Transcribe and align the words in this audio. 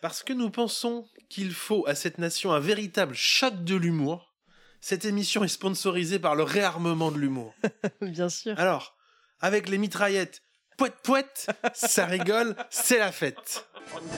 Parce 0.00 0.22
que 0.22 0.32
nous 0.32 0.50
pensons 0.50 1.06
qu'il 1.28 1.52
faut 1.52 1.84
à 1.88 1.96
cette 1.96 2.18
nation 2.18 2.52
un 2.52 2.60
véritable 2.60 3.14
choc 3.14 3.64
de 3.64 3.74
l'humour. 3.74 4.32
Cette 4.80 5.04
émission 5.04 5.42
est 5.42 5.48
sponsorisée 5.48 6.20
par 6.20 6.36
le 6.36 6.44
réarmement 6.44 7.10
de 7.10 7.18
l'humour. 7.18 7.52
Bien 8.00 8.28
sûr. 8.28 8.58
Alors, 8.58 8.96
avec 9.40 9.68
les 9.68 9.76
mitraillettes, 9.76 10.42
poète 10.76 10.94
poète, 11.02 11.46
ça 11.74 12.06
rigole, 12.06 12.54
c'est 12.70 12.98
la 12.98 13.10
fête. 13.10 13.66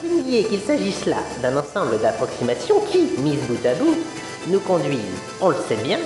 Vous 0.03 0.21
niez 0.21 0.43
qu'il 0.45 0.59
s'agisse 0.59 1.07
là 1.07 1.23
d'un 1.41 1.57
ensemble 1.57 1.99
d'approximations 1.99 2.79
qui, 2.85 2.99
mises 3.19 3.41
bout 3.47 3.65
à 3.65 3.73
bout, 3.73 3.97
nous 4.47 4.59
conduisent, 4.59 4.99
on 5.39 5.49
le 5.49 5.57
sait 5.67 5.81
bien, 5.83 5.99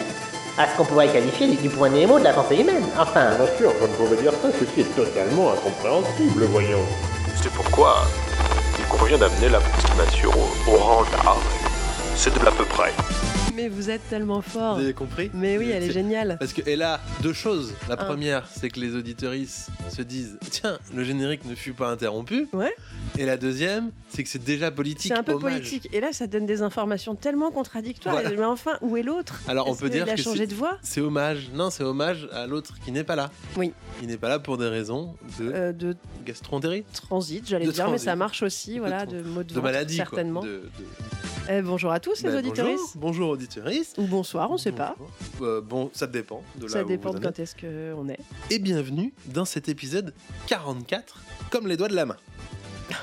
à 0.57 0.69
ce 0.69 0.77
qu'on 0.77 0.85
pourrait 0.85 1.11
qualifier 1.11 1.53
du 1.53 1.69
point 1.69 1.89
Nemo 1.89 2.17
de 2.17 2.23
la 2.23 2.33
pensée 2.33 2.55
humaine. 2.61 2.85
Enfin, 2.97 3.35
Bien 3.35 3.57
sûr, 3.57 3.73
je 3.77 3.85
ne 3.87 3.93
pouvais 3.95 4.21
dire 4.21 4.31
ça, 4.41 4.49
ceci 4.57 4.81
est 4.81 4.95
totalement 4.95 5.51
incompréhensible, 5.51 6.45
voyons. 6.45 6.85
C'est 7.41 7.51
pourquoi 7.51 8.05
convient 9.05 9.19
d'amener 9.19 9.49
l'approximation 9.49 10.31
au, 10.31 10.71
au 10.71 10.77
rang 10.77 11.03
d'art. 11.11 11.37
C'est 12.15 12.33
de 12.33 12.43
l'à 12.43 12.49
peu 12.49 12.65
près. 12.65 12.91
Mais 13.55 13.69
vous 13.69 13.89
êtes 13.89 14.01
tellement 14.09 14.41
fort. 14.41 14.75
Vous 14.75 14.83
avez 14.83 14.93
compris 14.93 15.31
Mais 15.33 15.57
oui, 15.57 15.69
elle 15.69 15.83
est 15.83 15.91
géniale. 15.91 16.35
Parce 16.39 16.51
qu'elle 16.53 16.81
a 16.81 16.99
deux 17.21 17.31
choses. 17.33 17.73
La 17.87 17.95
première, 17.95 18.45
c'est 18.47 18.69
que 18.69 18.79
les 18.79 18.95
auditoristes 18.95 19.69
se 19.89 20.01
disent 20.01 20.37
Tiens, 20.51 20.77
le 20.93 21.03
générique 21.03 21.45
ne 21.45 21.55
fut 21.55 21.73
pas 21.73 21.89
interrompu. 21.89 22.47
Ouais. 22.53 22.73
Et 23.17 23.25
la 23.25 23.37
deuxième, 23.37 23.91
c'est 24.09 24.23
que 24.23 24.29
c'est 24.29 24.43
déjà 24.43 24.71
politique. 24.71 25.11
C'est 25.13 25.17
un 25.17 25.23
peu 25.23 25.33
hommage. 25.33 25.53
politique. 25.59 25.87
Et 25.93 26.01
là, 26.01 26.11
ça 26.11 26.27
donne 26.27 26.45
des 26.45 26.61
informations 26.61 27.15
tellement 27.15 27.51
contradictoires. 27.51 28.15
Voilà. 28.15 28.29
Mais 28.31 28.43
enfin, 28.43 28.71
où 28.81 28.97
est 28.97 29.03
l'autre? 29.03 29.39
Alors, 29.47 29.69
on 29.69 29.75
peut 29.75 29.89
dire 29.89 30.03
qu'il 30.03 30.13
a 30.13 30.15
que 30.15 30.21
changé 30.21 30.47
de 30.47 30.53
voix? 30.55 30.77
C'est 30.81 31.01
hommage. 31.01 31.49
Non, 31.53 31.69
c'est 31.69 31.83
hommage 31.83 32.27
à 32.33 32.47
l'autre 32.47 32.73
qui 32.83 32.91
n'est 32.91 33.03
pas 33.05 33.15
là. 33.15 33.31
Oui. 33.57 33.71
Il 34.01 34.07
n'est 34.07 34.17
pas 34.17 34.29
là 34.29 34.39
pour 34.39 34.57
des 34.57 34.67
raisons 34.67 35.15
de 35.39 35.51
Euh, 35.53 35.71
de 35.71 35.95
gastroentérie, 36.25 36.83
transit, 36.93 37.47
j'allais 37.47 37.65
De 37.67 37.71
dire, 37.71 37.85
mais 37.85 37.91
transit. 37.91 38.05
ça 38.05 38.15
marche 38.17 38.43
aussi, 38.43 38.79
voilà, 38.79 39.05
tran- 39.05 39.11
de 39.15 39.21
mots 39.21 39.43
de, 39.43 39.53
de 39.53 39.59
maladie, 39.61 39.95
quoi. 39.97 40.05
certainement. 40.07 40.41
De- 40.41 40.47
de- 40.47 40.69
Eh, 41.47 41.61
bonjour 41.61 41.91
à 41.91 41.99
tous, 41.99 42.23
les 42.23 42.29
Ben, 42.31 42.37
auditeurs. 42.39 42.65
Bonjour, 42.65 42.91
bonjour 42.95 43.37
Ou 43.97 44.03
bonsoir, 44.07 44.49
on 44.51 44.57
sait 44.57 44.71
pas. 44.71 44.95
Euh, 45.41 45.61
bon, 45.61 45.89
ça 45.93 46.07
dépend 46.07 46.43
de 46.55 46.67
Ça 46.67 46.83
dépend 46.83 47.13
de 47.13 47.19
quand 47.19 47.37
est-ce 47.39 47.55
qu'on 47.55 48.09
est. 48.09 48.19
Et 48.49 48.59
bienvenue 48.59 49.13
dans 49.27 49.45
cet 49.45 49.69
épisode 49.69 50.13
44, 50.47 51.19
comme 51.51 51.67
les 51.67 51.77
doigts 51.77 51.87
de 51.87 51.95
la 51.95 52.05
main. 52.05 52.17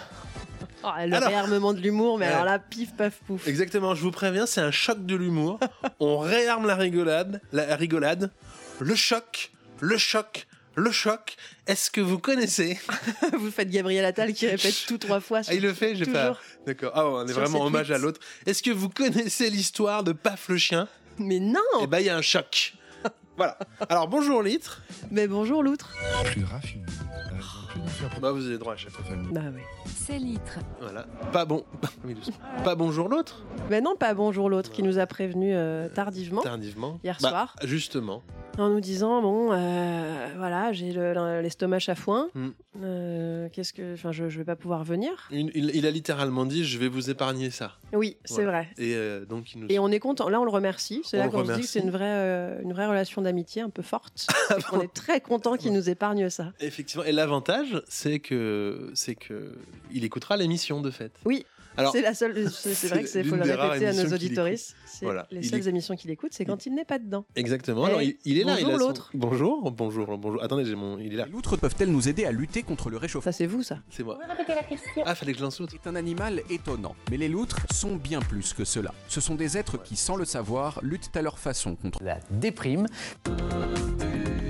Oh, 0.84 0.88
le 0.98 1.14
Alors- 1.14 1.28
réarmement 1.28 1.72
de 1.74 1.78
l'humour, 1.80 2.18
mais 2.18 2.26
Ouais. 2.26 2.32
alors 2.32 2.44
là, 2.44 2.58
pif, 2.58 2.92
paf, 2.96 3.20
pouf. 3.24 3.46
Exactement, 3.46 3.94
je 3.94 4.02
vous 4.02 4.10
préviens, 4.10 4.46
c'est 4.46 4.60
un 4.60 4.72
choc 4.72 5.06
de 5.06 5.14
l'humour. 5.14 5.60
On 6.00 6.18
réarme 6.18 6.66
la 6.66 6.74
rigolade, 6.74 7.40
la 7.52 7.76
rigolade, 7.76 8.32
le 8.80 8.96
choc, 8.96 9.52
le 9.78 9.96
choc, 9.96 10.48
le 10.74 10.90
choc. 10.90 11.36
Est-ce 11.66 11.90
que 11.90 12.00
vous 12.00 12.18
connaissez 12.18 12.78
Vous 13.38 13.50
faites 13.50 13.70
Gabriel 13.70 14.04
Attal 14.04 14.32
qui 14.32 14.46
répète 14.46 14.84
tout 14.88 14.98
trois 14.98 15.20
fois. 15.20 15.40
Ah, 15.46 15.54
il 15.54 15.62
le 15.62 15.72
fait, 15.72 15.94
j'ai 15.94 16.06
pas. 16.06 16.36
D'accord. 16.66 16.92
Ah, 16.94 17.06
on 17.06 17.24
est 17.26 17.32
Sur 17.32 17.42
vraiment 17.42 17.64
hommage 17.64 17.90
à 17.90 17.98
l'autre. 17.98 18.20
Est-ce 18.46 18.62
que 18.62 18.70
vous 18.70 18.88
connaissez 18.88 19.50
l'histoire 19.50 20.04
de 20.04 20.12
Paf 20.12 20.48
le 20.48 20.58
chien? 20.58 20.88
Mais 21.18 21.40
non 21.40 21.60
Eh 21.82 21.86
ben, 21.86 21.98
il 22.00 22.06
y 22.06 22.10
a 22.10 22.16
un 22.16 22.22
choc. 22.22 22.74
voilà. 23.36 23.58
Alors, 23.88 24.08
bonjour 24.08 24.42
Litre. 24.42 24.82
Mais 25.10 25.26
bonjour, 25.28 25.62
l'outre. 25.62 25.90
plus 26.24 26.44
raffiné. 26.44 26.84
Euh, 26.88 28.08
la 28.14 28.18
Bah, 28.20 28.32
vous 28.32 28.46
avez 28.46 28.58
droit 28.58 28.74
à 28.74 28.76
chaque 28.76 28.92
famille. 28.92 29.32
Bah 29.32 29.40
oui. 29.54 29.60
C'est 29.86 30.18
litre. 30.18 30.58
Voilà. 30.80 31.06
Pas 31.32 31.44
bon. 31.44 31.64
Oui, 32.04 32.14
doucement. 32.14 32.34
Pas 32.64 32.74
bonjour 32.74 33.08
l'autre? 33.08 33.44
Mais 33.70 33.80
non, 33.80 33.96
pas 33.96 34.14
bonjour, 34.14 34.48
l'autre 34.50 34.70
qui 34.70 34.82
nous 34.82 34.98
a 34.98 35.06
prévenu 35.06 35.54
euh, 35.54 35.88
tardivement. 35.88 36.42
Tardivement. 36.42 36.98
Hier 37.04 37.16
Bah, 37.20 37.28
soir. 37.30 37.56
Justement. 37.64 38.22
En 38.58 38.68
nous 38.68 38.80
disant 38.80 39.22
bon 39.22 39.50
euh, 39.52 40.28
voilà 40.36 40.72
j'ai 40.72 40.92
le- 40.92 41.40
l'estomac 41.40 41.78
chafouin 41.80 42.28
Hmm. 42.34 42.50
Euh, 42.82 43.48
qu'est-ce 43.52 43.72
que 43.74 43.92
enfin 43.94 44.12
je, 44.12 44.28
je 44.30 44.38
vais 44.38 44.44
pas 44.44 44.56
pouvoir 44.56 44.82
venir 44.84 45.28
Il, 45.30 45.86
a 45.86 45.90
littéralement 45.90 46.46
dit 46.46 46.64
Je 46.64 46.78
vais 46.78 46.88
vous 46.88 47.10
épargner 47.10 47.50
ça. 47.50 47.72
oui 47.92 48.16
c'est 48.24 48.42
Voilà. 48.44 48.50
vrai 48.62 48.68
Et 48.78 48.94
euh, 48.94 49.24
donc, 49.26 49.52
il 49.54 49.60
nous. 49.60 49.66
et 49.68 49.78
on 49.78 49.88
est 49.88 49.98
content 49.98 50.28
là 50.30 50.40
on 50.40 50.44
le 50.44 50.50
remercie 50.50 51.02
c'est 51.04 51.18
là 51.18 51.28
qu'on 51.28 51.44
se 51.44 51.52
dit 51.52 51.60
que 51.60 51.66
c'est 51.66 51.80
une 51.80 51.90
vraie 51.90 52.58
une 52.62 52.72
vraie 52.72 52.86
relation 52.86 53.20
d'amitié 53.22 53.60
un 53.62 53.68
peu 53.70 53.82
forte 53.82 54.26
Ah 54.50 54.56
on 54.72 54.80
est 54.80 54.92
très 54.92 55.20
content 55.20 55.56
qu'il 55.56 55.72
nous 55.72 55.88
épargne 55.90 56.28
ça 56.30 56.52
Effectivement. 56.60 57.04
Et 57.04 57.12
l'avantage, 57.12 57.82
c'est 57.88 58.18
que 58.20 58.90
c'est 58.94 59.14
que 59.14 59.52
il 59.92 60.04
écoutera 60.04 60.36
l'émission 60.36 60.80
de 60.80 60.90
fait. 60.90 61.12
Oui. 61.24 61.44
Alors, 61.76 61.92
c'est 61.92 62.02
la 62.02 62.12
seule 62.14 62.50
c'est 62.50 62.74
c'est 62.74 62.88
vrai 62.88 63.02
que 63.02 63.08
c'est 63.08 63.24
faut 63.24 63.34
le 63.36 63.42
répéter 63.42 63.86
à 63.86 63.92
nos 63.94 64.12
auditoristes 64.12 64.76
c'est 64.84 65.06
Voilà. 65.06 65.26
les 65.30 65.40
Il 65.40 65.48
seules 65.48 65.68
émissions 65.68 65.96
qu'il 65.96 66.10
écoute 66.10 66.32
c'est 66.34 66.44
quand 66.44 66.66
il 66.66 66.74
n'est 66.74 66.84
pas 66.84 66.98
dedans 66.98 67.24
exactement. 67.34 67.84
Eh, 67.86 67.88
Alors, 67.90 68.02
il, 68.02 68.16
il 68.26 68.38
est 68.38 68.44
là. 68.44 68.54
bonjour, 68.54 68.68
il 68.70 68.74
a 68.74 68.78
son- 68.78 68.86
l'autre. 68.86 69.10
Bonjour, 69.14 69.70
bonjour, 69.72 70.18
bonjour. 70.18 70.42
Attendez, 70.42 70.64
j'ai 70.66 70.74
mon. 70.74 70.98
Il 70.98 71.14
est 71.14 71.16
là. 71.16 71.26
Les 71.26 71.32
loutres 71.32 71.56
peuvent-elles 71.58 71.90
nous 71.90 72.08
aider 72.08 72.24
à 72.26 72.32
lutter 72.32 72.62
contre 72.62 72.90
le 72.90 72.98
réchauffement? 72.98 73.32
Ça 73.32 73.36
c'est 73.36 73.46
vous 73.46 73.62
ça 73.62 73.78
C'est 73.90 74.02
moi. 74.04 74.18
répétez 74.28 74.54
la 74.54 74.62
question. 74.62 75.02
Ah, 75.06 75.14
fallait 75.14 75.32
que 75.32 75.38
je 75.38 75.44
l'autre. 75.44 75.66
C'est 75.70 75.86
un 75.88 75.96
animal 75.96 76.42
étonnant, 76.50 76.94
mais 77.10 77.16
les 77.16 77.28
loutres 77.28 77.60
sont 77.72 77.96
bien 77.96 78.20
plus 78.20 78.52
que 78.52 78.64
cela. 78.64 78.92
Ce 79.08 79.20
sont 79.20 79.34
des 79.34 79.56
êtres 79.56 79.82
qui, 79.82 79.96
sans 79.96 80.16
le 80.16 80.24
savoir, 80.26 80.78
luttent 80.82 81.16
à 81.16 81.22
leur 81.22 81.38
façon 81.38 81.74
contre 81.74 82.02
La 82.02 82.18
déprime. 82.30 82.86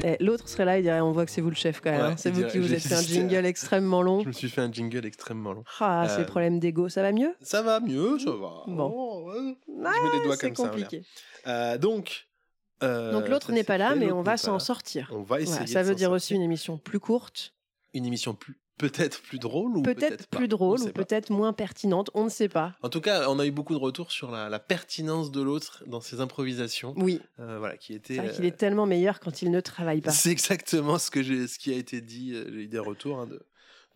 Eh, 0.05 0.17
l'autre 0.19 0.49
serait 0.49 0.65
là 0.65 0.79
il 0.79 0.83
dirait 0.83 1.01
on 1.01 1.13
voit 1.13 1.25
que 1.25 1.31
c'est 1.31 1.41
vous 1.41 1.51
le 1.51 1.55
chef 1.55 1.81
quand 1.81 1.93
même 1.93 2.01
Ouais, 2.01 2.07
hein. 2.09 2.15
c'est 2.17 2.31
vous 2.33 2.39
dirait- 2.41 2.51
qui 2.51 2.59
vous 2.59 2.75
êtes 2.75 2.81
fait 2.83 2.95
un 2.97 3.03
jingle 3.03 3.47
extrêmement 3.47 4.03
long 4.03 4.21
Je 4.23 4.27
me 4.29 4.33
suis 4.33 4.49
fait 4.49 4.61
un 4.61 4.73
jingle 4.73 5.07
extrêmement 5.07 5.53
long. 5.53 5.63
ah 5.79 6.07
Euh, 6.07 6.17
ces 6.17 6.25
problèmes 6.27 6.59
d'ego 6.59 6.89
ça 6.89 7.03
va 7.03 7.12
mieux? 7.13 7.35
Ça 7.41 7.63
va 7.63 7.81
mieux, 7.81 8.19
ça 8.19 8.31
va. 8.33 8.65
Bon. 8.67 8.93
Oh, 8.95 9.31
ouais. 9.31 9.57
Ah, 9.85 9.93
je 9.97 10.03
mets 10.11 10.19
les 10.19 10.25
doigts 10.25 10.37
c'est 10.37 10.47
comme 10.53 10.57
ça. 10.57 10.69
compliqué. 10.71 11.05
Euh, 11.47 11.79
donc. 11.79 12.27
euh, 12.83 13.13
Donc 13.13 13.29
l'autre 13.29 13.49
ça, 13.49 13.53
n'est 13.53 13.65
pas 13.65 13.79
là, 13.79 13.95
mais 13.95 14.11
on 14.13 14.23
va 14.23 14.37
s'en 14.37 14.59
sortir. 14.59 15.09
On 15.13 15.23
va 15.23 15.41
essayer. 15.41 15.57
Voilà, 15.59 15.67
ça 15.73 15.83
veut 15.83 15.95
dire 15.95 16.11
aussi 16.11 16.35
une 16.35 16.43
émission 16.43 16.79
plus 16.79 17.01
courte, 17.01 17.55
une 17.95 18.07
émission 18.07 18.35
plus 18.35 18.59
peut-être 18.79 19.23
plus 19.23 19.39
drôle 19.39 19.77
ou 19.77 19.83
peut-être 19.83 20.27
plus 20.27 20.49
drôle 20.49 20.81
ou 20.81 20.89
peut-être 20.89 21.31
moins 21.31 21.53
pertinente, 21.53 22.11
on 22.15 22.25
ne 22.25 22.29
sait 22.29 22.49
pas. 22.49 22.75
En 22.83 22.89
tout 22.89 23.01
cas, 23.01 23.29
on 23.29 23.39
a 23.39 23.47
eu 23.47 23.53
beaucoup 23.53 23.75
de 23.75 23.79
retours 23.79 24.11
sur 24.11 24.33
la, 24.33 24.49
la 24.49 24.59
pertinence 24.59 25.31
de 25.31 25.41
l'autre 25.41 25.85
dans 25.87 26.01
ses 26.01 26.21
improvisations. 26.21 26.93
Oui, 26.97 27.21
Euh, 27.39 27.59
voilà, 27.61 27.77
qui 27.77 27.95
était. 27.95 28.15
c'est 28.15 28.21
vrai 28.21 28.31
euh, 28.31 28.35
qu'il 28.35 28.45
est 28.45 28.57
tellement 28.57 28.87
meilleur 28.87 29.21
quand 29.21 29.41
il 29.43 29.53
ne 29.53 29.61
travaille 29.61 30.01
pas. 30.01 30.11
C'est 30.23 30.31
exactement 30.33 30.99
ce 30.99 31.13
que 31.13 31.23
j'ai, 31.23 31.47
ce 31.47 31.61
qui 31.61 31.73
a 31.73 31.77
été 31.77 32.01
dit. 32.01 32.33
J'ai 32.35 32.63
eu 32.63 32.67
des 32.67 32.79
retours 32.81 33.21
hein, 33.21 33.27
de, 33.27 33.41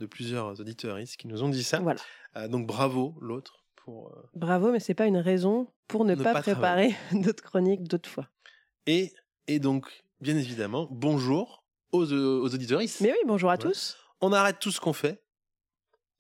de 0.01 0.07
plusieurs 0.07 0.61
auditeurs 0.61 0.99
qui 1.19 1.27
nous 1.29 1.43
ont 1.43 1.49
dit 1.49 1.63
ça. 1.65 1.79
Voilà. 1.81 2.01
Euh, 2.37 2.49
donc 2.49 2.67
bravo 2.67 3.15
l'autre 3.21 3.65
pour. 3.77 4.09
euh, 4.09 4.23
Bravo, 4.35 4.71
mais 4.73 4.81
c'est 4.81 4.95
pas 4.95 5.07
une 5.07 5.17
raison 5.19 5.69
pour 5.89 6.05
ne, 6.05 6.15
Ne 6.15 6.23
pas, 6.23 6.33
pas 6.35 6.43
préparer 6.43 6.95
d'autres 7.13 7.43
chroniques 7.43 7.85
d'autres 7.85 8.09
fois. 8.11 8.29
Et 8.87 9.13
et 9.47 9.59
donc 9.59 10.05
bien 10.21 10.37
évidemment 10.37 10.89
bonjour 10.91 11.65
aux, 11.93 12.13
euh, 12.13 12.41
aux 12.41 12.55
auditeurs. 12.55 12.81
Mais 13.01 13.13
oui, 13.13 13.19
bonjour 13.27 13.51
à 13.51 13.59
tous. 13.59 13.97
On 14.21 14.33
arrête 14.33 14.59
tout 14.59 14.71
ce 14.73 14.81
qu'on 14.81 14.93
fait 14.93 15.23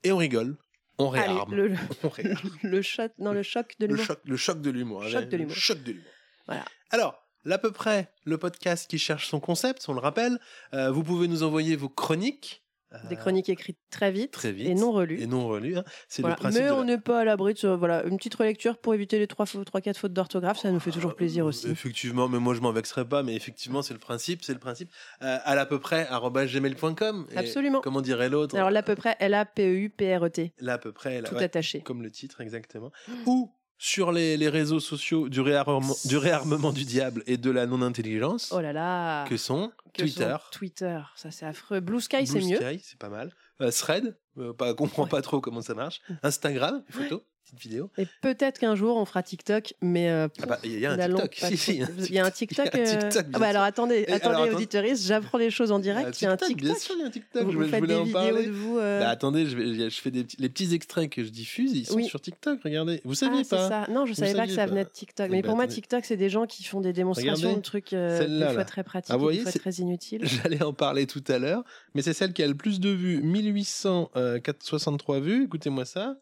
et 0.04 0.12
on 0.12 0.16
rigole. 0.16 0.56
On 0.98 1.10
Allez, 1.12 1.32
réarme. 1.32 1.54
le, 1.54 1.68
le, 1.68 1.76
On 2.04 2.08
réarme. 2.08 2.50
le 2.62 2.80
shot, 2.82 3.08
non, 3.18 3.32
le 3.32 3.42
choc 3.42 3.74
de 3.78 3.86
le 3.86 3.92
l'humour. 3.92 4.06
choc, 4.06 4.20
le 4.24 4.36
choc 4.36 4.60
de 4.62 4.70
l'humour. 4.70 5.02
Choc 5.04 5.22
hein, 5.24 5.26
de 5.26 5.36
l'humour. 5.36 5.54
Le 5.54 5.60
choc 5.60 5.82
de 5.82 5.92
l'humour. 5.92 6.10
Voilà. 6.46 6.64
Alors, 6.90 7.18
l'à 7.44 7.58
peu 7.58 7.70
près 7.70 8.12
le 8.24 8.38
podcast 8.38 8.88
qui 8.88 8.98
cherche 8.98 9.28
son 9.28 9.38
concept, 9.40 9.84
on 9.88 9.92
le 9.92 10.00
rappelle. 10.00 10.38
Euh, 10.72 10.90
vous 10.90 11.02
pouvez 11.02 11.28
nous 11.28 11.42
envoyer 11.42 11.76
vos 11.76 11.88
chroniques. 11.90 12.64
Des 13.08 13.14
euh, 13.14 13.18
chroniques 13.18 13.48
écrites 13.48 13.78
très 13.90 14.10
vite, 14.10 14.30
très 14.32 14.52
vite 14.52 14.68
et 14.68 14.74
non 14.74 14.92
relues. 14.92 15.20
et 15.20 15.26
non 15.26 15.46
relues. 15.48 15.78
hein. 15.78 15.84
C'est 16.08 16.22
Voilà. 16.22 16.36
le 16.36 16.40
principe. 16.40 16.62
Mais 16.62 16.70
on 16.70 16.78
la- 16.80 16.84
n'est 16.84 16.98
pas 16.98 17.20
à 17.20 17.24
l'abri 17.24 17.54
de 17.54 17.68
voilà, 17.68 18.04
une 18.04 18.16
petite 18.16 18.34
relecture 18.34 18.78
pour 18.78 18.94
éviter 18.94 19.18
les 19.18 19.26
3-4 19.26 19.96
fautes 19.96 20.12
d'orthographe, 20.12 20.58
ça 20.58 20.70
nous 20.70 20.80
fait 20.80 20.90
toujours 20.90 21.14
plaisir 21.14 21.44
aussi. 21.46 21.68
Effectivement, 21.68 22.28
mais 22.28 22.38
moi 22.38 22.54
je 22.54 22.60
m'en 22.60 22.72
vexerai 22.72 23.04
pas, 23.04 23.22
mais 23.22 23.34
effectivement 23.34 23.82
c'est 23.82 23.94
le 23.94 24.00
principe, 24.00 24.42
c'est 24.44 24.52
le 24.54 24.58
principe. 24.58 24.90
Euh, 25.22 25.38
à 25.44 25.54
l'à 25.54 25.66
peu 25.66 25.78
près 25.78 26.06
gmail.com. 26.46 27.26
Absolument. 27.36 27.80
Comment 27.80 28.00
dirait 28.00 28.28
l'autre 28.28 28.56
Alors 28.56 28.70
là, 28.70 28.82
peu 28.82 28.94
près, 28.96 29.16
L-A-P-E-U-P-R-E-T, 29.20 30.52
Là 30.60 30.74
à 30.74 30.78
peu 30.78 30.92
près, 30.92 31.20
là, 31.20 31.28
tout 31.28 31.34
ouais, 31.36 31.42
attaché. 31.44 31.80
comme 31.80 32.02
le 32.02 32.10
titre 32.10 32.40
exactement. 32.40 32.90
Ou 33.26 33.50
sur 33.78 34.10
les, 34.12 34.36
les 34.36 34.48
réseaux 34.48 34.80
sociaux 34.80 35.28
du 35.28 35.40
réarmement, 35.40 35.94
du 36.04 36.16
réarmement 36.16 36.72
du 36.72 36.84
diable 36.84 37.22
et 37.26 37.36
de 37.36 37.50
la 37.50 37.66
non-intelligence, 37.66 38.52
Oh 38.54 38.60
là 38.60 38.72
là 38.72 39.24
que 39.28 39.36
sont 39.36 39.70
Que 39.92 40.02
Twitter, 40.02 40.36
Twitter, 40.50 41.00
ça 41.14 41.30
c'est 41.30 41.46
affreux. 41.46 41.80
Blue 41.80 42.00
Sky, 42.00 42.26
c'est 42.26 42.38
Blue 42.38 42.48
mieux. 42.50 42.56
Sky, 42.56 42.80
c'est 42.82 42.98
pas 42.98 43.08
mal. 43.10 43.32
Euh, 43.60 43.70
Thread, 43.70 44.16
euh, 44.38 44.52
pas, 44.52 44.74
comprends 44.74 45.04
Ouais. 45.04 45.08
pas 45.08 45.22
trop 45.22 45.40
comment 45.40 45.62
ça 45.62 45.74
marche. 45.74 46.00
Instagram, 46.22 46.82
photo, 46.90 47.22
petite 47.46 47.60
vidéo. 47.60 47.90
Et 47.98 48.06
peut-être 48.22 48.58
qu'un 48.58 48.74
jour 48.74 48.96
on 48.96 49.04
fera 49.04 49.22
TikTok, 49.22 49.74
mais 49.80 50.10
euh, 50.10 50.28
Ah 50.42 50.46
bah, 50.46 50.58
il 50.64 50.78
y 50.78 50.86
a 50.86 50.92
un 50.92 50.96
TikTok. 50.98 51.38
pas 51.40 51.48
Si, 51.50 51.56
si, 51.56 51.78
trop- 51.78 51.92
Il 52.08 52.12
y 52.14 52.18
a 52.18 52.24
un 52.26 52.30
TikTok. 52.30 52.68
Il 52.74 52.78
y 52.80 52.82
a 52.82 52.84
un 52.84 52.96
euh, 52.96 53.08
TikTok, 53.08 53.26
Ah 53.32 53.38
bah 53.38 53.48
alors 53.48 53.62
attendez, 53.62 54.04
Et 54.08 54.12
attendez, 54.12 54.36
alors, 54.48 54.60
j'apprends 54.96 55.38
les 55.38 55.50
choses 55.50 55.72
en 55.72 55.78
direct. 55.78 56.20
Il 56.20 56.24
y 56.24 56.26
a 56.26 56.32
un 56.32 56.36
TikTok, 56.36 56.56
bien 56.60 56.74
sûr, 56.74 56.94
il 56.96 57.00
y 57.00 57.04
a 57.04 57.06
un 57.06 57.10
TikTok. 57.10 57.44
Vous, 57.44 57.52
je, 57.52 57.58
vous 57.58 57.64
faites 57.68 57.84
des 57.84 57.94
en 57.94 58.02
vidéos 58.04 58.12
parler. 58.20 58.46
de 58.46 58.50
vous. 58.50 58.78
euh, 58.78 59.00
Bah, 59.00 59.08
attendez, 59.08 59.46
je, 59.46 59.56
vais, 59.56 59.90
je 59.90 60.00
fais 60.00 60.10
des, 60.10 60.24
petits- 60.24 60.36
les 60.40 60.48
petits 60.48 60.74
extraits 60.74 61.08
que 61.10 61.22
je 61.24 61.30
diffuse, 61.30 61.72
ils 61.72 61.86
sont 61.86 61.94
Oui. 61.96 62.06
sur 62.06 62.20
TikTok, 62.20 62.60
regardez. 62.64 63.00
Vous 63.04 63.12
ah, 63.12 63.16
saviez 63.16 63.44
pas 63.44 63.68
ça. 63.68 63.86
Non, 63.90 64.04
je 64.06 64.10
Vous 64.12 64.16
savais 64.18 64.34
pas 64.34 64.46
que 64.46 64.52
ça 64.52 64.66
venait 64.66 64.84
de 64.84 64.90
TikTok. 64.90 65.26
Eh 65.28 65.32
Mais 65.32 65.42
ben, 65.42 65.48
pour 65.48 65.56
moi. 65.56 65.66
TikTok, 65.66 66.04
c'est 66.04 66.16
des 66.16 66.28
gens 66.30 66.46
qui 66.46 66.64
font 66.64 66.80
des 66.80 66.92
démonstrations 66.92 67.54
de 67.54 67.60
trucs 67.60 67.92
euh, 67.92 68.26
des 68.48 68.54
fois 68.54 68.64
très 68.64 68.82
pratiques, 68.84 69.12
Ah, 69.14 69.16
voyez, 69.16 69.44
des 69.44 69.50
fois 69.50 69.60
très 69.60 69.72
inutiles. 69.74 70.22
J'allais 70.42 70.62
en 70.62 70.72
parler 70.72 71.06
tout 71.06 71.22
à 71.28 71.38
l'heure, 71.38 71.62
mais 71.94 72.02
c'est 72.02 72.12
celle 72.12 72.32
qui 72.32 72.42
a 72.42 72.46
le 72.46 72.54
plus 72.54 72.80
de 72.80 72.90
vues, 72.90 73.20
1863 73.22 75.20
vues. 75.20 75.44
Écoutez-moi 75.44 75.84
ça. 75.84 76.16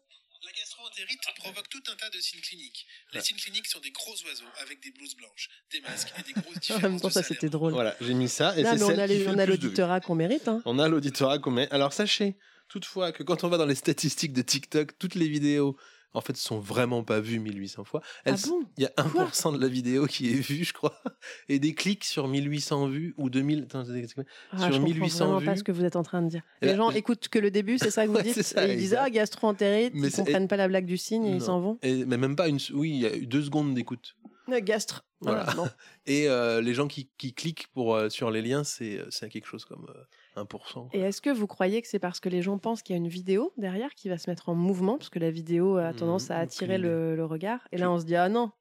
Gastroentérite 0.95 1.21
provoque 1.37 1.69
tout 1.69 1.83
un 1.91 1.95
tas 1.95 2.09
de 2.09 2.19
signes 2.19 2.41
cliniques. 2.41 2.85
Les 3.13 3.21
signes 3.21 3.37
cliniques 3.37 3.67
sont 3.67 3.79
des 3.79 3.91
gros 3.91 4.13
oiseaux 4.25 4.45
avec 4.61 4.81
des 4.81 4.91
blouses 4.91 5.15
blanches, 5.15 5.49
des 5.71 5.81
masques 5.81 6.13
et 6.17 6.23
des 6.23 6.33
grosses 6.41 6.55
En 6.55 6.59
différences 6.59 6.81
même 6.83 6.99
temps, 7.01 7.07
de 7.09 7.13
ça 7.13 7.21
salaire. 7.23 7.27
c'était 7.39 7.49
drôle. 7.49 7.73
Voilà, 7.73 7.95
j'ai 8.01 8.13
mis 8.13 8.29
ça. 8.29 8.57
Et 8.57 8.63
Non, 8.63 8.69
c'est 8.71 8.75
mais 8.77 8.83
on 8.83 8.87
celle 8.87 8.99
a, 9.01 9.07
qui 9.07 9.13
les- 9.13 9.19
fait 9.23 9.29
on 9.29 9.33
le 9.33 9.39
a 9.39 9.45
plus 9.45 9.51
de 9.53 9.57
vues. 9.57 9.63
l'auditorat 9.67 9.99
qu'on 10.01 10.15
mérite. 10.15 10.47
Hein. 10.47 10.61
On 10.65 10.79
a 10.79 10.87
l'auditorat 10.87 11.39
qu'on 11.39 11.51
met. 11.51 11.69
Alors 11.71 11.93
sachez 11.93 12.37
toutefois 12.67 13.11
que 13.11 13.23
quand 13.23 13.43
on 13.43 13.47
va 13.49 13.57
dans 13.57 13.65
les 13.65 13.75
statistiques 13.75 14.33
de 14.33 14.41
TikTok, 14.41 14.97
toutes 14.97 15.15
les 15.15 15.27
vidéos 15.27 15.77
en 16.15 16.21
fait 16.21 16.35
sont 16.37 16.59
vraiment 16.59 17.03
pas 17.03 17.19
vues 17.19 17.39
1800 17.39 17.83
fois. 17.83 18.01
Elles- 18.23 18.35
Ah 18.43 18.47
bon? 18.47 18.61
Il 18.77 18.83
y 18.83 18.85
a 18.87 18.91
1% 18.97 19.51
de 19.55 19.61
la 19.61 19.67
vidéo 19.67 20.07
qui 20.07 20.31
est 20.31 20.35
vue, 20.35 20.63
je 20.63 20.73
crois, 20.73 20.99
et 21.49 21.59
des 21.59 21.73
clics 21.73 22.03
sur 22.03 22.27
1800 22.27 22.87
vues 22.87 23.13
ou 23.17 23.29
2000. 23.29 23.63
Attends, 23.63 23.83
excuse-moi. 23.83 24.25
Ah, 24.51 24.57
sur 24.57 24.67
je 24.67 24.77
comprends 24.79 24.85
1800 24.93 25.25
vraiment 25.33 25.45
pas 25.45 25.55
ce 25.57 25.63
que 25.63 25.71
vous 25.71 25.83
êtes 25.85 25.95
en 25.95 26.03
train 26.03 26.21
de 26.21 26.29
dire. 26.29 26.41
Les 26.61 26.69
là, 26.69 26.75
gens 26.77 26.91
je- 26.91 26.97
écoutent 26.97 27.27
que 27.27 27.39
le 27.39 27.51
début, 27.51 27.77
c'est 27.77 27.91
ça 27.91 28.05
que 28.05 28.11
vous 28.11 28.21
dites? 28.21 28.41
ça, 28.41 28.67
Et 28.67 28.73
ils 28.73 28.77
disent 28.77 28.95
ah 28.97 29.09
gastro-entérite, 29.09 29.93
Mais 29.95 30.07
ils 30.07 30.13
comprennent 30.15 30.47
pas 30.47 30.57
la 30.57 30.67
blague 30.67 30.85
du 30.85 30.97
signe 30.97 31.25
et 31.25 31.35
ils 31.35 31.41
s'en 31.41 31.59
vont. 31.59 31.77
Et, 31.83 32.05
mais 32.05 32.17
même 32.17 32.35
pas 32.35 32.47
une. 32.47 32.59
Oui, 32.73 32.89
il 32.91 32.99
y 33.01 33.05
a 33.05 33.15
eu 33.15 33.27
deux 33.27 33.43
secondes 33.43 33.73
d'écoute. 33.73 34.15
Euh, 34.49 34.59
Gastre. 34.61 35.05
Voilà. 35.21 35.43
Voilà. 35.43 35.53
bon. 35.55 35.67
Et 36.05 36.27
euh, 36.29 36.61
les 36.61 36.73
gens 36.75 36.87
qui, 36.87 37.09
qui 37.17 37.33
cliquent 37.33 37.67
pour, 37.73 37.95
euh, 37.95 38.09
sur 38.09 38.29
les 38.29 38.41
liens, 38.43 38.63
c'est 38.63 39.01
c'est 39.09 39.27
quelque 39.29 39.47
chose 39.47 39.65
comme 39.65 39.87
euh, 39.89 40.03
1%. 40.35 40.89
Et 40.93 40.99
est-ce 40.99 41.21
que 41.21 41.29
vous 41.29 41.47
croyez 41.47 41.81
que 41.81 41.87
c'est 41.87 41.99
parce 41.99 42.19
que 42.19 42.29
les 42.29 42.41
gens 42.41 42.57
pensent 42.57 42.81
qu'il 42.81 42.93
y 42.95 42.97
a 42.97 43.01
une 43.01 43.07
vidéo 43.07 43.53
derrière 43.57 43.93
qui 43.95 44.09
va 44.09 44.17
se 44.17 44.29
mettre 44.29 44.49
en 44.49 44.55
mouvement 44.55 44.97
parce 44.97 45.09
que 45.09 45.19
la 45.19 45.31
vidéo 45.31 45.77
a 45.77 45.91
Mhm, 45.91 45.95
tendance 45.95 46.31
à 46.31 46.37
attirer 46.39 46.77
le, 46.77 47.15
le 47.15 47.25
regard 47.25 47.59
et 47.71 47.77
là 47.77 47.89
on 47.91 47.99
se 47.99 48.05
dit 48.05 48.15
ah 48.15 48.29
non 48.29 48.51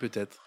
Peut-être. 0.00 0.42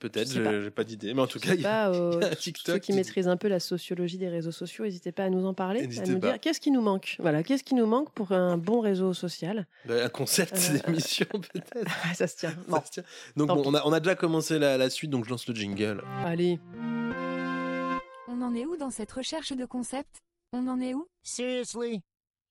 Peut-être, 0.00 0.28
Je 0.32 0.64
sais 0.64 0.70
pas. 0.70 0.84
d'idée. 0.84 1.12
Mais 1.12 1.22
en 1.22 1.26
tout 1.26 1.40
Je 1.40 1.44
cas, 1.48 1.54
il 1.56 1.60
y 1.60 1.66
a- 1.66 1.90
euh, 1.90 2.20
y 2.22 2.24
a 2.24 2.30
ceux 2.36 2.52
qui 2.78 2.80
qui- 2.80 2.92
maîtrisent 2.92 3.26
un 3.26 3.36
peu 3.36 3.48
la 3.48 3.58
sociologie 3.58 4.16
des 4.16 4.28
réseaux 4.28 4.52
sociaux, 4.52 4.84
n'hésitez 4.84 5.10
pas 5.10 5.24
à 5.24 5.28
nous 5.30 5.44
en 5.44 5.54
parler, 5.54 5.80
à 5.98 6.06
nous 6.06 6.20
pas. 6.20 6.28
dire 6.30 6.40
qu'est-ce 6.40 6.60
qui 6.60 6.70
nous 6.70 6.80
manque. 6.80 7.16
Voilà, 7.18 7.42
qu'est-ce 7.42 7.64
qui 7.64 7.74
nous 7.74 7.86
manque 7.86 8.12
pour 8.12 8.30
un 8.30 8.56
bon 8.58 8.78
réseau 8.78 9.12
social 9.12 9.66
bah, 9.86 10.04
un 10.04 10.08
concept 10.08 10.54
Euh, 10.56 10.78
d'émission, 10.86 11.26
peut-être. 11.32 11.72
Ah, 12.04 12.14
Ça 12.14 12.28
se 12.28 12.36
tient. 12.36 12.50
Ça 12.50 12.56
Bon, 12.68 12.80
se 12.84 12.90
tient. 12.92 13.02
Donc, 13.36 13.48
bon, 13.48 13.62
on, 13.66 13.74
a, 13.74 13.82
on 13.86 13.92
a 13.92 13.98
déjà 13.98 14.14
commencé 14.14 14.60
la, 14.60 14.78
la 14.78 14.88
suite, 14.88 15.10
donc 15.10 15.24
je 15.24 15.30
lance 15.30 15.48
le 15.48 15.54
jingle. 15.56 16.02
allez. 16.24 16.60
On 18.30 18.42
en 18.42 18.54
est 18.54 18.66
où 18.66 18.76
dans 18.76 18.90
cette 18.90 19.10
recherche 19.12 19.52
de 19.52 19.64
concept? 19.64 20.18
On 20.52 20.66
en 20.68 20.80
est 20.80 20.94
où? 20.94 21.08
Seriously? 21.22 22.02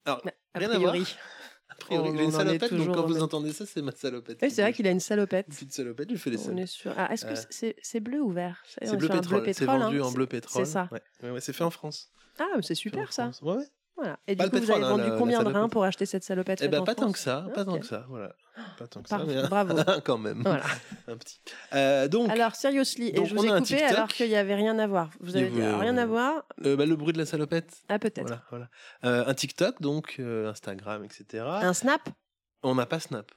Alors, 0.06 0.22
A 0.54 0.60
Rien 0.60 0.72
à 0.72 0.78
voir. 0.80 0.92
priori. 0.92 1.16
a 1.70 1.76
priori, 1.76 2.10
On 2.10 2.16
j'ai 2.16 2.24
une 2.24 2.26
en 2.26 2.30
est 2.30 2.32
salopette, 2.32 2.62
donc 2.72 2.80
toujours 2.80 2.96
quand 2.96 3.06
vous 3.06 3.22
entendez 3.22 3.54
ça, 3.54 3.66
c'est 3.66 3.82
ma 3.82 3.92
salopette. 3.92 4.40
Oui, 4.42 4.50
c'est 4.50 4.62
vrai 4.64 4.74
qu'il 4.74 4.88
a 4.88 4.92
une 4.92 5.00
salopette. 5.00 5.46
Une 5.48 5.54
petite 5.54 5.74
salopette, 5.74 6.10
je 6.12 6.16
fais 6.18 6.30
les 6.32 6.38
On 6.38 6.42
salopettes. 6.46 6.64
est 6.64 6.68
sûr. 6.68 6.94
Ah, 6.98 7.14
est-ce 7.14 7.26
que 7.26 7.34
Euh, 7.34 7.74
c'est- 7.82 8.00
bleu 8.00 8.22
ou 8.22 8.32
vert? 8.32 8.64
C'est 8.68 8.90
on 8.90 8.96
bleu 8.96 9.08
pétrole, 9.10 9.54
c'est 9.54 9.66
vendu 9.66 10.02
hein. 10.02 10.06
en 10.06 10.12
bleu 10.12 10.26
pétrole. 10.26 10.66
C'est 10.66 10.72
ça. 10.72 10.90
Ouais, 10.92 11.02
ouais, 11.24 11.32
ouais, 11.32 11.42
c'est 11.42 11.54
fait 11.54 11.64
en 11.64 11.70
France. 11.72 12.12
Ah, 12.40 12.48
mais 12.56 12.62
c'est 12.64 12.76
super 12.76 13.14
ça. 13.14 13.32
Ouais, 13.42 13.56
ouais. 13.58 13.68
Voilà. 13.98 14.20
Et 14.28 14.36
Pas 14.36 14.46
du 14.46 14.52
coup, 14.52 14.66
vous 14.66 14.72
avez 14.72 14.84
hein, 14.84 14.90
vendu 14.90 15.10
combien 15.18 15.44
de 15.44 15.52
reins 15.52 15.70
pour 15.70 15.84
acheter 15.84 16.06
cette 16.06 16.24
salopette 16.24 16.62
Eh 16.62 16.68
ben 16.68 16.82
en 16.82 16.84
pas 16.86 16.94
tant 16.94 17.12
que 17.12 17.18
ça, 17.18 17.48
pas 17.54 17.66
tant 17.66 17.80
que 17.80 17.86
ça, 17.86 18.06
voilà. 18.08 18.36
Pas 18.78 18.88
tant 18.88 19.02
que 19.02 19.10
ça, 19.10 19.24
mais 19.26 19.42
bravo. 19.48 19.76
quand 20.06 20.18
même. 20.18 20.42
Voilà. 20.44 20.66
Un 21.08 21.18
petit. 21.18 21.40
Euh, 21.74 22.08
donc, 22.08 22.30
Alors, 22.30 22.56
seriously, 22.56 23.10
et 23.10 23.14
donc, 23.14 23.26
je 23.26 23.34
on 23.34 23.38
vous 23.38 23.46
ai 23.46 23.50
coupé 23.50 23.64
TikTok. 23.64 23.90
alors 23.90 24.08
qu'il 24.10 24.30
n'y 24.30 24.36
avait 24.36 24.56
rien 24.56 24.78
à 24.78 24.88
voir. 24.88 25.10
Vous 25.20 25.36
y 25.36 25.40
avez 25.40 25.50
dit 25.50 25.62
ah, 25.62 25.80
rien 25.80 25.98
à 25.98 26.04
euh, 26.04 26.06
voir 26.06 26.46
euh, 26.66 26.76
bah, 26.76 26.86
le 26.86 26.96
bruit 26.96 27.14
de 27.14 27.18
la 27.18 27.26
salopette. 27.26 27.82
Ah, 27.90 27.98
peut-être. 27.98 28.44
Voilà, 28.50 28.70
voilà. 29.02 29.28
Un 29.28 29.34
TikTok, 29.34 29.82
donc 29.82 30.20
Instagram, 30.20 31.04
etc. 31.04 31.44
Un 31.46 31.74
snap? 31.74 32.02
On 32.64 32.76
n'a 32.76 32.86
pas 32.86 33.00
Snap. 33.00 33.32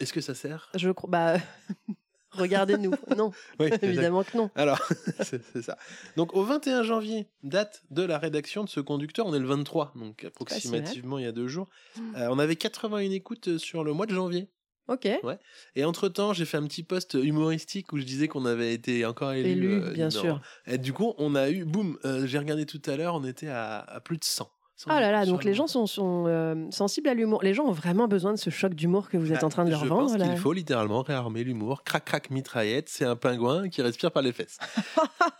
Est-ce 0.00 0.12
que 0.12 0.20
ça 0.20 0.34
sert? 0.34 0.70
Je 0.74 0.90
crois. 0.90 1.10
Bah, 1.10 1.36
regardez-nous. 2.36 2.92
Non, 3.16 3.32
Oui, 3.60 3.70
évidemment 3.82 4.24
que 4.24 4.36
non. 4.36 4.50
Alors, 4.54 4.80
c'est 5.22 5.62
ça. 5.62 5.76
Donc, 6.16 6.34
au 6.34 6.42
21 6.42 6.82
janvier, 6.82 7.26
date 7.42 7.82
de 7.90 8.02
la 8.02 8.18
rédaction 8.18 8.64
de 8.64 8.68
ce 8.68 8.80
conducteur, 8.80 9.26
on 9.26 9.34
est 9.34 9.38
le 9.38 9.46
23, 9.46 9.92
donc 9.96 10.24
approximativement 10.24 11.18
il 11.18 11.24
y 11.24 11.28
a 11.28 11.32
deux 11.32 11.48
jours. 11.48 11.68
Euh, 12.16 12.28
on 12.30 12.38
avait 12.38 12.56
81 12.56 13.10
écoutes 13.10 13.58
sur 13.58 13.84
le 13.84 13.92
mois 13.92 14.06
de 14.06 14.14
janvier. 14.14 14.48
Ok. 14.88 15.08
Et 15.76 15.84
entre-temps, 15.84 16.34
j'ai 16.34 16.44
fait 16.44 16.58
un 16.58 16.66
petit 16.66 16.82
post 16.82 17.14
humoristique 17.14 17.92
où 17.92 17.98
je 17.98 18.04
disais 18.04 18.28
qu'on 18.28 18.44
avait 18.44 18.74
été 18.74 19.06
encore 19.06 19.32
élu. 19.32 19.50
Élu, 19.50 19.82
euh, 19.82 19.90
bien 19.92 20.10
sûr. 20.10 20.40
Et 20.66 20.76
du 20.76 20.92
coup, 20.92 21.14
on 21.16 21.34
a 21.34 21.48
eu, 21.50 21.64
boum, 21.64 21.98
euh, 22.04 22.26
j'ai 22.26 22.38
regardé 22.38 22.66
tout 22.66 22.82
à 22.86 22.96
l'heure, 22.96 23.14
on 23.14 23.24
était 23.24 23.48
à, 23.48 23.78
à 23.78 24.00
plus 24.00 24.18
de 24.18 24.24
100. 24.24 24.50
100 24.76 24.90
Oh 24.90 24.98
là 25.00 25.12
là, 25.12 25.24
donc 25.24 25.44
le 25.44 25.50
les 25.50 25.54
gens 25.54 25.66
sont, 25.68 25.86
sont 25.86 26.24
euh, 26.26 26.66
sensibles 26.70 27.08
à 27.08 27.14
l'humour. 27.14 27.42
Les 27.44 27.54
gens 27.54 27.64
ont 27.64 27.72
vraiment 27.72 28.08
besoin 28.08 28.32
de 28.32 28.38
ce 28.38 28.50
choc 28.50 28.74
d'humour 28.74 29.08
que 29.08 29.16
vous 29.16 29.32
êtes 29.32 29.38
Ah, 29.42 29.46
en 29.46 29.48
train 29.48 29.64
de 29.64 29.70
leur 29.70 29.84
vendre. 29.84 30.08
pense 30.10 30.18
là. 30.18 30.26
qu'il 30.26 30.36
faut 30.36 30.52
littéralement 30.52 31.02
réarmer 31.02 31.44
l'humour. 31.44 31.84
Crac, 31.84 32.04
crac, 32.04 32.30
mitraillette, 32.30 32.88
c'est 32.88 33.04
un 33.04 33.14
pingouin 33.16 33.68
qui 33.68 33.82
respire 33.82 34.10
par 34.10 34.22
les 34.22 34.32
fesses. 34.32 34.58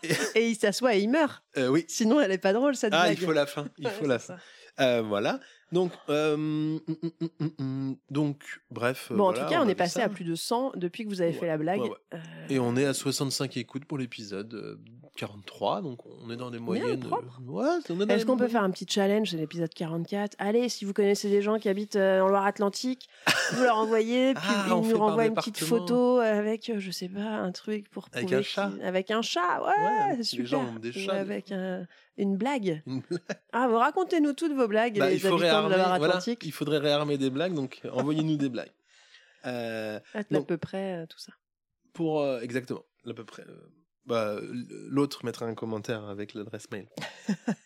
Et 0.35 0.49
il 0.49 0.55
s'assoit 0.55 0.95
et 0.95 0.99
il 1.01 1.09
meurt. 1.09 1.43
Euh, 1.57 1.67
oui. 1.67 1.83
Sinon, 1.87 2.21
elle 2.21 2.31
est 2.31 2.37
pas 2.37 2.53
drôle 2.53 2.75
cette 2.75 2.93
Ah, 2.93 3.03
blague. 3.05 3.17
il 3.19 3.25
faut 3.25 3.31
la 3.33 3.45
fin. 3.45 3.67
Il 3.77 3.89
faut 3.89 4.07
la 4.07 4.19
fin. 4.19 4.37
Euh, 4.79 5.01
voilà. 5.01 5.39
Donc, 5.71 5.91
euh, 6.09 6.35
hum, 6.35 6.79
hum, 6.87 7.51
hum, 7.59 7.95
donc, 8.09 8.43
bref. 8.71 9.09
euh, 9.11 9.15
Bon, 9.15 9.23
en 9.25 9.31
voilà, 9.31 9.45
tout 9.45 9.49
cas, 9.53 9.61
on, 9.63 9.67
est 9.67 9.75
passé 9.75 9.99
ça. 9.99 10.05
à 10.05 10.09
plus 10.09 10.23
de 10.23 10.35
100 10.35 10.73
depuis 10.75 11.03
que 11.05 11.09
vous 11.09 11.21
avez 11.21 11.33
fait 11.33 11.47
la 11.47 11.57
blague. 11.57 11.81
ouais, 11.81 11.89
ouais. 11.89 11.95
Euh, 12.13 12.17
Et 12.49 12.59
on 12.59 12.75
est 12.75 12.85
à 12.85 12.93
65 12.93 13.57
écoutes 13.57 13.85
pour 13.85 13.97
l'épisode 13.97 14.53
euh, 14.53 14.77
43, 15.17 15.81
donc 15.81 15.99
on 16.05 16.29
est 16.29 16.35
dans 16.37 16.51
des 16.51 16.59
moyennes. 16.59 17.03
euh, 17.03 18.05
Est-ce 18.09 18.25
qu'on 18.25 18.37
peut 18.37 18.47
faire 18.47 18.63
un 18.63 18.69
petit 18.69 18.85
challenge 18.87 19.31
C'est 19.31 19.37
l'épisode 19.37 19.73
44. 19.73 20.35
Allez, 20.39 20.69
si 20.69 20.85
vous 20.85 20.93
connaissez 20.93 21.29
des 21.29 21.41
gens 21.41 21.57
qui 21.57 21.67
habitent 21.69 21.95
en 21.95 22.27
Loire-Atlantique, 22.27 23.07
vous 23.53 23.63
leur 23.63 23.77
envoyez, 23.77 24.33
puis 24.33 24.43
Ah, 24.47 24.65
ils 24.67 24.89
nous 24.89 24.97
renvoient 24.99 25.25
une 25.25 25.33
petite 25.35 25.57
photo 25.57 26.19
avec, 26.19 26.71
je 26.77 26.91
sais 26.91 27.09
pas, 27.09 27.21
un 27.21 27.51
truc 27.51 27.89
pour 27.89 28.07
Avec 28.13 28.31
un 28.31 28.41
chat. 28.41 28.71
Avec 28.83 29.09
un 29.11 29.21
chat, 29.21 29.61
ouais, 29.63 30.11
c'est 30.11 30.17
les 30.17 30.23
super. 30.23 30.45
gens 30.47 30.65
ont 30.75 30.79
des 30.79 30.91
chats, 30.91 31.13
avec 31.15 31.51
un- 31.51 31.85
une 32.17 32.37
blague. 32.37 32.81
Une- 32.85 33.01
Ah, 33.51 33.67
vous 33.67 33.77
racontez-nous 33.77 34.33
toutes 34.33 34.53
vos 34.53 34.67
blagues, 34.67 34.97
Bah, 34.99 35.09
les 35.09 35.15
il 35.17 35.25
habitants 35.27 35.37
de 35.37 35.43
la 35.43 35.61
voilà, 35.61 35.77
Loire-Atlantique. 35.77 36.41
il 36.45 36.51
faudrait 36.51 36.77
réarmer 36.79 37.17
des 37.17 37.29
blagues, 37.29 37.53
donc 37.53 37.81
envoyez-nous 37.91 38.37
des 38.37 38.49
blagues. 38.49 38.71
Euh, 39.45 39.99
À 40.13 40.23
donc, 40.31 40.47
peu 40.47 40.57
près 40.57 41.03
euh, 41.03 41.05
tout 41.07 41.19
ça. 41.19 41.33
pour 41.93 42.21
euh, 42.21 42.39
exactement, 42.41 42.83
à 43.07 43.13
peu 43.13 43.23
près. 43.25 43.43
bah, 44.05 44.39
l'autre 44.89 45.23
mettra 45.25 45.45
un 45.45 45.53
commentaire 45.55 46.03
avec 46.05 46.33
l'adresse 46.33 46.69
mail. 46.71 46.87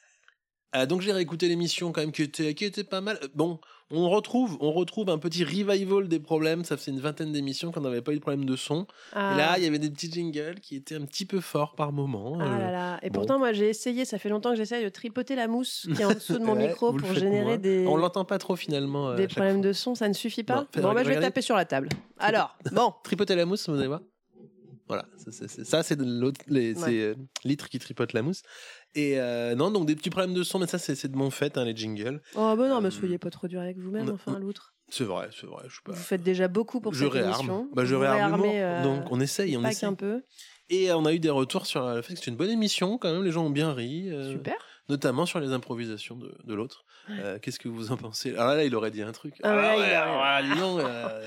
Euh, 0.75 0.86
donc 0.86 1.01
j'ai 1.01 1.12
réécouté 1.12 1.48
l'émission 1.48 1.92
quand 1.92 2.01
même 2.01 2.12
qui 2.12 2.21
était, 2.24 2.54
qui 2.54 2.66
était 2.66 2.83
pas 2.83 3.01
mal. 3.01 3.18
Euh, 3.24 3.27
Bon, 3.33 3.60
on 3.92 4.07
retrouve, 4.10 4.56
on 4.62 4.71
retrouve 4.71 5.10
un 5.10 5.18
petit 5.18 5.44
revival 5.44 6.07
des 6.07 6.19
problèmes. 6.19 6.63
Ça 6.63 6.77
faisait 6.77 6.92
une 6.92 7.00
vingtaine 7.00 7.31
d'émissions 7.31 7.71
qu'on 7.71 7.81
n'avait 7.81 8.04
pas 8.04 8.12
eu 8.12 8.18
de 8.18 8.21
problème 8.21 8.45
de 8.45 8.56
son. 8.56 8.86
Ah. 9.13 9.33
Et 9.33 9.38
là, 9.38 9.54
il 9.57 9.63
y 9.63 9.68
avait 9.68 9.80
des 9.80 9.89
petits 9.89 10.12
jingles 10.12 10.60
qui 10.62 10.75
étaient 10.75 10.94
un 10.94 11.06
petit 11.06 11.25
peu 11.25 11.39
forts 11.39 11.74
par 11.74 11.92
moment. 11.92 12.38
Ah 12.39 12.44
Euh, 12.44 12.57
là 12.60 12.71
là. 12.71 13.00
Et 13.01 13.10
bon. 13.10 13.16
pourtant, 13.16 13.39
moi, 13.39 13.51
j'ai 13.51 13.68
essayé, 13.69 14.06
ça 14.06 14.19
fait 14.19 14.30
longtemps 14.30 14.51
que 14.51 14.57
j'essaye 14.57 14.83
de 14.83 14.89
tripoter 14.89 15.36
la 15.36 15.48
mousse 15.48 15.88
qui 15.95 16.01
est 16.04 16.06
en 16.06 16.13
dessous 16.13 16.38
de 16.38 16.44
mon 16.44 16.54
Ouais, 16.56 16.68
micro 16.68 16.94
pour 16.94 17.13
générer 17.16 17.44
moins. 17.45 17.57
des, 17.57 17.88
On 17.88 17.98
l'entend 17.98 18.25
pas 18.25 18.38
trop 18.38 18.56
finalement. 18.56 19.10
euh, 19.10 19.16
des 19.16 19.27
problèmes 19.27 19.56
fois. 19.62 19.69
de 19.69 19.74
son. 19.74 19.95
Ça 19.95 20.07
ne 20.07 20.13
suffit 20.13 20.44
pas 20.44 20.68
Non, 20.75 20.81
Bon, 20.83 20.94
bah, 20.94 21.04
je 21.04 21.10
vais 21.10 21.19
taper 21.19 21.42
sur 21.42 21.56
la 21.56 21.66
table. 21.66 21.89
Alors, 22.19 22.56
bon. 22.71 22.94
Tripoter 23.04 23.36
la 23.36 23.45
mousse, 23.48 23.68
vous 23.69 23.75
allez 23.80 23.88
voir. 23.88 24.01
Voilà, 24.90 25.06
ça, 25.64 25.84
c'est- 25.84 26.02
l'autre, 26.02 26.42
les, 26.48 26.74
Ouais. 26.74 26.82
c'est 26.84 27.00
euh, 27.00 27.16
litre 27.46 27.70
qui 27.70 27.78
tripote 27.80 28.12
la 28.14 28.22
mousse. 28.24 28.42
Et 28.96 29.20
euh, 29.20 29.54
non, 29.56 29.70
donc 29.72 29.86
des 29.86 29.96
petits 29.96 30.10
problèmes 30.10 30.34
de 30.34 30.42
son, 30.44 30.60
mais 30.60 30.66
ça 30.68 30.78
c'est 30.80 31.08
de 31.08 31.16
mon 31.16 31.30
fait, 31.30 31.58
hein, 31.58 31.64
les 31.64 31.76
jingles. 31.76 32.22
Oh, 32.36 32.56
bah 32.58 32.68
non, 32.68 32.82
mais 32.82 32.88
Euh, 32.88 32.92
soyez 32.92 33.18
pas 33.20 33.30
trop 33.30 33.48
dur 33.48 33.62
avec 33.62 33.78
vous-même, 33.78 34.10
enfin, 34.10 34.40
l'autre. 34.40 34.74
C'est 34.90 35.04
vrai, 35.04 35.30
c'est 35.40 35.46
vrai. 35.46 35.64
Je 35.68 35.74
suis 35.74 35.84
pas. 35.84 35.92
Vous 35.92 35.98
faites 36.02 36.24
déjà 36.24 36.48
beaucoup 36.48 36.81
pour 36.81 36.94
je 36.96 37.04
cette 37.06 37.14
réarme. 37.14 37.36
émission. 37.36 37.69
Bah, 37.74 37.86
je 37.86 37.94
Vous 37.94 38.02
réarme. 38.02 38.42
réarmez, 38.42 38.84
Donc 38.84 39.12
on 39.12 39.19
essaye, 39.19 39.56
on 39.56 39.64
essaye. 39.64 39.81
qu'un 39.81 39.94
peu. 39.94 40.24
Et 40.72 40.92
on 40.92 41.06
a 41.06 41.14
eu 41.14 41.19
des 41.19 41.30
retours 41.30 41.68
sur 41.68 41.88
le 41.88 42.02
fait 42.02 42.16
que 42.16 42.19
c'est 42.19 42.31
une 42.31 42.36
bonne 42.38 42.50
émission 42.50 42.98
quand 42.98 43.14
même. 43.14 43.24
Les 43.24 43.31
gens 43.31 43.46
ont 43.46 43.50
bien 43.52 43.72
ri. 43.74 44.10
Super. 44.31 44.56
Notamment 44.90 45.28
sur 45.28 45.40
les 45.40 45.52
improvisations 45.52 46.16
de, 46.16 46.36
de 46.44 46.54
l'autre. 46.56 46.84
Euh, 47.11 47.39
Qu'est-ce 47.42 47.59
que 47.59 47.68
vous 47.69 47.92
en 47.92 47.97
pensez? 47.97 48.35
Alors 48.35 48.56
là, 48.56 48.63
il 48.63 48.75
aurait 48.75 48.92
dit 48.92 49.01
un 49.01 49.11
truc. 49.11 49.35
Ah 49.44 49.56
ouais, 49.56 49.61
il 49.78 49.80
ouais, 49.81 49.97
aurait- 49.97 50.21
ah, 50.23 50.42
dis 50.44 50.59
donc, 50.59 50.80
euh, 50.83 51.21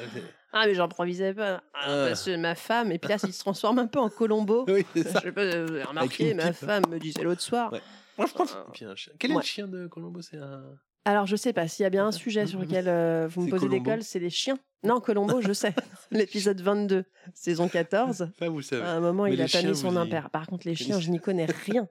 Ah, 0.53 0.65
mais 0.67 0.75
j'improvisais 0.75 1.35
pas. 1.35 1.63
Ah, 1.75 1.81
Ah. 1.85 2.05
Parce 2.09 2.25
que 2.25 2.37
ma 2.37 2.55
femme, 2.55 2.93
et 2.93 2.99
puis 2.99 3.09
là, 3.11 3.17
il 3.23 3.33
se 3.33 3.39
transforme 3.41 3.79
un 3.79 3.87
peu 3.87 3.99
en 3.99 4.09
Colombo. 4.11 4.65
oui, 4.69 4.85
c'est 4.95 5.03
Je 5.05 5.09
ça. 5.09 5.21
sais 5.21 5.33
pas, 5.33 5.45
vous 5.45 5.73
avez 5.73 5.83
remarqué, 5.85 6.35
ma 6.35 6.53
femme 6.53 6.85
me 6.91 6.99
disait 6.99 7.23
l'autre 7.23 7.41
soir. 7.43 7.73
Ouais. 7.73 7.81
Et 8.19 8.25
puis 8.73 8.85
un 8.85 8.95
chien. 8.95 9.13
Quel 9.19 9.31
est 9.31 9.35
Ouais. 9.35 9.41
le 9.43 9.47
chien 9.47 9.67
de 9.69 9.87
Colombo? 9.87 10.21
C'est 10.21 10.37
un. 10.37 10.63
Alors, 11.05 11.27
je 11.27 11.35
sais 11.35 11.53
pas, 11.53 11.67
s'il 11.67 11.83
y 11.83 11.87
a 11.87 11.91
bien 11.91 12.07
un 12.07 12.13
sujet 12.13 12.47
sur 12.47 12.61
lequel 12.61 12.85
euh, 12.87 13.27
vous 13.29 13.43
me 13.43 13.51
posez 13.51 13.69
des 13.69 13.83
cols, 13.83 14.03
c'est 14.05 14.21
les 14.21 14.31
chiens. 14.31 14.57
Non, 14.85 15.01
Colombo, 15.01 15.41
je 15.41 15.53
sais. 15.53 15.75
L'épisode 16.13 16.61
22, 16.61 17.05
saison 17.35 17.69
14. 17.69 18.29
Ça, 18.39 18.49
vous 18.49 18.63
savez. 18.63 18.83
À 18.83 18.91
un 18.93 19.01
moment, 19.01 19.25
Mais 19.25 19.35
il 19.35 19.41
a 19.43 19.63
mis 19.63 19.75
son 19.75 19.97
impair. 19.97 20.31
Par 20.31 20.47
contre, 20.47 20.67
les 20.69 20.75
chiens, 20.77 21.01
je 21.01 21.11
n'y 21.11 21.19
connais 21.19 21.47
rien. 21.47 21.89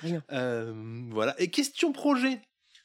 Rien. 0.00 0.22
Euh, 0.32 0.74
voilà. 1.10 1.34
Et 1.40 1.48
question 1.48 1.92
projet. 1.92 2.40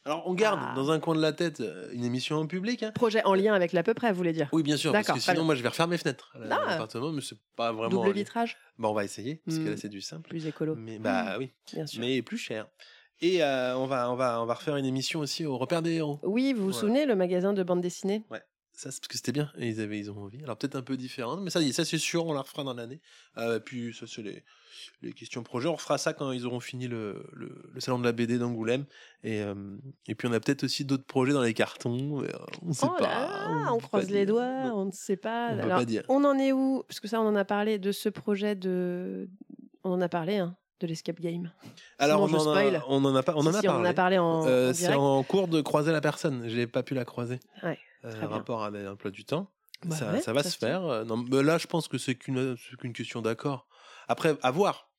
Alors, 0.10 0.24
on 0.28 0.34
garde 0.34 0.60
Ah. 0.64 0.74
dans 0.76 0.90
un 0.90 1.00
coin 1.00 1.14
de 1.14 1.22
la 1.22 1.34
tête 1.34 1.60
euh, 1.60 1.88
une 1.92 2.04
émission 2.04 2.38
en 2.38 2.48
public. 2.48 2.82
hein. 2.82 2.92
Projet 2.96 3.24
en 3.26 3.36
lien 3.36 3.54
avec 3.54 3.74
l'à 3.74 3.84
peu 3.84 3.94
près, 3.94 4.10
vous 4.12 4.18
voulez 4.18 4.34
dire 4.34 4.50
Oui, 4.52 4.64
bien 4.64 4.76
sûr, 4.76 4.92
parce 4.92 5.06
D'accord, 5.06 5.18
que 5.18 5.22
sinon, 5.22 5.36
bien. 5.36 5.44
moi, 5.44 5.54
je 5.56 5.62
vais 5.62 5.70
refaire 5.70 5.88
mes 5.88 6.00
fenêtres 6.00 6.32
à 6.34 6.40
Ah. 6.46 6.70
l'appartement, 6.72 7.12
mais 7.12 7.22
c'est 7.22 7.38
pas 7.56 7.72
vraiment. 7.72 7.90
Double 7.90 8.12
vitrage 8.14 8.58
Bon, 8.80 8.90
on 8.90 8.94
va 8.94 9.04
essayer, 9.04 9.36
parce 9.46 9.60
que 9.60 9.66
Hmm. 9.66 9.70
là, 9.70 9.78
c'est 9.78 9.88
du 9.90 10.02
simple. 10.02 10.28
Plus 10.28 10.48
écolo. 10.48 10.76
Mais 10.76 10.98
bah 10.98 11.36
oui, 11.38 11.52
Bien 11.74 11.86
sûr. 11.86 12.02
mais 12.02 12.24
plus 12.24 12.40
cher. 12.40 12.68
Et 13.22 13.44
euh, 13.44 13.78
on, 13.78 13.86
va, 13.86 14.10
on, 14.12 14.16
va, 14.16 14.42
on 14.42 14.46
va 14.48 14.56
refaire 14.56 14.78
une 14.78 14.86
émission 14.86 15.20
aussi 15.20 15.46
au 15.46 15.60
repère 15.60 15.84
des 15.84 15.92
héros. 15.96 16.20
Oui, 16.24 16.54
vous 16.54 16.60
vous 16.64 16.70
Voilà. 16.72 16.80
souvenez, 16.80 17.06
le 17.06 17.16
magasin 17.16 17.54
de 17.54 17.62
bande 17.62 17.82
dessinée 17.82 18.24
Ça, 18.74 18.90
c'est 18.92 19.02
parce 19.02 19.08
que 19.10 19.16
c'était 19.18 19.34
bien, 19.34 19.52
et 19.60 19.68
ils, 19.68 19.80
avaient, 19.82 20.00
ils 20.00 20.10
ont 20.10 20.18
envie. 20.18 20.42
Alors 20.42 20.58
peut-être 20.58 20.76
un 20.76 20.82
peu 20.82 20.98
différente, 20.98 21.42
mais 21.44 21.50
ça, 21.52 21.60
ça 21.72 21.86
c'est 21.86 21.98
sûr, 22.00 22.26
on 22.26 22.34
la 22.34 22.42
refera 22.42 22.64
dans 22.64 22.74
l'année. 22.74 23.00
Euh, 23.38 23.60
puis 23.60 23.94
ça, 23.94 24.06
c'est 24.08 24.22
les, 24.24 24.44
les 25.02 25.14
questions 25.14 25.44
projets. 25.44 25.68
On 25.68 25.76
refera 25.76 25.98
ça 25.98 26.14
quand 26.14 26.32
ils 26.32 26.46
auront 26.46 26.60
fini 26.60 26.88
le, 26.88 27.24
le, 27.34 27.52
le 27.74 27.80
salon 27.80 28.00
de 28.00 28.04
la 28.06 28.12
BD 28.12 28.38
d'Angoulême. 28.38 28.86
Et, 29.24 29.42
euh, 29.42 29.54
et 30.08 30.16
puis 30.16 30.28
on 30.28 30.32
a 30.34 30.40
peut-être 30.40 30.64
aussi 30.64 30.86
d'autres 30.86 31.06
projets 31.06 31.34
dans 31.34 31.42
les 31.42 31.54
cartons. 31.54 32.22
euh, 32.24 32.28
on 32.66 32.74
sait 32.74 32.86
Oh 32.90 32.96
pas. 32.98 33.04
là 33.08 33.74
on 33.74 33.78
pas 33.80 33.88
croise 33.88 34.10
les 34.10 34.26
dire. 34.26 34.36
doigts, 34.36 34.64
Non. 34.66 34.80
on 34.82 34.86
ne 34.86 34.92
sait 34.92 35.18
pas. 35.18 35.50
On 35.54 35.60
Alors, 35.60 35.80
pas 35.80 35.86
dire. 35.86 36.04
on 36.10 36.24
en 36.26 36.38
est 36.38 36.52
où? 36.52 36.84
Parce 36.88 37.00
que 37.00 37.08
ça, 37.08 37.22
on 37.22 37.28
en 37.28 37.36
a 37.36 37.46
parlé 37.46 37.80
de 37.80 37.92
ce 37.92 38.10
projet 38.10 38.56
de. 38.56 39.30
On 39.84 39.92
en 39.92 40.02
a 40.02 40.10
parlé, 40.10 40.38
hein. 40.38 40.56
de 40.82 40.88
l'escape 40.88 41.20
game 41.22 41.52
Alors, 42.00 42.28
Sinon, 42.28 42.42
on 42.42 42.48
en, 42.50 42.56
a, 42.56 42.84
on 42.90 43.06
en 43.06 43.16
a 43.16 43.24
pas, 43.24 43.34
on 43.36 43.42
en 43.46 43.54
a 43.54 43.60
si, 43.62 43.66
parlé. 43.66 43.80
on 43.80 43.82
en 43.82 43.90
a 43.90 43.94
parlé 43.94 44.18
en, 44.18 44.46
Euh, 44.46 44.70
en 44.72 44.74
c'est 44.74 44.94
en 44.94 45.24
cours 45.24 45.48
de 45.48 45.62
croiser 45.62 45.92
la 45.92 46.02
personne. 46.02 46.44
J'ai 46.48 46.68
pas 46.68 46.84
pu 46.84 46.94
la 46.96 47.06
croiser. 47.06 47.40
Ouais, 47.64 47.78
Euh, 48.06 48.10
très 48.12 48.20
bien. 48.20 48.28
rapport 48.30 48.64
à 48.64 48.70
l'emploi 48.72 49.10
du 49.12 49.24
temps. 49.26 49.50
Bah 49.86 49.96
ça, 49.96 50.12
ouais, 50.12 50.20
ça 50.22 50.34
va 50.34 50.44
ça 50.44 50.50
se 50.50 50.58
faire. 50.58 51.06
Non, 51.06 51.16
mais 51.16 51.42
là, 51.42 51.58
je 51.58 51.66
pense 51.68 51.88
que 51.88 51.98
c'est 51.98 52.14
qu'une 52.16 52.58
c'est 52.58 52.76
qu'une 52.76 52.92
question 52.92 53.22
d'accord. 53.22 53.66
Après, 54.10 54.36
à 54.42 54.52
voir. 54.52 54.92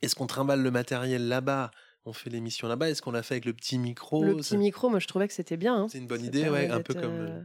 Est-ce 0.00 0.14
qu'on 0.14 0.26
trimballe 0.26 0.62
le 0.62 0.70
matériel 0.70 1.28
là-bas? 1.28 1.70
On 2.06 2.14
fait 2.14 2.30
l'émission 2.30 2.66
là-bas? 2.68 2.88
Est-ce 2.88 3.02
qu'on 3.02 3.10
l'a 3.10 3.22
fait 3.22 3.34
avec 3.34 3.44
le 3.44 3.52
petit 3.52 3.78
micro? 3.78 4.24
Le 4.24 4.36
petit 4.36 4.56
micro, 4.56 4.88
moi 4.88 4.98
je 5.00 5.06
trouvais 5.06 5.28
que 5.28 5.34
c'était 5.34 5.58
bien. 5.58 5.76
hein. 5.76 5.88
C'est 5.90 5.98
une 5.98 6.06
bonne 6.06 6.24
idée, 6.24 6.48
ouais. 6.48 6.70
Un 6.70 6.80
peu 6.80 6.94
comme. 6.94 7.20
euh, 7.20 7.38
euh, 7.40 7.42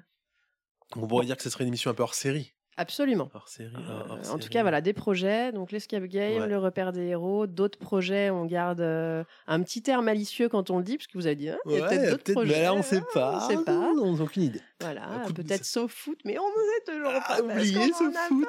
On 0.96 1.08
pourrait 1.08 1.25
dire 1.25 1.36
que 1.36 1.44
ce 1.44 1.50
serait 1.50 1.65
une 1.65 1.70
émission 1.70 1.92
un 1.92 1.94
peu 1.94 2.04
hors 2.04 2.13
série. 2.13 2.55
Absolument. 2.77 3.29
Hors 3.34 3.48
série. 3.48 3.72
Euh, 3.74 3.79
hors- 3.89 4.05
hors 4.12 4.17
en 4.20 4.24
série. 4.24 4.39
tout 4.39 4.50
cas, 4.50 4.62
voilà, 4.62 4.82
des 4.82 4.91
projets, 4.91 5.53
donc 5.53 5.72
l'escape 5.72 6.03
game, 6.03 6.41
Ouais. 6.41 6.48
le 6.48 6.58
repère 6.58 6.91
des 6.91 7.03
héros, 7.05 7.48
d'autres 7.48 7.79
projets, 7.79 8.29
on 8.29 8.44
garde 8.46 8.82
euh, 8.82 9.24
un 9.48 9.62
petit 9.63 9.82
air 9.89 10.01
malicieux 10.01 10.50
quand 10.50 10.70
on 10.72 10.79
le 10.79 10.84
dit, 10.84 10.98
parce 10.98 11.08
que 11.08 11.17
vous 11.17 11.25
avez 11.25 11.38
dit, 11.38 11.50
hein, 11.50 11.58
il 11.65 11.72
y 11.72 11.77
a 11.77 11.82
Ouais, 11.84 11.88
peut-être 11.88 12.10
d'autres 12.12 12.24
peut-être, 12.24 12.36
projets. 12.36 12.53
mais 12.53 12.62
là, 12.63 12.74
on 12.74 12.84
sait 12.84 13.00
ah, 13.01 13.13
pas. 13.13 13.38
On 13.46 13.50
sait 13.50 13.63
pas. 13.63 13.72
On 14.01 14.15
n'a 14.15 14.24
aucune 14.24 14.44
idée. 14.44 14.62
Voilà, 14.82 15.03
peut-être 15.34 15.63
sauf 15.63 15.91
foot, 15.94 16.20
mais 16.25 16.38
on 16.38 16.44
ne 16.44 16.50
sait 16.50 16.91
toujours 16.94 17.12
Ah, 17.15 17.22
pas. 17.38 17.44
parce 17.44 17.60
oubliez 17.70 17.91
qu'on 17.91 17.98
ce 17.98 18.03
en 18.03 18.08
a 18.10 18.27
foot. 18.27 18.46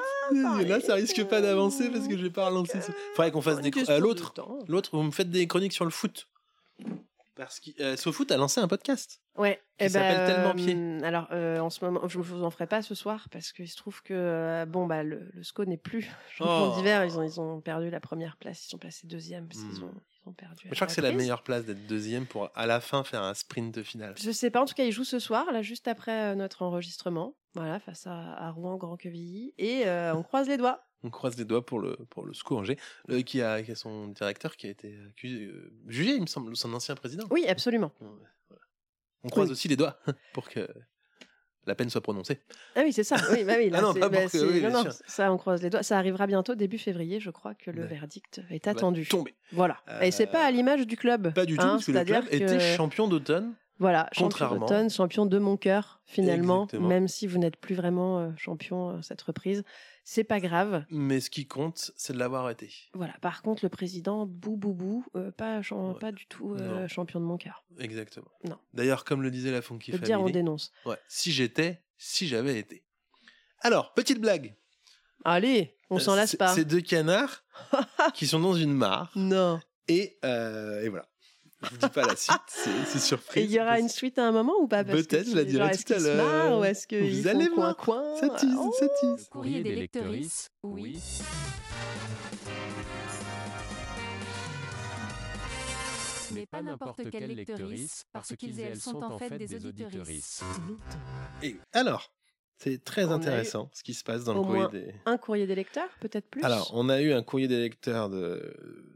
pas 0.59 0.62
Là, 0.64 0.80
ça 0.80 0.95
risque 0.95 1.25
pas 1.25 1.40
d'avancer 1.40 1.88
parce 1.88 2.09
que 2.09 2.16
je 2.16 2.23
vais 2.25 2.30
pas 2.30 2.47
relancer. 2.49 2.80
Ce... 2.80 2.90
Faudrait 3.14 3.30
qu'on 3.30 3.42
fasse 3.42 3.61
des. 3.61 3.71
euh, 3.88 4.00
L'autre, 4.00 4.35
l'autre, 4.66 4.90
vous 4.97 5.02
me 5.04 5.12
faites 5.12 5.30
des 5.30 5.47
chroniques 5.47 5.73
sur 5.73 5.85
le 5.85 5.92
foot. 5.92 6.26
Parce 7.37 7.61
que 7.61 7.71
euh, 7.83 7.97
SoFoot 7.97 8.31
a 8.33 8.37
lancé 8.38 8.61
un 8.61 8.66
podcast. 8.69 9.21
Ouais, 9.37 9.57
Qui 9.78 9.85
eh 9.85 9.88
s'appelle 9.90 10.16
ben, 10.16 10.26
Tellement 10.35 10.55
Pied. 10.55 10.75
hum, 10.75 11.05
Alors, 11.05 11.28
euh, 11.33 11.59
en 11.59 11.69
ce 11.69 11.85
moment, 11.85 12.09
je 12.09 12.16
ne 12.19 12.23
vous 12.23 12.43
en 12.43 12.50
ferai 12.50 12.66
pas 12.66 12.81
ce 12.81 12.95
soir 12.95 13.28
parce 13.31 13.52
qu'il 13.52 13.69
se 13.69 13.76
trouve 13.76 14.02
que 14.02 14.14
euh, 14.14 14.64
bon, 14.66 14.87
bah, 14.87 15.02
le, 15.02 15.28
le 15.35 15.43
SCO 15.43 15.66
n'est 15.66 15.76
plus 15.76 16.11
champion 16.31 16.73
Oh. 16.73 16.76
d'hiver. 16.76 17.05
Ils 17.05 17.19
ont, 17.19 17.23
ils 17.23 17.38
ont 17.38 17.61
perdu 17.61 17.90
la 17.90 18.00
première 18.00 18.37
place. 18.38 18.64
Ils 18.64 18.71
sont 18.71 18.78
passés 18.78 19.07
deuxième 19.07 19.47
parce 19.49 19.61
Hmm. 19.61 19.85
ont, 19.85 19.93
ils 20.25 20.28
ont 20.31 20.33
perdu. 20.33 20.66
Je 20.71 20.75
crois 20.75 20.87
que 20.87 20.93
c'est 20.95 21.02
la 21.02 21.12
meilleure 21.12 21.43
place 21.43 21.66
d'être 21.66 21.87
deuxième 21.87 22.25
pour 22.26 22.50
à 22.55 22.64
la 22.66 22.81
fin 22.81 23.05
faire 23.05 23.23
un 23.23 23.35
sprint 23.35 23.83
final. 23.83 24.14
Je 24.19 24.31
sais 24.31 24.50
pas, 24.50 24.62
en 24.62 24.64
tout 24.64 24.75
cas, 24.75 24.85
ils 24.85 24.93
jouent 24.93 25.05
ce 25.05 25.19
soir, 25.19 25.52
là, 25.52 25.61
juste 25.61 25.88
après 25.88 26.33
euh, 26.33 26.35
notre 26.35 26.62
enregistrement. 26.62 27.37
Voilà, 27.55 27.78
face 27.81 28.07
à, 28.07 28.33
à 28.35 28.50
Rouen, 28.50 28.76
Grand 28.76 28.97
Quevilly. 28.97 29.52
Et 29.59 29.87
euh, 29.87 30.14
on 30.14 30.23
croise 30.23 30.49
les 30.49 30.57
doigts. 30.57 30.83
On 31.07 31.11
croise 31.11 31.37
les 31.39 31.45
doigts 31.45 31.65
pour 31.65 31.79
le, 31.79 31.97
pour 32.11 32.27
le 32.27 32.35
SCO 32.35 32.59
Angers, 32.59 32.77
le- 33.07 33.21
qui, 33.23 33.41
a, 33.41 33.63
qui 33.63 33.71
a 33.71 33.75
son 33.77 34.09
directeur 34.09 34.57
qui 34.57 34.67
a 34.67 34.71
été 34.71 34.99
accusé, 35.09 35.45
euh, 35.47 35.73
jugé, 35.87 36.15
il 36.17 36.21
me 36.23 36.27
semble, 36.27 36.57
son 36.57 36.75
ancien 36.75 36.97
président. 36.97 37.25
Oui, 37.31 37.47
absolument. 37.47 37.93
On 39.23 39.29
croise 39.29 39.47
Oui. 39.49 39.53
aussi 39.53 39.69
les 39.69 39.77
doigts 39.77 39.99
pour 40.35 40.49
que 40.49 40.69
la 41.67 41.75
peine 41.75 41.91
soit 41.91 42.01
prononcée. 42.01 42.41
Ah 42.77 42.81
oui, 42.85 42.93
c'est 42.93 43.05
ça. 43.05 43.17
Oui, 43.33 43.45
bah 43.45 43.55
oui, 43.59 43.71
là, 43.71 43.79
Ah 43.79 43.83
non, 43.83 43.93
bah, 43.93 44.09
que- 44.25 44.29
c'est- 44.29 44.41
oui, 44.41 44.55
non, 44.55 44.61
bien 44.61 44.71
non, 44.71 44.83
sûr. 44.83 44.93
ça, 45.07 45.33
on 45.33 45.37
croise 45.39 45.63
les 45.63 45.71
doigts. 45.71 45.83
Ça 45.83 45.97
arrivera 45.99 46.27
bientôt, 46.27 46.55
début 46.57 46.79
février, 46.79 47.21
je 47.21 47.31
crois 47.31 47.55
que 47.55 47.71
le 47.71 47.83
Ouais. 47.83 47.89
verdict 47.89 48.41
est 48.51 48.67
attendu. 48.67 49.07
tomber. 49.07 49.35
Voilà. 49.53 49.79
Et 50.03 50.11
c'est 50.11 50.27
pas 50.27 50.45
à 50.45 50.51
l'image 50.51 50.87
du 50.87 50.97
club. 50.97 51.33
Pas 51.35 51.47
du 51.47 51.57
tout, 51.57 51.63
hein, 51.63 51.71
parce 51.75 51.87
que 51.87 51.93
le 51.93 52.05
club 52.05 52.25
c'est-à-dire 52.29 52.47
était 52.49 52.57
que- 52.59 52.77
champion 52.77 53.07
d'automne. 53.09 53.55
Voilà, 53.78 54.09
champion 54.12 54.56
d'automne, 54.56 54.88
champion 54.88 55.26
de 55.26 55.38
mon 55.38 55.56
cœur, 55.59 56.00
finalement, 56.06 56.64
Exactement. 56.64 56.88
même 56.88 57.09
si 57.09 57.26
vous 57.26 57.37
n'êtes 57.38 57.56
plus 57.56 57.75
vraiment 57.75 58.18
euh, 58.21 58.30
champion 58.38 58.90
euh, 58.97 59.02
cette 59.02 59.21
reprise. 59.23 59.64
C'est 60.02 60.25
pas 60.25 60.38
grave. 60.40 60.85
Mais 60.90 61.21
ce 61.21 61.28
qui 61.30 61.47
compte, 61.47 61.90
c'est 61.97 62.12
de 62.12 62.18
l'avoir 62.18 62.49
été. 62.49 62.73
Voilà. 62.95 63.12
Par 63.21 63.42
contre, 63.42 63.64
le 63.64 63.68
président, 63.68 64.25
bou 64.25 64.56
bou 64.56 64.73
bou, 64.73 65.04
euh, 65.16 65.30
pas, 65.33 65.61
Ouais. 65.73 65.99
pas 66.00 66.12
du 66.12 66.26
tout 66.26 66.54
euh, 66.54 66.87
champion 66.88 67.18
de 67.21 67.25
mon 67.25 67.37
cœur. 67.37 67.64
Exactement. 67.78 68.30
Non. 68.45 68.56
D'ailleurs, 68.73 69.04
comme 69.04 69.21
le 69.23 69.30
disait 69.30 69.50
la 69.50 69.62
Funky 69.62 69.90
Family, 69.90 70.06
dire, 70.06 70.21
on 70.23 70.30
dénonce. 70.30 70.71
ouais, 70.87 70.97
si 71.09 71.33
j'étais, 71.33 71.83
si 71.99 72.28
j'avais 72.28 72.59
été. 72.59 72.85
Alors, 73.62 73.95
petite 73.95 74.21
blague. 74.21 74.54
Allez, 75.25 75.76
on 75.90 75.99
s'en 75.99 76.14
lasse 76.14 76.37
pas. 76.37 76.54
C'est 76.54 76.64
deux 76.64 76.80
canards 76.80 77.42
qui 78.14 78.26
sont 78.28 78.38
dans 78.40 78.54
une 78.54 78.73
mare. 78.73 79.11
Non. 79.16 79.61
Et, 79.88 80.18
et 80.23 80.88
voilà. 80.88 81.09
Je 81.63 81.71
vous 81.71 81.77
dis 81.79 81.89
pas 81.89 82.07
la 82.07 82.17
suite, 82.17 82.37
c'est 82.49 82.99
surprise. 82.99 83.43
Et 83.43 83.47
il 83.47 83.53
y 83.53 83.61
aura 83.61 83.79
une 83.81 83.89
suite 83.89 84.19
à 84.19 84.27
un 84.29 84.33
moment 84.33 84.53
ou 84.61 84.69
pas? 84.69 84.85
Peut-être, 84.85 85.27
je 85.29 85.35
la 85.37 85.45
dirai 85.45 85.71
tout 85.77 85.93
à 85.95 85.99
l'heure. 85.99 86.17
marrent 86.17 86.61
Ou 86.61 86.65
est-ce 86.65 86.87
Vous 87.21 87.27
allez 87.29 87.47
font 87.47 87.55
voir. 87.57 87.77
coin-coin 87.77 88.17
Ça 88.21 88.29
tease, 88.31 88.57
Oh, 88.59 88.75
ça 88.79 88.89
tease. 89.01 89.29
Courrier 89.31 89.63
des 89.63 89.75
lectrices, 89.77 90.49
oui. 90.63 90.99
Mais 96.35 96.47
pas 96.47 96.61
n'importe 96.63 97.09
quelle 97.11 97.35
lectrice, 97.35 98.05
parce 98.13 98.35
qu'ils 98.37 98.59
et 98.61 98.65
elles 98.65 98.81
sont 98.81 99.03
en 99.03 99.19
fait 99.19 99.39
des 99.39 99.65
auditrices. 99.67 100.43
Et 101.43 101.57
alors, 101.73 102.13
c'est 102.59 102.83
très 102.85 103.05
On 103.05 103.13
intéressant 103.13 103.71
ce 103.73 103.83
qui 103.83 103.95
se 103.95 104.03
passe 104.03 104.25
dans 104.25 104.35
le 104.35 104.41
au 104.41 104.45
courrier 104.45 104.61
moins 104.63 104.71
des. 104.71 104.95
Un 105.07 105.19
courrier 105.19 105.47
des 105.47 105.55
lecteurs, 105.55 105.89
peut-être 106.01 106.29
plus? 106.29 106.43
Alors, 106.43 106.73
on 106.75 106.89
a 106.89 107.01
eu 107.01 107.13
un 107.13 107.23
courrier 107.23 107.49
des 107.49 107.61
lecteurs 107.61 108.11
de- 108.11 108.96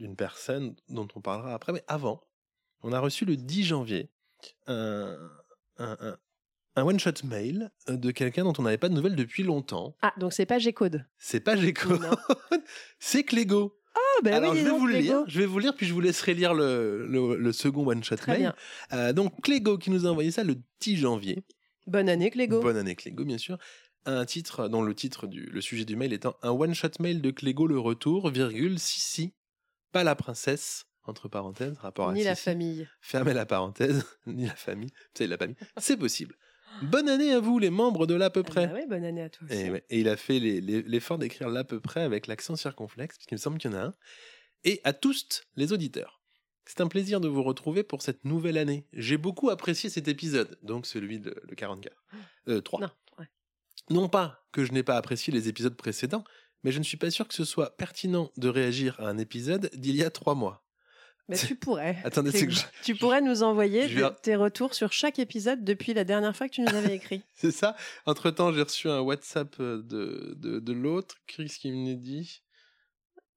d'une 0.00 0.16
personne 0.16 0.74
dont 0.88 1.06
on 1.14 1.20
parlera 1.20 1.54
après, 1.54 1.72
mais 1.72 1.84
avant, 1.86 2.22
on 2.82 2.92
a 2.92 2.98
reçu 3.00 3.24
le 3.24 3.36
10 3.36 3.64
janvier 3.64 4.10
un, 4.66 5.16
un, 5.78 5.96
un- 6.00 6.18
un 6.76 6.84
one-shot 6.84 7.24
mail 7.24 7.70
de 7.88 8.10
quelqu'un 8.10 8.44
dont 8.44 8.52
on 8.58 8.62
n'avait 8.62 8.78
pas 8.78 8.88
de 8.88 8.94
nouvelles 8.94 9.16
depuis 9.16 9.42
longtemps. 9.42 9.96
Ah, 10.02 10.12
donc 10.18 10.32
c'est 10.32 10.46
pas 10.46 10.58
G-Code. 10.58 11.04
C'est 11.18 11.40
pas 11.40 11.56
Non. 11.56 11.60
c'est 12.98 13.24
Clégo. 13.24 13.76
Ah, 13.94 13.98
ben 14.22 14.34
Alors, 14.34 14.52
oui, 14.52 14.60
je 14.60 14.64
vais 14.64 14.70
vous 14.70 14.86
le 14.86 14.98
lire, 14.98 15.24
je 15.26 15.38
vais 15.40 15.46
vous 15.46 15.58
le 15.58 15.64
lire, 15.64 15.74
puis 15.74 15.84
je 15.86 15.92
vous 15.92 16.00
laisserai 16.00 16.32
lire 16.34 16.54
le, 16.54 17.06
le, 17.06 17.36
le 17.36 17.52
second 17.52 17.86
one-shot 17.86 18.16
mail. 18.28 18.38
bien. 18.38 18.54
Euh, 18.92 19.12
donc, 19.12 19.40
Clégo 19.42 19.78
qui 19.78 19.90
nous 19.90 20.06
a 20.06 20.10
envoyé 20.10 20.30
ça 20.30 20.44
le 20.44 20.56
10 20.80 20.96
janvier. 20.96 21.44
Bonne 21.86 22.08
année, 22.08 22.30
Clégo. 22.30 22.60
Bonne 22.60 22.76
année 22.76 22.94
Clégo, 22.94 23.24
bien 23.24 23.38
sûr. 23.38 23.58
Un 24.06 24.24
titre 24.24 24.68
dont 24.68 24.80
le 24.82 24.94
titre 24.94 25.26
du 25.26 25.46
le 25.46 25.60
sujet 25.60 25.84
du 25.84 25.96
mail 25.96 26.12
étant 26.14 26.36
un 26.42 26.50
one 26.52 26.72
shot 26.72 26.88
mail 27.00 27.20
de 27.20 27.30
Clégo 27.32 27.66
le 27.66 27.78
retour, 27.78 28.30
virgule 28.30 28.78
Sissi, 28.78 29.34
pas 29.92 30.04
la 30.04 30.14
princesse 30.14 30.86
entre 31.04 31.28
parenthèses, 31.28 31.78
rapport 31.78 32.08
à 32.10 32.12
Ni 32.12 32.22
la 32.22 32.36
famille. 32.36 32.88
Fermez 33.00 33.32
la 33.34 33.46
parenthèse, 33.46 34.04
ni 34.26 34.46
la 34.46 34.54
famille, 34.54 34.90
c'est 35.14 35.26
la 35.26 35.38
famille. 35.38 35.56
C'est 35.78 35.96
possible. 35.96 36.34
Bonne 36.82 37.08
année 37.08 37.32
à 37.32 37.40
vous 37.40 37.58
les 37.58 37.70
membres 37.70 38.06
de 38.06 38.14
l'à 38.14 38.30
peu 38.30 38.42
Ah 38.46 38.50
près. 38.50 38.66
bah 38.68 38.74
oui, 38.76 38.86
bonne 38.88 39.04
année 39.04 39.22
à 39.22 39.28
toi 39.30 39.46
aussi. 39.50 39.58
Et, 39.58 39.70
ouais, 39.70 39.84
et 39.90 40.00
il 40.00 40.08
a 40.08 40.16
fait 40.16 40.38
l'effort 40.38 41.18
d'écrire 41.18 41.48
l'à 41.48 41.64
peu 41.64 41.80
près 41.80 42.02
avec 42.02 42.26
l'accent 42.26 42.54
circonflexe, 42.54 43.16
parce 43.16 43.26
qu'il 43.26 43.34
me 43.36 43.40
semble 43.40 43.58
qu'il 43.58 43.70
y 43.72 43.74
en 43.74 43.78
a 43.78 43.82
un. 43.86 43.94
Et 44.64 44.80
à 44.84 44.92
tous 44.92 45.42
les 45.56 45.72
auditeurs. 45.72 46.18
C'est 46.66 46.80
un 46.82 46.86
plaisir 46.86 47.20
de 47.20 47.26
vous 47.26 47.42
retrouver 47.42 47.82
pour 47.82 48.02
cette 48.02 48.24
nouvelle 48.24 48.56
année. 48.56 48.86
J'ai 48.92 49.16
beaucoup 49.16 49.50
apprécié 49.50 49.90
cet 49.90 50.06
épisode, 50.06 50.56
donc 50.62 50.86
celui 50.86 51.18
de 51.18 51.34
le 51.42 51.56
44. 51.56 51.96
Euh, 52.48 52.60
3. 52.60 52.80
Non, 52.80 52.90
ouais. 53.18 53.26
Non 53.88 54.08
pas 54.08 54.46
que 54.52 54.64
je 54.64 54.70
n'ai 54.72 54.84
pas 54.84 54.96
apprécié 54.96 55.32
les 55.32 55.48
épisodes 55.48 55.74
précédents, 55.76 56.22
mais 56.64 56.72
je 56.72 56.78
ne 56.78 56.84
suis 56.84 56.96
pas 56.96 57.10
sûr 57.10 57.26
que 57.28 57.34
ce 57.34 57.44
soit 57.44 57.76
pertinent 57.76 58.30
de 58.36 58.48
réagir 58.48 58.98
à 59.00 59.08
un 59.08 59.18
épisode 59.18 59.70
d'il 59.74 59.96
y 59.96 60.02
a 60.04 60.10
trois 60.10 60.34
mois. 60.34 60.64
Mais 61.28 61.36
tu 61.38 61.54
pourrais. 61.54 61.98
Attendez, 62.04 62.32
c'est 62.32 62.46
que 62.46 62.52
je- 62.52 62.62
Tu 62.82 62.96
pourrais 62.96 63.20
nous 63.20 63.42
envoyer 63.44 63.88
je 63.88 64.04
tes 64.22 64.34
retours 64.34 64.74
sur 64.74 64.92
chaque 64.92 65.18
épisode 65.20 65.62
depuis 65.64 65.94
la 65.94 66.02
dernière 66.04 66.36
fois 66.36 66.48
que 66.48 66.54
tu 66.54 66.60
nous 66.60 66.74
avais 66.74 66.94
écrit. 66.96 67.22
C'est 67.36 67.52
ça. 67.52 67.76
Entre 68.04 68.30
temps, 68.32 68.52
j'ai 68.52 68.62
reçu 68.62 68.88
un 68.88 69.00
WhatsApp 69.00 69.54
euh, 69.60 69.80
de, 69.82 70.34
de, 70.38 70.58
de 70.58 70.72
l'autre. 70.72 71.16
Qu'est-ce 71.28 71.58
qu'il 71.60 71.72
me 71.74 71.94
dit 71.94 72.42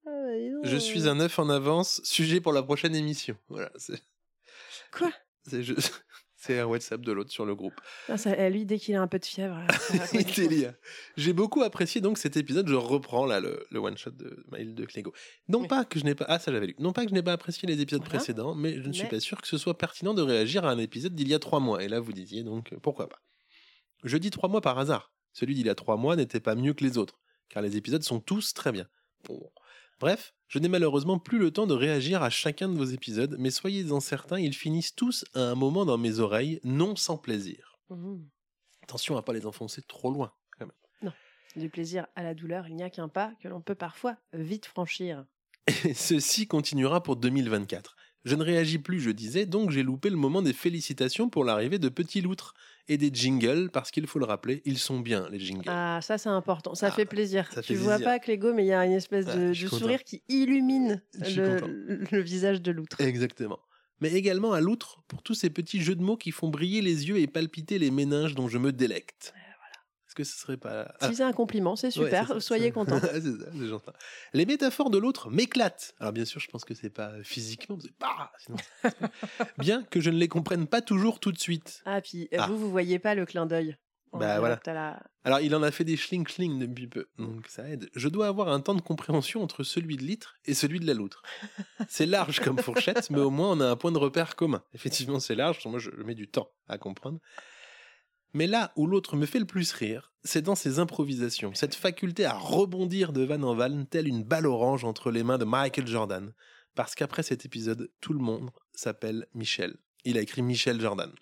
Ah, 0.06 0.10
bah, 0.10 0.68
Je 0.68 0.76
suis 0.76 1.08
un 1.08 1.20
œuf 1.20 1.38
en 1.38 1.48
avance, 1.48 2.00
sujet 2.02 2.40
pour 2.40 2.52
la 2.52 2.64
prochaine 2.64 2.96
émission. 2.96 3.36
Voilà. 3.48 3.70
Quoi? 4.90 5.12
je- 5.52 5.74
c'est 6.46 6.58
un 6.60 6.66
WhatsApp 6.66 7.00
de 7.00 7.12
l'autre 7.12 7.30
sur 7.32 7.44
le 7.46 7.54
groupe. 7.54 7.74
Ça- 8.16 8.48
Lui, 8.50 8.64
dès 8.66 8.78
qu'il 8.78 8.94
a 8.96 9.00
un 9.02 9.06
peu 9.06 9.18
de 9.18 9.24
fièvre. 9.24 9.58
Délire. 10.36 10.74
J'ai 11.16 11.32
beaucoup 11.32 11.62
apprécié 11.62 12.00
donc 12.00 12.18
cet 12.18 12.36
épisode. 12.36 12.68
Je 12.68 12.74
reprends 12.74 13.26
là 13.26 13.40
le, 13.40 13.66
le 13.70 13.78
one 13.78 13.96
shot 13.96 14.10
de 14.10 14.44
mail 14.52 14.74
de 14.74 14.84
Clégo. 14.84 15.12
Non 15.48 15.60
Oui. 15.62 15.68
pas 15.68 15.84
que 15.84 15.98
je 15.98 16.04
n'ai 16.04 16.14
pas 16.14 16.26
ah 16.28 16.38
ça 16.38 16.52
j'avais 16.52 16.66
lu. 16.68 16.74
Non 16.78 16.92
pas 16.92 17.04
que 17.04 17.10
je 17.10 17.14
n'ai 17.14 17.22
pas 17.22 17.32
apprécié 17.32 17.66
les 17.68 17.80
épisodes 17.80 18.02
Voilà. 18.02 18.18
précédents, 18.18 18.54
mais 18.54 18.74
je 18.82 18.86
ne 18.88 18.92
suis 18.92 19.06
pas 19.08 19.20
sûr 19.20 19.40
que 19.40 19.48
ce 19.48 19.58
soit 19.58 19.78
pertinent 19.78 20.14
de 20.14 20.22
réagir 20.22 20.64
à 20.64 20.70
un 20.70 20.78
épisode 20.78 21.14
d'il 21.14 21.28
y 21.28 21.34
a 21.34 21.38
trois 21.38 21.60
mois. 21.60 21.82
Et 21.82 21.88
là 21.88 22.00
vous 22.00 22.12
disiez 22.12 22.42
donc 22.42 22.72
euh, 22.72 22.78
pourquoi 22.80 23.08
pas. 23.08 23.20
Je 24.04 24.16
dis 24.18 24.30
trois 24.30 24.48
mois 24.48 24.60
par 24.60 24.78
hasard. 24.78 25.12
Celui 25.32 25.54
d'il 25.54 25.66
y 25.66 25.70
a 25.70 25.74
trois 25.74 25.96
mois 25.96 26.14
n'était 26.16 26.40
pas 26.40 26.54
mieux 26.54 26.74
que 26.74 26.84
les 26.84 26.98
autres, 26.98 27.18
car 27.48 27.62
les 27.62 27.76
épisodes 27.76 28.02
sont 28.02 28.20
tous 28.20 28.52
très 28.54 28.70
bien. 28.70 28.86
Bon. 29.26 29.50
Bref, 30.00 30.34
je 30.54 30.60
n'ai 30.60 30.68
malheureusement 30.68 31.18
plus 31.18 31.40
le 31.40 31.50
temps 31.50 31.66
de 31.66 31.74
réagir 31.74 32.22
à 32.22 32.30
chacun 32.30 32.68
de 32.68 32.76
vos 32.76 32.84
épisodes, 32.84 33.34
mais 33.40 33.50
soyez-en 33.50 33.98
certains, 33.98 34.38
ils 34.38 34.54
finissent 34.54 34.94
tous 34.94 35.24
à 35.34 35.40
un 35.40 35.56
moment 35.56 35.84
dans 35.84 35.98
mes 35.98 36.20
oreilles, 36.20 36.60
non 36.62 36.94
sans 36.94 37.18
plaisir. 37.18 37.80
Mhm. 37.90 38.24
Attention 38.84 39.16
à 39.16 39.22
pas 39.22 39.32
les 39.32 39.46
enfoncer 39.46 39.82
trop 39.82 40.12
loin. 40.12 40.32
quand 40.56 40.66
même. 40.66 41.12
Du 41.56 41.70
plaisir 41.70 42.06
à 42.14 42.22
la 42.22 42.34
douleur, 42.34 42.68
il 42.68 42.76
n'y 42.76 42.84
a 42.84 42.90
qu'un 42.90 43.08
pas 43.08 43.32
que 43.40 43.48
l'on 43.48 43.62
peut 43.62 43.74
parfois 43.74 44.16
vite 44.32 44.66
franchir. 44.66 45.26
Et 45.84 45.92
ceci 45.92 46.46
continuera 46.46 47.02
pour 47.02 47.16
2024. 47.16 47.96
Je 48.24 48.34
ne 48.36 48.42
réagis 48.42 48.78
plus, 48.78 49.00
je 49.00 49.10
disais, 49.10 49.44
donc 49.46 49.70
j'ai 49.70 49.82
loupé 49.82 50.08
le 50.08 50.16
moment 50.16 50.40
des 50.40 50.52
félicitations 50.54 51.28
pour 51.28 51.44
l'arrivée 51.44 51.78
de 51.78 51.88
Petit 51.90 52.22
Loutre 52.22 52.54
et 52.88 52.96
des 52.96 53.10
jingles, 53.12 53.68
parce 53.70 53.90
qu'il 53.90 54.06
faut 54.06 54.18
le 54.18 54.24
rappeler, 54.24 54.62
ils 54.64 54.78
sont 54.78 54.98
bien, 55.00 55.28
les 55.30 55.38
jingles. 55.38 55.64
Ah, 55.66 56.00
ça 56.02 56.16
c'est 56.18 56.28
important, 56.30 56.74
ça 56.74 56.86
Ah, 56.88 56.90
fait 56.90 57.04
plaisir. 57.04 57.50
ça 57.52 57.60
tu 57.62 57.74
fait 57.74 57.78
vois 57.78 57.96
plaisir. 57.96 58.12
pas 58.12 58.18
Clégo, 58.18 58.54
mais 58.54 58.64
il 58.64 58.68
y 58.68 58.72
a 58.72 58.84
une 58.86 58.92
espèce 58.92 59.26
Ah, 59.28 59.36
de, 59.36 59.52
content. 59.64 59.76
sourire 59.78 60.04
qui 60.04 60.22
illumine 60.28 61.02
le, 61.36 62.04
le 62.10 62.20
visage 62.22 62.62
de 62.62 62.72
l'outre. 62.72 63.00
Exactement. 63.00 63.58
Mais 64.00 64.12
également 64.12 64.52
à 64.52 64.60
Loutre 64.60 65.02
pour 65.06 65.22
tous 65.22 65.34
ces 65.34 65.50
petits 65.50 65.80
jeux 65.80 65.94
de 65.94 66.02
mots 66.02 66.16
qui 66.16 66.30
font 66.30 66.48
briller 66.48 66.82
les 66.82 67.08
yeux 67.08 67.18
et 67.18 67.26
palpiter 67.26 67.78
les 67.78 67.90
méninges 67.90 68.34
dont 68.34 68.48
je 68.48 68.58
me 68.58 68.72
délecte. 68.72 69.32
Est-ce 70.16 70.30
que 70.30 70.34
ce 70.36 70.38
serait 70.40 70.56
pas. 70.56 70.94
Ah, 71.00 71.08
Si 71.08 71.16
c'est 71.16 71.22
un 71.24 71.32
compliment, 71.32 71.74
c'est 71.76 71.90
super. 71.90 72.28
ça, 72.28 72.40
Soyez 72.40 72.70
contents. 72.70 73.00
Les 74.32 74.46
métaphores 74.46 74.90
de 74.90 74.98
l'autre 74.98 75.30
m'éclatent. 75.30 75.94
Alors 75.98 76.12
bien 76.12 76.24
sûr, 76.24 76.40
je 76.40 76.48
pense 76.48 76.64
que 76.64 76.74
c'est 76.74 76.90
pas 76.90 77.12
physiquement, 77.22 77.78
c'est 77.80 77.90
sinon, 78.38 78.58
Bien 79.58 79.82
que 79.84 80.00
je 80.00 80.10
ne 80.10 80.16
les 80.18 80.28
comprenne 80.28 80.66
pas 80.66 80.82
toujours 80.82 81.18
tout 81.20 81.32
de 81.32 81.38
suite. 81.38 81.82
Ah, 81.84 82.00
puis 82.00 82.28
euh, 82.32 82.38
Ah. 82.40 82.46
vous, 82.46 82.56
vous 82.58 82.70
voyez 82.70 82.98
pas 82.98 83.14
le 83.14 83.26
clin 83.26 83.46
d'œil. 83.46 83.76
En 84.12 84.18
Bah, 84.18 84.38
voilà. 84.38 84.60
la- 84.66 85.02
Alors 85.24 85.40
il 85.40 85.52
en 85.56 85.62
a 85.64 85.72
fait 85.72 85.82
des 85.82 85.96
schling 85.96 86.24
schling 86.28 86.60
depuis 86.60 86.86
peu, 86.86 87.06
donc 87.18 87.48
ça 87.48 87.68
aide. 87.68 87.90
Je 87.96 88.08
dois 88.08 88.28
avoir 88.28 88.48
un 88.48 88.60
temps 88.60 88.74
de 88.76 88.80
compréhension 88.80 89.42
entre 89.42 89.64
celui 89.64 89.96
de 89.96 90.04
litre 90.04 90.36
et 90.44 90.54
celui 90.54 90.78
de 90.78 90.86
la 90.86 90.94
loutre. 90.94 91.22
C'est 91.88 92.06
large 92.06 92.38
comme 92.38 92.58
fourchette, 92.60 93.10
mais 93.10 93.18
au 93.18 93.30
moins 93.30 93.50
on 93.50 93.60
a 93.60 93.66
un 93.68 93.74
point 93.74 93.90
de 93.90 93.98
repère 93.98 94.36
commun. 94.36 94.62
Effectivement, 94.72 95.18
c'est 95.18 95.34
large. 95.34 95.58
Moi, 95.66 95.80
je 95.80 95.90
mets 96.04 96.14
du 96.14 96.28
temps 96.28 96.48
à 96.68 96.78
comprendre. 96.78 97.18
Mais 98.34 98.46
là 98.46 98.72
où 98.76 98.86
l'autre 98.86 99.16
me 99.16 99.26
fait 99.26 99.38
le 99.38 99.44
plus 99.46 99.72
rire, 99.72 100.12
c'est 100.24 100.42
dans 100.42 100.54
ses 100.56 100.78
improvisations, 100.80 101.52
cette 101.54 101.74
faculté 101.74 102.24
à 102.24 102.34
rebondir 102.36 103.12
de 103.12 103.22
vanne 103.22 103.44
en 103.44 103.54
vanne, 103.54 103.86
telle 103.86 104.08
une 104.08 104.24
balle 104.24 104.46
orange 104.46 104.84
entre 104.84 105.10
les 105.10 105.22
mains 105.22 105.38
de 105.38 105.44
Michael 105.44 105.86
Jordan. 105.86 106.32
Parce 106.74 106.94
qu'après 106.96 107.22
cet 107.22 107.44
épisode, 107.46 107.90
tout 108.00 108.12
le 108.12 108.18
monde 108.18 108.50
s'appelle 108.72 109.26
Michel. 109.34 109.76
Il 110.04 110.18
a 110.18 110.20
écrit 110.20 110.42
Michel 110.42 110.80
Jordan. 110.80 111.12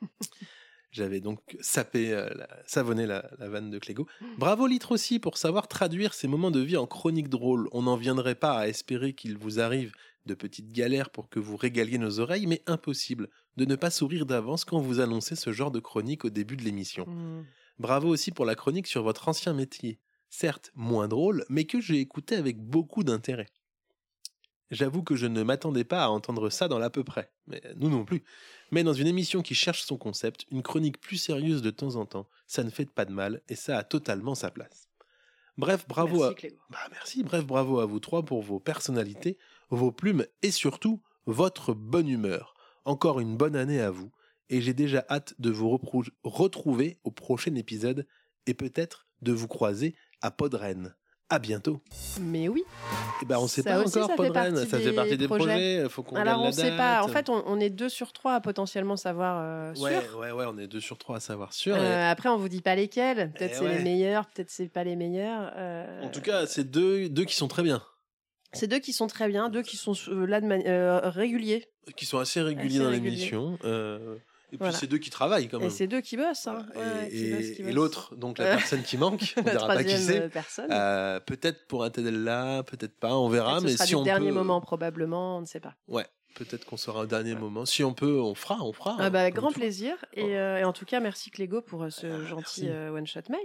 J'avais 0.90 1.20
donc 1.20 1.40
sapé, 1.60 2.12
euh, 2.12 2.28
la- 2.34 2.48
savonné 2.66 3.06
la, 3.06 3.30
la 3.38 3.48
vanne 3.48 3.70
de 3.70 3.78
Clégo. 3.78 4.06
Bravo 4.38 4.66
Litre 4.66 4.92
aussi 4.92 5.18
pour 5.18 5.36
savoir 5.36 5.68
traduire 5.68 6.14
ces 6.14 6.28
moments 6.28 6.50
de 6.50 6.60
vie 6.60 6.76
en 6.78 6.86
chronique 6.86 7.28
drôle. 7.28 7.68
On 7.72 7.82
n'en 7.82 7.96
viendrait 7.96 8.34
pas 8.34 8.58
à 8.58 8.68
espérer 8.68 9.12
qu'il 9.12 9.36
vous 9.36 9.60
arrive 9.60 9.92
de 10.26 10.34
petites 10.34 10.72
galères 10.72 11.10
pour 11.10 11.28
que 11.28 11.38
vous 11.40 11.56
régaliez 11.56 11.98
nos 11.98 12.20
oreilles, 12.20 12.46
mais 12.46 12.62
impossible 12.66 13.28
de 13.58 13.64
ne 13.64 13.74
pas 13.74 13.90
sourire 13.90 14.24
d'avance 14.24 14.64
quand 14.64 14.80
vous 14.80 15.00
annoncez 15.00 15.34
ce 15.34 15.52
genre 15.52 15.72
de 15.72 15.80
chronique 15.80 16.24
au 16.24 16.30
début 16.30 16.56
de 16.56 16.62
l'émission. 16.62 17.04
Hmm. 17.06 17.44
Bravo 17.80 18.08
aussi 18.08 18.30
pour 18.30 18.44
la 18.44 18.54
chronique 18.54 18.86
sur 18.86 19.02
votre 19.02 19.28
ancien 19.28 19.52
métier. 19.52 19.98
Certes, 20.30 20.70
moins 20.76 21.08
drôle, 21.08 21.44
mais 21.48 21.64
que 21.64 21.80
j'ai 21.80 21.98
écouté 21.98 22.36
avec 22.36 22.58
beaucoup 22.58 23.02
d'intérêt. 23.02 23.48
J'avoue 24.70 25.02
que 25.02 25.16
je 25.16 25.26
ne 25.26 25.42
m'attendais 25.42 25.84
pas 25.84 26.04
à 26.04 26.08
entendre 26.08 26.50
ça 26.50 26.68
dans 26.68 26.78
l'à 26.78 26.90
peu 26.90 27.02
près, 27.02 27.32
mais 27.46 27.60
nous 27.76 27.88
non 27.88 28.04
plus. 28.04 28.22
Mais 28.70 28.84
dans 28.84 28.92
une 28.92 29.06
émission 29.06 29.42
qui 29.42 29.54
cherche 29.54 29.82
son 29.82 29.96
concept, 29.96 30.44
une 30.50 30.62
chronique 30.62 31.00
plus 31.00 31.16
sérieuse 31.16 31.62
de 31.62 31.70
temps 31.70 31.96
en 31.96 32.06
temps, 32.06 32.28
ça 32.46 32.62
ne 32.62 32.70
fait 32.70 32.88
pas 32.88 33.06
de 33.06 33.12
mal 33.12 33.42
et 33.48 33.56
ça 33.56 33.78
a 33.78 33.82
totalement 33.82 34.34
sa 34.36 34.50
place. 34.50 34.88
Bref, 35.56 35.86
bravo 35.88 36.20
Merci, 36.20 36.46
à... 36.46 36.50
Bah 36.70 36.78
merci, 36.92 37.24
bref, 37.24 37.44
bravo 37.44 37.80
à 37.80 37.86
vous 37.86 37.98
trois 37.98 38.22
pour 38.24 38.42
vos 38.42 38.60
personnalités, 38.60 39.36
vos 39.70 39.90
plumes 39.90 40.26
et 40.42 40.52
surtout 40.52 41.02
votre 41.26 41.74
bonne 41.74 42.08
humeur. 42.08 42.54
Encore 42.88 43.20
une 43.20 43.36
bonne 43.36 43.54
année 43.54 43.82
à 43.82 43.90
vous 43.90 44.10
et 44.48 44.62
j'ai 44.62 44.72
déjà 44.72 45.04
hâte 45.10 45.34
de 45.38 45.50
vous 45.50 45.78
retrouver 46.24 46.96
au 47.04 47.10
prochain 47.10 47.54
épisode 47.54 48.06
et 48.46 48.54
peut-être 48.54 49.06
de 49.20 49.30
vous 49.32 49.46
croiser 49.46 49.94
à 50.22 50.30
Podren. 50.30 50.94
À 51.28 51.38
bientôt. 51.38 51.82
Mais 52.18 52.48
oui. 52.48 52.62
Et 53.20 53.26
ben 53.26 53.36
on 53.38 53.46
sait 53.46 53.60
Ça 53.60 53.72
pas 53.72 53.80
aussi, 53.84 53.98
encore 53.98 54.08
ça 54.08 54.16
Podren, 54.16 54.56
ça 54.56 54.78
fait 54.78 54.92
partie 54.94 55.18
des 55.18 55.28
projets. 55.28 55.86
faut 55.90 56.02
qu'on 56.02 56.16
Alors 56.16 56.40
on 56.40 56.44
la 56.46 56.52
sait 56.52 56.74
pas. 56.78 57.02
En 57.04 57.08
fait, 57.08 57.28
on, 57.28 57.42
on 57.46 57.60
est 57.60 57.68
deux 57.68 57.90
sur 57.90 58.14
trois 58.14 58.32
à 58.36 58.40
potentiellement 58.40 58.96
savoir 58.96 59.38
euh, 59.42 59.74
sûr. 59.74 59.84
ouais, 59.84 60.00
ouais, 60.18 60.32
ouais, 60.32 60.46
on 60.48 60.56
est 60.56 60.66
deux 60.66 60.80
sur 60.80 60.96
trois 60.96 61.18
à 61.18 61.20
savoir 61.20 61.52
sûr. 61.52 61.76
et- 61.76 61.80
Euh, 61.80 62.10
après, 62.10 62.30
on 62.30 62.38
vous 62.38 62.48
dit 62.48 62.62
pas 62.62 62.74
lesquels. 62.74 63.30
Peut-être 63.32 63.50
Eh 63.52 63.58
c'est 63.58 63.64
ouais. 63.66 63.76
les 63.76 63.84
meilleurs, 63.84 64.24
peut-être 64.30 64.48
c'est 64.50 64.68
pas 64.68 64.84
les 64.84 64.96
meilleurs. 64.96 65.52
euh, 65.56 66.04
En 66.04 66.08
tout 66.08 66.22
cas, 66.22 66.46
c'est 66.46 66.64
deux, 66.64 67.10
deux 67.10 67.26
qui 67.26 67.34
sont 67.34 67.48
très 67.48 67.62
bien, 67.62 67.82
c'est 68.52 68.66
deux 68.66 68.78
qui 68.78 68.92
sont 68.92 69.06
très 69.06 69.28
bien, 69.28 69.48
deux 69.48 69.62
qui 69.62 69.76
sont 69.76 69.94
euh, 70.08 70.26
là 70.26 70.40
de 70.40 70.46
mani- 70.46 70.66
euh, 70.66 71.00
réguliers. 71.10 71.66
qui 71.96 72.06
sont 72.06 72.18
assez 72.18 72.40
réguliers 72.40 72.76
Assez 72.76 72.84
dans 72.84 72.90
l'émission. 72.90 73.58
euh, 73.64 74.16
et 74.16 74.56
puis 74.56 74.58
Voilà. 74.60 74.72
c'est 74.72 74.86
deux 74.86 74.96
qui 74.98 75.10
travaillent 75.10 75.48
quand 75.48 75.58
Et 75.58 75.62
même. 75.62 75.70
c'est 75.70 75.86
deux 75.86 76.00
qui 76.00 76.16
bossent. 76.16 76.46
Hein. 76.46 76.66
Et, 76.74 76.78
Ouais, 76.78 77.08
et- 77.12 77.60
et 77.68 77.72
l'autre, 77.72 78.16
donc 78.16 78.38
la 78.38 78.46
Euh, 78.46 78.56
personne 78.56 78.82
qui 78.82 78.96
manque, 78.96 79.34
on 79.36 79.42
dira 79.42 79.66
pas 79.66 79.84
qui 79.84 79.98
c'est. 79.98 80.22
euh. 80.22 80.66
Euh, 80.70 81.20
peut-être 81.20 81.66
pour 81.66 81.84
un 81.84 81.90
là, 82.10 82.62
peut-être 82.62 82.98
pas, 82.98 83.14
on 83.16 83.28
verra. 83.28 83.58
Peut-être 83.60 83.78
Mais 83.80 83.86
si 83.86 83.94
on 83.94 84.02
dernier 84.02 84.28
peut, 84.28 84.34
moment 84.34 84.60
probablement, 84.62 85.36
on 85.38 85.40
ne 85.42 85.46
sait 85.46 85.60
pas. 85.60 85.74
ouais, 85.88 86.06
peut-être 86.38 86.64
qu'on 86.64 86.76
sera 86.76 87.00
au 87.00 87.06
dernier 87.06 87.34
moment. 87.34 87.66
Si 87.66 87.82
on 87.82 87.92
peut, 87.92 88.20
on 88.20 88.34
fera, 88.34 88.62
on 88.62 88.72
fera. 88.72 88.96
Ah 88.98 89.10
bah, 89.10 89.22
avec 89.22 89.34
comme 89.34 89.44
grand 89.44 89.52
plaisir. 89.52 89.96
Et, 90.14 90.36
euh, 90.36 90.58
et 90.58 90.64
en 90.64 90.72
tout 90.72 90.84
cas, 90.84 91.00
merci 91.00 91.30
Clégo 91.30 91.60
pour 91.60 91.82
euh, 91.82 91.90
ce 91.90 92.06
Ah, 92.06 92.28
gentil 92.28 92.68
euh, 92.68 92.92
one-shot 92.92 93.20
mail. 93.28 93.40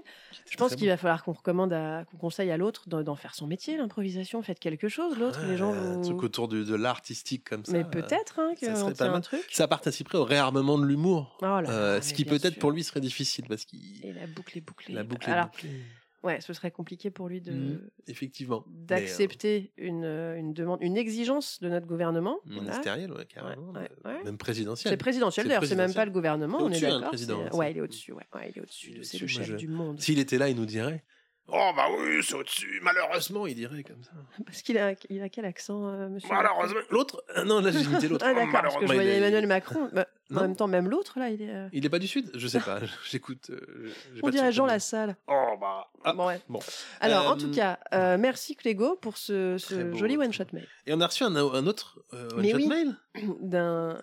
Je 0.50 0.56
pense 0.58 0.76
qu'il 0.76 0.88
va 0.88 0.98
falloir 0.98 1.24
qu'on 1.24 1.34
recommande, 1.34 1.76
qu'on 2.12 2.18
conseille 2.18 2.52
à 2.52 2.58
l'autre 2.58 2.88
d'en 2.88 3.16
faire 3.16 3.34
son 3.36 3.48
métier, 3.48 3.78
l'improvisation. 3.78 4.42
Faites 4.44 4.60
quelque 4.60 4.88
chose, 4.88 5.18
l'autre, 5.18 5.40
les 5.48 5.58
gens 5.58 5.74
Un 5.74 5.98
vous... 5.98 6.04
truc 6.04 6.24
autour 6.24 6.48
de 6.48 6.76
l'artistique 6.76 7.50
comme 7.50 7.66
ça. 7.66 7.74
Mais 7.74 7.84
peut-être 7.84 8.40
hein, 8.40 8.54
ça 8.60 8.68
qu'on 8.68 8.76
serait 8.76 8.94
pas 8.94 9.10
un 9.10 9.22
truc. 9.22 9.44
Ça 9.52 9.68
participerait 9.68 10.18
au 10.18 10.26
réarmement 10.26 10.78
de 10.78 10.86
l'humour. 10.86 11.38
Oh 11.42 11.60
ce 11.66 12.14
qui 12.14 12.26
peut-être 12.26 12.60
pour 12.60 12.72
lui 12.72 12.84
serait 12.84 13.02
difficile 13.02 13.46
parce 13.48 13.66
qu'il 13.66 14.06
Et 14.06 14.14
la 14.14 14.28
boucle 14.28 14.58
est 14.58 14.62
bouclée. 14.62 14.94
la 14.94 15.04
boucle 15.04 15.30
est 15.30 15.34
Alors, 15.34 15.48
bouclée. 15.48 15.82
Ouais, 16.24 16.42
ce 16.42 16.54
serait 16.54 16.72
compliqué 16.72 17.10
pour 17.12 17.28
lui 17.30 17.42
de 17.42 17.80
Effectivement. 18.08 18.66
Mais, 18.68 18.74
euh, 18.82 18.86
d'accepter 18.86 19.72
une, 19.78 20.04
euh, 20.04 20.38
une 20.38 20.54
demande, 20.54 20.80
une 20.82 20.98
exigence 20.98 21.60
de 21.62 21.70
notre 21.70 21.86
gouvernement. 21.88 22.38
euh, 22.48 22.54
Voilà. 22.54 22.62
ministériel, 22.62 23.12
ouais, 23.12 23.26
carrément. 23.26 23.72
Ouais, 23.74 23.90
euh, 24.06 24.14
ouais. 24.18 24.24
Même 24.24 24.38
présidentiel. 24.38 24.92
C'est 24.92 24.98
présidentiel 24.98 25.48
d'ailleurs, 25.48 25.66
c'est 25.66 25.76
même 25.76 25.94
pas 25.94 26.06
le 26.06 26.12
gouvernement, 26.12 26.58
on 26.62 26.70
est 26.72 26.84
hein, 26.86 27.00
d'accord. 27.02 27.60
Ouais, 27.60 27.72
il 27.72 27.78
est 27.78 27.82
au-dessus, 27.82 28.14
ouais, 28.14 28.24
il 28.50 28.58
est 28.58 28.62
au-dessus. 28.62 29.04
C'est 29.04 29.20
le 29.20 29.28
chef 29.28 29.46
je- 29.46 29.56
du 29.56 29.68
monde. 29.68 30.00
S'il 30.00 30.20
était 30.20 30.38
là, 30.38 30.50
il 30.50 30.56
nous 30.56 30.66
dirait 30.66 31.04
Oh 31.50 31.72
bah 31.76 31.88
oui, 32.00 32.24
c'est 32.24 32.36
au-dessus, 32.36 32.80
malheureusement, 32.82 33.46
il 33.46 33.56
dirait 33.56 33.84
comme 33.84 34.02
ça. 34.02 34.12
Parce 34.46 34.62
qu'il 34.62 34.78
a, 34.78 34.94
il 35.10 35.22
a 35.22 35.28
quel 35.28 35.44
accent, 35.44 35.88
euh, 35.90 36.08
monsieur 36.08 36.30
Malheureusement. 36.32 36.80
L'autre 36.90 37.22
euh, 37.38 37.44
Non, 37.44 37.60
là 37.60 37.70
j'ai 37.70 37.82
imité 37.82 38.08
l'autre. 38.08 38.26
Ah 38.26 38.32
Oh, 38.32 38.36
d'accord, 38.36 38.62
parce 38.62 38.76
que 38.76 38.80
malheureusement, 38.86 38.88
je 38.88 38.94
voyais 38.94 39.18
Emmanuel 39.18 39.48
Macron. 39.48 39.90
Bah, 39.92 40.08
en 40.36 40.42
même 40.42 40.56
temps, 40.56 40.68
même 40.68 40.90
l'autre, 40.90 41.20
là, 41.20 41.30
il 41.30 41.42
est... 41.42 41.54
euh, 41.54 41.68
Il 41.74 41.86
est 41.86 41.90
pas 41.90 42.00
du 42.00 42.08
Sud? 42.08 42.32
Je 42.34 42.48
sais 42.48 42.62
pas, 42.62 42.80
j'écoute. 43.12 43.50
euh, 43.50 43.92
j'ai 44.16 44.22
On 44.24 44.28
de 44.28 44.32
dirait 44.32 44.52
Jean. 44.54 44.66
Lassalle. 44.66 45.18
Oh 45.28 45.56
bah. 45.60 45.88
Ah, 46.06 46.14
Bon, 46.14 46.28
ouais. 46.28 46.40
bon. 46.48 46.60
Alors, 47.02 47.28
en 47.28 47.34
Euh, 47.36 47.38
tout 47.38 47.52
cas, 47.52 47.78
euh, 47.94 48.18
merci 48.18 48.56
Clégo 48.56 48.96
pour 48.96 49.18
ce, 49.18 49.58
ce 49.58 49.74
Très 49.76 49.84
beau, 49.84 49.98
joli 49.98 50.16
très 50.16 50.26
one-shot 50.26 50.46
mail. 50.54 50.68
Et 50.88 50.94
on 50.94 51.02
a 51.02 51.08
reçu 51.08 51.24
un, 51.26 51.36
un 51.36 51.68
autre 51.68 52.00
euh, 52.14 52.30
Mais 52.38 52.54
one-shot 52.54 52.56
oui. 52.56 52.68
mail? 52.68 52.96
D'un... 53.42 54.02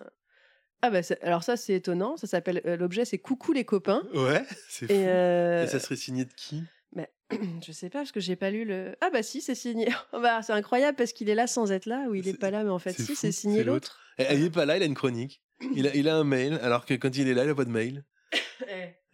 Ah 0.83 0.89
bah, 0.91 1.01
c'est- 1.03 1.21
alors 1.23 1.43
ça, 1.43 1.57
c'est 1.57 1.73
étonnant. 1.73 2.17
Ça 2.17 2.27
s'appelle... 2.27 2.61
euh, 2.65 2.77
L'objet, 2.77 3.03
c'est 3.05 3.17
«Coucou 3.19 3.51
les 3.51 3.65
copains 3.65 4.03
Ouais, 4.13 4.43
c'est». 4.69 4.85
fou. 4.87 4.93
Et, 4.93 5.07
euh, 5.07 5.63
Et 5.63 5.67
ça 5.67 5.79
serait 5.79 5.95
signé 5.95 6.25
de 6.25 6.33
qui? 6.33 6.63
je 7.65 7.71
sais 7.71 7.89
pas, 7.89 7.99
parce 7.99 8.11
que 8.11 8.19
j'ai 8.19 8.35
pas 8.35 8.51
lu 8.51 8.65
le... 8.65 8.95
Ah 9.01 9.09
bah 9.11 9.23
si, 9.23 9.41
c'est 9.41 9.55
signé. 9.55 9.87
bah, 10.13 10.41
c'est 10.41 10.53
incroyable, 10.53 10.95
parce 10.97 11.13
qu'il 11.13 11.29
est 11.29 11.35
là 11.35 11.47
sans 11.47 11.71
être 11.71 11.85
là, 11.85 12.05
ou 12.09 12.15
il 12.15 12.27
est 12.27 12.37
pas 12.37 12.51
là, 12.51 12.63
mais 12.63 12.69
en 12.69 12.79
fait, 12.79 12.93
si, 12.93 13.15
c'est 13.15 13.31
signé 13.31 13.63
l'autre. 13.63 13.99
Eh, 14.17 14.25
Il 14.35 14.43
est 14.45 14.49
pas 14.49 14.65
là, 14.65 14.77
il 14.77 14.83
a 14.83 14.85
une 14.85 14.95
chronique. 14.95 15.41
Il 15.75 15.87
a, 15.87 15.95
il 15.95 16.09
a 16.09 16.15
un 16.15 16.23
mail, 16.23 16.59
alors 16.63 16.85
que 16.85 16.93
quand 16.95 17.15
il 17.17 17.27
est 17.27 17.33
là, 17.33 17.43
il 17.43 17.49
a 17.49 17.55
pas 17.55 17.65
de 17.65 17.69
mail. 17.71 18.03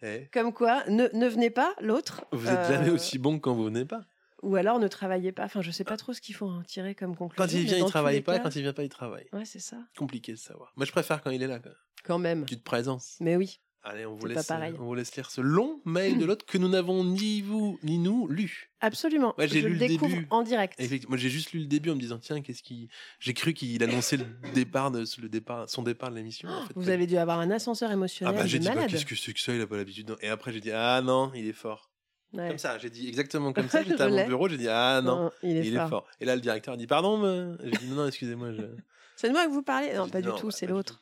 Eh, 0.00 0.28
Comme 0.32 0.52
quoi, 0.52 0.84
ne, 0.88 1.08
ne 1.12 1.26
venez 1.26 1.50
pas, 1.50 1.74
l'autre. 1.80 2.24
Vous 2.30 2.46
êtes 2.46 2.56
euh, 2.56 2.68
jamais 2.68 2.90
aussi 2.90 3.18
bon 3.18 3.36
que 3.38 3.42
quand 3.42 3.54
vous 3.54 3.64
venez 3.64 3.84
pas. 3.84 4.02
Ou 4.44 4.54
alors 4.54 4.78
ne 4.78 4.86
travaillez 4.86 5.32
pas. 5.32 5.44
Enfin, 5.46 5.60
je 5.60 5.72
sais 5.72 5.82
pas 5.82 5.96
trop 5.96 6.12
ce 6.12 6.20
qu'il 6.20 6.36
faut 6.36 6.46
en 6.46 6.62
tirer 6.62 6.94
comme 6.94 7.16
conclusion. 7.16 7.44
Quand 7.44 7.52
il 7.52 7.64
vient, 7.64 7.78
il 7.78 7.84
travaille 7.84 8.20
pas. 8.20 8.36
cas- 8.36 8.44
Quand 8.44 8.54
il 8.54 8.62
vient 8.62 8.72
pas, 8.72 8.84
il 8.84 8.88
travaille. 8.88 9.26
Ouais, 9.32 9.44
c'est 9.44 9.58
ça. 9.58 9.76
Compliqué 9.96 10.30
de 10.30 10.36
savoir. 10.38 10.72
Moi, 10.76 10.86
je 10.86 10.92
préfère 10.92 11.20
quand 11.20 11.30
il 11.30 11.42
est 11.42 11.48
là. 11.48 11.58
Quand 11.58 11.68
même. 11.70 11.74
Quand 12.04 12.18
même. 12.20 12.42
Petite 12.44 12.62
présence. 12.62 13.16
Mais 13.18 13.34
oui. 13.34 13.58
Allez, 13.84 14.04
on 14.06 14.14
vous, 14.16 14.26
laisse, 14.26 14.46
pareil. 14.46 14.74
on 14.78 14.84
vous 14.84 14.94
laisse 14.94 15.14
lire 15.16 15.30
ce 15.30 15.40
long 15.40 15.80
mail 15.84 16.18
de 16.18 16.24
l'autre 16.26 16.44
que 16.44 16.58
nous 16.58 16.68
n'avons 16.68 17.04
ni 17.04 17.40
vous 17.42 17.78
ni 17.82 17.98
nous 17.98 18.26
lu. 18.26 18.70
Absolument. 18.80 19.34
Ouais, 19.38 19.46
j'ai 19.48 19.60
je 19.60 19.66
lu 19.68 19.74
le 19.74 19.78
découvre 19.78 20.10
début. 20.14 20.26
en 20.30 20.42
direct. 20.42 20.74
Effectivement, 20.78 21.10
moi 21.12 21.18
j'ai 21.18 21.30
juste 21.30 21.52
lu 21.52 21.60
le 21.60 21.66
début 21.66 21.90
en 21.90 21.94
me 21.94 22.00
disant 22.00 22.18
tiens 22.18 22.42
qu'est-ce 22.42 22.62
qui 22.62 22.88
j'ai 23.20 23.34
cru 23.34 23.54
qu'il 23.54 23.82
annonçait 23.82 24.16
le 24.16 24.26
départ 24.54 24.90
de 24.90 25.04
le 25.22 25.28
départ 25.28 25.68
son 25.70 25.82
départ 25.82 26.10
de 26.10 26.16
l'émission. 26.16 26.48
en 26.48 26.66
fait, 26.66 26.72
Vous 26.76 26.90
avez 26.90 27.06
dû 27.06 27.16
avoir 27.16 27.38
un 27.38 27.50
ascenseur 27.50 27.88
Ah 27.90 27.94
émotionnel 27.94 28.34
bah 28.34 28.46
j'ai 28.46 28.58
dit 28.58 28.66
bah, 28.68 28.86
qu'est-ce 28.88 29.06
que 29.06 29.14
c'est 29.14 29.32
que 29.32 29.40
ça 29.40 29.54
il 29.54 29.60
a 29.60 29.66
pas 29.66 29.76
l'habitude. 29.76 30.14
Et 30.20 30.28
après 30.28 30.52
j'ai 30.52 30.60
dit 30.60 30.72
ah 30.72 31.00
non 31.02 31.30
il 31.34 31.46
est 31.46 31.52
fort. 31.52 31.90
Ouais. 32.34 32.48
Comme 32.48 32.58
ça 32.58 32.78
j'ai 32.78 32.90
dit 32.90 33.08
exactement 33.08 33.52
comme 33.52 33.68
ça. 33.70 33.82
J'étais 33.84 34.02
à 34.02 34.08
mon 34.08 34.26
bureau 34.26 34.48
j'ai 34.48 34.58
dit 34.58 34.68
ah 34.68 35.00
non, 35.02 35.24
Non, 35.24 35.30
il 35.44 35.56
est 35.56 35.88
fort. 35.88 36.04
Et 36.20 36.24
là 36.24 36.34
le 36.34 36.42
directeur 36.42 36.74
a 36.74 36.76
dit 36.76 36.86
pardon. 36.88 37.16
me- 37.16 37.56
J'ai 37.62 37.70
dit 37.70 37.86
non 37.88 37.94
non 37.96 38.06
excusez-moi. 38.08 38.52
Je... 38.52 38.62
C'est 39.16 39.28
de 39.28 39.32
moi 39.32 39.46
que 39.46 39.50
vous 39.50 39.62
parlez? 39.62 39.94
Non, 39.94 40.08
pas 40.08 40.20
du 40.20 40.28
non, 40.28 40.36
tout, 40.36 40.46
bah, 40.48 40.52
c'est 40.56 40.66
l'autre. 40.68 41.00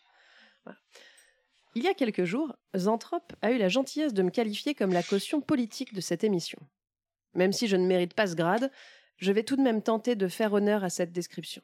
Voilà. 0.64 0.78
Il 1.76 1.82
y 1.82 1.88
a 1.88 1.94
quelques 1.94 2.24
jours, 2.24 2.56
Zanthrope 2.74 3.34
a 3.42 3.52
eu 3.52 3.58
la 3.58 3.68
gentillesse 3.68 4.14
de 4.14 4.22
me 4.22 4.30
qualifier 4.30 4.74
comme 4.74 4.94
la 4.94 5.02
caution 5.02 5.42
politique 5.42 5.92
de 5.92 6.00
cette 6.00 6.24
émission. 6.24 6.58
Même 7.34 7.52
si 7.52 7.68
je 7.68 7.76
ne 7.76 7.86
mérite 7.86 8.14
pas 8.14 8.28
ce 8.28 8.34
grade, 8.34 8.72
je 9.18 9.30
vais 9.30 9.42
tout 9.42 9.56
de 9.56 9.60
même 9.60 9.82
tenter 9.82 10.16
de 10.16 10.26
faire 10.26 10.54
honneur 10.54 10.84
à 10.84 10.88
cette 10.88 11.12
description. 11.12 11.60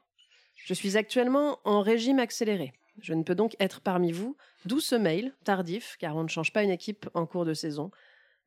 Je 0.66 0.74
suis 0.74 0.98
actuellement 0.98 1.60
en 1.64 1.80
régime 1.80 2.18
accéléré. 2.18 2.74
Je 3.00 3.14
ne 3.14 3.22
peux 3.22 3.34
donc 3.34 3.56
être 3.58 3.80
parmi 3.80 4.12
vous, 4.12 4.36
d'où 4.66 4.80
ce 4.80 4.96
mail, 4.96 5.32
tardif, 5.44 5.96
car 5.98 6.14
on 6.14 6.24
ne 6.24 6.28
change 6.28 6.52
pas 6.52 6.62
une 6.62 6.68
équipe 6.68 7.08
en 7.14 7.24
cours 7.24 7.46
de 7.46 7.54
saison. 7.54 7.90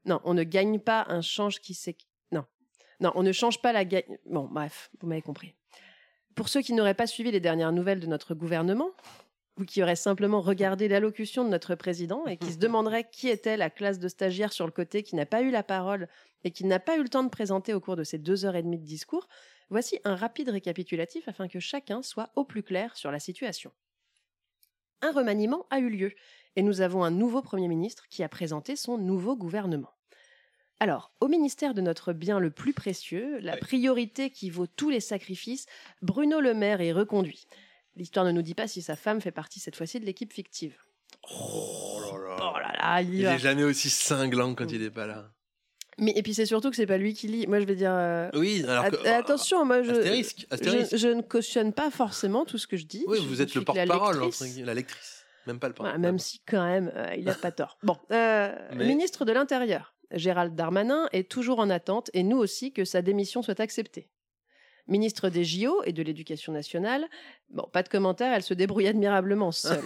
Non, 0.06 0.22
on 0.24 0.36
ne 0.36 0.44
gagne 0.44 0.78
pas 0.78 1.06
un 1.10 1.22
change 1.22 1.62
qui 1.62 1.74
s'est... 1.74 1.98
Non. 2.32 2.46
Non, 3.00 3.12
on 3.16 3.24
ne 3.24 3.32
change 3.32 3.60
pas 3.60 3.74
la 3.74 3.86
gagne... 3.86 4.20
Bon, 4.28 4.48
bref, 4.52 4.92
vous 5.02 5.08
m'avez 5.08 5.24
compris. 5.24 5.56
Pour 6.36 6.48
ceux 6.48 6.62
qui 6.62 6.74
n'auraient 6.74 6.94
pas 6.94 7.08
suivi 7.08 7.32
les 7.32 7.40
dernières 7.40 7.72
nouvelles 7.72 8.02
de 8.02 8.06
notre 8.06 8.36
gouvernement, 8.36 8.92
ou 9.58 9.66
qui 9.66 9.82
auraient 9.82 9.96
simplement 9.96 10.42
regardé 10.42 10.88
l'allocution 10.88 11.44
de 11.44 11.50
notre 11.50 11.76
président 11.76 12.26
et 12.28 12.38
qui 12.38 12.52
se 12.52 12.58
demanderaient 12.60 13.08
qui 13.10 13.30
était 13.30 13.58
la 13.58 13.70
classe 13.70 14.00
de 14.00 14.08
stagiaires 14.08 14.54
sur 14.54 14.66
le 14.66 14.72
côté 14.72 15.04
qui 15.04 15.16
n'a 15.16 15.26
pas 15.26 15.42
eu 15.42 15.52
la 15.52 15.64
parole 15.64 16.08
et 16.44 16.52
qui 16.52 16.66
n'a 16.66 16.80
pas 16.80 16.98
eu 16.98 17.04
le 17.04 17.10
temps 17.10 17.24
de 17.24 17.30
présenter 17.30 17.74
au 17.74 17.80
cours 17.80 17.96
de 17.96 18.04
ces 18.04 18.18
deux 18.18 18.46
heures 18.46 18.56
et 18.56 18.64
demie 18.64 18.80
de 18.80 18.86
discours, 18.86 19.28
voici 19.70 20.00
un 20.04 20.16
rapide 20.16 20.50
récapitulatif 20.50 21.28
afin 21.28 21.48
que 21.48 21.60
chacun 21.60 22.02
soit 22.02 22.30
au 22.36 22.44
plus 22.44 22.64
clair 22.64 22.96
sur 22.96 23.12
la 23.12 23.20
situation. 23.20 23.72
Un 25.02 25.12
remaniement 25.12 25.66
a 25.70 25.80
eu 25.80 25.90
lieu 25.90 26.14
et 26.56 26.62
nous 26.62 26.82
avons 26.82 27.04
un 27.04 27.12
nouveau 27.12 27.42
Premier 27.42 27.68
ministre 27.68 28.08
qui 28.10 28.24
a 28.24 28.30
présenté 28.30 28.76
son 28.76 28.98
nouveau 28.98 29.36
gouvernement. 29.36 29.92
Alors, 30.80 31.14
au 31.22 31.28
ministère 31.28 31.74
de 31.74 31.82
notre 31.82 32.12
bien 32.12 32.40
le 32.40 32.52
plus 32.52 32.74
précieux, 32.74 33.40
la 33.40 33.56
priorité 33.56 34.30
qui 34.30 34.50
vaut 34.50 34.68
tous 34.68 34.90
les 34.90 35.00
sacrifices, 35.00 35.68
Bruno 36.02 36.42
Le 36.42 36.54
Maire 36.54 36.82
est 36.82 36.92
reconduit. 36.92 37.48
L'histoire 37.96 38.26
ne 38.26 38.32
nous 38.32 38.42
dit 38.42 38.56
pas 38.56 38.68
si 38.68 38.82
sa 38.82 38.96
femme 38.96 39.22
fait 39.22 39.32
partie 39.32 39.60
cette 39.60 39.76
fois-ci 39.76 40.00
de 40.00 40.06
l'équipe 40.06 40.34
fictive. 40.34 40.76
Oh 41.32 42.00
là 42.02 42.28
là. 42.28 42.36
Oh 42.54 42.58
là 42.60 42.74
là, 42.78 43.02
il 43.02 43.14
Il 43.16 43.26
est 43.26 43.38
jamais 43.40 43.64
aussi 43.64 43.90
cinglant 43.90 44.54
quand 44.54 44.72
il 44.72 44.82
est 44.84 44.92
pas 44.92 45.08
là. 45.08 45.32
Mais 45.98 46.12
et 46.16 46.22
puis 46.24 46.34
c'est 46.34 46.46
surtout 46.46 46.70
que 46.70 46.76
c'est 46.76 46.86
pas 46.86 46.98
lui 46.98 47.14
qui 47.14 47.28
lit. 47.30 47.48
Moi, 47.48 47.62
je 47.62 47.66
vais 47.66 47.76
dire. 47.76 47.94
euh, 47.94 48.30
Oui, 48.34 48.66
alors 48.68 48.90
que. 48.92 49.08
at- 49.08 49.16
attention, 49.18 49.64
moi, 49.64 49.82
je, 49.82 49.92
Astérisque, 49.92 50.46
astérisque. 50.52 50.92
je, 50.92 50.98
je 50.98 51.08
ne 51.08 51.22
cautionne 51.22 51.72
pas 51.72 51.90
forcément 51.90 52.44
tout 52.44 52.58
ce 52.58 52.68
que 52.68 52.76
je 52.76 52.86
dis. 52.86 53.06
Oui, 53.08 53.18
Je- 53.22 53.28
vous 53.28 53.42
êtes 53.42 53.54
le 53.56 53.62
la 53.62 53.66
porte-parole, 53.66 54.22
lectrice. 54.22 54.58
la 54.60 54.74
lectrice. 54.74 55.24
Même 55.48 55.60
pas 55.60 55.70
le 55.70 55.74
Voilà, 55.78 55.92
porte-parole. 55.94 56.02
même 56.02 56.20
si 56.20 56.42
quand 56.46 56.66
même, 56.66 56.92
euh, 56.96 57.16
il 57.18 57.30
a 57.30 57.34
pas 57.36 57.52
tort. 57.54 57.78
Bon, 57.82 57.98
euh, 58.12 58.54
Mais- 58.76 58.88
ministre 58.88 59.24
de 59.24 59.32
l'Intérieur, 59.32 59.94
Gérald 60.12 60.54
Darmanin 60.54 61.08
est 61.14 61.32
toujours 61.32 61.60
en 61.60 61.70
attente, 61.70 62.10
et 62.14 62.24
nous 62.24 62.38
aussi, 62.38 62.74
que 62.74 62.84
sa 62.84 63.02
démission 63.02 63.42
soit 63.42 63.62
acceptée. 63.62 64.10
Ministre 64.88 65.30
des 65.30 65.44
JO 65.44 65.84
et 65.84 65.94
de 65.94 66.04
l'Éducation 66.04 66.54
nationale, 66.54 67.06
bon, 67.50 67.68
pas 67.72 67.84
de 67.84 67.90
commentaire, 67.90 68.34
elle 68.34 68.44
se 68.44 68.54
débrouille 68.54 68.88
admirablement 68.88 69.52
seule. 69.52 69.84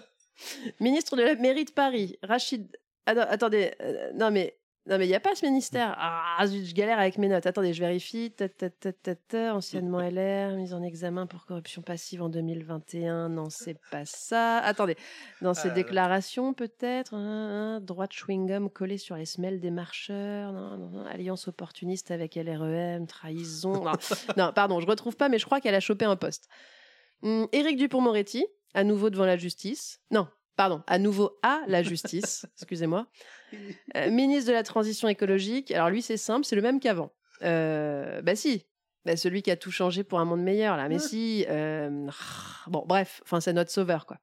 Ministre 0.80 1.16
de 1.16 1.22
la 1.22 1.34
mairie 1.36 1.64
de 1.64 1.70
Paris, 1.70 2.18
Rachid. 2.22 2.76
Ah 3.06 3.14
non, 3.14 3.22
attendez, 3.28 3.72
euh, 3.80 4.12
non 4.14 4.30
mais. 4.30 4.56
Non 4.86 4.98
mais 4.98 5.06
il 5.06 5.08
n'y 5.08 5.14
a 5.14 5.20
pas 5.20 5.34
ce 5.34 5.46
ministère. 5.46 5.94
Ah 5.98 6.46
zut, 6.46 6.66
je 6.66 6.74
galère 6.74 6.98
avec 6.98 7.16
mes 7.16 7.28
notes. 7.28 7.46
Attendez, 7.46 7.72
je 7.72 7.80
vérifie. 7.80 8.30
Ta, 8.32 8.50
ta, 8.50 8.68
ta, 8.68 8.92
ta, 8.92 9.14
ta, 9.14 9.54
anciennement 9.54 9.98
LR, 10.10 10.56
mise 10.56 10.74
en 10.74 10.82
examen 10.82 11.26
pour 11.26 11.46
corruption 11.46 11.80
passive 11.80 12.20
en 12.22 12.28
2021. 12.28 13.30
Non, 13.30 13.48
c'est 13.48 13.78
pas 13.90 14.04
ça. 14.04 14.58
Attendez, 14.58 14.96
dans 15.40 15.54
ses 15.54 15.70
Ah 15.70 15.74
déclarations 15.74 16.52
peut-être. 16.52 17.14
hein, 17.14 17.76
hein, 17.76 17.80
droit 17.80 18.06
de 18.06 18.12
chewing-gum 18.12 18.68
collé 18.68 18.98
sur 18.98 19.16
les 19.16 19.24
semelles 19.24 19.58
des 19.58 19.70
marcheurs. 19.70 20.52
Non, 20.52 20.76
non, 20.76 20.90
non, 20.90 21.06
alliance 21.06 21.48
opportuniste 21.48 22.10
avec 22.10 22.34
LREM, 22.34 23.06
trahison. 23.06 23.84
Non, 24.36 24.52
pardon, 24.54 24.80
je 24.80 24.86
retrouve 24.86 25.16
pas, 25.16 25.30
mais 25.30 25.38
je 25.38 25.46
crois 25.46 25.60
qu'elle 25.62 25.74
a 25.74 25.80
chopé 25.80 26.04
un 26.04 26.16
poste. 26.16 26.48
Hum, 27.22 27.48
Éric 27.52 27.78
Dupont-Moretti, 27.78 28.44
à 28.74 28.84
nouveau 28.84 29.08
devant 29.08 29.24
la 29.24 29.38
justice. 29.38 30.00
Non, 30.10 30.28
pardon, 30.56 30.82
à 30.86 30.98
nouveau 30.98 31.38
à 31.42 31.60
la 31.66 31.82
justice, 31.82 32.46
excusez-moi. 32.56 33.06
Euh, 33.96 34.10
ministre 34.10 34.48
de 34.48 34.52
la 34.54 34.62
Transition 34.62 35.08
écologique. 35.08 35.70
Alors 35.70 35.90
lui, 35.90 36.02
c'est 36.02 36.16
simple, 36.16 36.44
c'est 36.44 36.56
le 36.56 36.62
même 36.62 36.80
qu'avant. 36.80 37.12
Euh, 37.42 38.22
bah 38.22 38.34
si, 38.36 38.66
bah, 39.04 39.16
celui 39.16 39.42
qui 39.42 39.50
a 39.50 39.56
tout 39.56 39.70
changé 39.70 40.02
pour 40.04 40.18
un 40.20 40.24
monde 40.24 40.42
meilleur, 40.42 40.76
là. 40.76 40.88
Mais 40.88 40.98
si, 40.98 41.44
euh, 41.48 42.08
bon, 42.68 42.84
bref, 42.86 43.20
enfin, 43.24 43.40
c'est 43.40 43.52
notre 43.52 43.70
sauveur, 43.70 44.06
quoi. 44.06 44.18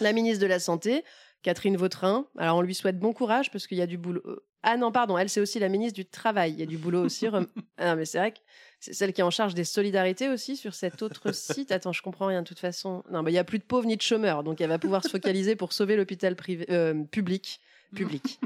La 0.00 0.12
ministre 0.12 0.42
de 0.42 0.46
la 0.46 0.58
Santé, 0.58 1.04
Catherine 1.42 1.76
Vautrin. 1.76 2.26
Alors 2.36 2.56
on 2.58 2.62
lui 2.62 2.74
souhaite 2.74 2.98
bon 2.98 3.12
courage 3.14 3.50
parce 3.50 3.66
qu'il 3.66 3.78
y 3.78 3.82
a 3.82 3.86
du 3.86 3.96
boulot. 3.96 4.20
Euh, 4.26 4.44
Ah 4.62 4.76
non, 4.76 4.92
pardon, 4.92 5.16
elle, 5.16 5.30
c'est 5.30 5.40
aussi 5.40 5.58
la 5.58 5.68
ministre 5.70 5.94
du 5.94 6.04
Travail. 6.04 6.52
Il 6.52 6.58
y 6.60 6.62
a 6.62 6.66
du 6.66 6.76
boulot 6.76 7.02
aussi. 7.04 7.28
rem- 7.28 7.46
Ah 7.78 7.90
non, 7.90 7.96
mais 7.96 8.04
c'est 8.04 8.18
vrai 8.18 8.32
que 8.32 8.38
c'est 8.80 8.92
celle 8.92 9.12
qui 9.12 9.20
est 9.20 9.24
en 9.24 9.30
charge 9.30 9.54
des 9.54 9.64
solidarités 9.64 10.28
aussi 10.28 10.56
sur 10.56 10.74
cet 10.74 11.02
autre 11.02 11.32
site. 11.34 11.72
Attends, 11.72 11.92
je 11.92 12.02
comprends 12.02 12.26
rien 12.26 12.42
de 12.42 12.46
toute 12.46 12.58
façon. 12.58 13.02
Non, 13.10 13.22
bah, 13.22 13.30
il 13.30 13.34
y 13.34 13.38
a 13.38 13.44
plus 13.44 13.58
de 13.58 13.64
pauvres 13.64 13.86
ni 13.86 13.96
de 13.96 14.02
chômeurs, 14.02 14.44
donc 14.44 14.60
elle 14.60 14.68
va 14.68 14.78
pouvoir 14.78 15.02
se 15.02 15.08
focaliser 15.08 15.56
pour 15.56 15.72
sauver 15.72 15.96
l'hôpital 15.96 16.36
privé, 16.36 16.66
euh, 16.70 17.04
public. 17.04 17.60
Public. 17.94 18.40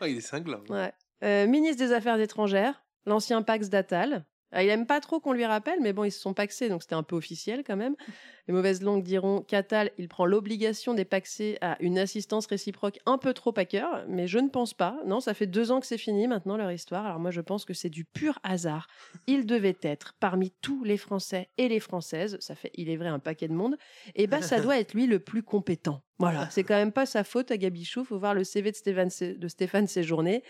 Oh, 0.00 0.04
il 0.06 0.18
est 0.18 0.20
cinglant. 0.20 0.62
Ouais. 0.68 0.92
Euh, 1.22 1.46
ministre 1.46 1.84
des 1.84 1.92
Affaires 1.92 2.18
étrangères, 2.18 2.82
l'ancien 3.06 3.42
Pax 3.42 3.68
d'Atal. 3.68 4.24
Ah, 4.52 4.64
il 4.64 4.68
aime 4.68 4.86
pas 4.86 5.00
trop 5.00 5.20
qu'on 5.20 5.32
lui 5.32 5.44
rappelle, 5.44 5.80
mais 5.80 5.92
bon, 5.92 6.04
ils 6.04 6.10
se 6.10 6.20
sont 6.20 6.34
paxés, 6.34 6.68
donc 6.68 6.82
c'était 6.82 6.94
un 6.94 7.02
peu 7.02 7.16
officiel 7.16 7.62
quand 7.64 7.76
même. 7.76 7.94
Les 8.48 8.54
mauvaises 8.54 8.82
langues 8.82 9.04
diront 9.04 9.42
qu'Atal, 9.42 9.92
il 9.96 10.08
prend 10.08 10.26
l'obligation 10.26 10.92
des 10.92 11.04
paxés 11.04 11.56
à 11.60 11.76
une 11.80 11.98
assistance 11.98 12.46
réciproque 12.46 12.98
un 13.06 13.16
peu 13.16 13.32
trop 13.32 13.54
à 13.56 13.64
cœur, 13.64 14.04
mais 14.08 14.26
je 14.26 14.38
ne 14.38 14.48
pense 14.48 14.74
pas. 14.74 14.96
Non, 15.06 15.20
ça 15.20 15.34
fait 15.34 15.46
deux 15.46 15.70
ans 15.70 15.78
que 15.78 15.86
c'est 15.86 15.98
fini 15.98 16.26
maintenant 16.26 16.56
leur 16.56 16.72
histoire, 16.72 17.06
alors 17.06 17.20
moi 17.20 17.30
je 17.30 17.40
pense 17.40 17.64
que 17.64 17.74
c'est 17.74 17.90
du 17.90 18.04
pur 18.04 18.40
hasard. 18.42 18.88
Il 19.28 19.46
devait 19.46 19.78
être 19.82 20.14
parmi 20.18 20.50
tous 20.62 20.82
les 20.82 20.96
Français 20.96 21.50
et 21.58 21.68
les 21.68 21.80
Françaises, 21.80 22.36
ça 22.40 22.56
fait, 22.56 22.72
il 22.74 22.90
est 22.90 22.96
vrai, 22.96 23.08
un 23.08 23.20
paquet 23.20 23.46
de 23.46 23.54
monde, 23.54 23.76
et 24.16 24.26
ben 24.26 24.42
ça 24.42 24.60
doit 24.60 24.78
être 24.78 24.94
lui 24.94 25.06
le 25.06 25.20
plus 25.20 25.42
compétent. 25.44 26.02
Voilà, 26.20 26.50
c'est 26.50 26.64
quand 26.64 26.76
même 26.76 26.92
pas 26.92 27.06
sa 27.06 27.24
faute 27.24 27.50
à 27.50 27.56
Gabichou, 27.56 28.04
faut 28.04 28.18
voir 28.18 28.34
le 28.34 28.44
CV 28.44 28.70
de 28.70 28.76
Stéphane, 28.76 29.08
de 29.20 29.48
Stéphane 29.48 29.86
Séjourné. 29.86 30.44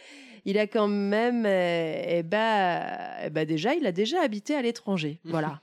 Il 0.44 0.58
a 0.58 0.66
quand 0.66 0.88
même, 0.88 1.46
euh, 1.46 2.02
eh 2.06 2.22
ben, 2.24 2.82
eh 3.24 3.30
ben 3.30 3.46
déjà, 3.46 3.74
il 3.74 3.86
a 3.86 3.92
déjà 3.92 4.20
habité 4.20 4.56
à 4.56 4.62
l'étranger. 4.62 5.20
Voilà. 5.24 5.60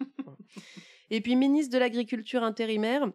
Et 1.09 1.19
puis, 1.19 1.35
ministre 1.35 1.73
de 1.73 1.77
l'Agriculture 1.77 2.43
intérimaire, 2.43 3.05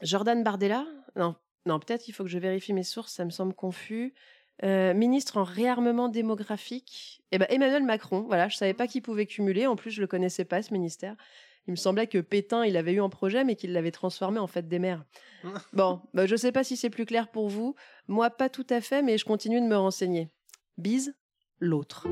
Jordan 0.00 0.42
Bardella. 0.42 0.86
Non, 1.16 1.34
non 1.66 1.78
peut-être 1.78 2.08
il 2.08 2.12
faut 2.12 2.24
que 2.24 2.30
je 2.30 2.38
vérifie 2.38 2.72
mes 2.72 2.82
sources, 2.82 3.12
ça 3.12 3.26
me 3.26 3.30
semble 3.30 3.52
confus. 3.52 4.14
Euh, 4.62 4.94
ministre 4.94 5.36
en 5.36 5.44
réarmement 5.44 6.08
démographique, 6.08 7.22
eh 7.30 7.38
ben, 7.38 7.46
Emmanuel 7.50 7.82
Macron. 7.82 8.22
Voilà, 8.26 8.48
je 8.48 8.56
savais 8.56 8.74
pas 8.74 8.86
qu'il 8.86 9.02
pouvait 9.02 9.26
cumuler. 9.26 9.66
En 9.66 9.76
plus, 9.76 9.90
je 9.90 10.00
le 10.00 10.06
connaissais 10.06 10.46
pas 10.46 10.62
ce 10.62 10.72
ministère. 10.72 11.14
Il 11.70 11.74
me 11.74 11.76
semblait 11.76 12.08
que 12.08 12.18
Pétain, 12.18 12.64
il 12.66 12.76
avait 12.76 12.94
eu 12.94 13.00
un 13.00 13.08
projet, 13.08 13.44
mais 13.44 13.54
qu'il 13.54 13.72
l'avait 13.72 13.92
transformé 13.92 14.40
en 14.40 14.48
fête 14.48 14.66
des 14.66 14.80
mères. 14.80 15.04
Bon, 15.72 16.00
bah, 16.14 16.26
je 16.26 16.34
sais 16.34 16.50
pas 16.50 16.64
si 16.64 16.76
c'est 16.76 16.90
plus 16.90 17.06
clair 17.06 17.28
pour 17.28 17.48
vous. 17.48 17.76
Moi, 18.08 18.28
pas 18.28 18.48
tout 18.48 18.66
à 18.70 18.80
fait, 18.80 19.02
mais 19.02 19.18
je 19.18 19.24
continue 19.24 19.60
de 19.60 19.66
me 19.66 19.76
renseigner. 19.76 20.28
Bise, 20.78 21.14
l'autre. 21.60 22.08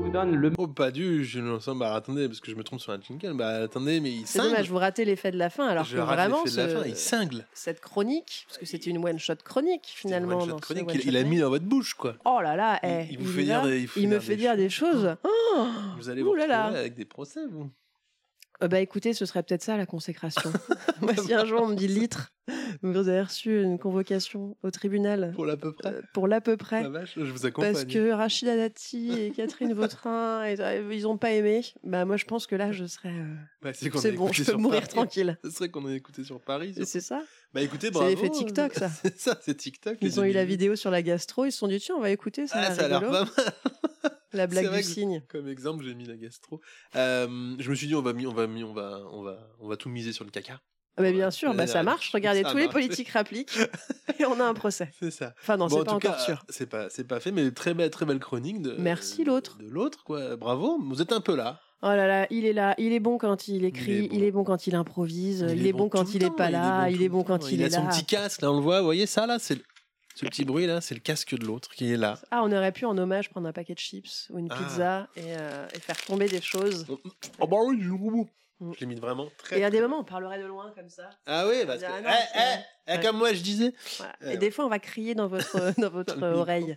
Oh, 0.57 0.67
pas 0.67 0.91
du, 0.91 1.25
je 1.25 1.41
ne 1.41 1.59
sens. 1.59 1.77
Bah 1.77 1.93
attendez, 1.93 2.27
parce 2.29 2.39
que 2.39 2.49
je 2.51 2.55
me 2.55 2.63
trompe 2.63 2.79
sur 2.79 2.93
un 2.93 3.01
jingle. 3.01 3.33
Bah 3.35 3.63
attendez, 3.63 3.99
mais 3.99 4.11
il 4.11 4.25
C'est 4.25 4.37
cingle. 4.37 4.51
dommage, 4.51 4.69
vous 4.69 4.77
ratez 4.77 5.03
l'effet 5.03 5.31
de 5.31 5.37
la 5.37 5.49
fin, 5.49 5.67
alors 5.67 5.83
Je 5.83 5.97
que 5.97 6.01
rate 6.01 6.15
vraiment, 6.17 6.41
l'effet 6.45 6.55
de 6.55 6.61
la 6.61 6.69
ce- 6.69 6.75
fin, 6.83 6.87
il 6.87 6.95
cingle. 6.95 7.45
cette 7.53 7.81
chronique, 7.81 8.45
parce 8.47 8.59
que 8.59 8.65
c'était 8.65 8.89
une 8.91 9.03
one-shot 9.05 9.35
chronique 9.43 9.87
finalement. 9.93 10.35
One-shot 10.37 10.47
dans 10.51 10.57
ce 10.57 10.61
chronique, 10.61 10.87
one-shot 10.89 11.01
il, 11.05 11.17
a 11.17 11.23
mis 11.23 11.39
dans 11.39 11.49
votre 11.49 11.65
bouche, 11.65 11.95
quoi. 11.95 12.15
Oh 12.23 12.39
là 12.41 12.55
là, 12.55 12.79
Il- 12.83 12.89
eh, 12.89 13.07
il 13.11 13.17
vous 13.19 13.29
fait 13.33 13.43
dire 13.43 13.61
là, 13.63 13.69
des- 13.69 13.79
il 13.81 13.87
vous 13.87 13.93
fait 13.93 13.99
il 14.01 14.07
me 14.07 14.13
dire 14.13 14.23
fait 14.23 14.35
des 14.35 14.41
dire 14.41 14.55
des 14.55 14.69
choses. 14.69 15.15
Oh 15.55 15.65
Vous 15.97 16.09
allez 16.09 16.21
Ouh 16.21 16.27
vous 16.27 16.35
là 16.35 16.47
là. 16.47 16.59
retrouver 16.61 16.79
avec 16.79 16.93
des 16.95 17.05
procès, 17.05 17.41
vous. 17.49 17.69
Euh, 18.61 18.67
bah 18.67 18.79
écoutez, 18.81 19.13
ce 19.13 19.25
serait 19.25 19.41
peut-être 19.43 19.63
ça 19.63 19.77
la 19.77 19.85
consécration. 19.85 20.51
Moi, 21.01 21.15
si 21.15 21.33
un 21.33 21.45
jour 21.45 21.61
on 21.61 21.67
me 21.67 21.75
dit 21.75 21.87
litre, 21.87 22.33
vous 22.81 22.97
avez 23.07 23.21
reçu 23.21 23.61
une 23.61 23.79
convocation 23.79 24.57
au 24.63 24.71
tribunal 24.71 25.31
Pour 25.35 25.45
l'à 25.45 25.55
peu 25.55 25.71
près. 25.71 25.89
euh, 25.93 26.01
pour 26.13 26.27
l'à 26.27 26.41
peu 26.41 26.57
près. 26.57 26.83
La 26.83 26.89
vache, 26.89 27.13
je 27.15 27.21
vous 27.31 27.45
accompagne. 27.45 27.71
Parce 27.73 27.85
que 27.85 28.11
Rachida 28.11 28.57
Dati 28.57 29.11
et 29.17 29.31
Catherine 29.31 29.73
Vautrin, 29.73 30.43
et- 30.45 30.59
euh, 30.59 30.93
ils 30.93 31.07
ont 31.07 31.17
pas 31.17 31.31
aimé. 31.31 31.61
Bah 31.83 32.03
moi 32.05 32.17
je 32.17 32.25
pense 32.25 32.47
que 32.47 32.55
là 32.55 32.71
je 32.73 32.85
serais. 32.85 33.09
euh, 33.09 33.35
Bah, 33.61 33.71
c'est 33.73 33.95
C'est 33.97 34.11
bon, 34.11 34.31
je 34.31 34.43
peux 34.43 34.57
mourir 34.57 34.81
Paris. 34.81 34.91
tranquille. 34.93 35.37
Ce 35.45 35.51
serait 35.51 35.69
qu'on 35.69 35.85
a 35.87 35.93
écouté 35.93 36.23
sur 36.25 36.41
Paris. 36.41 36.73
C'est 36.83 37.01
ça 37.01 37.21
Bah 37.53 37.61
écoutez, 37.61 37.87
C'est 37.87 37.91
bravo. 37.93 38.09
l'effet 38.09 38.29
TikTok, 38.29 38.73
ça. 38.73 38.89
c'est 38.89 39.17
ça, 39.17 39.37
c'est 39.41 39.55
TikTok. 39.55 39.97
Ils 40.01 40.19
ont 40.19 40.23
eu 40.25 40.33
la 40.33 40.43
vidéo 40.45 40.75
sur 40.75 40.91
la 40.91 41.01
gastro, 41.01 41.45
ils 41.45 41.51
se 41.53 41.59
sont 41.59 41.67
dit 41.67 41.79
tiens 41.79 41.95
on 41.97 42.01
va 42.01 42.09
écouter, 42.11 42.45
ça, 42.47 42.55
Ah, 42.61 42.75
ça 42.75 42.85
a 42.85 42.87
l'air 42.89 42.99
pas 43.01 43.11
mal. 43.11 43.27
La 44.33 44.47
blague 44.47 44.73
du 44.73 44.83
cygne. 44.83 45.23
Comme 45.27 45.47
exemple, 45.47 45.83
j'ai 45.83 45.95
mis 45.95 46.05
la 46.05 46.15
gastro. 46.15 46.61
Euh, 46.95 47.55
je 47.59 47.69
me 47.69 47.75
suis 47.75 47.87
dit, 47.87 47.95
on 47.95 48.01
va, 48.01 48.11
on 48.11 48.33
va, 48.33 48.43
on 48.47 48.73
va, 48.73 49.01
on 49.11 49.23
va, 49.23 49.37
on 49.59 49.67
va 49.67 49.77
tout 49.77 49.89
miser 49.89 50.13
sur 50.13 50.25
le 50.25 50.31
caca. 50.31 50.61
Ah 50.97 51.01
bah 51.01 51.13
bien 51.13 51.31
sûr, 51.31 51.53
bah 51.53 51.65
ça 51.65 51.79
ouais. 51.79 51.85
marche. 51.85 52.11
Regardez, 52.13 52.43
Ça 52.43 52.51
tous 52.51 52.57
les 52.57 52.67
politiques 52.67 53.07
rappliquent 53.09 53.57
et 54.19 54.25
on 54.25 54.37
a 54.41 54.43
un 54.43 54.53
procès. 54.53 54.91
C'est 54.99 55.11
ça. 55.11 55.33
Enfin 55.41 55.55
non, 55.55 55.67
Bon, 55.67 55.77
c'est 55.77 55.81
en 55.81 55.85
pas 55.85 55.93
encore 55.93 56.19
sûr. 56.19 56.43
C'est 56.49 56.65
pas, 56.67 56.89
c'est 56.89 57.05
pas 57.05 57.21
fait, 57.21 57.31
mais 57.31 57.51
très 57.51 57.73
belle, 57.73 57.89
très 57.89 58.05
belle 58.05 58.19
chronique 58.19 58.61
de. 58.61 58.75
Merci, 58.77 59.23
l'autre. 59.23 59.57
De 59.59 59.69
l'autre, 59.69 60.03
quoi. 60.03 60.35
Bravo. 60.35 60.77
Vous 60.81 61.01
êtes 61.01 61.13
un 61.13 61.21
peu 61.21 61.37
là. 61.37 61.61
Oh 61.81 61.87
là 61.87 62.07
là, 62.07 62.27
il 62.29 62.45
est 62.45 62.51
là, 62.51 62.75
il 62.77 62.91
est 62.91 62.99
bon 62.99 63.17
quand 63.17 63.47
il 63.47 63.63
écrit, 63.63 64.09
il 64.11 64.25
est 64.25 64.31
bon, 64.31 64.43
quand 64.43 64.67
il 64.67 64.75
improvise, 64.75 65.45
il, 65.49 65.65
est, 65.65 65.71
bon, 65.71 65.87
quand 65.87 66.13
il 66.13 66.25
est 66.25 66.35
pas 66.35 66.49
là, 66.49 66.89
il 66.89 67.01
est 67.01 67.07
bon 67.07 67.23
quand 67.23 67.39
temps. 67.39 67.47
il, 67.47 67.63
a 67.63 67.67
est 67.67 67.69
son 67.69 67.85
là. 67.85 67.89
petit 67.89 68.03
casque, 68.03 68.41
là, 68.41 68.51
on 68.51 68.57
le 68.57 68.61
voit. 68.61 68.79
Vous 68.79 68.85
voyez 68.85 69.05
ça, 69.05 69.25
là 69.25 69.39
C'est 69.39 69.57
ce 70.19 70.25
petit 70.25 70.45
bruit, 70.45 70.65
là, 70.67 70.81
c'est 70.81 70.95
le 70.95 71.01
casque 71.01 71.35
de 71.37 71.45
l'autre 71.45 71.69
qui 71.69 71.91
est 71.93 71.97
là. 71.97 72.19
Ah, 72.31 72.41
on 72.43 72.51
aurait 72.51 72.71
pu 72.71 72.85
en 72.85 72.97
hommage 72.97 73.29
prendre 73.29 73.47
un 73.47 73.53
paquet 73.53 73.73
de 73.73 73.79
chips 73.79 74.27
ou 74.31 74.39
une 74.39 74.47
Ah. 74.51 74.55
pizza 74.57 75.07
et, 75.15 75.21
euh, 75.37 75.67
et 75.73 75.79
faire 75.79 75.97
tomber 76.03 76.27
des 76.27 76.41
choses. 76.41 76.85
Oh 77.39 77.47
bah 77.47 77.57
oui, 77.65 77.79
je 77.81 77.89
l'ai 77.89 78.25
Mm. 78.61 78.73
Je 78.75 78.79
l'ai 78.81 78.85
mis 78.87 78.95
vraiment 78.95 79.29
très. 79.37 79.59
Et 79.59 79.63
à 79.63 79.69
des 79.69 79.79
moments, 79.79 79.99
on 79.99 80.03
parlerait 80.03 80.37
de 80.41 80.45
loin 80.45 80.73
comme 80.75 80.89
ça. 80.89 81.09
Ah 81.25 81.47
oui, 81.47 81.65
parce 81.65 81.79
que. 81.81 81.85
Ah 81.87 82.01
non, 82.01 82.09
Eh, 82.09 82.39
eh, 82.39 82.41
eh, 82.87 82.91
Ouais. 82.97 83.01
comme 83.01 83.17
moi, 83.17 83.31
je 83.33 83.41
disais. 83.41 83.73
Voilà. 83.97 84.13
Euh, 84.23 84.31
Et 84.31 84.37
des 84.37 84.51
fois, 84.51 84.65
on 84.65 84.69
va 84.69 84.79
crier 84.79 85.15
dans 85.15 85.27
votre, 85.27 85.73
dans 85.79 85.89
votre 85.89 86.21
oreille. 86.21 86.75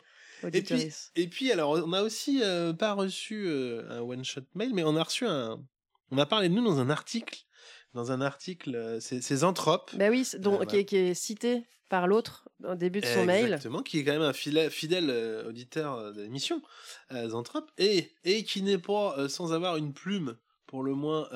Et 0.52 0.62
puis, 0.62 0.92
et 1.16 1.26
puis, 1.28 1.50
alors, 1.50 1.70
on 1.84 1.92
a 1.92 2.02
aussi 2.02 2.40
euh, 2.42 2.72
pas 2.72 2.92
reçu 2.92 3.46
euh, 3.46 3.82
un 3.90 4.00
one-shot 4.00 4.42
mail, 4.54 4.72
mais 4.74 4.84
on 4.84 4.96
a 4.96 5.02
reçu 5.02 5.26
un. 5.26 5.60
On 6.12 6.18
a 6.18 6.26
parlé 6.26 6.48
de 6.48 6.54
nous 6.54 6.62
dans 6.64 6.78
un 6.78 6.88
article. 6.90 7.40
Dans 7.94 8.10
un 8.10 8.20
article, 8.22 8.74
euh, 8.74 9.00
c'est 9.00 9.20
c'est 9.20 9.36
Zanthrope. 9.36 9.94
Bah 9.96 10.08
oui, 10.08 10.26
donc, 10.38 10.62
Euh, 10.62 10.64
qui, 10.64 10.76
est, 10.76 10.84
qui 10.86 10.96
est 10.96 11.14
cité 11.14 11.64
par 11.90 12.06
l'autre 12.06 12.48
au 12.64 12.74
début 12.74 13.00
de 13.02 13.06
son 13.06 13.26
mail. 13.26 13.44
Exactement, 13.44 13.82
qui 13.82 13.98
est 13.98 14.04
quand 14.04 14.12
même 14.12 14.22
un 14.22 14.32
fidèle, 14.32 14.70
fidèle 14.70 15.10
euh, 15.10 15.48
auditeur 15.48 16.12
de 16.14 16.22
l'émission, 16.22 16.62
euh, 17.12 17.28
Zanthrope, 17.28 17.70
et, 17.76 18.14
et 18.24 18.44
qui 18.44 18.62
n'est 18.62 18.78
pas 18.78 19.14
euh, 19.18 19.28
sans 19.28 19.52
avoir 19.52 19.76
une 19.76 19.92
plume, 19.92 20.38
pour 20.66 20.82
le 20.82 20.94
moins. 20.94 21.28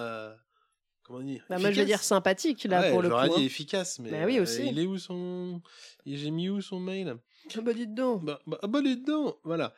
comment 1.03 1.21
dire 1.21 1.45
Bah, 1.51 1.59
moi, 1.59 1.71
je 1.73 1.77
vais 1.81 1.85
dire 1.85 2.03
sympathique, 2.03 2.65
là, 2.65 2.81
Ouais, 2.81 2.91
pour 2.91 3.03
le 3.03 3.11
coup. 3.11 3.15
j'aurais 3.17 3.29
dit 3.29 3.35
hein. 3.43 3.45
efficace, 3.45 3.99
mais 3.99 4.11
Bah 4.11 4.25
oui, 4.25 4.41
aussi. 4.41 4.67
il 4.67 4.79
est 4.79 4.87
où 4.87 4.97
son. 4.97 5.61
J'ai 6.07 6.31
mis 6.31 6.49
où 6.49 6.63
son 6.63 6.81
mail? 6.81 7.17
Ah 7.55 7.61
bah, 7.61 7.75
dites 7.75 7.95
donc. 7.95 8.25
Bah, 8.25 8.41
bah, 8.47 8.59
ah 8.63 8.67
bah, 8.67 8.81
les 8.81 8.97
dents 8.97 9.37
Voilà. 9.45 9.75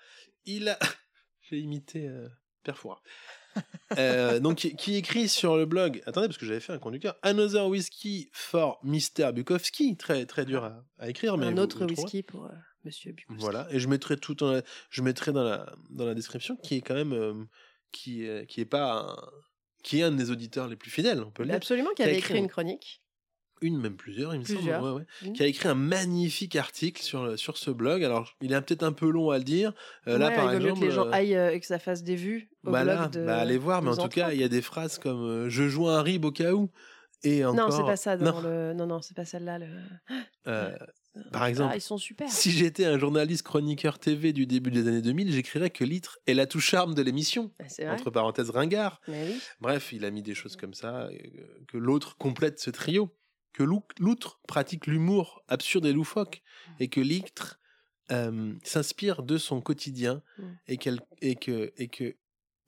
Il 0.47 0.69
a. 0.69 0.79
J'ai 1.43 1.59
imité 1.59 2.09
Perfora. 2.63 3.03
Euh, 3.99 4.39
donc, 4.39 4.57
qui, 4.59 4.77
qui 4.77 4.97
écrit 4.97 5.29
sur 5.29 5.57
le 5.57 5.65
blog. 5.65 6.03
Attendez, 6.05 6.29
parce 6.29 6.37
que 6.39 6.45
j'avais 6.45 6.61
fait 6.61 6.75
un 6.75 6.79
conducteur. 6.79 7.17
Another 7.23 7.67
Whiskey 7.69 8.29
for 8.33 8.79
Mr. 8.85 9.33
Bukowski. 9.33 9.97
Très, 9.97 10.27
très 10.27 10.45
dur 10.45 10.63
à, 10.65 10.85
à 10.99 11.09
écrire. 11.09 11.37
Mais 11.39 11.47
un 11.47 11.53
vous- 11.53 11.59
autre 11.63 11.87
vous 11.87 11.95
whisky 11.95 12.23
pour. 12.23 12.45
euh, 12.45 12.51
Monsieur 12.85 13.13
Bukowski. 13.13 13.41
Voilà, 13.41 13.67
et 13.71 13.81
je 13.81 13.89
mettrai 13.89 14.17
tout 14.19 14.35
dans 14.35 14.53
la, 14.53 14.63
je 14.91 15.01
mettrai 15.03 15.33
dans 15.33 15.43
la, 15.43 15.73
dans 15.91 16.05
la 16.05 16.15
description 16.15 16.57
qui 16.57 16.77
est 16.77 16.81
quand 16.83 16.95
même, 16.95 17.13
euh, 17.15 17.33
qui, 17.93 18.27
qui 18.47 18.61
est 18.61 18.67
pas, 18.67 18.93
un, 18.93 19.17
qui 19.83 20.01
est 20.01 20.03
un 20.03 20.13
des 20.13 20.31
auditeurs 20.31 20.69
les 20.69 20.77
plus 20.77 20.91
fidèles, 20.91 21.23
on 21.23 21.31
peut 21.31 21.45
le. 21.45 21.55
Absolument, 21.55 21.91
qui 21.97 22.03
avait 22.03 22.13
écrit 22.13 22.21
écrit 22.33 22.39
un- 22.39 22.43
une 22.43 22.49
chronique. 22.49 23.03
Une, 23.61 23.79
même 23.81 23.97
plusieurs, 23.97 24.35
il 24.35 24.41
me 24.41 24.45
Plusieurs. 24.45 24.81
semble. 24.81 24.95
ouais, 24.95 25.01
ouais. 25.23 25.29
Mmh. 25.29 25.33
Qui 25.35 25.43
a 25.43 25.47
écrit 25.47 25.69
un 25.69 25.75
magnifique 25.75 26.57
article 26.57 27.03
sur, 27.03 27.39
sur 27.39 27.57
ce 27.57 27.71
blog. 27.71 28.05
Alors, 28.05 28.35
il 28.41 28.53
est 28.53 28.61
peut-être 28.61 28.83
un 28.83 28.93
peu 28.93 29.11
long 29.11 29.31
à 29.31 29.39
le 29.39 29.45
dire. 29.45 29.73
Euh, 30.07 30.19
là, 30.19 30.31
par 30.31 30.53
exemple. 30.53 30.81
que 30.81 30.85
les 30.87 30.91
gens 30.91 31.07
euh, 31.07 31.13
aillent 31.13 31.37
euh, 31.37 31.53
et 31.53 31.61
que 31.61 31.67
ça 31.67 31.79
fasse 31.79 32.03
des 32.03 32.17
vues 32.17 32.51
au 32.65 32.71
bah 32.71 32.85
blog 32.85 32.97
là, 32.97 33.09
de. 33.09 33.25
bah 33.25 33.39
allez 33.39 33.59
voir, 33.59 33.83
mais 33.83 33.91
en 33.91 33.97
tout 33.97 34.09
cas, 34.09 34.33
il 34.33 34.41
y 34.41 34.45
a 34.45 34.49
des 34.49 34.63
phrases 34.63 34.99
comme 34.99 35.23
euh, 35.23 35.49
Je 35.49 35.69
joue 35.69 35.89
un 35.89 36.03
rib 36.03 36.25
au 36.25 36.33
cas 36.33 36.53
où. 36.53 36.71
Et 37.25 37.45
encore. 37.45 37.69
Non, 37.71 37.77
c'est 37.77 37.83
pas 37.83 37.97
ça. 37.97 38.17
Dans 38.17 38.33
Non, 38.33 38.41
le... 38.43 38.75
Non, 38.75 38.87
non, 38.87 39.03
c'est 39.03 39.17
pas 39.17 39.25
celle-là. 39.25 39.59
Le... 39.59 39.67
euh, 40.47 40.77
par 41.33 41.47
exemple, 41.47 41.71
Ah, 41.73 41.77
ils 41.77 41.81
sont 41.81 41.99
super. 41.99 42.31
si 42.31 42.53
j'étais 42.53 42.85
un 42.85 42.97
journaliste 42.97 43.43
chroniqueur 43.43 43.99
TV 43.99 44.33
du 44.33 44.47
début 44.47 44.71
des 44.71 44.87
années 44.87 45.03
2000, 45.03 45.33
j'écrirais 45.33 45.71
que 45.71 45.83
Litre 45.83 46.21
est 46.29 46.35
l'atout 46.35 46.61
charme 46.61 46.95
de 46.95 47.03
l'émission. 47.03 47.51
Ah. 47.59 47.93
Entre 47.93 48.11
parenthèses, 48.11 48.51
ringard. 48.51 49.01
Oui. 49.09 49.41
Bref, 49.61 49.93
il 49.93 50.05
a 50.05 50.13
mis 50.13 50.23
des 50.23 50.35
choses 50.37 50.55
comme 50.55 50.75
ça, 50.75 51.07
euh, 51.07 51.11
que 51.67 51.77
l'autre 51.77 52.17
complète 52.19 52.61
ce 52.61 52.71
trio, 52.71 53.11
que 53.53 53.63
l'ou- 53.63 53.83
l'outre 53.99 54.41
pratique 54.47 54.87
l'humour 54.87 55.43
absurde 55.49 55.87
et 55.87 55.93
loufoque, 55.93 56.43
et 56.81 56.89
que 56.89 57.01
l'ictre 57.01 57.59
euh, 58.11 58.55
s'inspire 58.65 59.23
de 59.23 59.37
son 59.37 59.61
quotidien, 59.61 60.23
Mm. 60.39 60.43
et, 60.69 60.77
qu'elle, 60.79 61.01
et, 61.21 61.35
que, 61.37 61.73
et 61.77 61.89
que... 61.89 62.17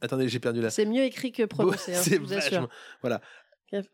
Attendez, 0.02 0.28
j'ai 0.28 0.40
perdu 0.40 0.60
la... 0.60 0.70
C'est 0.70 0.84
mieux 0.84 1.02
écrit 1.04 1.32
que 1.32 1.44
prononcé, 1.44 1.94
hein, 1.94 2.00
c'est 2.02 2.16
je 2.16 2.20
vous 2.20 2.32
assure. 2.34 2.50
vachement- 2.62 2.68
Voilà. 3.00 3.20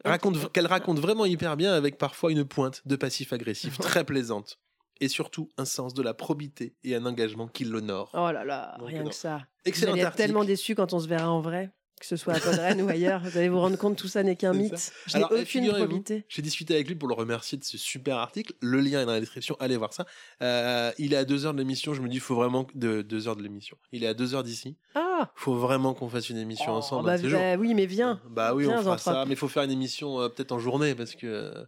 Raconte, 0.04 0.50
qu'elle 0.52 0.66
raconte 0.66 0.98
vraiment 0.98 1.26
hyper 1.26 1.56
bien, 1.56 1.72
avec 1.74 1.98
parfois 1.98 2.32
une 2.32 2.44
pointe 2.46 2.80
de 2.86 2.96
passif-agressif 2.96 3.78
très 3.78 4.04
plaisante, 4.06 4.58
et 5.00 5.08
surtout 5.08 5.50
un 5.58 5.66
sens 5.66 5.92
de 5.92 6.02
la 6.02 6.14
probité 6.14 6.74
et 6.82 6.94
un 6.96 7.04
engagement 7.04 7.46
qui 7.46 7.64
l'honore. 7.64 8.10
Oh 8.14 8.32
là 8.32 8.44
là, 8.44 8.74
Donc, 8.78 8.88
rien 8.88 9.02
non. 9.02 9.10
que 9.10 9.14
ça. 9.14 9.46
Excellent 9.66 9.92
Vous 9.92 9.98
allez 9.98 10.08
être 10.08 10.16
tellement 10.16 10.44
déçu 10.44 10.74
quand 10.74 10.94
on 10.94 10.98
se 11.00 11.06
verra 11.08 11.30
en 11.30 11.42
vrai, 11.42 11.70
que 12.00 12.06
ce 12.06 12.16
soit 12.16 12.34
à 12.34 12.40
Podren 12.40 12.82
ou 12.82 12.88
ailleurs. 12.88 13.20
Vous 13.22 13.38
allez 13.38 13.48
vous 13.48 13.60
rendre 13.60 13.78
compte 13.78 13.96
tout 13.96 14.08
ça 14.08 14.22
n'est 14.22 14.36
qu'un 14.36 14.52
mythe. 14.52 14.76
ça. 14.76 14.92
Je 15.06 15.18
n'ai 15.18 15.24
aucune 15.24 15.68
probité. 15.72 16.24
J'ai 16.28 16.42
discuté 16.42 16.74
avec 16.74 16.88
lui 16.88 16.94
pour 16.94 17.08
le 17.08 17.14
remercier 17.14 17.56
de 17.56 17.64
ce 17.64 17.78
super 17.78 18.18
article. 18.18 18.52
Le 18.60 18.80
lien 18.80 19.02
est 19.02 19.06
dans 19.06 19.12
la 19.12 19.20
description. 19.20 19.56
Allez 19.60 19.76
voir 19.76 19.92
ça. 19.92 20.06
Euh, 20.42 20.92
il 20.98 21.14
est 21.14 21.16
à 21.16 21.24
deux 21.24 21.46
heures 21.46 21.54
de 21.54 21.58
l'émission. 21.58 21.94
Je 21.94 22.02
me 22.02 22.08
dis, 22.08 22.16
il 22.16 22.20
faut 22.20 22.34
vraiment 22.34 22.66
de 22.74 23.02
deux 23.02 23.28
heures 23.28 23.36
de 23.36 23.42
l'émission. 23.42 23.76
Il 23.92 24.04
est 24.04 24.08
à 24.08 24.14
deux 24.14 24.34
heures 24.34 24.44
d'ici. 24.44 24.76
Ah 24.94 25.30
faut 25.34 25.54
vraiment 25.54 25.94
qu'on 25.94 26.08
fasse 26.08 26.30
une 26.30 26.38
émission 26.38 26.72
ensemble. 26.72 27.06
bah, 27.06 27.16
bah 27.18 27.56
oui, 27.58 27.74
mais 27.74 27.86
viens. 27.86 28.20
Bah 28.30 28.54
oui, 28.54 28.64
Viens, 28.64 28.80
on 28.80 28.82
fera 28.82 28.98
ça. 28.98 29.24
Mais 29.26 29.32
il 29.32 29.36
faut 29.36 29.48
faire 29.48 29.62
une 29.62 29.70
émission 29.70 30.20
euh, 30.20 30.28
peut-être 30.28 30.52
en 30.52 30.58
journée 30.58 30.94
parce 30.94 31.14
que 31.14 31.26
euh, 31.26 31.64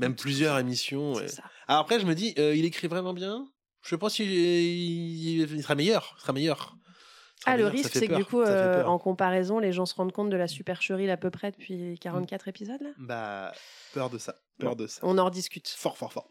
même 0.00 0.14
plusieurs 0.14 0.58
émissions. 0.58 1.14
C'est 1.14 1.20
ouais. 1.22 1.28
ça. 1.28 1.42
Alors 1.68 1.82
après, 1.82 2.00
je 2.00 2.06
me 2.06 2.14
dis, 2.14 2.34
euh, 2.38 2.54
il 2.54 2.64
écrit 2.64 2.88
vraiment 2.88 3.14
bien. 3.14 3.46
Je 3.82 3.90
sais 3.90 3.98
pas 3.98 4.10
si 4.10 4.24
il, 4.24 5.40
il 5.40 5.62
sera 5.62 5.74
meilleur. 5.74 6.14
Il 6.18 6.20
sera 6.22 6.32
meilleur. 6.32 6.76
Ah, 7.46 7.56
le 7.56 7.66
risque, 7.66 7.92
c'est 7.94 8.06
que 8.08 8.14
du 8.14 8.24
coup, 8.24 8.42
euh, 8.42 8.84
en 8.84 8.98
comparaison, 8.98 9.58
les 9.58 9.72
gens 9.72 9.86
se 9.86 9.94
rendent 9.94 10.12
compte 10.12 10.30
de 10.30 10.36
la 10.36 10.46
supercherie 10.48 11.10
à 11.10 11.16
peu 11.16 11.30
près 11.30 11.50
depuis 11.52 11.98
44 12.00 12.48
épisodes, 12.48 12.80
là? 12.82 12.90
Bah, 12.98 13.52
peur 13.94 14.10
de 14.10 14.18
ça. 14.18 14.36
Peur 14.58 14.76
de 14.76 14.86
ça. 14.86 15.00
On 15.02 15.16
en 15.18 15.24
rediscute. 15.24 15.68
Fort, 15.68 15.96
fort, 15.96 16.12
fort. 16.12 16.28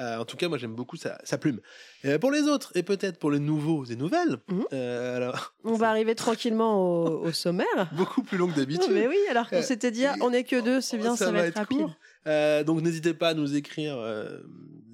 Euh, 0.00 0.18
en 0.18 0.24
tout 0.24 0.36
cas, 0.36 0.48
moi, 0.48 0.58
j'aime 0.58 0.74
beaucoup 0.76 0.96
sa, 0.96 1.18
sa 1.24 1.38
plume. 1.38 1.60
Euh, 2.04 2.18
pour 2.20 2.30
les 2.30 2.42
autres, 2.42 2.70
et 2.76 2.84
peut-être 2.84 3.18
pour 3.18 3.32
les 3.32 3.40
nouveaux 3.40 3.84
et 3.84 3.96
nouvelles, 3.96 4.36
Mhm. 4.48 4.64
euh, 4.72 5.16
alors, 5.16 5.54
On 5.64 5.74
va 5.74 5.90
arriver 5.90 6.14
tranquillement 6.14 6.80
au, 7.04 7.24
au 7.26 7.32
sommaire. 7.32 7.66
beaucoup 7.96 8.22
plus 8.22 8.38
long 8.38 8.46
que 8.48 8.54
d'habitude. 8.54 8.90
mais 8.92 9.08
oui, 9.08 9.16
alors 9.30 9.48
qu'on 9.50 9.62
s'était 9.62 9.90
dit, 9.90 10.06
ah, 10.06 10.14
on 10.20 10.32
est 10.32 10.44
que 10.44 10.60
deux, 10.60 10.80
c'est 10.80 10.98
bien, 10.98 11.16
ça, 11.16 11.32
va 11.32 11.46
être, 11.46 11.56
rapide. 11.56 11.78
court. 11.78 11.94
Euh, 12.28 12.62
donc, 12.62 12.80
n'hésitez 12.82 13.12
pas 13.14 13.30
à 13.30 13.34
nous 13.34 13.56
écrire, 13.56 13.96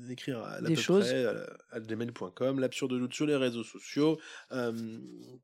euh, 0.08 0.12
écrire 0.12 0.38
à 0.40 0.60
la 0.60 0.68
Des 0.68 0.74
peu 0.74 0.80
choses. 0.80 1.06
près, 1.06 1.24
euh, 1.24 1.44
à 1.72 1.80
gmail.com, 1.80 2.60
l'absurde 2.60 2.92
doute 2.98 3.14
sur 3.14 3.26
les 3.26 3.36
réseaux 3.36 3.64
sociaux, 3.64 4.18
euh, 4.52 4.72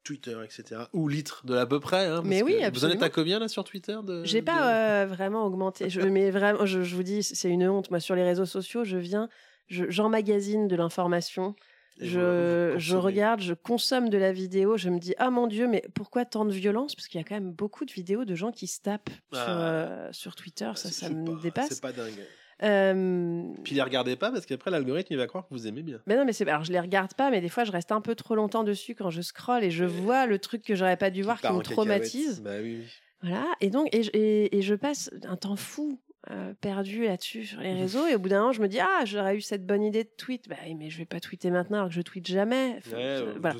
Twitter, 0.04 0.36
etc. 0.44 0.82
Ou 0.92 1.08
litre 1.08 1.44
de 1.46 1.54
l'à 1.54 1.66
peu 1.66 1.80
près. 1.80 2.06
hein, 2.06 2.22
Mais 2.24 2.42
oui, 2.42 2.56
Vous 2.72 2.84
en 2.84 2.90
êtes 2.90 3.02
à 3.02 3.10
combien 3.10 3.38
là 3.38 3.48
sur 3.48 3.64
Twitter 3.64 3.96
de, 4.04 4.24
J'ai 4.24 4.42
pas 4.42 5.02
euh, 5.02 5.06
vraiment 5.06 5.44
augmenté. 5.46 5.90
Je, 5.90 6.00
mais 6.00 6.30
vraiment, 6.30 6.66
je, 6.66 6.82
je 6.82 6.94
vous 6.96 7.02
dis, 7.02 7.22
c'est 7.22 7.48
une 7.48 7.66
honte. 7.68 7.90
Moi, 7.90 8.00
sur 8.00 8.14
les 8.14 8.24
réseaux 8.24 8.46
sociaux, 8.46 8.84
je 8.84 8.96
viens, 8.96 9.28
je- 9.68 9.88
j'emmagasine 9.88 10.68
de 10.68 10.76
l'information. 10.76 11.54
Je, 12.02 12.74
je 12.78 12.96
regarde, 12.96 13.42
je 13.42 13.52
consomme 13.52 14.08
de 14.08 14.16
la 14.16 14.32
vidéo. 14.32 14.78
Je 14.78 14.88
me 14.88 14.98
dis, 14.98 15.14
ah 15.18 15.30
mon 15.30 15.46
Dieu, 15.46 15.68
mais 15.68 15.82
pourquoi 15.94 16.24
tant 16.24 16.46
de 16.46 16.52
violence? 16.52 16.94
Parce 16.94 17.08
qu'il 17.08 17.20
y 17.20 17.24
a 17.24 17.26
quand 17.28 17.34
même 17.34 17.52
beaucoup 17.52 17.84
de 17.84 17.92
vidéos 17.92 18.24
de 18.24 18.34
gens 18.34 18.52
qui 18.52 18.68
se 18.68 18.80
tapent 18.80 19.10
sur, 19.32 19.42
Ah. 19.42 19.60
euh, 19.60 20.08
sur 20.12 20.34
Twitter. 20.34 20.70
Ça, 20.76 20.88
C'est- 20.88 20.94
ça 20.94 21.06
c'est 21.08 21.12
me 21.14 21.34
pas- 21.34 21.42
dépasse. 21.42 21.68
C'est 21.68 21.82
pas 21.82 21.92
dingue. 21.92 22.14
Euh, 22.62 23.42
Puis 23.64 23.74
les 23.74 23.82
regardez 23.82 24.16
pas 24.16 24.30
parce 24.30 24.46
qu'après 24.46 24.70
l'algorithme 24.70 25.12
il 25.12 25.16
va 25.16 25.26
croire 25.26 25.44
que 25.48 25.54
vous 25.54 25.66
aimez 25.66 25.82
bien. 25.82 25.98
Mais 26.06 26.16
non, 26.16 26.24
mais 26.24 26.32
c'est 26.32 26.48
alors 26.48 26.64
je 26.64 26.72
les 26.72 26.80
regarde 26.80 27.14
pas, 27.14 27.30
mais 27.30 27.40
des 27.40 27.48
fois 27.48 27.64
je 27.64 27.72
reste 27.72 27.92
un 27.92 28.00
peu 28.00 28.14
trop 28.14 28.34
longtemps 28.34 28.64
dessus 28.64 28.94
quand 28.94 29.10
je 29.10 29.22
scrolle 29.22 29.64
et 29.64 29.70
je 29.70 29.84
vois 29.84 30.26
le 30.26 30.38
truc 30.38 30.62
que 30.62 30.74
j'aurais 30.74 30.96
pas 30.96 31.10
dû 31.10 31.22
voir 31.22 31.40
qui 31.40 31.46
me 31.58 31.62
traumatise. 31.74 32.42
Bah 32.42 32.50
oui, 32.62 32.78
oui. 32.80 32.86
Voilà. 33.22 33.46
Et 33.60 33.70
donc 33.70 33.88
et, 33.94 34.02
je- 34.02 34.10
et, 34.14 34.56
et 34.58 34.62
je 34.62 34.74
passe 34.74 35.10
un 35.24 35.36
temps 35.36 35.56
fou 35.56 36.00
euh, 36.30 36.52
perdu 36.60 37.04
là-dessus 37.04 37.46
sur 37.46 37.60
les 37.60 37.72
réseaux 37.72 38.06
et 38.06 38.14
au 38.14 38.18
bout 38.18 38.28
d'un 38.28 38.40
moment 38.40 38.52
je 38.52 38.60
me 38.60 38.68
dis 38.68 38.78
ah 38.80 39.04
j'aurais 39.04 39.36
eu 39.36 39.40
cette 39.40 39.64
bonne 39.66 39.82
idée 39.82 40.04
de 40.04 40.10
tweet. 40.18 40.48
Bah 40.48 40.56
mais 40.76 40.90
je 40.90 40.98
vais 40.98 41.06
pas 41.06 41.20
tweeter 41.20 41.50
maintenant 41.50 41.78
alors 41.78 41.88
que 41.88 41.94
je 41.94 42.02
tweete 42.02 42.26
jamais. 42.28 42.74
Ouais, 42.92 43.16
je, 43.18 43.38
voilà. 43.38 43.56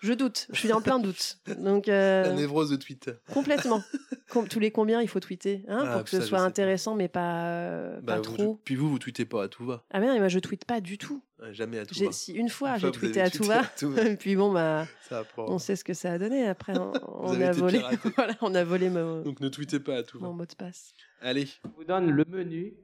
Je 0.00 0.12
doute. 0.12 0.46
Je 0.52 0.58
suis 0.58 0.72
en 0.72 0.80
plein 0.80 0.98
doute. 0.98 1.38
Donc 1.58 1.88
euh, 1.88 2.22
La 2.24 2.32
névrose 2.32 2.70
de 2.70 2.76
Twitter. 2.76 3.12
complètement. 3.32 3.82
Com- 4.30 4.46
tous 4.46 4.60
les 4.60 4.70
combien 4.70 5.00
il 5.00 5.08
faut 5.08 5.20
tweeter 5.20 5.64
hein, 5.68 5.84
Ah, 5.86 5.92
pour 5.94 6.04
que 6.04 6.10
ça, 6.10 6.20
ce 6.20 6.26
soit 6.26 6.40
intéressant 6.40 6.94
mais 6.94 7.08
pas 7.08 7.46
euh, 7.48 8.00
Bah, 8.02 8.14
pas 8.14 8.16
vous- 8.28 8.36
trop. 8.36 8.60
Puis 8.64 8.74
vous, 8.76 8.88
vous 8.90 8.98
tweetez 8.98 9.24
pas 9.24 9.44
à 9.44 9.48
tout 9.48 9.64
va. 9.64 9.84
Ah 9.90 9.98
mais 10.00 10.06
non, 10.06 10.12
mais 10.12 10.18
moi 10.20 10.28
je 10.28 10.38
tweete 10.38 10.64
pas 10.66 10.80
du 10.80 10.98
tout. 10.98 11.22
Ouais, 11.40 11.52
Jamais 11.54 11.78
à 11.78 11.86
tout 11.86 11.98
va. 12.04 12.12
Si 12.12 12.32
une 12.32 12.48
fois 12.48 12.76
j'ai 12.78 12.90
tweeté 12.92 13.20
à 13.22 13.30
tout 13.30 13.38
tweeté 13.38 13.52
va. 13.54 13.60
à 13.60 13.64
tout 13.64 13.90
va. 13.90 14.02
Et 14.02 14.16
puis 14.16 14.36
bon 14.36 14.52
bah 14.52 14.86
Ça 15.08 15.24
on 15.38 15.58
sait 15.58 15.76
ce 15.76 15.82
que 15.84 15.94
ça 15.94 16.12
a 16.12 16.18
donné. 16.18 16.46
Après 16.46 16.74
on, 16.78 16.92
a 17.40 17.52
volé. 17.52 17.80
voilà, 18.16 18.34
on 18.42 18.54
a 18.54 18.64
volé 18.64 18.90
mon, 18.90 19.22
Donc 19.22 19.40
ne 19.40 19.48
tweetez 19.48 19.80
pas 19.80 19.96
à 19.96 20.02
tout 20.02 20.18
va. 20.20 20.26
mon 20.26 20.34
mot 20.34 20.46
de 20.46 20.54
passe. 20.54 20.92
Allez, 21.22 21.46
Je 21.46 21.68
vous 21.76 21.84
donne 21.84 22.10
le 22.10 22.24
menu, 22.28 22.74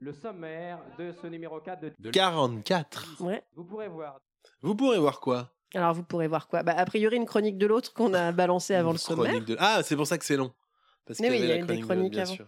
le 0.00 0.12
sommaire 0.14 0.80
de 0.98 1.12
ce 1.22 1.26
numéro 1.26 1.60
4 1.60 1.82
de 2.00 2.10
44. 2.10 3.22
Ouais. 3.22 3.42
Vous 3.54 3.64
pourrez 3.64 3.88
voir. 3.88 4.20
Vous 4.62 4.74
pourrez 4.74 4.98
voir 4.98 5.20
quoi? 5.20 5.52
Alors 5.76 5.94
vous 5.94 6.02
pourrez 6.02 6.26
voir 6.28 6.48
quoi 6.48 6.62
Bah 6.62 6.74
a 6.76 6.84
priori 6.84 7.16
une 7.16 7.26
chronique 7.26 7.58
de 7.58 7.66
l'autre 7.66 7.92
qu'on 7.92 8.14
a 8.14 8.32
balancée 8.32 8.74
avant 8.74 8.92
le. 8.92 8.98
Chronique 8.98 9.44
de- 9.44 9.56
Ah, 9.58 9.80
c'est 9.84 9.96
pour 9.96 10.06
ça 10.06 10.18
que 10.18 10.24
c'est 10.24 10.36
long. 10.36 10.52
Parce 11.06 11.20
Mais 11.20 11.30
oui, 11.30 11.38
il 11.40 11.46
y 11.46 11.52
a 11.52 11.58
eu 11.58 11.62
des 11.66 11.76
de- 11.76 11.82
chroniques 11.84 12.12
bien 12.12 12.22
avant. 12.22 12.34
sûr. 12.34 12.46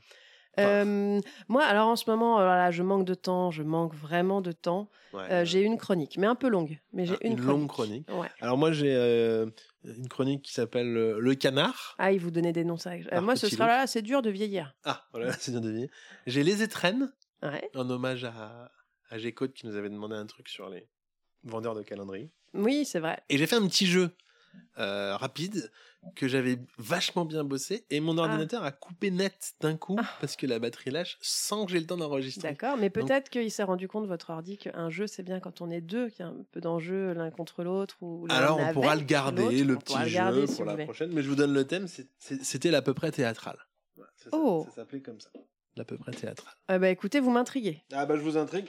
Euh, 0.58 1.20
moi 1.46 1.62
alors 1.64 1.86
en 1.86 1.94
ce 1.94 2.10
moment 2.10 2.38
alors 2.38 2.54
là, 2.56 2.72
je 2.72 2.82
manque 2.82 3.04
de 3.04 3.14
temps, 3.14 3.52
je 3.52 3.62
manque 3.62 3.94
vraiment 3.94 4.40
de 4.40 4.50
temps. 4.50 4.90
Ouais, 5.12 5.22
Euh, 5.22 5.28
ouais. 5.40 5.46
j'ai 5.46 5.62
une 5.62 5.78
chronique, 5.78 6.16
mais 6.18 6.26
un 6.26 6.34
peu 6.34 6.48
longue. 6.48 6.80
Mais 6.92 7.06
j'ai 7.06 7.14
Ah, 7.14 7.26
une, 7.26 7.34
une 7.38 7.44
longue 7.44 7.68
chronique. 7.68 8.08
Ouais. 8.12 8.26
Alors 8.40 8.58
moi 8.58 8.72
j'ai 8.72 8.92
euh, 8.92 9.46
une 9.84 10.08
chronique 10.08 10.42
qui 10.42 10.52
s'appelle 10.52 10.96
euh, 10.96 11.18
Le 11.20 11.34
Canard. 11.36 11.94
Ah, 11.98 12.10
il 12.10 12.18
vous 12.18 12.32
donnait 12.32 12.52
des 12.52 12.64
noms, 12.64 12.76
ça. 12.76 12.90
Euh, 12.94 13.04
Par 13.08 13.22
moi, 13.22 13.36
ce 13.36 13.48
sera 13.48 13.68
là, 13.68 13.86
c'est 13.86 14.02
dur 14.02 14.20
de 14.20 14.30
vieillir. 14.30 14.74
Ah, 14.84 15.04
voilà, 15.12 15.32
c'est 15.38 15.52
bien 15.52 15.60
deviné. 15.60 15.90
J'ai 16.26 16.42
Les 16.42 16.62
Étrennes, 16.62 17.12
Ouais. 17.42 17.70
en 17.76 17.88
hommage 17.88 18.24
à, 18.24 18.68
à 19.10 19.18
G-Code 19.18 19.52
qui 19.52 19.64
nous 19.66 19.76
avait 19.76 19.90
demandé 19.90 20.16
un 20.16 20.26
truc 20.26 20.48
sur 20.48 20.68
les 20.68 20.88
vendeurs 21.44 21.76
de 21.76 21.82
calendrier. 21.84 22.32
Oui, 22.54 22.84
c'est 22.84 23.00
vrai. 23.00 23.22
Et 23.28 23.38
j'ai 23.38 23.46
fait 23.46 23.56
un 23.56 23.66
petit 23.66 23.87
jeu 23.87 24.11
euh, 24.78 25.16
rapide 25.16 25.70
que 26.14 26.28
j'avais 26.28 26.58
vachement 26.78 27.24
bien 27.24 27.42
bossé 27.44 27.84
et 27.90 27.98
mon 28.00 28.16
ordinateur 28.18 28.62
a 28.62 28.70
coupé 28.70 29.11
net 29.11 29.52
d'un 29.61 29.76
coup 29.76 29.96
parce 30.20 30.37
que 30.37 30.46
la 30.46 30.58
batterie 30.58 30.90
lâche 30.90 31.18
sans 31.20 31.66
que 31.66 31.72
j'ai 31.72 31.80
le 31.80 31.87
temps 31.87 31.96
d'enregistrer. 31.96 32.50
D'accord, 32.50 32.76
mais 32.76 32.88
Donc- 32.88 33.06
peut-être 33.08 33.28
qu'il 33.30 33.50
s'est 33.50 33.64
rendu 33.64 33.88
compte, 33.88 34.06
votre 34.06 34.30
ordi, 34.30 34.56
qu'un 34.58 34.90
jeu, 34.90 35.06
c'est 35.08 35.22
bien 35.24 35.40
quand 35.40 35.61
on 35.61 35.70
est 35.70 35.80
deux, 35.80 36.08
qu'il 36.08 36.20
y 36.20 36.22
a 36.22 36.28
un 36.30 36.37
peu 36.52 36.61
d'enjeu 36.61 37.12
l'un 37.14 37.30
contre 37.30 37.64
l'autre. 37.64 37.96
ou 38.00 38.26
Alors 38.30 38.58
on 38.58 38.72
pourra 38.72 38.94
le 38.94 39.02
garder, 39.02 39.64
le 39.64 39.76
petit 39.76 39.94
garder, 40.12 40.42
jeu 40.42 40.46
si 40.46 40.56
pour 40.56 40.64
la 40.64 40.76
prochaine, 40.76 41.11
mais 41.12 41.22
je 41.22 41.28
vous 41.28 41.37
donne 41.37 41.52
le 41.52 41.66
thème, 41.66 41.87
c'était 42.18 42.70
l'à 42.70 42.80
peu 42.80 42.94
près 42.94 43.11
théâtral. 43.11 43.58
Voilà, 43.96 44.11
ça, 44.16 44.30
Oh. 44.32 44.64
ça 44.68 44.76
s'appelait 44.76 45.02
comme 45.02 45.20
ça. 45.20 45.30
L'à 45.76 45.84
peu 45.84 45.98
près 45.98 46.12
théâtral. 46.12 46.54
Eh 46.72 46.78
ben, 46.78 46.87
écoutez, 46.88 47.20
vous 47.20 47.30
m'intriguez. 47.30 47.82
Ah 47.92 48.06
bah 48.06 48.16
je 48.16 48.22
vous 48.22 48.37
intrigue. 48.37 48.68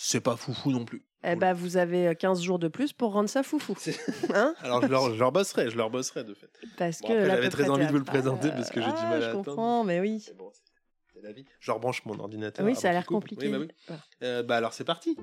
C'est 0.00 0.20
pas 0.20 0.36
foufou 0.36 0.70
non 0.70 0.84
plus. 0.84 1.02
Eh 1.24 1.34
ben, 1.34 1.52
vous 1.52 1.76
avez 1.76 2.06
euh, 2.06 2.14
15 2.14 2.40
jours 2.40 2.60
de 2.60 2.68
plus 2.68 2.92
pour 2.92 3.12
rendre 3.12 3.28
ça 3.28 3.42
foufou. 3.42 3.74
Hein? 4.32 4.54
Alors 4.60 4.80
je 4.80 4.86
leur, 4.86 5.12
je 5.12 5.18
leur 5.18 5.32
bosserai, 5.32 5.70
je 5.70 5.76
leur 5.76 5.90
bosserai 5.90 6.22
de 6.22 6.34
fait. 6.34 6.48
Parce 6.76 7.00
Bon, 7.00 7.08
que 7.08 7.24
j'avais 7.24 7.48
très 7.48 7.68
envie 7.68 7.84
de 7.84 7.90
vous 7.90 7.98
le 7.98 8.04
théâtral, 8.04 8.22
présenter 8.38 8.50
parce 8.50 8.70
que 8.70 8.80
j'ai 8.80 8.86
du 8.86 8.92
ah, 8.96 9.08
mal 9.08 9.14
à 9.14 9.20
je 9.20 9.26
attendre. 9.30 9.44
comprends, 9.46 9.82
mais 9.82 9.98
oui. 9.98 10.20
C'est 10.20 10.36
bon, 10.36 10.52
c'est 11.12 11.20
la 11.20 11.32
vie. 11.32 11.44
Je 11.58 11.72
rebranche 11.72 12.04
mon 12.04 12.16
ordinateur. 12.20 12.64
Oui, 12.64 12.76
ça 12.76 12.90
a 12.90 12.92
l'air 12.92 13.06
compliqué. 13.06 13.48
Oui, 13.48 13.52
bah 13.52 13.58
oui. 13.88 13.96
Euh, 14.22 14.44
bah 14.44 14.56
alors 14.58 14.72
c'est 14.72 14.84
parti. 14.84 15.16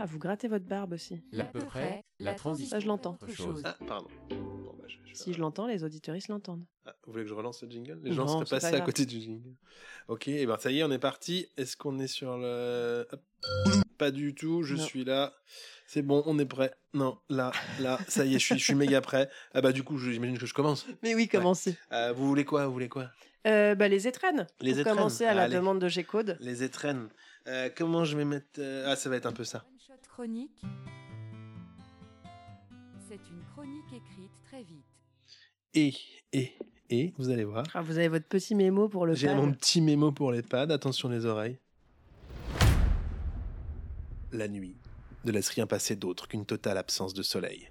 Ah, 0.00 0.06
vous 0.06 0.18
grattez 0.18 0.48
votre 0.48 0.64
barbe 0.64 0.94
aussi. 0.94 1.22
L'à 1.32 1.44
peu 1.44 1.58
près, 1.58 2.02
la 2.18 2.32
transition. 2.32 2.70
Ça, 2.70 2.80
je 2.80 2.86
l'entends. 2.86 3.18
Ah 3.64 3.76
pardon. 3.86 4.08
Bon, 4.96 5.04
je- 5.04 5.10
je- 5.10 5.14
Si 5.14 5.32
je 5.32 5.40
l'entends, 5.40 5.66
les 5.66 5.84
auditeuristes 5.84 6.28
l'entendent. 6.28 6.64
Ah, 6.86 6.94
vous 7.06 7.12
voulez 7.12 7.24
que 7.24 7.28
je 7.30 7.34
relance 7.34 7.62
le 7.62 7.70
jingle? 7.70 7.98
Les 8.02 8.12
gens 8.12 8.24
Non, 8.24 8.44
seraient 8.44 8.60
passés 8.60 8.74
à 8.74 8.80
côté 8.80 9.06
du 9.06 9.20
jingle. 9.20 9.54
Ok, 10.08 10.28
et 10.28 10.46
ben 10.46 10.56
ça 10.58 10.70
y 10.70 10.80
est, 10.80 10.84
on 10.84 10.90
est 10.90 10.98
parti. 10.98 11.46
Est-ce 11.56 11.76
qu'on 11.76 11.98
est 11.98 12.06
sur 12.06 12.36
le 12.38 13.06
Hop. 13.12 13.20
Pas 13.98 14.10
du 14.10 14.34
tout. 14.34 14.62
Je 14.62 14.74
Non. 14.74 14.82
suis 14.82 15.04
là. 15.04 15.32
C'est 15.86 16.02
bon, 16.02 16.22
on 16.26 16.38
est 16.38 16.46
prêt. 16.46 16.74
Non, 16.94 17.18
là, 17.28 17.52
là, 17.80 17.98
ça 18.08 18.24
y 18.24 18.34
est, 18.34 18.38
je 18.38 18.44
suis, 18.46 18.58
je 18.58 18.64
suis 18.64 18.74
méga 18.74 19.00
prêt. 19.00 19.28
Ah 19.54 19.60
bah 19.60 19.72
du 19.72 19.82
coup, 19.84 19.98
j'imagine 19.98 20.38
que 20.38 20.46
je 20.46 20.54
commence. 20.54 20.86
Mais 21.02 21.14
oui, 21.14 21.28
commencez. 21.28 21.76
Euh, 21.92 22.12
vous 22.12 22.26
voulez 22.26 22.44
quoi? 22.44 22.66
Vous 22.66 22.72
voulez 22.72 22.88
quoi? 22.88 23.10
Euh, 23.46 23.74
bah, 23.74 23.88
les 23.88 24.08
étrennes. 24.08 24.46
Les 24.60 24.78
étrennes. 24.80 24.96
commencer 24.96 25.24
à 25.24 25.34
la 25.34 25.42
Allez. 25.42 25.54
demande 25.56 25.78
de 25.80 25.88
G-Code. 25.88 26.36
Les 26.40 26.62
étrennes. 26.62 27.08
Euh, 27.48 27.68
comment 27.76 28.04
je 28.04 28.16
vais 28.16 28.24
mettre. 28.24 28.46
euh, 28.58 28.84
Ah, 28.88 28.96
ça 28.96 29.10
va 29.10 29.16
être 29.16 29.26
un 29.26 29.32
peu 29.32 29.44
ça. 29.44 29.64
Chronique. 30.08 30.62
C'est 33.08 33.14
une 33.30 33.42
chronique 33.54 33.86
écrite 33.92 34.31
très 34.52 34.62
vite. 34.64 34.84
Et, 35.74 35.94
et, 36.34 36.52
et, 36.90 37.14
vous 37.16 37.30
allez 37.30 37.44
voir. 37.44 37.64
Ah, 37.72 37.80
vous 37.80 37.96
avez 37.96 38.08
votre 38.08 38.26
petit 38.26 38.54
mémo 38.54 38.88
pour 38.88 39.06
le 39.06 39.14
J'ai 39.14 39.28
pad. 39.28 39.36
mon 39.36 39.50
petit 39.52 39.80
mémo 39.80 40.12
pour 40.12 40.30
les 40.30 40.42
pads. 40.42 40.70
Attention 40.70 41.08
les 41.08 41.24
oreilles. 41.24 41.58
La 44.30 44.48
nuit 44.48 44.76
ne 45.24 45.32
laisse 45.32 45.48
rien 45.48 45.66
passer 45.66 45.96
d'autre 45.96 46.28
qu'une 46.28 46.44
totale 46.44 46.76
absence 46.76 47.14
de 47.14 47.22
soleil. 47.22 47.70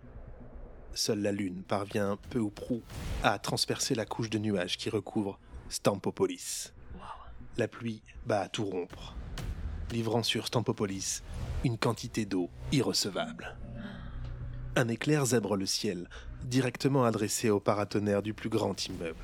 Seule 0.94 1.22
la 1.22 1.32
lune 1.32 1.64
parvient 1.64 2.18
peu 2.32 2.40
ou 2.40 2.50
prou 2.50 2.82
à 3.24 3.38
transpercer 3.38 3.94
la 3.94 4.06
couche 4.06 4.30
de 4.30 4.40
nuages 4.40 4.78
qui 4.78 4.90
recouvre 4.90 5.40
Stampopolis. 5.70 6.74
La 7.58 7.68
pluie 7.68 8.02
bat 8.26 8.42
à 8.42 8.50
tout 8.50 8.66
rompre, 8.66 9.16
livrant 9.92 10.24
sur 10.24 10.48
Stampopolis 10.48 11.22
une 11.64 11.78
quantité 11.78 12.26
d'eau 12.26 12.50
irrecevable. 12.72 13.56
Un 14.76 14.88
éclair 14.88 15.26
zèbre 15.26 15.58
le 15.58 15.66
ciel, 15.66 16.08
directement 16.44 17.04
adressé 17.04 17.50
au 17.50 17.60
paratonnerre 17.60 18.22
du 18.22 18.34
plus 18.34 18.50
grand 18.50 18.86
immeuble. 18.88 19.24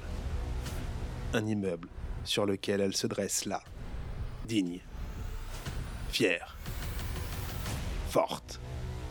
Un 1.34 1.46
immeuble 1.46 1.90
sur 2.24 2.46
lequel 2.46 2.82
elle 2.82 2.96
se 2.96 3.08
dresse 3.08 3.46
là, 3.46 3.62
digne, 4.48 4.82
fière, 6.10 6.58
forte. 8.10 8.60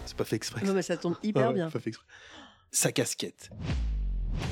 C'est 0.07 0.17
pas 0.17 0.25
fait 0.25 0.37
exprès. 0.37 0.65
Non, 0.65 0.75
mais 0.75 0.83
ça 0.83 0.97
tombe 0.97 1.17
hyper 1.23 1.49
Ah 1.49 1.53
bien. 1.53 1.71
pas 1.71 1.81
fait 1.81 1.89
exprès. 1.91 2.07
Sa 2.71 2.93
casquette, 2.93 3.51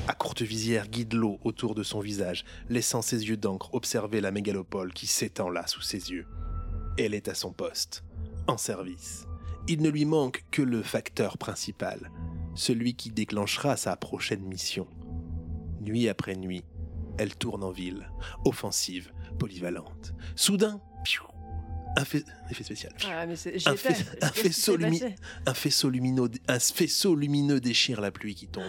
à 0.07 0.13
courte 0.13 0.41
visière, 0.41 0.87
guide 0.87 1.13
l'eau 1.13 1.39
autour 1.43 1.75
de 1.75 1.83
son 1.83 1.99
visage, 1.99 2.43
laissant 2.69 3.01
ses 3.01 3.27
yeux 3.27 3.37
d'encre 3.37 3.73
observer 3.73 4.21
la 4.21 4.31
mégalopole 4.31 4.93
qui 4.93 5.07
s'étend 5.07 5.49
là 5.49 5.67
sous 5.67 5.81
ses 5.81 6.11
yeux. 6.11 6.25
Elle 6.97 7.13
est 7.13 7.27
à 7.27 7.35
son 7.35 7.51
poste, 7.51 8.03
en 8.47 8.57
service. 8.57 9.27
Il 9.67 9.81
ne 9.81 9.89
lui 9.89 10.05
manque 10.05 10.43
que 10.51 10.61
le 10.61 10.81
facteur 10.81 11.37
principal, 11.37 12.11
celui 12.55 12.95
qui 12.95 13.11
déclenchera 13.11 13.77
sa 13.77 13.95
prochaine 13.95 14.41
mission. 14.43 14.87
Nuit 15.81 16.09
après 16.09 16.35
nuit, 16.35 16.63
elle 17.17 17.35
tourne 17.35 17.63
en 17.63 17.71
ville, 17.71 18.09
offensive, 18.45 19.11
polyvalente. 19.37 20.13
Soudain, 20.35 20.81
piou, 21.03 21.23
un 21.97 22.03
fait, 22.05 22.23
effet 22.49 22.63
spécial. 22.63 22.93
Ah, 23.05 23.25
mais 23.25 23.33
Un, 23.33 23.75
fait- 23.75 23.93
faisceau 24.33 24.73
s'est 24.73 24.77
lumi- 24.77 24.99
passé 24.99 25.15
un 25.45 25.53
faisceau 25.53 25.89
lumineux, 25.89 26.29
un 26.47 26.59
faisceau 26.59 27.15
lumineux 27.15 27.59
déchire 27.61 28.01
la 28.01 28.11
pluie 28.11 28.35
qui 28.35 28.47
tombe. 28.47 28.65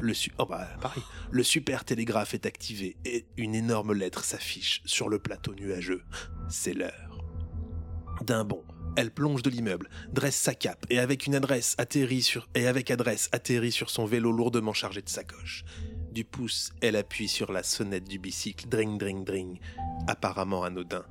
Le, 0.00 0.12
su- 0.12 0.30
oh 0.38 0.44
bah, 0.44 0.68
pareil. 0.82 1.02
le 1.30 1.42
super 1.42 1.84
télégraphe 1.84 2.34
est 2.34 2.44
activé 2.44 2.96
et 3.06 3.26
une 3.38 3.54
énorme 3.54 3.94
lettre 3.94 4.22
s'affiche 4.24 4.82
sur 4.84 5.08
le 5.08 5.18
plateau 5.18 5.54
nuageux. 5.54 6.04
C'est 6.50 6.74
l'heure. 6.74 7.18
D'un 8.24 8.44
bond, 8.44 8.62
elle 8.96 9.10
plonge 9.10 9.42
de 9.42 9.50
l'immeuble, 9.50 9.88
dresse 10.12 10.36
sa 10.36 10.54
cape 10.54 10.86
et 10.90 10.98
avec 10.98 11.26
une 11.26 11.34
adresse 11.34 11.74
atterrit 11.78 12.22
sur 13.72 13.90
son 13.90 14.06
vélo 14.06 14.32
lourdement 14.32 14.72
chargé 14.72 15.02
de 15.02 15.08
sacoches. 15.08 15.64
Du 16.12 16.24
pouce, 16.24 16.72
elle 16.80 16.96
appuie 16.96 17.28
sur 17.28 17.52
la 17.52 17.62
sonnette 17.62 18.08
du 18.08 18.18
bicycle, 18.18 18.68
dring 18.68 18.98
dring 18.98 19.24
dring, 19.24 19.60
apparemment 20.08 20.64
anodin 20.64 21.04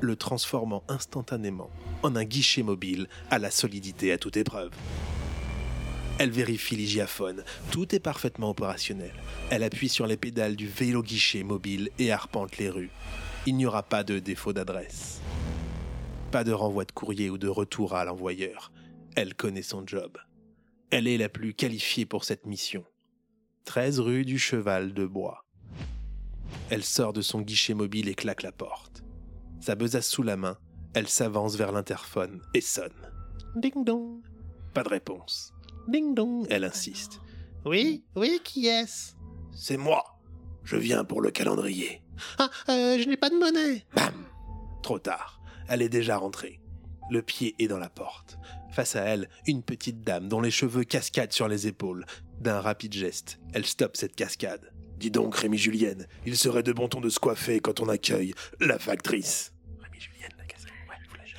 le 0.00 0.16
transformant 0.16 0.84
instantanément 0.88 1.70
en 2.02 2.14
un 2.14 2.24
guichet 2.24 2.62
mobile 2.62 3.08
à 3.30 3.38
la 3.38 3.50
solidité 3.50 4.12
à 4.12 4.18
toute 4.18 4.36
épreuve. 4.36 4.70
Elle 6.18 6.30
vérifie 6.30 6.76
l'hygiaphone, 6.76 7.42
tout 7.72 7.92
est 7.94 8.00
parfaitement 8.00 8.50
opérationnel. 8.50 9.12
Elle 9.50 9.64
appuie 9.64 9.88
sur 9.88 10.06
les 10.06 10.16
pédales 10.16 10.54
du 10.54 10.68
vélo 10.68 11.02
guichet 11.02 11.42
mobile 11.42 11.90
et 11.98 12.12
arpente 12.12 12.58
les 12.58 12.68
rues. 12.68 12.90
Il 13.46 13.56
n'y 13.56 13.66
aura 13.66 13.82
pas 13.82 14.04
de 14.04 14.20
défaut 14.20 14.52
d'adresse. 14.52 15.20
Pas 16.34 16.42
de 16.42 16.50
renvoi 16.50 16.84
de 16.84 16.90
courrier 16.90 17.30
ou 17.30 17.38
de 17.38 17.46
retour 17.46 17.94
à 17.94 18.04
l'envoyeur. 18.04 18.72
Elle 19.14 19.36
connaît 19.36 19.62
son 19.62 19.86
job. 19.86 20.18
Elle 20.90 21.06
est 21.06 21.16
la 21.16 21.28
plus 21.28 21.54
qualifiée 21.54 22.06
pour 22.06 22.24
cette 22.24 22.44
mission. 22.44 22.84
13 23.66 24.00
rue 24.00 24.24
du 24.24 24.36
Cheval 24.36 24.94
de 24.94 25.06
Bois. 25.06 25.44
Elle 26.70 26.82
sort 26.82 27.12
de 27.12 27.22
son 27.22 27.40
guichet 27.40 27.72
mobile 27.72 28.08
et 28.08 28.16
claque 28.16 28.42
la 28.42 28.50
porte. 28.50 29.04
Sa 29.60 29.76
besace 29.76 30.08
sous 30.08 30.24
la 30.24 30.36
main, 30.36 30.58
elle 30.92 31.06
s'avance 31.06 31.54
vers 31.54 31.70
l'interphone 31.70 32.42
et 32.52 32.60
sonne. 32.60 33.12
Ding 33.54 33.84
dong. 33.84 34.20
Pas 34.74 34.82
de 34.82 34.88
réponse. 34.88 35.54
Ding 35.86 36.16
dong. 36.16 36.48
Elle 36.50 36.64
insiste. 36.64 37.20
Oui, 37.64 38.02
oui, 38.16 38.40
qui 38.42 38.66
est-ce? 38.66 39.14
C'est 39.52 39.76
moi. 39.76 40.18
Je 40.64 40.74
viens 40.74 41.04
pour 41.04 41.20
le 41.22 41.30
calendrier. 41.30 42.02
Ah, 42.38 42.50
euh, 42.70 42.98
je 42.98 43.08
n'ai 43.08 43.16
pas 43.16 43.30
de 43.30 43.36
monnaie. 43.36 43.86
Bam 43.94 44.26
Trop 44.82 44.98
tard. 44.98 45.40
Elle 45.68 45.82
est 45.82 45.88
déjà 45.88 46.16
rentrée. 46.16 46.60
Le 47.10 47.22
pied 47.22 47.54
est 47.58 47.68
dans 47.68 47.78
la 47.78 47.88
porte. 47.88 48.38
Face 48.72 48.96
à 48.96 49.02
elle, 49.02 49.28
une 49.46 49.62
petite 49.62 50.02
dame 50.02 50.28
dont 50.28 50.40
les 50.40 50.50
cheveux 50.50 50.84
cascadent 50.84 51.32
sur 51.32 51.48
les 51.48 51.66
épaules. 51.66 52.06
D'un 52.40 52.60
rapide 52.60 52.92
geste, 52.92 53.38
elle 53.52 53.64
stoppe 53.64 53.96
cette 53.96 54.16
cascade. 54.16 54.72
Dis 54.98 55.10
donc, 55.10 55.36
Rémi 55.36 55.58
Julienne, 55.58 56.06
il 56.26 56.36
serait 56.36 56.62
de 56.62 56.72
bon 56.72 56.88
ton 56.88 57.00
de 57.00 57.08
se 57.08 57.20
coiffer 57.20 57.60
quand 57.60 57.80
on 57.80 57.88
accueille 57.88 58.34
la 58.60 58.78
factrice. 58.78 59.52
Rémi 59.80 60.00
Julienne, 60.00 60.32
la 60.38 60.44
cascade. 60.44 60.72
Ouais, 60.88 60.96
vous 61.08 61.16
l'avez. 61.16 61.30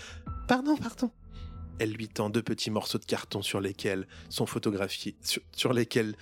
Pardon, 0.48 0.78
pardon. 0.78 1.12
Elle 1.80 1.92
lui 1.92 2.08
tend 2.08 2.30
deux 2.30 2.44
petits 2.44 2.72
morceaux 2.72 3.00
de 3.00 3.06
carton 3.06 3.42
sur 3.42 3.60
lesquels 3.60 4.08
sont 4.30 4.46
photographiés. 4.46 5.16
Sur, 5.22 5.42
sur 5.52 5.74
lesquels. 5.74 6.16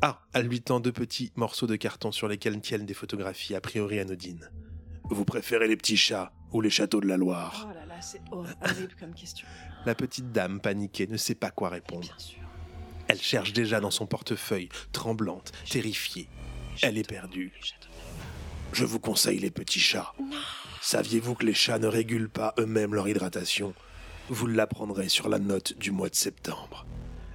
Ah, 0.00 0.26
elle 0.32 0.46
lui 0.46 0.60
tend 0.60 0.80
deux 0.80 0.92
petits 0.92 1.32
morceaux 1.36 1.68
de 1.68 1.76
carton 1.76 2.10
sur 2.10 2.26
lesquels 2.26 2.60
tiennent 2.60 2.86
des 2.86 2.94
photographies 2.94 3.54
a 3.54 3.60
priori 3.60 4.00
anodines. 4.00 4.50
Vous 5.04 5.24
préférez 5.24 5.68
les 5.68 5.76
petits 5.76 5.96
chats 5.96 6.32
ou 6.52 6.60
les 6.60 6.70
châteaux 6.70 7.00
de 7.00 7.06
la 7.08 7.16
Loire 7.16 7.66
Oh 7.70 7.74
là 7.74 7.86
là, 7.86 8.00
c'est 8.00 8.20
hor- 8.30 8.46
horrible 8.62 8.94
comme 8.98 9.14
question. 9.14 9.46
La 9.86 9.94
petite 9.94 10.30
dame, 10.32 10.60
paniquée, 10.60 11.06
ne 11.06 11.16
sait 11.16 11.34
pas 11.34 11.50
quoi 11.50 11.68
répondre. 11.70 12.02
Bien 12.02 12.18
sûr. 12.18 12.38
Elle 13.08 13.20
cherche 13.20 13.52
déjà 13.52 13.80
dans 13.80 13.90
son 13.90 14.06
portefeuille, 14.06 14.68
tremblante, 14.92 15.52
terrifiée. 15.68 16.28
Elle 16.82 16.98
est 16.98 17.08
perdue. 17.08 17.52
Je 18.72 18.84
vous 18.84 19.00
conseille 19.00 19.38
les 19.40 19.50
petits 19.50 19.80
chats. 19.80 20.14
Saviez-vous 20.80 21.34
que 21.34 21.44
les 21.44 21.52
chats 21.54 21.78
ne 21.78 21.86
régulent 21.88 22.30
pas 22.30 22.54
eux-mêmes 22.58 22.94
leur 22.94 23.08
hydratation? 23.08 23.74
Vous 24.28 24.46
l'apprendrez 24.46 25.08
sur 25.08 25.28
la 25.28 25.38
note 25.38 25.76
du 25.78 25.90
mois 25.90 26.08
de 26.08 26.14
septembre. 26.14 26.86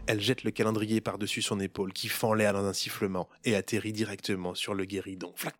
Elle 0.07 0.21
jette 0.21 0.43
le 0.45 0.51
calendrier 0.51 1.01
par-dessus 1.01 1.41
son 1.41 1.59
épaule 1.59 1.91
qui 1.93 2.07
fend 2.07 2.33
l'air 2.33 2.53
dans 2.53 2.63
un 2.65 2.73
sifflement 2.73 3.27
et 3.43 3.55
atterrit 3.55 3.91
directement 3.93 4.55
sur 4.55 4.73
le 4.73 4.85
guéridon. 4.85 5.33
Flac 5.35 5.55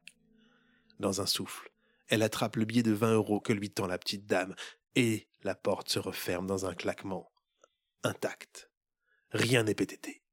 Dans 1.01 1.19
un 1.21 1.25
souffle, 1.25 1.69
elle 2.09 2.23
attrape 2.23 2.55
le 2.55 2.65
billet 2.65 2.83
de 2.83 2.91
20 2.93 3.13
euros 3.13 3.39
que 3.39 3.53
lui 3.53 3.69
tend 3.69 3.87
la 3.87 3.97
petite 3.97 4.25
dame 4.25 4.55
et 4.95 5.27
la 5.43 5.55
porte 5.55 5.89
se 5.89 5.99
referme 5.99 6.47
dans 6.47 6.65
un 6.65 6.73
claquement. 6.73 7.31
Intact. 8.03 8.71
Rien 9.31 9.63
n'est 9.63 9.75
pétété. 9.75 10.23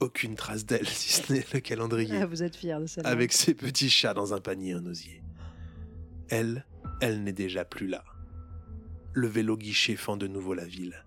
Aucune 0.00 0.34
trace 0.34 0.64
d'elle, 0.64 0.88
si 0.88 1.10
ce 1.12 1.32
n'est 1.32 1.44
le 1.52 1.60
calendrier 1.60 2.16
Ah, 2.16 2.26
vous 2.26 2.42
êtes 2.42 2.56
fiers 2.56 2.78
de 2.80 2.86
celle-là. 2.86 3.10
avec 3.10 3.32
ses 3.32 3.54
petits 3.54 3.90
chats 3.90 4.14
dans 4.14 4.34
un 4.34 4.40
panier 4.40 4.74
en 4.74 4.84
osier. 4.86 5.22
Elle, 6.28 6.66
elle 7.00 7.22
n'est 7.22 7.32
déjà 7.32 7.64
plus 7.64 7.86
là. 7.86 8.04
Le 9.12 9.28
vélo 9.28 9.56
guichet 9.56 9.94
fend 9.96 10.16
de 10.16 10.26
nouveau 10.26 10.54
la 10.54 10.64
ville. 10.64 11.04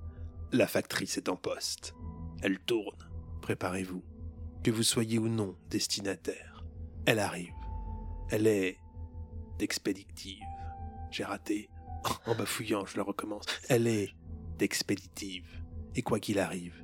La 0.54 0.67
factrice 0.67 1.17
est 1.17 1.28
en 1.28 1.36
poste. 1.36 1.93
Elle 2.41 2.60
tourne. 2.60 3.10
Préparez-vous. 3.41 4.04
Que 4.63 4.72
vous 4.72 4.84
soyez 4.84 5.20
ou 5.20 5.28
non 5.28 5.58
destinataire. 5.70 6.63
Elle 7.06 7.20
arrive. 7.20 7.52
Elle 8.30 8.48
est 8.48 8.78
d'expéditive. 9.60 10.43
J'ai 11.12 11.24
raté. 11.24 11.70
En 12.26 12.36
bafouillant, 12.36 12.86
je 12.86 12.96
le 12.98 13.02
recommence. 13.02 13.46
Elle 13.70 13.88
est 13.88 14.10
d'expéditive. 14.58 15.48
Et 15.96 16.02
quoi 16.02 16.20
qu'il 16.20 16.39
arrive, 16.39 16.84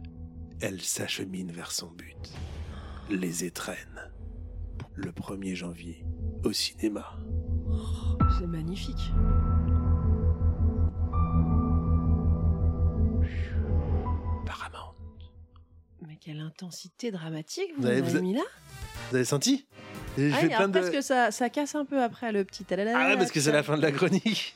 elle 0.61 0.81
s'achemine 0.81 1.51
vers 1.51 1.71
son 1.71 1.91
but. 1.91 2.31
Les 3.09 3.43
étrennes 3.45 4.11
le 4.95 5.11
1er 5.11 5.55
janvier 5.55 6.05
au 6.43 6.51
cinéma. 6.53 7.17
C'est 8.39 8.47
magnifique. 8.47 9.11
Paramount. 14.45 14.93
Mais 16.05 16.17
quelle 16.17 16.39
intensité 16.39 17.11
dramatique 17.11 17.69
vous, 17.75 17.81
Vous 17.81 17.87
avez- 17.87 17.97
avez, 17.97 18.09
vous 18.09 18.15
avez- 18.15 18.21
mis 18.21 18.33
là 18.33 18.41
Vous 19.09 19.15
avez 19.15 19.25
senti? 19.25 19.67
J'ai 20.17 20.31
Ah 20.33 20.39
oui, 20.43 20.53
alors 20.53 20.67
de- 20.69 20.73
parce 20.73 20.89
que 20.89 21.01
ça, 21.01 21.31
ça 21.31 21.49
casse 21.49 21.75
un 21.75 21.85
peu 21.85 22.01
après 22.01 22.31
le 22.31 22.43
petit. 22.45 22.65
Ah 22.69 22.75
ouais, 22.75 23.17
parce 23.17 23.31
que 23.31 23.39
c'est 23.39 23.51
la 23.51 23.63
fin 23.63 23.77
de 23.77 23.81
la 23.81 23.91
chronique. 23.91 24.55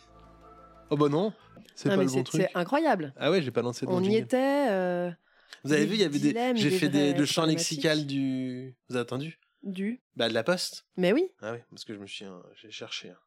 Oh 0.89 0.97
bah 0.97 1.09
non, 1.09 1.33
c'est 1.75 1.89
pas 1.89 1.97
mais 1.97 2.03
le 2.03 2.09
bon 2.09 2.15
c'est- 2.17 2.23
truc. 2.23 2.41
c'est 2.43 2.57
incroyable. 2.57 3.13
Ah 3.17 3.31
ouais, 3.31 3.41
j'ai 3.41 3.51
pas 3.51 3.61
lancé 3.61 3.85
de 3.85 3.91
On 3.91 4.01
y 4.01 4.05
jingle. 4.05 4.17
était. 4.19 4.67
euh, 4.69 5.11
Vous 5.63 5.73
avez 5.73 5.81
des 5.81 5.87
vu, 5.87 5.95
il 5.95 6.01
y 6.01 6.03
avait 6.05 6.19
des. 6.19 6.33
J'ai 6.55 6.69
des 6.69 6.77
fait 6.77 6.89
des... 6.89 7.13
le 7.13 7.25
champ 7.25 7.45
lexical 7.45 8.05
du. 8.05 8.75
Vous 8.89 8.95
avez 8.95 9.03
entendu? 9.03 9.39
Du. 9.63 9.99
Bah 10.15 10.29
de 10.29 10.33
la 10.33 10.43
poste. 10.43 10.85
Mais 10.95 11.11
oui. 11.11 11.25
Ah 11.41 11.51
oui, 11.53 11.57
parce 11.71 11.83
que 11.83 11.93
je 11.93 11.99
me 11.99 12.07
suis. 12.07 12.23
hein, 12.25 12.41
J'ai 12.55 12.71
cherché. 12.71 13.09
hein. 13.09 13.17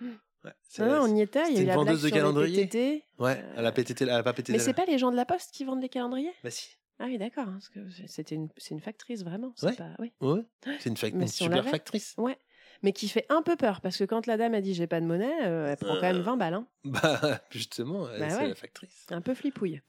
Hmm. 0.00 0.10
Ouais, 0.44 0.52
Non, 0.78 0.86
non, 0.86 1.12
on 1.12 1.16
y 1.16 1.20
était. 1.22 1.42
Il 1.50 1.56
y 1.56 1.58
a 1.58 1.62
eu 1.62 1.66
la 1.66 1.74
vendeuse 1.74 2.02
de 2.02 2.10
calendrier. 2.10 2.66
PTT. 2.66 3.02
Ouais, 3.18 3.42
elle 3.56 3.66
a 3.66 3.72
pété, 3.72 3.94
elle 4.00 4.10
a 4.10 4.22
pas 4.22 4.32
pété. 4.32 4.52
Mais 4.52 4.58
la- 4.58 4.64
c'est 4.64 4.74
pas 4.74 4.84
les 4.84 4.96
gens 4.98 5.10
de 5.10 5.16
la 5.16 5.24
Poste 5.24 5.50
qui 5.52 5.64
vendent 5.64 5.82
les 5.82 5.88
calendriers? 5.88 6.32
Bah 6.44 6.50
si. 6.50 6.68
Ah 7.00 7.04
oui, 7.06 7.18
d'accord. 7.18 7.44
hein, 7.48 7.52
Parce 7.54 7.68
que 7.68 7.80
c'était 8.06 8.34
une, 8.34 8.48
c'est 8.56 8.74
une 8.74 8.80
factrice 8.80 9.22
vraiment. 9.24 9.52
c'est 9.56 9.66
Ouais. 9.66 9.76
Pas... 9.76 9.90
Oui. 9.98 10.12
Ouais. 10.20 10.42
C'est 10.80 10.88
une, 10.90 10.96
fac- 10.96 11.12
Mais 11.14 11.22
une 11.22 11.28
si 11.28 11.42
on 11.44 11.46
super 11.46 11.64
factrice. 11.64 12.14
Ouais. 12.18 12.36
mais 12.82 12.92
qui 12.92 13.08
fait 13.08 13.24
un 13.28 13.42
peu 13.42 13.56
peur 13.56 13.80
parce 13.80 13.96
que 13.96 14.04
quand 14.04 14.26
la 14.26 14.36
dame 14.36 14.54
a 14.54 14.60
dit 14.60 14.74
j'ai 14.74 14.86
pas 14.86 15.00
de 15.00 15.06
monnaie, 15.06 15.46
euh, 15.46 15.68
elle 15.70 15.76
prend 15.76 15.94
quand 15.94 16.02
même 16.02 16.16
Euh. 16.16 16.22
20 16.22 16.36
balles. 16.36 16.54
Hein. 16.54 16.66
Bah, 16.84 17.40
justement, 17.50 18.02
Bah 18.06 18.30
c'est 18.30 18.36
ouais. 18.38 18.48
la 18.48 18.54
factrice. 18.54 19.06
Un 19.10 19.20
peu 19.20 19.34
flipouille. 19.34 19.80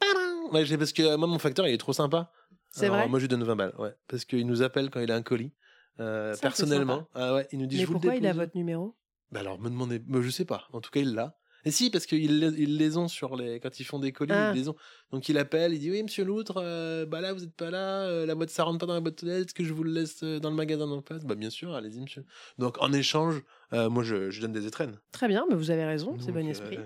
Ouais, 0.52 0.66
j'ai- 0.66 0.78
parce 0.78 0.94
que 0.94 1.02
euh, 1.04 1.18
moi, 1.18 1.28
mon 1.28 1.40
facteur, 1.40 1.68
il 1.68 1.74
est 1.74 1.78
trop 1.78 1.94
sympa. 1.94 2.32
C'est 2.72 2.86
Alors, 2.86 2.98
vrai? 2.98 3.08
Moi, 3.08 3.18
je 3.20 3.24
lui 3.24 3.28
donne 3.30 3.44
20 3.44 3.56
balles, 3.56 3.74
ouais. 3.80 3.94
Parce 4.08 4.26
qu'il 4.26 4.46
nous 4.46 4.62
appelle 4.62 4.90
quand 4.92 5.00
il 5.00 5.12
a 5.12 5.16
un 5.16 5.24
colis. 5.24 5.52
euh, 6.00 6.34
Ça, 6.36 6.42
personnellement. 6.42 7.08
Ah 7.16 7.34
ouais, 7.34 7.48
il 7.52 7.58
nous 7.60 7.66
dit 7.66 7.78
mais 7.78 7.82
je 7.82 7.88
vous 7.88 7.94
le 7.94 8.00
pourquoi 8.00 8.16
il 8.16 8.28
a 8.28 8.34
votre 8.34 8.56
numéro? 8.56 8.96
Bah 9.32 9.40
alors, 9.42 9.60
me 9.60 9.70
demandez. 9.70 9.98
bah, 10.00 10.20
je 10.22 10.30
sais 10.30 10.46
pas. 10.46 10.68
En 10.74 10.80
tout 10.82 10.92
cas, 10.92 11.00
il 11.00 11.14
l'a. 11.16 11.39
Et 11.66 11.72
si, 11.72 11.90
parce 11.90 12.06
qu'ils 12.06 12.40
les- 12.40 12.62
ils 12.62 12.78
les 12.78 12.98
ont 12.98 13.08
sur 13.08 13.36
les. 13.36 13.60
Quand 13.60 13.80
ils 13.80 13.84
font 13.84 14.00
des 14.00 14.12
colis, 14.12 14.32
Ah. 14.34 14.52
ils 14.56 14.60
les 14.60 14.70
ont. 14.70 14.76
Donc 15.12 15.28
il 15.30 15.38
appelle, 15.38 15.74
il 15.74 15.80
dit 15.80 15.92
Oui, 15.92 16.02
monsieur 16.04 16.24
Loutre, 16.24 16.56
euh, 16.58 17.06
bah 17.06 17.20
là, 17.22 17.34
vous 17.34 17.44
êtes 17.44 17.54
pas 17.54 17.70
là, 17.70 18.04
euh, 18.06 18.26
la 18.26 18.36
boîte, 18.36 18.50
ça 18.50 18.64
rentre 18.64 18.80
pas 18.80 18.86
dans 18.86 18.94
la 18.94 19.02
boîte 19.02 19.22
aux 19.24 19.26
lettres, 19.26 19.46
est-ce 19.48 19.54
que 19.54 19.64
je 19.64 19.74
vous 19.74 19.84
le 19.84 19.92
laisse 19.92 20.24
euh, 20.24 20.40
dans 20.40 20.50
le 20.50 20.56
magasin 20.56 20.88
d'en 20.88 21.02
face? 21.02 21.24
Bah 21.26 21.36
bien 21.36 21.50
sûr, 21.50 21.74
allez-y, 21.76 22.00
monsieur. 22.00 22.24
Donc 22.58 22.82
en 22.82 22.94
échange, 22.94 23.42
euh, 23.74 23.90
moi, 23.90 24.04
je, 24.04 24.30
je 24.30 24.42
donne 24.42 24.54
des 24.54 24.66
étrennes. 24.66 24.98
Très 25.12 25.28
bien, 25.28 25.46
mais 25.50 25.56
vous 25.56 25.70
avez 25.72 25.86
raison, 25.86 26.18
c'est 26.20 26.32
bon 26.32 26.48
esprit. 26.48 26.78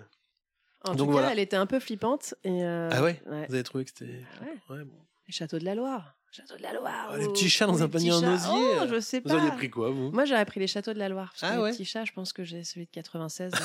En 0.86 0.96
donc 0.96 1.08
tout 1.08 1.12
voilà. 1.14 1.28
cas, 1.28 1.34
elle 1.34 1.40
était 1.40 1.56
un 1.56 1.66
peu 1.66 1.80
flippante. 1.80 2.34
Et 2.44 2.64
Ah 2.64 3.02
ouais, 3.04 3.22
ouais. 3.28 3.46
Vous 3.48 3.54
avez 3.54 3.64
trouvé 3.64 3.86
que 3.86 3.92
c'était. 3.96 4.12
Ouais. 4.42 4.76
Ouais, 4.78 4.84
bon. 4.84 4.98
Les 5.28 5.34
châteaux 5.34 5.58
de 5.60 5.64
la 5.66 5.76
Loire. 5.76 6.16
Château 6.36 6.58
de 6.58 6.64
la 6.64 6.74
Loire. 6.74 7.10
Ah, 7.12 7.18
les 7.18 7.28
petits 7.28 7.48
chats 7.50 7.68
dans 7.68 7.84
un 7.84 7.88
panier 7.88 8.12
en 8.12 8.20
chats. 8.20 8.34
osier. 8.34 8.50
Oh, 8.52 8.82
euh, 8.82 8.88
je 8.90 9.00
sais 9.00 9.20
Vous 9.20 9.30
pas. 9.30 9.36
auriez 9.36 9.52
pris 9.52 9.70
quoi, 9.70 9.92
vous? 9.92 10.10
Moi, 10.12 10.26
j'aurais 10.26 10.46
pris 10.46 10.60
les 10.60 10.66
châteaux 10.68 10.92
de 10.94 10.98
la 11.00 11.08
Loire. 11.10 11.30
Parce 11.32 11.42
que 11.42 11.46
Ah 11.46 11.58
les 11.58 11.62
ouais 11.64 11.72
petits 11.72 11.86
chats, 11.86 12.06
je 12.06 12.12
pense 12.12 12.34
que 12.34 12.44
j'ai 12.44 12.64
celui 12.64 12.86
de 12.86 12.92
96. 12.92 13.52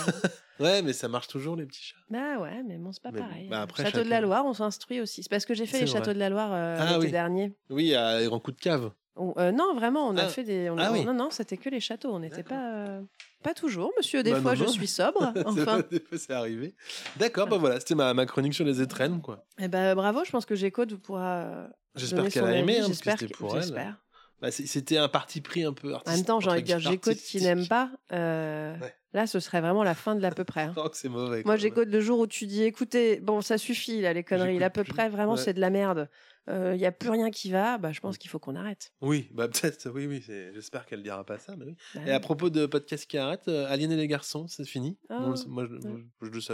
Ouais, 0.61 0.83
mais 0.83 0.93
ça 0.93 1.07
marche 1.07 1.29
toujours, 1.29 1.55
les 1.55 1.67
petits 1.67 1.81
chats. 1.83 1.97
bah 2.11 2.37
ouais, 2.41 2.65
mais 2.67 2.79
bon, 2.79 2.91
c'est 2.91 3.01
pas 3.03 3.13
Mais 3.13 3.21
pareil. 3.21 3.47
bah 3.49 3.63
après, 3.63 3.85
Château 3.85 4.03
de 4.03 4.11
la 4.11 4.21
Loire, 4.21 4.45
on 4.45 4.55
s'instruit 4.55 5.01
aussi. 5.01 5.23
C'est 5.23 5.29
parce 5.31 5.47
que 5.47 5.55
j'ai 5.55 5.67
fait 5.67 5.79
les 5.79 5.87
châteaux 5.87 6.13
de 6.13 6.19
la 6.19 6.29
Loire 6.31 6.51
euh, 6.53 6.77
Ah 6.81 6.85
l'été 6.95 6.99
oui. 7.07 7.11
dernier. 7.13 7.53
Oui, 7.71 7.95
à 7.95 8.25
grand 8.25 8.41
coup 8.41 8.51
de 8.51 8.61
cave. 8.61 8.91
On- 9.19 9.35
euh, 9.39 9.51
non, 9.53 9.75
vraiment, 9.75 10.09
on 10.09 10.17
a 10.17 10.25
Ah. 10.25 10.29
fait 10.29 10.45
des. 10.45 10.71
on- 10.71 10.79
Ah 10.79 10.91
oui. 10.93 11.05
Non, 11.05 11.13
non, 11.15 11.29
c'était 11.31 11.57
que 11.57 11.69
les 11.69 11.81
châteaux. 11.81 12.11
On 12.13 12.21
n'était 12.21 12.43
pas. 12.43 12.75
euh, 12.87 13.01
Pas 13.43 13.55
toujours, 13.55 13.93
monsieur. 13.97 14.23
Des 14.23 14.33
Bah 14.33 14.41
fois, 14.41 14.53
non, 14.53 14.59
je 14.59 14.65
non. 14.65 14.71
suis 14.73 14.87
sobre. 14.89 15.33
Enfin. 15.47 15.83
des 15.91 16.01
fois, 16.01 16.19
c'est 16.19 16.33
arrivé. 16.33 16.75
D'accord, 17.17 17.47
bah 17.47 17.57
voilà, 17.57 17.79
c'était 17.79 17.95
ma, 17.95 18.13
ma 18.15 18.27
chronique 18.27 18.55
sur 18.55 18.65
les 18.65 18.81
étrennes, 18.83 19.21
quoi. 19.21 19.45
Eh 19.61 19.69
ben, 19.69 19.95
bravo, 19.95 20.25
je 20.25 20.31
pense 20.31 20.45
que 20.47 20.55
Gécode 20.57 20.95
pourra. 20.97 21.37
euh, 21.45 21.69
J'espère 21.95 22.29
qu'elle 22.29 22.45
a 22.45 22.57
aimé, 22.57 22.79
hein, 22.79 22.87
parce 22.87 22.89
que 22.89 22.95
j'espère 22.95 23.19
c'était 23.19 23.33
que- 23.35 23.39
pour 23.39 23.57
elle. 23.57 23.63
j'espère. 23.63 23.97
Bah, 24.41 24.51
c'était 24.53 24.99
un 24.99 25.09
parti 25.09 25.41
pris 25.41 25.65
un 25.65 25.73
peu 25.73 25.93
En 25.93 25.97
artistique. 25.97 26.17
même 26.19 26.27
temps, 26.27 26.39
j'ai 26.41 26.51
envie 26.51 26.61
de 26.63 26.67
dire, 26.67 26.79
guillemets, 26.79 26.99
qui 27.17 27.41
n'aime 27.43 27.67
pas, 27.67 27.91
euh, 28.13 28.77
Ouais. 28.79 28.95
là, 29.13 29.27
ce 29.27 29.41
serait 29.41 29.61
vraiment 29.61 29.83
la 29.83 29.95
fin 29.95 30.15
de 30.15 30.21
l'à 30.21 30.31
peu 30.31 30.45
près. 30.45 30.63
hein. 30.63 30.75
Oh, 30.77 30.89
c'est 30.93 31.09
mauvais. 31.09 31.43
Moi. 31.45 31.57
Gécode, 31.57 31.89
le 31.91 32.01
jour 32.01 32.21
où 32.21 32.27
tu 32.29 32.47
dis, 32.47 32.63
écoutez, 32.63 33.19
bon, 33.21 33.41
ça 33.41 33.59
suffit, 33.59 34.01
là, 34.01 34.13
les 34.13 34.23
conneries, 34.23 34.51
J'écoute 34.51 34.61
l'à 34.61 34.71
peu 34.71 34.85
plus. 34.85 34.93
près, 34.93 35.09
vraiment, 35.09 35.33
Ouais. 35.33 35.39
c'est 35.39 35.55
de 35.55 35.61
la 35.61 35.71
merde. 35.71 36.09
Il 36.49 36.77
n'y 36.79 36.87
a 36.87 36.93
plus 36.93 37.11
rien 37.11 37.31
qui 37.31 37.51
va, 37.51 37.79
bah, 37.79 37.93
je 37.93 38.01
pense 38.01 38.17
qu'il 38.19 38.31
faut 38.31 38.39
qu'on 38.39 38.57
arrête. 38.57 38.93
Oui, 39.01 39.29
bah 39.33 39.49
peut-être, 39.49 39.91
oui, 39.91 40.07
oui. 40.07 40.23
J'espère 40.27 40.87
qu'elle 40.87 41.03
dira 41.03 41.25
pas 41.25 41.39
ça, 41.39 41.57
mais 41.57 41.65
oui. 41.67 41.77
Bah, 41.95 42.01
Et 42.07 42.11
à 42.11 42.21
propos 42.21 42.49
de 42.51 42.67
podcast 42.67 43.07
qui 43.07 43.19
arrête, 43.19 43.49
euh, 43.49 43.67
Alien 43.69 43.93
et 43.93 43.97
les 43.97 44.09
garçons, 44.09 44.47
c'est 44.49 44.65
fini. 44.65 44.99
Bon, 45.11 45.35
moi, 45.47 45.67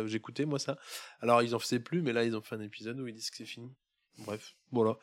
j'écoutais 0.07 0.45
moi 0.47 0.59
ça. 0.59 0.79
Alors 1.21 1.43
ils 1.43 1.55
en 1.55 1.59
faisaient 1.59 1.81
plus, 1.81 2.03
mais 2.03 2.13
là 2.13 2.25
ils 2.25 2.37
ont 2.37 2.43
fait 2.43 2.57
un 2.57 2.61
épisode 2.61 2.99
où 3.01 3.07
ils 3.07 3.15
disent 3.15 3.31
que 3.31 3.37
c'est 3.37 3.45
fini. 3.47 3.73
Bref, 4.19 4.55
voilà, 4.71 4.97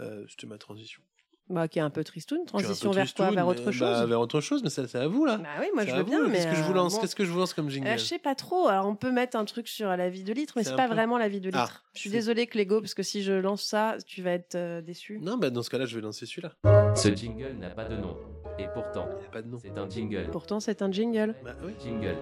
Euh, 0.00 0.26
c'était 0.28 0.46
ma 0.46 0.58
transition. 0.58 1.02
Bah, 1.50 1.66
qui 1.68 1.78
est 1.78 1.82
un 1.82 1.90
peu 1.90 2.04
tristoune, 2.04 2.40
Qui 2.46 2.56
est 2.56 2.56
un 2.56 2.58
peu 2.58 2.64
transition 2.64 2.90
vers 2.90 3.14
quoi? 3.14 3.30
Vers 3.30 3.46
autre 3.46 3.70
chose 3.72 3.80
bah, 3.80 4.06
Vers 4.06 4.20
autre 4.20 4.40
chose, 4.40 4.62
mais 4.62 4.70
ça, 4.70 4.86
c'est 4.86 4.98
à 4.98 5.08
vous 5.08 5.24
là. 5.24 5.38
Bah 5.38 5.48
oui, 5.60 5.66
moi 5.74 5.84
C'est 5.84 5.90
je 5.90 5.94
à 5.94 5.98
veux 5.98 6.02
vous, 6.04 6.10
bien, 6.10 6.22
là. 6.22 6.28
mais. 6.28 6.34
Qu'est-ce 6.38 6.46
que 6.48 6.54
je 6.56 6.62
vous 6.62 6.70
euh, 6.72 6.74
lance? 6.74 6.94
bon. 6.94 7.00
Qu'est-ce 7.00 7.16
que 7.16 7.24
je 7.24 7.30
vous 7.30 7.38
lance 7.38 7.54
comme 7.54 7.70
jingle? 7.70 7.88
Euh, 7.88 7.92
je 7.96 8.04
sais 8.04 8.18
pas 8.18 8.34
trop. 8.34 8.68
Alors, 8.68 8.86
on 8.86 8.94
peut 8.96 9.10
mettre 9.12 9.36
un 9.36 9.44
truc 9.44 9.66
sur 9.68 9.88
la 9.88 10.08
vie 10.10 10.24
de 10.24 10.32
litre, 10.32 10.54
mais 10.56 10.64
C'est 10.64 10.76
pas 10.76 10.88
peu- 10.88 10.94
vraiment 10.94 11.18
la 11.18 11.28
vie 11.28 11.40
de 11.40 11.50
Ah, 11.54 11.62
litre. 11.62 11.84
je 11.94 12.00
suis 12.00 12.10
désolée, 12.10 12.46
Clégo, 12.46 12.80
parce 12.80 12.94
que 12.94 13.02
si 13.02 13.22
je 13.22 13.32
lance 13.32 13.62
ça, 13.62 13.96
tu 14.06 14.22
vas 14.22 14.32
être 14.32 14.54
euh, 14.56 14.80
déçu. 14.82 15.18
Non, 15.22 15.36
bah 15.38 15.50
dans 15.50 15.62
ce 15.62 15.70
cas-là, 15.70 15.86
je 15.86 15.94
vais 15.96 16.02
lancer 16.02 16.26
celui-là. 16.26 16.52
Ce 16.94 17.08
jingle 17.14 17.54
n'a 17.58 17.70
pas 17.70 17.84
de 17.84 17.96
nom. 17.96 18.16
Et 18.58 18.66
pourtant, 18.74 19.08
Il 19.16 19.20
n'y 19.20 19.26
a 19.26 19.30
pas 19.30 19.42
de 19.42 19.48
nom. 19.48 19.58
c'est 19.62 19.78
un 19.78 19.88
jingle. 19.88 20.28
Pourtant, 20.32 20.60
c'est 20.60 20.82
un 20.82 20.90
jingle. 20.90 21.34
Bah 21.44 21.54
oui. 21.64 21.72
Jingle. 21.82 22.16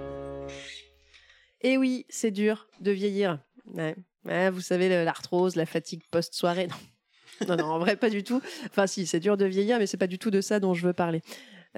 Et 1.63 1.79
oui, 1.79 2.05
c'est 2.09 2.31
dur 2.31 2.69
de 2.81 2.91
vieillir. 2.91 3.39
Ouais. 3.73 3.97
Ouais, 4.25 4.51
vous 4.51 4.61
savez, 4.61 4.89
l'arthrose, 5.05 5.57
la 5.57 5.67
fatigue 5.67 6.03
post-soirée. 6.11 6.67
Non. 6.67 6.75
Non, 7.49 7.57
non, 7.57 7.65
en 7.65 7.79
vrai, 7.79 7.97
pas 7.97 8.11
du 8.11 8.23
tout. 8.25 8.41
Enfin, 8.67 8.87
si, 8.87 9.07
c'est 9.07 9.21
dur 9.21 9.37
de 9.37 9.45
vieillir, 9.45 9.79
mais 9.79 9.87
c'est 9.87 9.97
pas 9.97 10.07
du 10.07 10.19
tout 10.19 10.31
de 10.31 10.41
ça 10.41 10.61
dont 10.61 10.75
je 10.75 10.87
veux 10.87 10.93
parler. 10.93 11.23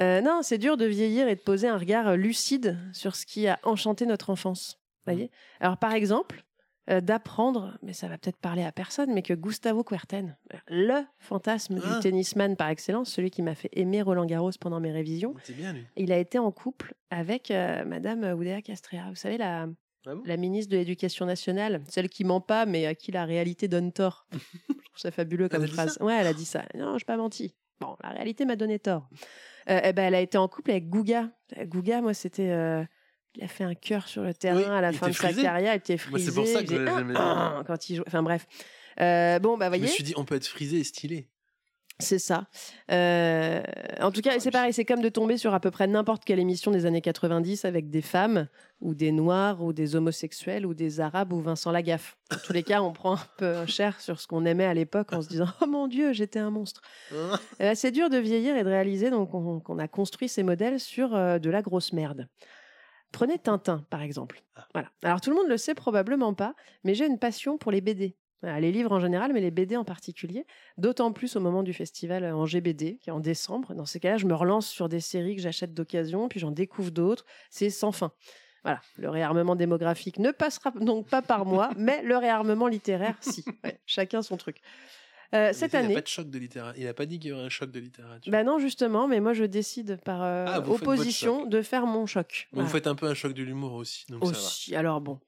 Euh, 0.01 0.21
non, 0.21 0.41
c'est 0.43 0.59
dur 0.59 0.77
de 0.77 0.85
vieillir 0.87 1.27
et 1.29 1.35
de 1.35 1.41
poser 1.41 1.67
un 1.69 1.77
regard 1.77 2.09
euh, 2.09 2.17
lucide 2.17 2.79
sur 2.93 3.17
ce 3.17 3.27
qui 3.27 3.49
a 3.49 3.59
enchanté 3.65 4.07
notre 4.07 4.31
enfance. 4.31 4.79
Voyez? 5.07 5.31
Alors, 5.61 5.77
par 5.79 5.93
exemple, 5.93 6.45
euh, 6.91 7.01
d'apprendre, 7.01 7.77
mais 7.83 7.93
ça 7.93 8.07
va 8.09 8.17
peut-être 8.17 8.37
parler 8.39 8.63
à 8.63 8.71
personne, 8.73 9.13
mais 9.13 9.23
que 9.23 9.35
Gustavo 9.35 9.83
Kuerten, 9.83 10.37
le 10.69 11.03
fantasme 11.19 11.81
Ah. 11.85 11.95
du 11.97 12.01
tennisman 12.01 12.57
par 12.57 12.69
excellence, 12.69 13.11
celui 13.11 13.31
qui 13.31 13.43
m'a 13.43 13.55
fait 13.55 13.71
aimer 13.73 14.01
Roland 14.03 14.25
Garros 14.27 14.51
pendant 14.61 14.79
mes 14.81 14.93
révisions, 14.93 15.35
C'est 15.43 15.57
bien 15.57 15.73
lui. 15.73 15.85
il 15.97 16.13
a 16.13 16.19
été 16.19 16.39
en 16.39 16.51
couple 16.53 16.95
avec 17.11 17.51
euh, 17.51 17.85
Madame 17.85 18.23
Oudéa 18.39 18.63
Castrea. 18.63 19.09
Vous 19.09 19.17
savez, 19.17 19.37
la, 19.39 19.67
Ah 20.07 20.15
bon? 20.15 20.23
la 20.25 20.37
ministre 20.37 20.71
de 20.73 20.77
l'Éducation 20.77 21.27
nationale, 21.27 21.83
celle 21.89 22.09
qui 22.09 22.23
ment 22.25 22.41
pas, 22.41 22.65
mais 22.67 22.87
à 22.87 22.95
qui 22.95 23.11
la 23.11 23.25
réalité 23.25 23.67
donne 23.69 23.91
tort. 23.93 24.27
Trouve 24.99 25.11
ça 25.11 25.15
fabuleux 25.15 25.49
comme 25.49 25.63
Elle 25.63 25.71
phrase. 25.71 25.97
Ouais, 26.01 26.15
elle 26.15 26.27
a 26.27 26.35
dit 26.35 26.45
ça. 26.45 26.65
Non, 26.75 26.99
je 26.99 27.05
pas 27.05 27.17
menti. 27.17 27.55
Bon, 27.81 27.97
la 28.03 28.11
réalité 28.11 28.45
m'a 28.45 28.57
donné 28.57 28.79
tort. 28.81 29.09
Euh, 29.71 29.81
eh 29.85 29.93
ben, 29.93 30.05
elle 30.07 30.15
a 30.15 30.21
été 30.21 30.37
en 30.39 30.49
couple 30.49 30.73
avec 30.73 30.89
Gouga. 30.89 31.31
Euh, 31.57 31.65
Gouga, 31.67 32.01
moi, 32.01 32.15
c'était. 32.15 32.51
euh, 32.51 32.85
il 33.37 33.45
a 33.45 33.49
fait 33.49 33.63
un 33.63 33.75
cœur 33.75 34.09
sur 34.09 34.23
le 34.23 34.35
terrain 34.35 34.57
Oui, 34.59 34.65
à 34.65 34.81
la 34.81 34.93
fin 34.93 35.09
de 35.09 35.13
sa 35.13 35.33
carrière. 35.33 35.75
Il 35.75 35.79
était 35.79 35.95
Moi, 36.11 36.19
frisé. 36.19 36.31
c'est 36.31 36.35
pour 36.35 36.47
ça 36.49 36.63
que 36.65 36.69
bien. 37.13 37.15
un 37.17 37.63
quand 37.65 37.89
il 37.89 37.97
jouait. 37.97 38.05
Enfin 38.09 38.23
bref. 38.25 38.47
Euh, 39.01 39.39
bon, 39.39 39.57
bah 39.57 39.67
Je 39.67 39.71
me 39.73 39.77
voyez. 39.79 39.93
suis 39.93 40.03
dit, 40.03 40.15
on 40.17 40.25
peut 40.25 40.35
être 40.35 40.47
frisé 40.47 40.79
et 40.81 40.85
stylé. 40.85 41.29
C'est 42.01 42.21
ça. 42.21 42.47
Euh, 42.93 43.61
en 44.01 44.13
tout 44.13 44.21
cas, 44.21 44.39
c'est 44.39 44.53
pareil, 44.53 44.73
c'est 44.73 44.85
comme 44.85 45.01
de 45.01 45.09
tomber 45.09 45.37
sur 45.37 45.53
à 45.53 45.59
peu 45.59 45.73
près 45.73 45.89
n'importe 45.89 46.25
quelle 46.25 46.39
émission 46.39 46.71
des 46.71 46.87
années 46.87 47.01
90 47.01 47.65
avec 47.65 47.91
des 47.91 48.03
femmes, 48.03 48.47
ou 48.81 48.95
des 48.95 49.11
noirs, 49.11 49.65
ou 49.65 49.73
des 49.73 49.97
homosexuels, 49.97 50.65
ou 50.65 50.75
des 50.75 51.01
arabes, 51.01 51.33
ou 51.33 51.41
Vincent 51.41 51.73
Lagaffe. 51.73 52.17
En 52.33 52.37
tous 52.37 52.53
les 52.53 52.63
cas, 52.63 52.83
on 52.83 52.93
prend 52.93 53.15
un 53.15 53.27
peu 53.37 53.67
cher 53.67 54.01
sur 54.01 54.21
ce 54.21 54.29
qu'on 54.29 54.45
aimait 54.45 54.65
à 54.65 54.75
l'époque 54.75 55.13
en 55.13 55.23
se 55.23 55.29
disant 55.29 55.49
Oh 55.61 55.67
mon 55.67 55.89
Dieu, 55.89 56.13
j'étais 56.13 56.39
un 56.39 56.51
monstre. 56.51 56.83
Euh, 57.61 57.73
c'est 57.75 57.91
dur 57.91 58.09
de 58.09 58.19
vieillir 58.19 58.57
et 58.57 58.63
de 58.63 58.69
réaliser 58.69 59.11
donc, 59.11 59.31
qu'on 59.31 59.79
a 59.79 59.89
construit 59.89 60.29
ces 60.29 60.43
modèles 60.43 60.79
sur 60.79 61.15
euh, 61.15 61.39
de 61.39 61.51
la 61.51 61.63
grosse 61.63 61.93
merde. 61.93 62.29
Prenez 63.11 63.39
Tintin, 63.39 63.85
par 63.91 64.03
exemple. 64.03 64.43
Voilà. 64.75 64.91
Alors, 65.03 65.21
tout 65.21 65.31
le 65.31 65.37
monde 65.37 65.49
le 65.49 65.57
sait 65.57 65.75
probablement 65.75 66.35
pas, 66.35 66.55
mais 66.85 66.95
j'ai 66.95 67.07
une 67.07 67.19
passion 67.19 67.59
pour 67.59 67.73
les 67.73 67.81
BD. 67.81 68.17
Les 68.43 68.71
livres 68.71 68.93
en 68.93 69.01
général, 69.01 69.33
mais 69.33 69.41
les 69.41 69.51
BD 69.51 69.77
en 69.77 69.85
particulier. 69.85 70.47
D'autant 70.77 71.13
plus 71.13 71.35
au 71.37 71.41
moment 71.41 71.63
du 71.63 71.73
festival 71.73 72.25
en 72.25 72.47
GBD, 72.47 72.99
qui 72.99 73.11
est 73.11 73.13
en 73.13 73.19
décembre. 73.21 73.75
Dans 73.75 73.87
ces 73.87 73.99
cas-là, 73.99 74.17
je 74.17 74.27
me 74.27 74.35
relance 74.35 74.69
sur 74.69 74.89
des 74.89 75.01
séries 75.01 75.35
que 75.37 75.43
j'achète 75.43 75.75
d'occasion, 75.75 76.29
puis 76.29 76.39
j'en 76.39 76.53
découvre 76.53 76.91
d'autres. 76.93 77.25
C'est 77.51 77.71
sans 77.71 77.91
fin. 77.93 78.13
Voilà, 78.65 78.81
le 78.97 79.09
réarmement 79.09 79.57
démographique 79.57 80.19
ne 80.19 80.31
passera 80.31 80.71
donc 80.73 81.09
pas 81.09 81.23
par 81.23 81.45
moi, 81.47 81.71
mais 81.77 82.03
le 82.03 82.17
réarmement 82.17 82.67
littéraire, 82.69 83.17
si. 83.21 83.45
Ouais, 83.65 83.81
chacun 83.87 84.23
son 84.23 84.37
truc. 84.37 84.61
Euh, 85.35 85.53
cette 85.53 85.73
il 85.73 85.77
année. 85.77 85.89
n'y 85.89 85.95
a 85.95 85.97
pas 85.97 86.03
de 86.03 86.07
choc 86.07 86.31
de 86.31 86.39
littérature. 86.39 86.81
Il 86.81 86.87
n'a 86.87 86.95
pas 86.95 87.05
dit 87.07 87.19
qu'il 87.19 87.31
y 87.31 87.33
aurait 87.35 87.45
un 87.45 87.49
choc 87.51 87.71
de 87.71 87.79
littérature. 87.81 88.33
Bah 88.33 88.45
non, 88.45 88.59
justement, 88.59 89.07
mais 89.09 89.21
moi 89.21 89.35
je 89.35 89.45
décide 89.45 90.01
par 90.03 90.23
euh, 90.23 90.47
Ah, 90.49 90.61
opposition 90.67 91.45
de 91.45 91.61
faire 91.61 91.87
mon 91.87 92.07
choc. 92.07 92.49
Vous 92.53 92.67
faites 92.67 92.87
un 92.87 92.95
peu 92.95 93.07
un 93.07 93.15
choc 93.15 93.35
de 93.35 93.43
l'humour 93.43 93.75
aussi. 93.75 94.07
Donc 94.09 94.25
ça 94.25 94.31
va. 94.33 94.39
Aussi, 94.39 94.75
alors 94.75 95.01
bon. 95.03 95.21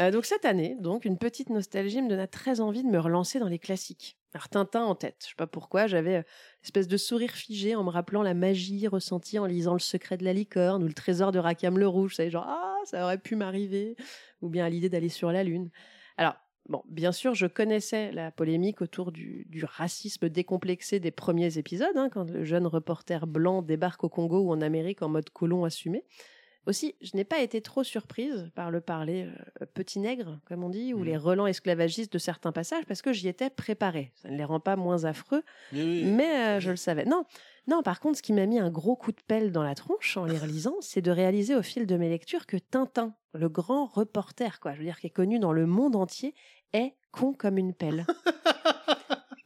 Euh, 0.00 0.10
donc 0.10 0.24
cette 0.24 0.46
année, 0.46 0.76
donc 0.80 1.04
une 1.04 1.18
petite 1.18 1.50
nostalgie 1.50 2.00
me 2.00 2.08
donna 2.08 2.26
très 2.26 2.60
envie 2.60 2.82
de 2.82 2.88
me 2.88 2.98
relancer 2.98 3.38
dans 3.38 3.48
les 3.48 3.58
classiques. 3.58 4.16
Alors 4.32 4.48
Tintin 4.48 4.84
en 4.84 4.94
tête, 4.94 5.16
je 5.24 5.28
sais 5.28 5.34
pas 5.36 5.46
pourquoi, 5.46 5.86
j'avais 5.88 6.16
euh, 6.18 6.22
espèce 6.62 6.88
de 6.88 6.96
sourire 6.96 7.32
figé 7.32 7.74
en 7.74 7.84
me 7.84 7.90
rappelant 7.90 8.22
la 8.22 8.32
magie 8.32 8.86
ressentie 8.86 9.38
en 9.38 9.44
lisant 9.44 9.74
Le 9.74 9.80
secret 9.80 10.16
de 10.16 10.24
la 10.24 10.32
licorne 10.32 10.82
ou 10.82 10.86
Le 10.86 10.94
trésor 10.94 11.32
de 11.32 11.38
Rackham 11.38 11.78
le 11.78 11.86
rouge, 11.86 12.14
savez 12.14 12.30
genre 12.30 12.46
ah 12.48 12.78
ça 12.84 13.04
aurait 13.04 13.18
pu 13.18 13.36
m'arriver 13.36 13.96
ou 14.40 14.48
bien 14.48 14.68
l'idée 14.68 14.88
d'aller 14.88 15.10
sur 15.10 15.32
la 15.32 15.44
lune. 15.44 15.70
Alors 16.16 16.36
Bon, 16.68 16.84
bien 16.88 17.10
sûr, 17.10 17.34
je 17.34 17.46
connaissais 17.46 18.12
la 18.12 18.30
polémique 18.30 18.80
autour 18.80 19.10
du, 19.10 19.44
du 19.48 19.64
racisme 19.64 20.28
décomplexé 20.28 21.00
des 21.00 21.10
premiers 21.10 21.58
épisodes, 21.58 21.96
hein, 21.96 22.08
quand 22.12 22.30
le 22.30 22.44
jeune 22.44 22.66
reporter 22.66 23.26
blanc 23.26 23.62
débarque 23.62 24.04
au 24.04 24.08
Congo 24.08 24.38
ou 24.40 24.52
en 24.52 24.60
Amérique 24.60 25.02
en 25.02 25.08
mode 25.08 25.30
colon 25.30 25.64
assumé. 25.64 26.04
Aussi, 26.66 26.94
je 27.00 27.16
n'ai 27.16 27.24
pas 27.24 27.40
été 27.40 27.62
trop 27.62 27.82
surprise 27.82 28.50
par 28.54 28.70
le 28.70 28.80
parler 28.80 29.26
euh, 29.62 29.66
petit 29.72 29.98
nègre, 29.98 30.38
comme 30.44 30.62
on 30.62 30.68
dit, 30.68 30.92
ou 30.92 31.02
les 31.02 31.16
relents 31.16 31.46
esclavagistes 31.46 32.12
de 32.12 32.18
certains 32.18 32.52
passages, 32.52 32.84
parce 32.86 33.00
que 33.02 33.12
j'y 33.12 33.28
étais 33.28 33.48
préparée. 33.50 34.12
Ça 34.16 34.28
ne 34.28 34.36
les 34.36 34.44
rend 34.44 34.60
pas 34.60 34.76
moins 34.76 35.04
affreux, 35.04 35.42
Mais 35.72 35.82
oui. 35.82 36.04
mais 36.04 36.36
euh, 36.36 36.60
je 36.60 36.70
le 36.70 36.76
savais. 36.76 37.06
Non, 37.06 37.24
non. 37.66 37.82
Par 37.82 37.98
contre, 37.98 38.18
ce 38.18 38.22
qui 38.22 38.32
m'a 38.34 38.44
mis 38.46 38.58
un 38.58 38.70
gros 38.70 38.94
coup 38.94 39.10
de 39.12 39.20
pelle 39.26 39.52
dans 39.52 39.62
la 39.62 39.74
tronche 39.74 40.16
en 40.18 40.26
les 40.26 40.38
relisant, 40.38 40.76
c'est 40.80 41.00
de 41.02 41.10
réaliser 41.10 41.56
au 41.56 41.62
fil 41.62 41.86
de 41.86 41.96
mes 41.96 42.10
lectures 42.10 42.46
que 42.46 42.58
Tintin, 42.58 43.14
le 43.32 43.48
grand 43.48 43.86
reporter, 43.86 44.60
quoi, 44.60 44.74
je 44.74 44.78
veux 44.78 44.84
dire, 44.84 45.00
qui 45.00 45.06
est 45.06 45.10
connu 45.10 45.38
dans 45.38 45.52
le 45.52 45.66
monde 45.66 45.96
entier, 45.96 46.34
est 46.74 46.94
con 47.10 47.32
comme 47.32 47.56
une 47.58 47.72
pelle. 47.74 48.04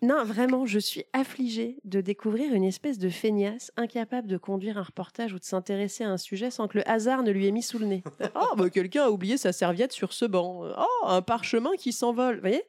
Non, 0.05 0.23
vraiment, 0.23 0.67
je 0.67 0.79
suis 0.79 1.05
affligée 1.15 1.79
de 1.85 2.03
découvrir 2.03 2.53
une 2.53 2.65
espèce 2.65 2.99
de 2.99 3.09
feignasse 3.09 3.73
incapable 3.79 4.29
de 4.29 4.37
conduire 4.37 4.77
un 4.77 4.83
reportage 4.83 5.33
ou 5.33 5.39
de 5.39 5.45
s'intéresser 5.45 6.05
à 6.05 6.11
un 6.11 6.19
sujet 6.19 6.51
sans 6.51 6.69
que 6.69 6.77
le 6.77 6.87
hasard 6.87 7.23
ne 7.23 7.31
lui 7.31 7.47
ait 7.47 7.53
mis 7.53 7.63
sous 7.63 7.79
le 7.79 7.87
nez. 7.87 8.05
Oh, 8.35 8.55
bah 8.57 8.69
quelqu'un 8.69 9.05
a 9.05 9.11
oublié 9.11 9.39
sa 9.39 9.53
serviette 9.53 9.93
sur 9.93 10.13
ce 10.13 10.27
banc. 10.27 10.61
Oh, 10.77 11.07
un 11.07 11.23
parchemin 11.23 11.71
qui 11.79 11.91
s'envole. 11.91 12.35
Vous 12.35 12.43
voyez? 12.43 12.65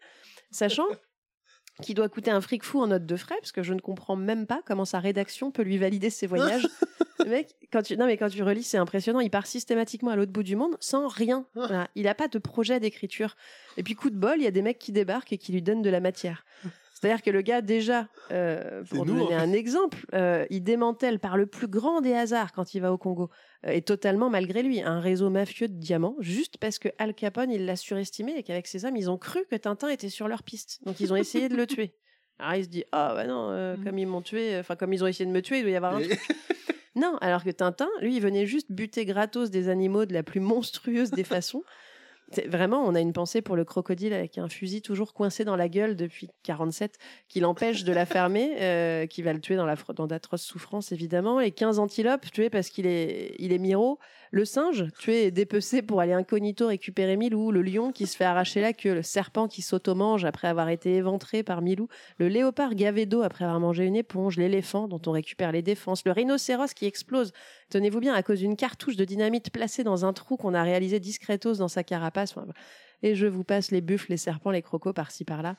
Sachant 0.49 0.85
qu'il 1.81 1.95
doit 1.95 2.07
coûter 2.07 2.31
un 2.31 2.39
fric 2.39 2.63
fou 2.63 2.79
en 2.79 2.87
note 2.87 3.05
de 3.05 3.17
frais, 3.17 3.35
parce 3.41 3.51
que 3.51 3.63
je 3.63 3.73
ne 3.73 3.81
comprends 3.81 4.15
même 4.15 4.47
pas 4.47 4.61
comment 4.65 4.85
sa 4.85 4.99
rédaction 4.99 5.51
peut 5.51 5.63
lui 5.63 5.77
valider 5.77 6.09
ses 6.09 6.27
voyages 6.27 6.65
Le 7.19 7.31
mec, 7.31 7.53
quand 7.73 7.81
tu... 7.81 7.97
Non, 7.97 8.05
mais 8.05 8.15
quand 8.15 8.29
tu 8.29 8.43
relis, 8.43 8.63
c'est 8.63 8.77
impressionnant. 8.77 9.19
Il 9.19 9.29
part 9.29 9.47
systématiquement 9.47 10.11
à 10.11 10.15
l'autre 10.15 10.31
bout 10.31 10.43
du 10.43 10.55
monde 10.55 10.77
sans 10.79 11.07
rien. 11.07 11.45
Ah. 11.47 11.51
Voilà. 11.55 11.87
Il 11.95 12.03
n'a 12.03 12.15
pas 12.15 12.29
de 12.29 12.37
projet 12.37 12.79
d'écriture. 12.79 13.35
Et 13.75 13.83
puis, 13.83 13.95
coup 13.95 14.09
de 14.09 14.15
bol, 14.15 14.35
il 14.37 14.43
y 14.43 14.47
a 14.47 14.51
des 14.51 14.61
mecs 14.61 14.79
qui 14.79 14.93
débarquent 14.93 15.33
et 15.33 15.37
qui 15.37 15.51
lui 15.51 15.61
donnent 15.61 15.81
de 15.81 15.89
la 15.89 15.99
matière. 15.99 16.45
C'est-à-dire 16.95 17.21
que 17.21 17.29
le 17.29 17.41
gars, 17.41 17.61
déjà, 17.61 18.07
euh, 18.31 18.83
pour 18.85 19.05
nous, 19.05 19.17
donner 19.17 19.25
en 19.25 19.27
fait. 19.27 19.35
un 19.35 19.51
exemple, 19.51 20.05
euh, 20.13 20.45
il 20.49 20.63
démantèle 20.63 21.19
par 21.19 21.35
le 21.35 21.45
plus 21.45 21.67
grand 21.67 21.99
des 21.99 22.13
hasards 22.13 22.53
quand 22.53 22.73
il 22.73 22.79
va 22.79 22.93
au 22.93 22.97
Congo, 22.97 23.29
euh, 23.67 23.71
et 23.71 23.81
totalement 23.81 24.29
malgré 24.29 24.63
lui, 24.63 24.81
un 24.81 25.01
réseau 25.01 25.29
mafieux 25.29 25.67
de 25.67 25.73
diamants, 25.73 26.15
juste 26.19 26.57
parce 26.57 26.79
que 26.79 26.87
Al 26.97 27.13
Capone, 27.13 27.51
il 27.51 27.65
l'a 27.65 27.75
surestimé 27.75 28.33
et 28.37 28.43
qu'avec 28.43 28.65
ses 28.65 28.85
hommes, 28.85 28.95
ils 28.95 29.09
ont 29.09 29.17
cru 29.17 29.45
que 29.51 29.57
Tintin 29.57 29.89
était 29.89 30.09
sur 30.09 30.29
leur 30.29 30.41
piste. 30.41 30.79
Donc, 30.85 31.01
ils 31.01 31.11
ont 31.11 31.17
essayé 31.17 31.49
de 31.49 31.57
le 31.57 31.67
tuer. 31.67 31.95
Alors, 32.39 32.55
il 32.55 32.63
se 32.63 32.69
dit, 32.69 32.85
ah 32.93 33.11
bah 33.13 33.27
non, 33.27 33.49
euh, 33.51 33.75
comme 33.83 33.97
ils 33.97 34.07
m'ont 34.07 34.21
tué, 34.21 34.57
enfin, 34.57 34.77
comme 34.77 34.93
ils 34.93 35.03
ont 35.03 35.07
essayé 35.07 35.25
de 35.25 35.33
me 35.33 35.41
tuer, 35.41 35.59
il 35.59 35.63
doit 35.63 35.71
y 35.71 35.75
avoir 35.75 35.95
un 35.95 36.01
truc. 36.01 36.19
Non, 36.95 37.17
alors 37.19 37.43
que 37.43 37.49
Tintin, 37.49 37.89
lui, 37.99 38.15
il 38.15 38.21
venait 38.21 38.45
juste 38.45 38.71
buter 38.71 39.05
gratos 39.05 39.51
des 39.51 39.67
animaux 39.67 40.05
de 40.05 40.13
la 40.13 40.23
plus 40.23 40.39
monstrueuse 40.39 41.11
des 41.11 41.25
façons. 41.25 41.63
Vraiment, 42.47 42.83
on 42.83 42.95
a 42.95 42.99
une 42.99 43.13
pensée 43.13 43.41
pour 43.41 43.55
le 43.55 43.63
crocodile 43.63 44.13
avec 44.13 44.39
un 44.39 44.49
fusil 44.49 44.81
toujours 44.81 45.13
coincé 45.13 45.45
dans 45.45 45.55
la 45.55 45.69
gueule 45.69 45.95
depuis 45.95 46.29
47, 46.43 46.97
qui 47.27 47.39
l'empêche 47.39 47.83
de 47.83 47.93
la 47.93 48.05
fermer, 48.05 48.55
euh, 48.61 49.05
qui 49.05 49.21
va 49.21 49.31
le 49.31 49.39
tuer 49.39 49.55
dans 49.55 49.65
d'atroces 50.07 50.43
souffrances, 50.43 50.91
évidemment. 50.91 51.39
Et 51.39 51.51
15 51.51 51.77
antilopes 51.77 52.31
tués 52.31 52.49
parce 52.49 52.69
qu'il 52.69 52.87
est, 52.87 53.35
il 53.37 53.53
est 53.53 53.59
miro. 53.59 53.99
Le 54.35 54.43
singe 54.43 54.87
tué 54.99 55.23
et 55.23 55.31
dépecé 55.31 55.81
pour 55.81 56.01
aller 56.01 56.11
incognito 56.11 56.67
récupérer 56.67 57.15
Milou. 57.15 57.51
Le 57.51 57.61
lion 57.61 57.93
qui 57.93 58.05
se 58.05 58.17
fait 58.17 58.25
arracher 58.25 58.59
la 58.59 58.73
queue. 58.73 58.93
Le 58.93 59.01
serpent 59.01 59.47
qui 59.47 59.61
s'auto-mange 59.61 60.25
après 60.25 60.49
avoir 60.49 60.67
été 60.67 60.93
éventré 60.93 61.41
par 61.41 61.61
Milou. 61.61 61.87
Le 62.17 62.27
léopard 62.27 62.75
gavé 62.75 63.05
d'eau 63.05 63.21
après 63.21 63.45
avoir 63.45 63.61
mangé 63.61 63.85
une 63.85 63.95
éponge. 63.95 64.35
L'éléphant 64.35 64.89
dont 64.89 64.99
on 65.07 65.11
récupère 65.11 65.53
les 65.53 65.61
défenses. 65.61 66.03
Le 66.03 66.11
rhinocéros 66.11 66.73
qui 66.73 66.85
explose 66.85 67.31
tenez-vous 67.69 68.01
bien, 68.01 68.13
à 68.13 68.23
cause 68.23 68.39
d'une 68.39 68.57
cartouche 68.57 68.97
de 68.97 69.05
dynamite 69.05 69.51
placée 69.51 69.85
dans 69.85 70.03
un 70.03 70.11
trou 70.11 70.35
qu'on 70.35 70.53
a 70.53 70.63
réalisé 70.63 70.99
discretos 70.99 71.53
dans 71.53 71.69
sa 71.69 71.85
carapace. 71.85 72.35
Et 73.03 73.15
je 73.15 73.27
vous 73.27 73.45
passe 73.45 73.71
les 73.71 73.79
buffles, 73.79 74.11
les 74.11 74.17
serpents, 74.17 74.51
les 74.51 74.61
crocos 74.61 74.91
par-ci 74.91 75.23
par-là. 75.23 75.55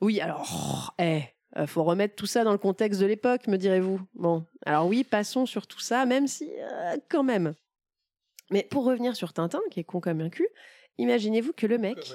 Oui, 0.00 0.20
alors, 0.20 0.96
eh, 0.98 1.22
euh, 1.56 1.66
faut 1.66 1.84
remettre 1.84 2.14
tout 2.14 2.26
ça 2.26 2.44
dans 2.44 2.52
le 2.52 2.58
contexte 2.58 3.00
de 3.00 3.06
l'époque, 3.06 3.46
me 3.46 3.56
direz-vous. 3.56 4.00
Bon, 4.14 4.46
alors 4.64 4.86
oui, 4.86 5.04
passons 5.04 5.46
sur 5.46 5.66
tout 5.66 5.80
ça, 5.80 6.06
même 6.06 6.26
si, 6.26 6.50
euh, 6.58 6.96
quand 7.10 7.22
même. 7.22 7.54
Mais 8.50 8.66
pour 8.70 8.84
revenir 8.84 9.16
sur 9.16 9.32
Tintin, 9.32 9.60
qui 9.70 9.80
est 9.80 9.84
con 9.84 10.00
comme 10.00 10.20
un 10.20 10.30
cul, 10.30 10.48
imaginez-vous 10.98 11.52
que 11.52 11.66
le 11.66 11.78
mec, 11.78 12.14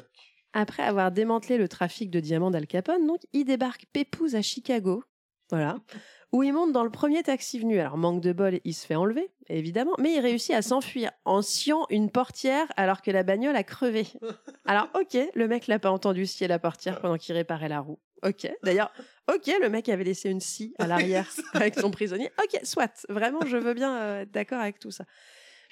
après 0.53 0.83
avoir 0.83 1.11
démantelé 1.11 1.57
le 1.57 1.67
trafic 1.67 2.09
de 2.09 2.19
diamants 2.19 2.51
d'Al 2.51 2.67
Capone, 2.67 3.05
donc, 3.05 3.21
il 3.33 3.45
débarque 3.45 3.85
pépouze 3.93 4.35
à 4.35 4.41
Chicago, 4.41 5.03
voilà, 5.49 5.77
où 6.31 6.43
il 6.43 6.53
monte 6.53 6.71
dans 6.71 6.83
le 6.83 6.89
premier 6.89 7.21
taxi 7.23 7.59
venu. 7.59 7.79
Alors, 7.79 7.97
manque 7.97 8.21
de 8.21 8.33
bol, 8.33 8.59
il 8.63 8.73
se 8.73 8.85
fait 8.85 8.95
enlever, 8.95 9.29
évidemment, 9.49 9.93
mais 9.99 10.13
il 10.15 10.19
réussit 10.19 10.55
à 10.55 10.61
s'enfuir 10.61 11.11
en 11.25 11.41
sciant 11.41 11.85
une 11.89 12.09
portière 12.09 12.67
alors 12.75 13.01
que 13.01 13.11
la 13.11 13.23
bagnole 13.23 13.55
a 13.55 13.63
crevé. 13.63 14.07
Alors, 14.65 14.89
ok, 14.99 15.17
le 15.33 15.47
mec 15.47 15.67
l'a 15.67 15.79
pas 15.79 15.91
entendu 15.91 16.25
scier 16.25 16.47
la 16.47 16.59
portière 16.59 16.99
pendant 16.99 17.17
qu'il 17.17 17.35
réparait 17.35 17.69
la 17.69 17.79
roue. 17.79 17.99
Ok, 18.23 18.51
d'ailleurs, 18.63 18.91
ok, 19.28 19.51
le 19.61 19.69
mec 19.69 19.89
avait 19.89 20.03
laissé 20.03 20.30
une 20.30 20.39
scie 20.39 20.73
à 20.80 20.88
l'arrière 20.88 21.30
avec 21.53 21.80
son 21.80 21.91
prisonnier. 21.91 22.32
Ok, 22.43 22.59
soit, 22.63 23.05
vraiment, 23.09 23.41
je 23.45 23.57
veux 23.57 23.73
bien 23.73 23.95
euh, 23.97 24.21
être 24.21 24.32
d'accord 24.32 24.59
avec 24.59 24.80
tout 24.80 24.91
ça. 24.91 25.05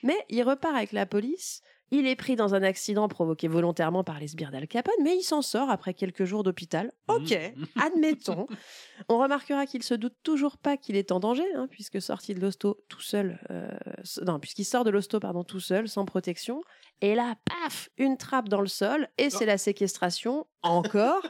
Mais 0.03 0.17
il 0.29 0.43
repart 0.43 0.75
avec 0.75 0.91
la 0.91 1.05
police. 1.05 1.61
Il 1.91 2.07
est 2.07 2.15
pris 2.15 2.35
dans 2.35 2.55
un 2.55 2.63
accident 2.63 3.07
provoqué 3.07 3.47
volontairement 3.47 4.03
par 4.03 4.19
les 4.19 4.29
sbires 4.29 4.51
d'Al 4.51 4.67
Capone, 4.67 4.95
mais 5.03 5.15
il 5.15 5.21
s'en 5.21 5.43
sort 5.43 5.69
après 5.69 5.93
quelques 5.93 6.25
jours 6.25 6.41
d'hôpital. 6.41 6.91
Ok, 7.07 7.37
admettons. 7.79 8.47
On 9.07 9.19
remarquera 9.19 9.67
qu'il 9.67 9.83
se 9.83 9.93
doute 9.93 10.15
toujours 10.23 10.57
pas 10.57 10.77
qu'il 10.77 10.95
est 10.95 11.11
en 11.11 11.19
danger, 11.19 11.45
hein, 11.55 11.67
puisque 11.69 12.01
sorti 12.01 12.33
de 12.33 12.39
l'hosto 12.39 12.83
tout 12.89 13.01
seul, 13.01 13.39
euh, 13.51 13.69
non, 14.25 14.39
puisqu'il 14.39 14.65
sort 14.65 14.83
de 14.83 14.89
l'hosto 14.89 15.19
pardon 15.19 15.43
tout 15.43 15.59
seul, 15.59 15.87
sans 15.87 16.05
protection. 16.05 16.63
Et 17.01 17.13
là, 17.13 17.35
paf, 17.45 17.89
une 17.97 18.17
trappe 18.17 18.49
dans 18.49 18.61
le 18.61 18.67
sol, 18.67 19.07
et 19.19 19.29
c'est 19.29 19.45
la 19.45 19.59
séquestration 19.59 20.47
encore. 20.65 21.21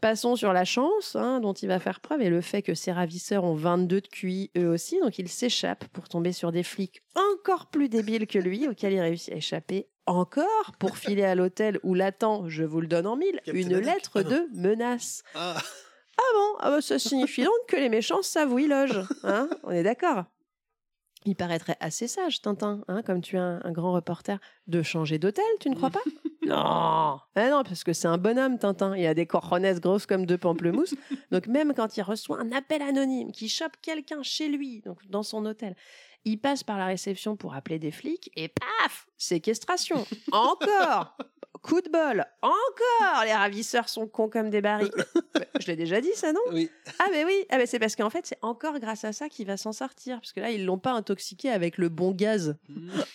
Passons 0.00 0.36
sur 0.36 0.52
la 0.52 0.64
chance 0.64 1.16
hein, 1.16 1.40
dont 1.40 1.52
il 1.52 1.68
va 1.68 1.78
faire 1.78 2.00
preuve 2.00 2.22
et 2.22 2.28
le 2.28 2.40
fait 2.40 2.62
que 2.62 2.74
ses 2.74 2.92
ravisseurs 2.92 3.44
ont 3.44 3.54
22 3.54 4.00
de 4.00 4.06
QI 4.06 4.50
eux 4.56 4.68
aussi, 4.68 5.00
donc 5.00 5.18
il 5.18 5.28
s'échappe 5.28 5.86
pour 5.88 6.08
tomber 6.08 6.32
sur 6.32 6.52
des 6.52 6.62
flics 6.62 7.02
encore 7.14 7.66
plus 7.66 7.88
débiles 7.88 8.26
que 8.26 8.38
lui, 8.38 8.68
auxquels 8.68 8.92
il 8.92 9.00
réussit 9.00 9.32
à 9.32 9.36
échapper 9.36 9.88
encore 10.04 10.72
pour 10.78 10.96
filer 10.98 11.24
à 11.24 11.34
l'hôtel 11.34 11.80
où 11.82 11.94
l'attend, 11.94 12.48
je 12.48 12.62
vous 12.64 12.80
le 12.80 12.86
donne 12.86 13.06
en 13.06 13.16
mille, 13.16 13.40
Captain 13.44 13.60
une 13.60 13.78
lettre 13.78 14.22
de 14.22 14.48
menace. 14.54 15.22
Ah, 15.34 15.56
Ah 16.18 16.22
bon? 16.34 16.56
Ah 16.60 16.70
bah, 16.70 16.80
Ça 16.80 16.98
signifie 16.98 17.44
donc 17.44 17.66
que 17.68 17.76
les 17.76 17.88
méchants 17.88 18.22
savent 18.22 18.52
où 18.52 18.58
ils 18.58 18.68
logent. 18.68 19.06
Hein? 19.24 19.48
On 19.64 19.70
est 19.70 19.82
d'accord? 19.82 20.24
Il 21.26 21.34
paraîtrait 21.34 21.76
assez 21.80 22.06
sage, 22.06 22.40
Tintin, 22.40 22.82
hein, 22.86 23.02
comme 23.02 23.20
tu 23.20 23.36
es 23.36 23.40
un, 23.40 23.60
un 23.64 23.72
grand 23.72 23.92
reporter, 23.92 24.38
de 24.68 24.82
changer 24.82 25.18
d'hôtel, 25.18 25.44
tu 25.60 25.68
ne 25.68 25.74
crois 25.74 25.90
pas? 25.90 26.02
Non. 26.46 26.54
Ah 27.34 27.50
non, 27.50 27.64
parce 27.64 27.82
que 27.82 27.92
c'est 27.92 28.06
un 28.06 28.18
bonhomme, 28.18 28.56
Tintin. 28.56 28.96
Il 28.96 29.04
a 29.04 29.14
des 29.14 29.26
coronets 29.26 29.80
grosses 29.80 30.06
comme 30.06 30.26
deux 30.26 30.38
pamplemousses. 30.38 30.94
Donc 31.32 31.48
même 31.48 31.74
quand 31.74 31.96
il 31.96 32.02
reçoit 32.02 32.38
un 32.38 32.52
appel 32.52 32.82
anonyme 32.82 33.32
qui 33.32 33.48
chope 33.48 33.72
quelqu'un 33.82 34.22
chez 34.22 34.48
lui, 34.48 34.80
donc 34.82 35.04
dans 35.08 35.24
son 35.24 35.44
hôtel, 35.44 35.74
il 36.24 36.38
passe 36.38 36.62
par 36.62 36.78
la 36.78 36.86
réception 36.86 37.36
pour 37.36 37.54
appeler 37.54 37.80
des 37.80 37.90
flics 37.90 38.30
et 38.36 38.46
paf! 38.46 39.08
Séquestration. 39.16 40.06
Encore 40.30 41.16
Coup 41.66 41.80
de 41.80 41.88
bol 41.88 42.24
Encore 42.42 43.24
Les 43.24 43.32
ravisseurs 43.34 43.88
sont 43.88 44.06
cons 44.06 44.28
comme 44.28 44.50
des 44.50 44.60
barils. 44.60 44.92
Je 45.60 45.66
l'ai 45.66 45.74
déjà 45.74 46.00
dit 46.00 46.14
ça, 46.14 46.32
non? 46.32 46.40
Oui. 46.52 46.70
Ah 47.00 47.06
mais 47.10 47.24
oui, 47.24 47.44
ah 47.50 47.58
mais 47.58 47.66
c'est 47.66 47.80
parce 47.80 47.96
qu'en 47.96 48.08
fait 48.08 48.24
c'est 48.24 48.38
encore 48.40 48.78
grâce 48.78 49.04
à 49.04 49.12
ça 49.12 49.28
qu'il 49.28 49.48
va 49.48 49.56
s'en 49.56 49.72
sortir, 49.72 50.20
parce 50.20 50.32
que 50.32 50.38
là 50.38 50.50
ils 50.50 50.64
l'ont 50.64 50.78
pas 50.78 50.92
intoxiqué 50.92 51.50
avec 51.50 51.76
le 51.78 51.88
bon 51.88 52.12
gaz. 52.12 52.56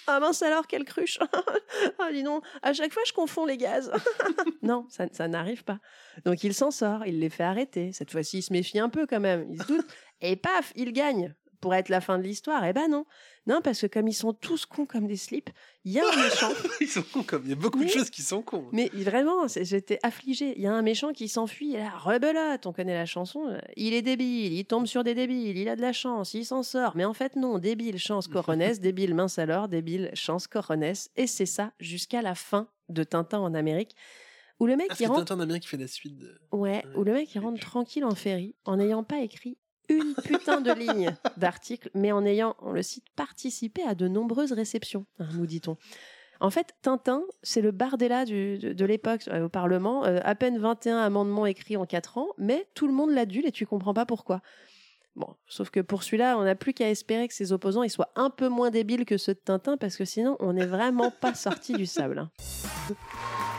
Ah 0.06 0.20
mince 0.20 0.41
alors 0.41 0.68
quelle 0.68 0.84
cruche 0.84 1.20
Ah 1.99 2.12
dis 2.12 2.24
donc, 2.24 2.43
à 2.62 2.74
chaque 2.74 2.91
fois 2.91 3.04
je 3.08 3.14
confonds 3.14 3.45
les 3.45 3.56
gaz. 3.56 3.89
non, 4.62 4.86
ça, 4.89 5.06
ça 5.14 5.30
n'arrive 5.30 5.64
pas. 5.64 5.80
Donc 6.26 6.43
il 6.43 6.54
s'en 6.54 6.72
sort, 6.72 7.06
il 7.06 7.20
les 7.20 7.30
fait 7.30 7.43
arrêter. 7.43 7.93
Cette 7.93 8.12
fois-ci 8.12 8.39
il 8.39 8.41
se 8.41 8.52
méfie 8.52 8.80
un 8.80 8.89
peu 8.89 9.08
quand 9.08 9.22
même, 9.22 9.47
il 9.49 9.62
se 9.62 9.68
doute. 9.68 9.88
Et 10.20 10.36
paf, 10.36 10.74
il 10.76 10.91
gagne 10.91 11.34
pour 11.62 11.74
être 11.76 11.89
la 11.89 12.01
fin 12.01 12.18
de 12.18 12.24
l'histoire. 12.24 12.66
Eh 12.66 12.74
ben 12.74 12.88
non, 12.89 13.05
non 13.47 13.62
parce 13.64 13.80
que 13.82 13.88
comme 13.88 14.07
ils 14.07 14.14
sont 14.14 14.34
tous 14.34 14.66
cons 14.66 14.86
comme 14.86 15.07
des 15.07 15.16
slips, 15.16 15.49
il 15.86 15.93
y 15.93 15.99
a 15.99 16.03
un 16.05 16.16
méchant. 16.24 16.49
Ils 16.82 16.88
sont 16.88 17.03
cons 17.03 17.24
comme. 17.24 17.43
Il 17.45 17.49
y 17.49 17.53
a 17.53 17.55
beaucoup 17.55 17.80
Mais- 17.80 17.86
de 17.86 17.91
choses 17.91 18.09
qui 18.09 18.22
sont 18.24 18.41
cons. 18.41 18.68
Mais 18.72 18.89
vraiment, 18.93 19.47
j'étais 19.47 19.99
affligée. 20.03 20.53
Il 20.57 20.62
y 20.64 20.68
a 20.68 20.74
un 20.74 20.82
méchant 20.82 21.14
qui 21.14 21.28
s'enfuit, 21.30 21.74
et 21.76 21.78
là, 21.78 21.91
rebelote, 21.97 22.66
on 22.66 22.74
connaît 22.74 22.93
la 22.95 23.05
chanson. 23.05 23.47
euh, 23.47 23.59
Il 23.78 23.93
est 23.93 24.01
débile, 24.01 24.53
il 24.53 24.66
tombe 24.66 24.86
sur 24.88 25.03
des 25.03 25.14
débiles, 25.16 25.57
il 25.57 25.70
a 25.70 25.76
de 25.76 25.82
la 25.82 25.93
chance, 25.93 26.34
il 26.34 26.45
s'en 26.45 26.64
sort. 26.64 26.93
Mais 26.95 27.05
en 27.05 27.14
fait, 27.14 27.36
non, 27.36 27.59
débile, 27.59 27.97
chance, 27.97 28.28
coronesse, 28.28 28.80
débile, 28.82 29.14
mince 29.16 29.39
alors, 29.39 29.68
débile, 29.70 30.12
chance, 30.14 30.47
coronesse. 30.47 31.09
Et 31.16 31.28
c'est 31.28 31.45
ça 31.45 31.72
jusqu'à 31.80 32.22
la 32.22 32.36
fin 32.36 32.68
de 32.89 33.03
Tintin 33.03 33.39
en 33.39 33.53
Amérique, 33.53 33.95
où 34.59 34.68
le 34.68 34.76
mec, 34.76 34.88
Ah, 34.91 34.95
il 34.99 35.07
rentre, 35.07 35.20
Tintin 35.22 35.38
d'Amérique 35.38 35.64
qui 35.64 35.70
fait 35.70 35.78
la 35.78 35.88
suite. 35.88 36.18
de- 36.20 36.39
ouais, 36.51 36.84
où 36.95 37.03
le 37.03 37.14
mec, 37.14 37.34
il 37.34 37.39
rentre 37.39 37.59
tranquille 37.59 38.05
en 38.05 38.14
ferry, 38.14 38.55
en 38.66 38.78
n'ayant 38.78 39.03
pas 39.03 39.20
écrit 39.22 39.57
une 39.89 40.13
putain 40.23 40.61
de 40.61 40.71
ligne 40.71 41.15
d'article, 41.38 41.89
mais 41.93 42.11
en 42.11 42.25
ayant, 42.25 42.55
on 42.61 42.71
le 42.71 42.82
cite, 42.82 43.05
participé 43.15 43.84
à 43.84 43.95
de 43.95 44.07
nombreuses 44.07 44.51
réceptions, 44.53 45.05
hein, 45.19 45.27
nous 45.36 45.45
dit-on. 45.45 45.77
En 46.39 46.49
fait, 46.49 46.73
Tintin, 46.82 47.21
c'est 47.43 47.61
le 47.61 47.69
Bardella 47.71 48.25
du- 48.25 48.57
de, 48.57 48.73
de 48.73 48.86
l'époque 48.86 49.27
euh, 49.27 49.45
au 49.45 49.49
Parlement. 49.49 50.05
Euh, 50.05 50.19
à 50.23 50.34
peine 50.34 50.57
21 50.57 50.97
amendements 50.97 51.45
écrits 51.45 51.77
en 51.77 51.86
4 51.86 52.17
ans, 52.17 52.29
mais 52.39 52.67
tout 52.73 52.88
le 52.88 52.93
monde 52.93 53.11
l'adule 53.11 53.45
et 53.45 53.51
tu 53.51 53.67
comprends 53.67 53.93
pas 53.93 54.07
pourquoi. 54.07 54.41
Bon, 55.15 55.36
sauf 55.45 55.69
que 55.69 55.82
pour 55.82 56.01
celui-là, 56.03 56.38
on 56.39 56.43
n'a 56.43 56.55
plus 56.55 56.73
qu'à 56.73 56.89
espérer 56.89 57.27
que 57.27 57.34
ses 57.34 57.51
opposants 57.51 57.84
ils 57.84 57.89
soient 57.89 58.11
un 58.15 58.29
peu 58.29 58.47
moins 58.47 58.69
débiles 58.71 59.05
que 59.05 59.17
ceux 59.17 59.34
de 59.34 59.39
Tintin, 59.39 59.75
parce 59.77 59.97
que 59.97 60.05
sinon, 60.05 60.36
on 60.39 60.53
n'est 60.53 60.65
vraiment 60.65 61.11
pas 61.11 61.34
sorti 61.36 61.73
du 61.73 61.86
sable. 61.86 62.17
hein. 62.17 62.32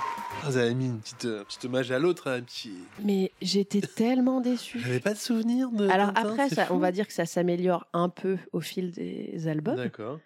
Vous 0.45 0.57
avez 0.57 0.75
mis 0.75 0.87
une 0.87 1.01
petite, 1.01 1.25
euh, 1.25 1.45
petit 1.45 1.67
hommage 1.67 1.91
à 1.93 1.99
l'autre, 1.99 2.29
un 2.31 2.41
petit. 2.43 2.73
Mais 3.05 3.31
j'étais 3.41 3.81
tellement 3.81 4.41
déçue. 4.41 4.81
J'avais 4.81 5.01
pas 5.01 5.15
de 5.15 5.19
souvenir 5.19 5.71
de. 5.71 5.89
Alors 5.89 6.13
Tintin, 6.13 6.29
après, 6.31 6.49
ça, 6.49 6.67
on 6.71 6.79
va 6.79 6.91
dire 6.93 7.07
que 7.07 7.13
ça 7.13 7.27
s'améliore 7.27 7.87
un 7.93 8.09
peu 8.09 8.39
au 8.53 8.61
fil 8.61 8.91
des 8.93 9.47
albums. 9.49 9.77
D'accord. 9.77 10.19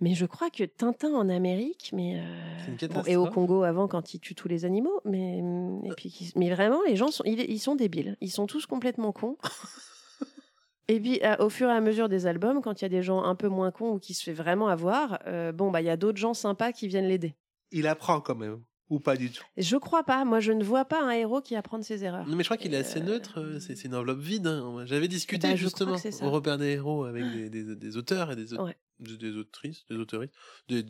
Mais 0.00 0.14
je 0.14 0.26
crois 0.26 0.50
que 0.50 0.64
Tintin 0.64 1.14
en 1.14 1.28
Amérique, 1.28 1.90
mais 1.94 2.20
euh, 2.20 2.86
bon, 2.88 3.02
et 3.06 3.14
au 3.16 3.26
Congo 3.26 3.62
avant 3.62 3.86
quand 3.86 4.14
il 4.14 4.18
tue 4.18 4.34
tous 4.34 4.48
les 4.48 4.64
animaux, 4.64 5.00
mais 5.04 5.38
et 5.84 5.92
puis 5.96 6.32
mais 6.34 6.50
vraiment 6.52 6.80
les 6.88 6.96
gens 6.96 7.12
sont 7.12 7.22
ils, 7.24 7.38
ils 7.48 7.60
sont 7.60 7.76
débiles, 7.76 8.16
ils 8.20 8.30
sont 8.32 8.46
tous 8.46 8.66
complètement 8.66 9.12
cons. 9.12 9.38
et 10.88 10.98
puis 10.98 11.22
à- 11.22 11.40
au 11.40 11.48
fur 11.48 11.68
et 11.68 11.72
à 11.72 11.80
mesure 11.80 12.08
des 12.08 12.26
albums, 12.26 12.60
quand 12.62 12.80
il 12.80 12.84
y 12.84 12.86
a 12.86 12.88
des 12.88 13.02
gens 13.02 13.22
un 13.22 13.36
peu 13.36 13.46
moins 13.48 13.70
cons 13.70 13.92
ou 13.92 13.98
qui 14.00 14.12
se 14.14 14.24
fait 14.24 14.32
vraiment 14.32 14.66
avoir, 14.66 15.20
euh, 15.28 15.52
bon 15.52 15.70
bah 15.70 15.80
il 15.80 15.86
y 15.86 15.90
a 15.90 15.96
d'autres 15.96 16.18
gens 16.18 16.34
sympas 16.34 16.72
qui 16.72 16.88
viennent 16.88 17.06
l'aider. 17.06 17.36
Il 17.70 17.86
apprend 17.86 18.20
quand 18.20 18.34
même. 18.34 18.60
Ou 18.92 19.00
pas 19.00 19.16
du 19.16 19.30
tout. 19.30 19.42
Je 19.56 19.76
crois 19.78 20.02
pas, 20.04 20.22
moi 20.26 20.38
je 20.40 20.52
ne 20.52 20.62
vois 20.62 20.84
pas 20.84 21.02
un 21.02 21.10
héros 21.12 21.40
qui 21.40 21.56
apprend 21.56 21.78
de 21.78 21.82
ses 21.82 22.04
erreurs. 22.04 22.26
Non, 22.28 22.36
mais 22.36 22.42
je 22.42 22.48
crois 22.48 22.58
qu'il 22.58 22.74
est 22.74 22.76
assez 22.76 23.00
neutre. 23.00 23.40
euh, 23.40 23.58
C'est 23.58 23.74
c'est 23.74 23.88
une 23.88 23.94
enveloppe 23.94 24.20
vide. 24.20 24.46
hein. 24.46 24.82
J'avais 24.84 25.08
discuté 25.08 25.48
bah, 25.48 25.56
justement 25.56 25.96
au 26.20 26.30
repère 26.30 26.58
des 26.58 26.72
héros 26.72 27.04
avec 27.04 27.24
des, 27.32 27.48
des, 27.48 27.74
des 27.74 27.96
auteurs 27.96 28.30
et 28.32 28.36
des, 28.36 28.52
Ouais. 28.52 28.76
des, 29.00 29.16
des 29.16 29.34
autrices, 29.38 29.86
des 29.88 29.96
autoristes, 29.96 30.34
des, 30.68 30.84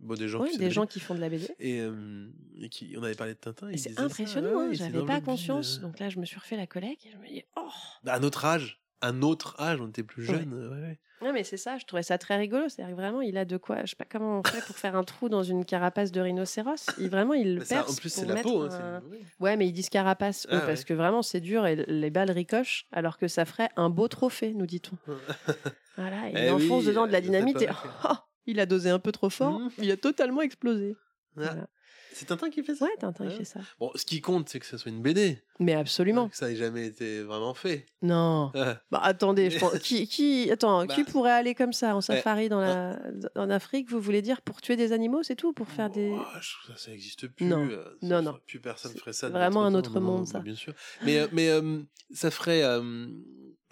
bon, 0.00 0.14
des 0.14 0.28
gens 0.28 0.40
Oui, 0.40 0.48
qui 0.48 0.56
font 0.56 0.64
des 0.64 0.70
gens 0.70 0.86
qui 0.86 1.00
font 1.00 1.14
de 1.14 1.20
la 1.20 1.28
BD. 1.28 1.46
Et, 1.58 1.80
euh, 1.80 2.26
et 2.58 2.70
qui, 2.70 2.94
on 2.98 3.02
avait 3.02 3.14
parlé 3.14 3.34
de 3.34 3.38
Tintin. 3.38 3.68
Et 3.68 3.76
C'est 3.76 4.00
impressionnant, 4.00 4.48
ouais, 4.48 4.64
hein, 4.68 4.72
j'avais 4.72 5.04
pas 5.04 5.16
vide, 5.16 5.24
conscience. 5.26 5.78
euh. 5.78 5.82
Donc 5.82 5.98
là, 5.98 6.08
je 6.08 6.18
me 6.18 6.24
suis 6.24 6.38
refait 6.38 6.56
la 6.56 6.66
collègue 6.66 6.96
et 7.04 7.10
je 7.10 7.18
me 7.18 7.26
dis, 7.28 7.42
oh, 7.56 7.68
À 8.06 8.18
notre 8.18 8.46
âge. 8.46 8.81
Un 9.02 9.22
autre 9.22 9.54
âge, 9.60 9.80
on 9.80 9.88
était 9.88 10.02
plus 10.02 10.24
jeune. 10.24 10.52
euh, 10.54 10.94
ouais, 11.26 11.32
mais 11.32 11.44
c'est 11.44 11.56
ça, 11.56 11.76
je 11.78 11.84
trouvais 11.84 12.02
ça 12.02 12.18
très 12.18 12.36
rigolo. 12.36 12.68
C'est-à-dire 12.68 12.94
vraiment, 12.96 13.20
il 13.20 13.36
a 13.36 13.44
de 13.44 13.56
quoi. 13.56 13.80
Je 13.84 13.90
sais 13.90 13.96
pas 13.96 14.04
comment 14.10 14.38
on 14.40 14.42
fait 14.42 14.64
pour 14.64 14.76
faire 14.76 14.96
un 14.96 15.04
trou 15.04 15.28
dans 15.28 15.42
une 15.42 15.64
carapace 15.64 16.12
de 16.12 16.20
rhinocéros. 16.20 16.86
Il, 16.98 17.10
vraiment, 17.10 17.34
il 17.34 17.56
le 17.56 17.64
ça, 17.64 17.76
perce. 17.76 17.92
en 17.92 17.94
plus, 17.96 18.08
c'est 18.08 18.24
la 18.26 18.36
peau. 18.42 18.62
hein, 18.62 19.02
un-. 19.02 19.02
Ouais, 19.44 19.56
mais 19.56 19.66
ils 19.68 19.72
disent 19.72 19.88
carapace, 19.90 20.46
eux, 20.52 20.58
Ah, 20.62 20.66
parce 20.66 20.84
que 20.84 20.94
vraiment, 20.94 21.22
c'est 21.22 21.40
dur 21.40 21.66
et 21.66 21.76
les 21.86 22.10
balles 22.10 22.30
ricochent, 22.30 22.86
alors 22.92 23.18
que 23.18 23.28
ça 23.28 23.44
ferait 23.44 23.70
un 23.76 23.90
beau 23.90 24.08
trophée, 24.08 24.54
nous 24.54 24.66
dit-on. 24.66 24.96
Voilà, 25.96 26.30
il 26.30 26.38
Eh 26.38 26.50
enfonce 26.50 26.82
oui, 26.84 26.88
dedans 26.88 27.06
de 27.06 27.12
la 27.12 27.20
dynamite 27.20 27.60
et 27.60 27.68
oh, 28.04 28.14
il 28.46 28.60
a 28.60 28.66
dosé 28.66 28.88
un 28.88 28.98
peu 28.98 29.12
trop 29.12 29.28
fort, 29.28 29.58
Mhm. 29.60 29.70
il 29.78 29.90
a 29.90 29.96
totalement 29.98 30.40
explosé. 30.40 30.96
Ah, 31.36 31.40
Voilà. 31.40 31.66
C'est 32.14 32.26
Tintin 32.26 32.50
qui 32.50 32.62
fait 32.62 32.74
ça 32.74 32.84
Ouais, 32.84 32.90
Tintin, 32.98 33.26
Ouais. 33.26 33.34
fait 33.36 33.44
ça. 33.44 33.60
Bon, 33.80 33.90
ce 33.94 34.04
qui 34.04 34.20
compte, 34.20 34.48
c'est 34.48 34.60
que 34.60 34.66
ça 34.66 34.78
soit 34.78 34.90
une 34.90 35.02
BD. 35.02 35.38
Mais 35.58 35.74
absolument. 35.74 36.28
Que 36.28 36.36
ça 36.36 36.50
ait 36.50 36.56
jamais 36.56 36.86
été 36.86 37.22
vraiment 37.22 37.54
fait. 37.54 37.86
Non. 38.02 38.50
Ah. 38.54 38.80
Bah 38.90 39.00
attendez, 39.02 39.50
je 39.50 39.58
pense- 39.58 39.78
qui, 39.78 40.06
qui, 40.06 40.50
attends, 40.50 40.84
Bah. 40.86 40.94
qui 40.94 41.04
pourrait 41.04 41.32
aller 41.32 41.54
comme 41.54 41.72
ça 41.72 41.94
en 41.96 42.00
safari 42.00 42.48
dans 42.48 42.60
la, 42.60 42.98
en 43.36 43.50
Afrique 43.50 43.90
Vous 43.90 44.00
voulez 44.00 44.22
dire 44.22 44.40
pour 44.42 44.60
tuer 44.60 44.76
des 44.76 44.92
animaux, 44.92 45.22
c'est 45.22 45.36
tout, 45.36 45.52
pour 45.52 45.68
faire 45.68 45.90
des. 45.90 46.12
Ah, 46.18 46.38
je 46.40 46.50
trouve 46.64 46.76
ça, 46.76 46.84
ça 46.84 46.90
n'existe 46.90 47.28
plus. 47.28 47.46
Non. 47.46 47.66
euh, 47.68 47.84
ça 48.00 48.06
Non, 48.06 48.22
non. 48.22 48.38
Plus 48.46 48.60
personne 48.60 48.92
ferait 48.92 49.12
ça. 49.12 49.28
vraiment 49.28 49.64
un 49.64 49.74
autre 49.74 49.94
non, 50.00 50.00
monde, 50.18 50.26
ça. 50.26 50.40
Bien 50.40 50.54
sûr. 50.54 50.74
Mais, 51.04 51.18
euh, 51.18 51.26
mais 51.32 51.48
euh, 51.48 51.80
ça 52.12 52.30
ferait. 52.30 52.62
euh, 52.62 53.06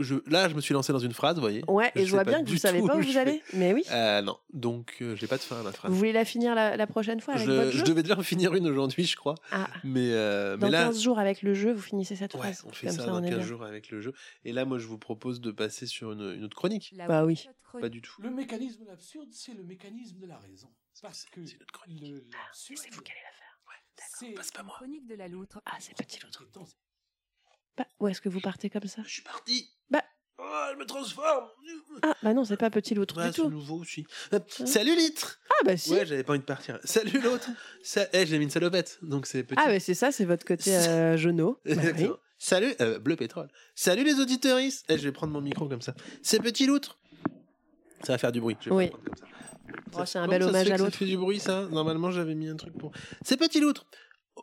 je, 0.03 0.16
là, 0.26 0.48
je 0.48 0.55
me 0.55 0.61
suis 0.61 0.74
lancé 0.74 0.92
dans 0.92 0.98
une 0.98 1.12
phrase, 1.12 1.36
vous 1.36 1.40
voyez. 1.40 1.62
Ouais, 1.68 1.90
et 1.94 2.05
je 2.07 2.11
vois 2.11 2.24
bien 2.24 2.42
que 2.44 2.51
vous 2.51 2.57
savez 2.57 2.82
pas 2.82 2.96
où 2.96 3.01
vous 3.03 3.16
allez. 3.16 3.42
Mais 3.53 3.72
oui. 3.72 3.84
Euh, 3.90 4.22
non, 4.22 4.36
donc 4.53 4.96
euh, 5.01 5.14
j'ai 5.16 5.26
pas 5.26 5.36
de 5.36 5.42
fin 5.42 5.61
à 5.61 5.62
la 5.62 5.72
phrase. 5.72 5.90
Vous 5.90 5.96
voulez 5.96 6.12
la 6.12 6.24
finir 6.24 6.55
la, 6.55 6.76
la 6.76 6.86
prochaine 6.86 7.20
fois 7.20 7.34
avec 7.34 7.46
votre 7.46 7.66
Je, 7.66 7.70
jeu 7.72 7.78
je 7.78 7.84
devais 7.84 8.03
déjà 8.03 8.18
en 8.18 8.22
finir 8.22 8.55
une 8.55 8.66
aujourd'hui, 8.66 9.05
je 9.05 9.16
crois. 9.16 9.34
Ah. 9.53 9.68
Mais, 9.84 10.11
euh, 10.12 10.57
Dans 10.57 10.66
mais 10.66 10.72
là, 10.72 10.84
15 10.86 11.01
jours 11.03 11.18
avec 11.18 11.42
le 11.42 11.55
jeu, 11.55 11.72
vous 11.72 11.82
finissez 11.82 12.16
cette 12.16 12.34
ouais, 12.34 12.40
phrase. 12.40 12.62
on 12.66 12.70
fait 12.72 12.88
Comme 12.88 12.96
ça, 12.96 13.05
ça, 13.05 13.11
dans 13.11 13.20
on 13.20 13.22
est 13.22 13.28
15 13.30 13.38
bien. 13.38 13.46
jours 13.46 13.64
avec 13.64 13.90
le 13.90 14.01
jeu. 14.01 14.12
Et 14.44 14.53
là, 14.53 14.64
moi, 14.64 14.78
je 14.78 14.86
vous 14.86 14.98
propose 14.98 15.40
de 15.40 15.51
passer 15.51 15.86
sur 15.86 16.12
une, 16.12 16.34
une 16.34 16.44
autre 16.44 16.57
chronique. 16.57 16.94
Bah 16.96 17.24
oui. 17.24 17.48
Pas 17.80 17.88
du 17.88 18.03
tout. 18.03 18.20
Le 18.20 18.30
mécanisme 18.30 18.82
de 18.82 18.86
l'absurde, 18.88 19.28
c'est 19.32 19.55
le 19.55 19.62
mécanisme 19.62 20.18
de 20.18 20.26
la 20.26 20.38
raison. 20.38 20.68
Parce 21.03 21.24
que 21.26 21.40
le, 21.40 21.46
l'absurde, 22.46 22.80
c'est 22.82 22.92
vous 22.92 23.01
qui 23.03 23.12
allez 23.12 23.20
la 23.22 23.32
faire. 23.32 23.59
c'est 24.18 24.32
Passe 24.32 24.51
pas 24.51 24.62
moi. 24.62 24.74
Chronique 24.76 25.07
de 25.07 25.14
la 25.14 25.28
loutre. 25.28 25.61
Ah, 25.66 25.76
c'est 25.78 25.96
petit 25.96 26.18
l'autre. 26.20 26.44
Bah, 27.76 27.86
où 28.01 28.09
est-ce 28.09 28.20
que 28.20 28.28
vous 28.28 28.40
partez 28.40 28.68
comme 28.70 28.86
ça? 28.86 29.03
Je 29.07 29.11
suis 29.12 29.22
parti. 29.22 29.70
Bah. 30.41 30.47
Oh, 30.68 30.70
je 30.74 30.78
me 30.78 30.86
transforme. 30.86 31.45
Ah, 32.03 32.14
bah 32.22 32.32
non, 32.34 32.45
c'est 32.45 32.57
pas 32.57 32.70
petit 32.70 32.95
l'autre 32.95 33.16
Ouais, 33.18 33.28
du 33.30 33.32
tout. 33.34 33.51
nouveau 33.51 33.76
aussi. 33.76 34.07
Euh, 34.32 34.38
Salut 34.64 34.97
Litre 34.97 35.38
Ah, 35.51 35.64
bah 35.64 35.76
si. 35.76 35.93
Ouais, 35.93 36.07
j'avais 36.07 36.22
pas 36.24 36.32
envie 36.32 36.41
de 36.41 36.45
partir. 36.45 36.78
Salut 36.84 37.20
l'autre 37.20 37.49
Ça... 37.82 38.07
Eh, 38.12 38.26
j'ai 38.26 38.38
mis 38.38 38.45
une 38.45 38.51
salopette, 38.51 38.99
donc 39.03 39.26
c'est 39.26 39.43
petit. 39.43 39.61
Ah, 39.62 39.68
bah 39.68 39.80
c'est 39.80 39.95
ça, 39.95 40.11
c'est 40.12 40.24
votre 40.24 40.45
côté 40.47 40.74
euh, 40.76 41.16
jauneau. 41.16 41.59
Bah. 41.64 41.72
Exactement. 41.72 42.16
Salut, 42.38 42.74
euh, 42.80 42.99
bleu 42.99 43.16
pétrole. 43.16 43.49
Salut 43.74 44.03
les 44.05 44.18
auditeuristes. 44.18 44.86
Eh, 44.88 44.97
je 44.97 45.03
vais 45.05 45.12
prendre 45.12 45.32
mon 45.32 45.43
micro 45.43 45.68
comme 45.68 45.82
ça. 45.82 45.95
C'est 46.22 46.41
petit 46.41 46.66
l'autre. 46.66 46.99
Ça 48.03 48.14
va 48.14 48.18
faire 48.18 48.32
du 48.32 48.41
bruit. 48.41 48.57
je 48.61 48.70
vais 48.70 48.74
Oui. 48.76 48.86
pas 48.88 48.97
prendre 48.97 49.05
comme 49.05 49.16
ça. 49.16 49.26
Oh, 49.99 50.03
c'est 50.07 50.18
un 50.18 50.26
bel 50.28 50.43
hommage 50.43 50.66
à 50.68 50.70
que 50.72 50.78
ça 50.78 50.84
l'autre. 50.84 50.97
fait 50.97 51.05
du 51.05 51.18
bruit 51.18 51.38
ça? 51.38 51.66
Normalement, 51.70 52.11
j'avais 52.11 52.34
mis 52.34 52.49
un 52.49 52.57
truc 52.57 52.76
pour. 52.78 52.93
C'est 53.22 53.36
petit 53.36 53.61
l'autre. 53.61 53.86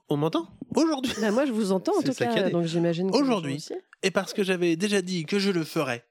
On 0.09 0.17
m'entend 0.17 0.49
Aujourd'hui. 0.75 1.13
Bah, 1.21 1.31
moi, 1.31 1.45
je 1.45 1.51
vous 1.51 1.71
entends 1.71 1.97
en 1.97 2.01
tout 2.01 2.13
cas, 2.13 2.49
donc 2.49 2.65
j'imagine. 2.65 3.09
Aujourd'hui, 3.13 3.63
et 4.03 4.11
parce 4.11 4.33
que 4.33 4.43
j'avais 4.43 4.75
déjà 4.75 5.01
dit 5.01 5.25
que 5.25 5.39
je 5.39 5.51
le 5.51 5.63
ferais. 5.63 6.05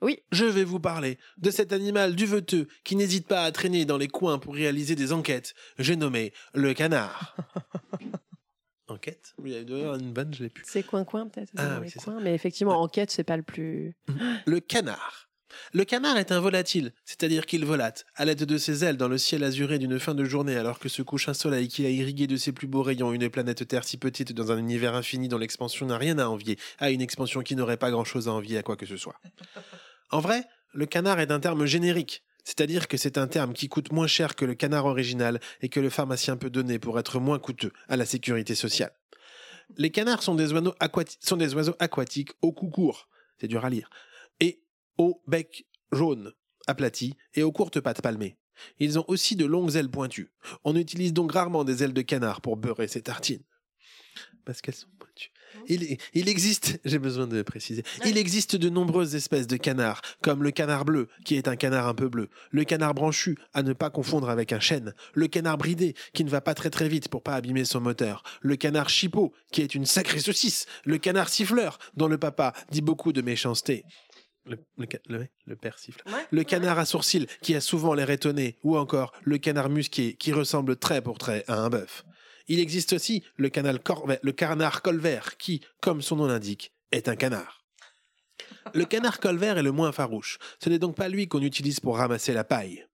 Oui. 0.00 0.18
Je 0.32 0.44
vais 0.44 0.64
vous 0.64 0.80
parler 0.80 1.18
de 1.38 1.50
cet 1.50 1.72
animal 1.72 2.14
duveteux 2.14 2.68
qui 2.84 2.94
n'hésite 2.94 3.26
pas 3.26 3.44
à 3.44 3.52
traîner 3.52 3.84
dans 3.86 3.96
les 3.96 4.08
coins 4.08 4.38
pour 4.38 4.54
réaliser 4.54 4.94
des 4.94 5.12
enquêtes. 5.12 5.54
J'ai 5.78 5.96
nommé 5.96 6.32
le 6.52 6.74
canard. 6.74 7.36
Enquête 8.88 9.32
Oui, 9.38 9.52
il 9.52 9.70
y 9.70 9.82
a 9.82 9.94
une 9.94 10.12
vanne, 10.12 10.34
je 10.34 10.42
l'ai 10.42 10.50
plus. 10.50 10.62
C'est 10.66 10.82
coin-coin 10.82 11.28
peut-être. 11.28 11.52
Ah 11.56 11.80
oui, 11.80 11.90
Mais 12.20 12.34
effectivement, 12.34 12.78
enquête, 12.82 13.10
c'est 13.10 13.24
pas 13.24 13.38
le 13.38 13.42
plus. 13.42 13.96
Le 14.44 14.60
canard. 14.60 15.30
Le 15.72 15.84
canard 15.84 16.16
est 16.16 16.32
un 16.32 16.40
volatile, 16.40 16.92
c'est-à-dire 17.04 17.46
qu'il 17.46 17.64
volate, 17.64 18.06
à 18.14 18.24
l'aide 18.24 18.44
de 18.44 18.58
ses 18.58 18.84
ailes 18.84 18.96
dans 18.96 19.08
le 19.08 19.18
ciel 19.18 19.44
azuré 19.44 19.78
d'une 19.78 19.98
fin 19.98 20.14
de 20.14 20.24
journée 20.24 20.56
alors 20.56 20.78
que 20.78 20.88
se 20.88 21.02
couche 21.02 21.28
un 21.28 21.34
soleil 21.34 21.68
qui 21.68 21.84
a 21.86 21.90
irrigué 21.90 22.26
de 22.26 22.36
ses 22.36 22.52
plus 22.52 22.66
beaux 22.66 22.82
rayons 22.82 23.12
une 23.12 23.28
planète 23.28 23.66
Terre 23.66 23.84
si 23.84 23.96
petite 23.96 24.32
dans 24.32 24.52
un 24.52 24.58
univers 24.58 24.94
infini 24.94 25.28
dont 25.28 25.38
l'expansion 25.38 25.86
n'a 25.86 25.98
rien 25.98 26.18
à 26.18 26.26
envier, 26.26 26.58
à 26.78 26.90
une 26.90 27.00
expansion 27.00 27.42
qui 27.42 27.56
n'aurait 27.56 27.76
pas 27.76 27.90
grand-chose 27.90 28.28
à 28.28 28.32
envier 28.32 28.58
à 28.58 28.62
quoi 28.62 28.76
que 28.76 28.86
ce 28.86 28.96
soit. 28.96 29.20
En 30.10 30.20
vrai, 30.20 30.44
le 30.72 30.86
canard 30.86 31.20
est 31.20 31.30
un 31.30 31.40
terme 31.40 31.66
générique, 31.66 32.22
c'est-à-dire 32.44 32.88
que 32.88 32.96
c'est 32.96 33.18
un 33.18 33.26
terme 33.26 33.52
qui 33.52 33.68
coûte 33.68 33.92
moins 33.92 34.06
cher 34.06 34.36
que 34.36 34.44
le 34.44 34.54
canard 34.54 34.86
original 34.86 35.40
et 35.60 35.68
que 35.68 35.80
le 35.80 35.90
pharmacien 35.90 36.36
peut 36.36 36.50
donner 36.50 36.78
pour 36.78 36.98
être 36.98 37.18
moins 37.18 37.38
coûteux 37.38 37.72
à 37.88 37.96
la 37.96 38.06
sécurité 38.06 38.54
sociale. 38.54 38.92
Les 39.76 39.90
canards 39.90 40.22
sont 40.22 40.34
des 40.34 40.52
oiseaux, 40.52 41.74
aquatiques 41.78 42.32
au 42.42 42.52
cou 42.52 42.68
court, 42.68 43.08
c'est 43.40 43.48
dur 43.48 43.64
à 43.64 43.70
lire, 43.70 43.88
au 44.98 45.22
bec 45.26 45.66
jaune, 45.92 46.32
aplati, 46.66 47.14
et 47.34 47.42
aux 47.42 47.52
courtes 47.52 47.80
pattes 47.80 48.02
palmées. 48.02 48.36
Ils 48.78 48.98
ont 48.98 49.04
aussi 49.08 49.36
de 49.36 49.44
longues 49.44 49.76
ailes 49.76 49.90
pointues. 49.90 50.32
On 50.64 50.76
utilise 50.76 51.12
donc 51.12 51.32
rarement 51.32 51.64
des 51.64 51.82
ailes 51.82 51.92
de 51.92 52.02
canard 52.02 52.40
pour 52.40 52.56
beurrer 52.56 52.88
ses 52.88 53.02
tartines. 53.02 53.42
Parce 54.44 54.60
qu'elles 54.60 54.74
sont 54.74 54.88
pointues. 54.98 55.32
Il, 55.68 55.96
il 56.12 56.28
existe, 56.28 56.78
j'ai 56.84 56.98
besoin 56.98 57.26
de 57.26 57.42
préciser, 57.42 57.82
il 58.04 58.18
existe 58.18 58.56
de 58.56 58.68
nombreuses 58.68 59.14
espèces 59.14 59.46
de 59.46 59.56
canards, 59.56 60.02
comme 60.20 60.42
le 60.42 60.50
canard 60.50 60.84
bleu, 60.84 61.08
qui 61.24 61.36
est 61.36 61.48
un 61.48 61.56
canard 61.56 61.88
un 61.88 61.94
peu 61.94 62.08
bleu, 62.08 62.28
le 62.50 62.64
canard 62.64 62.94
branchu, 62.94 63.38
à 63.52 63.62
ne 63.62 63.72
pas 63.72 63.90
confondre 63.90 64.28
avec 64.28 64.52
un 64.52 64.60
chêne, 64.60 64.94
le 65.14 65.28
canard 65.28 65.56
bridé, 65.56 65.94
qui 66.12 66.24
ne 66.24 66.30
va 66.30 66.40
pas 66.40 66.54
très 66.54 66.70
très 66.70 66.88
vite 66.88 67.08
pour 67.08 67.22
pas 67.22 67.34
abîmer 67.34 67.64
son 67.64 67.80
moteur, 67.80 68.22
le 68.40 68.56
canard 68.56 68.88
chipot, 68.88 69.32
qui 69.52 69.62
est 69.62 69.74
une 69.74 69.86
sacrée 69.86 70.20
saucisse, 70.20 70.66
le 70.84 70.98
canard 70.98 71.28
siffleur, 71.28 71.78
dont 71.94 72.08
le 72.08 72.18
papa 72.18 72.52
dit 72.70 72.82
beaucoup 72.82 73.12
de 73.12 73.22
méchanceté. 73.22 73.84
Le, 74.46 74.58
le, 76.30 76.44
canard 76.44 76.78
à 76.78 76.84
sourcils 76.84 77.26
qui 77.40 77.54
a 77.54 77.62
souvent 77.62 77.94
l'air 77.94 78.10
étonné, 78.10 78.58
ou 78.62 78.76
encore 78.76 79.12
le 79.22 79.38
canard 79.38 79.70
musqué 79.70 80.14
qui 80.14 80.32
ressemble 80.32 80.76
trait 80.76 81.00
pour 81.00 81.16
trait 81.16 81.44
à 81.48 81.60
un 81.60 81.70
bœuf. 81.70 82.04
Il 82.46 82.60
existe 82.60 82.92
aussi 82.92 83.22
le, 83.36 83.48
canal 83.48 83.80
le 84.22 84.32
canard 84.32 84.82
colvert 84.82 85.38
qui, 85.38 85.62
comme 85.80 86.02
son 86.02 86.16
nom 86.16 86.26
l'indique, 86.26 86.74
est 86.92 87.08
un 87.08 87.16
canard. 87.16 87.64
Le 88.74 88.84
canard 88.84 89.20
colvert 89.20 89.56
est 89.56 89.62
le 89.62 89.72
moins 89.72 89.92
farouche. 89.92 90.38
Ce 90.62 90.68
n'est 90.68 90.78
donc 90.78 90.96
pas 90.96 91.08
lui 91.08 91.26
qu'on 91.26 91.42
utilise 91.42 91.80
pour 91.80 91.96
ramasser 91.96 92.34
la 92.34 92.44
paille. 92.44 92.86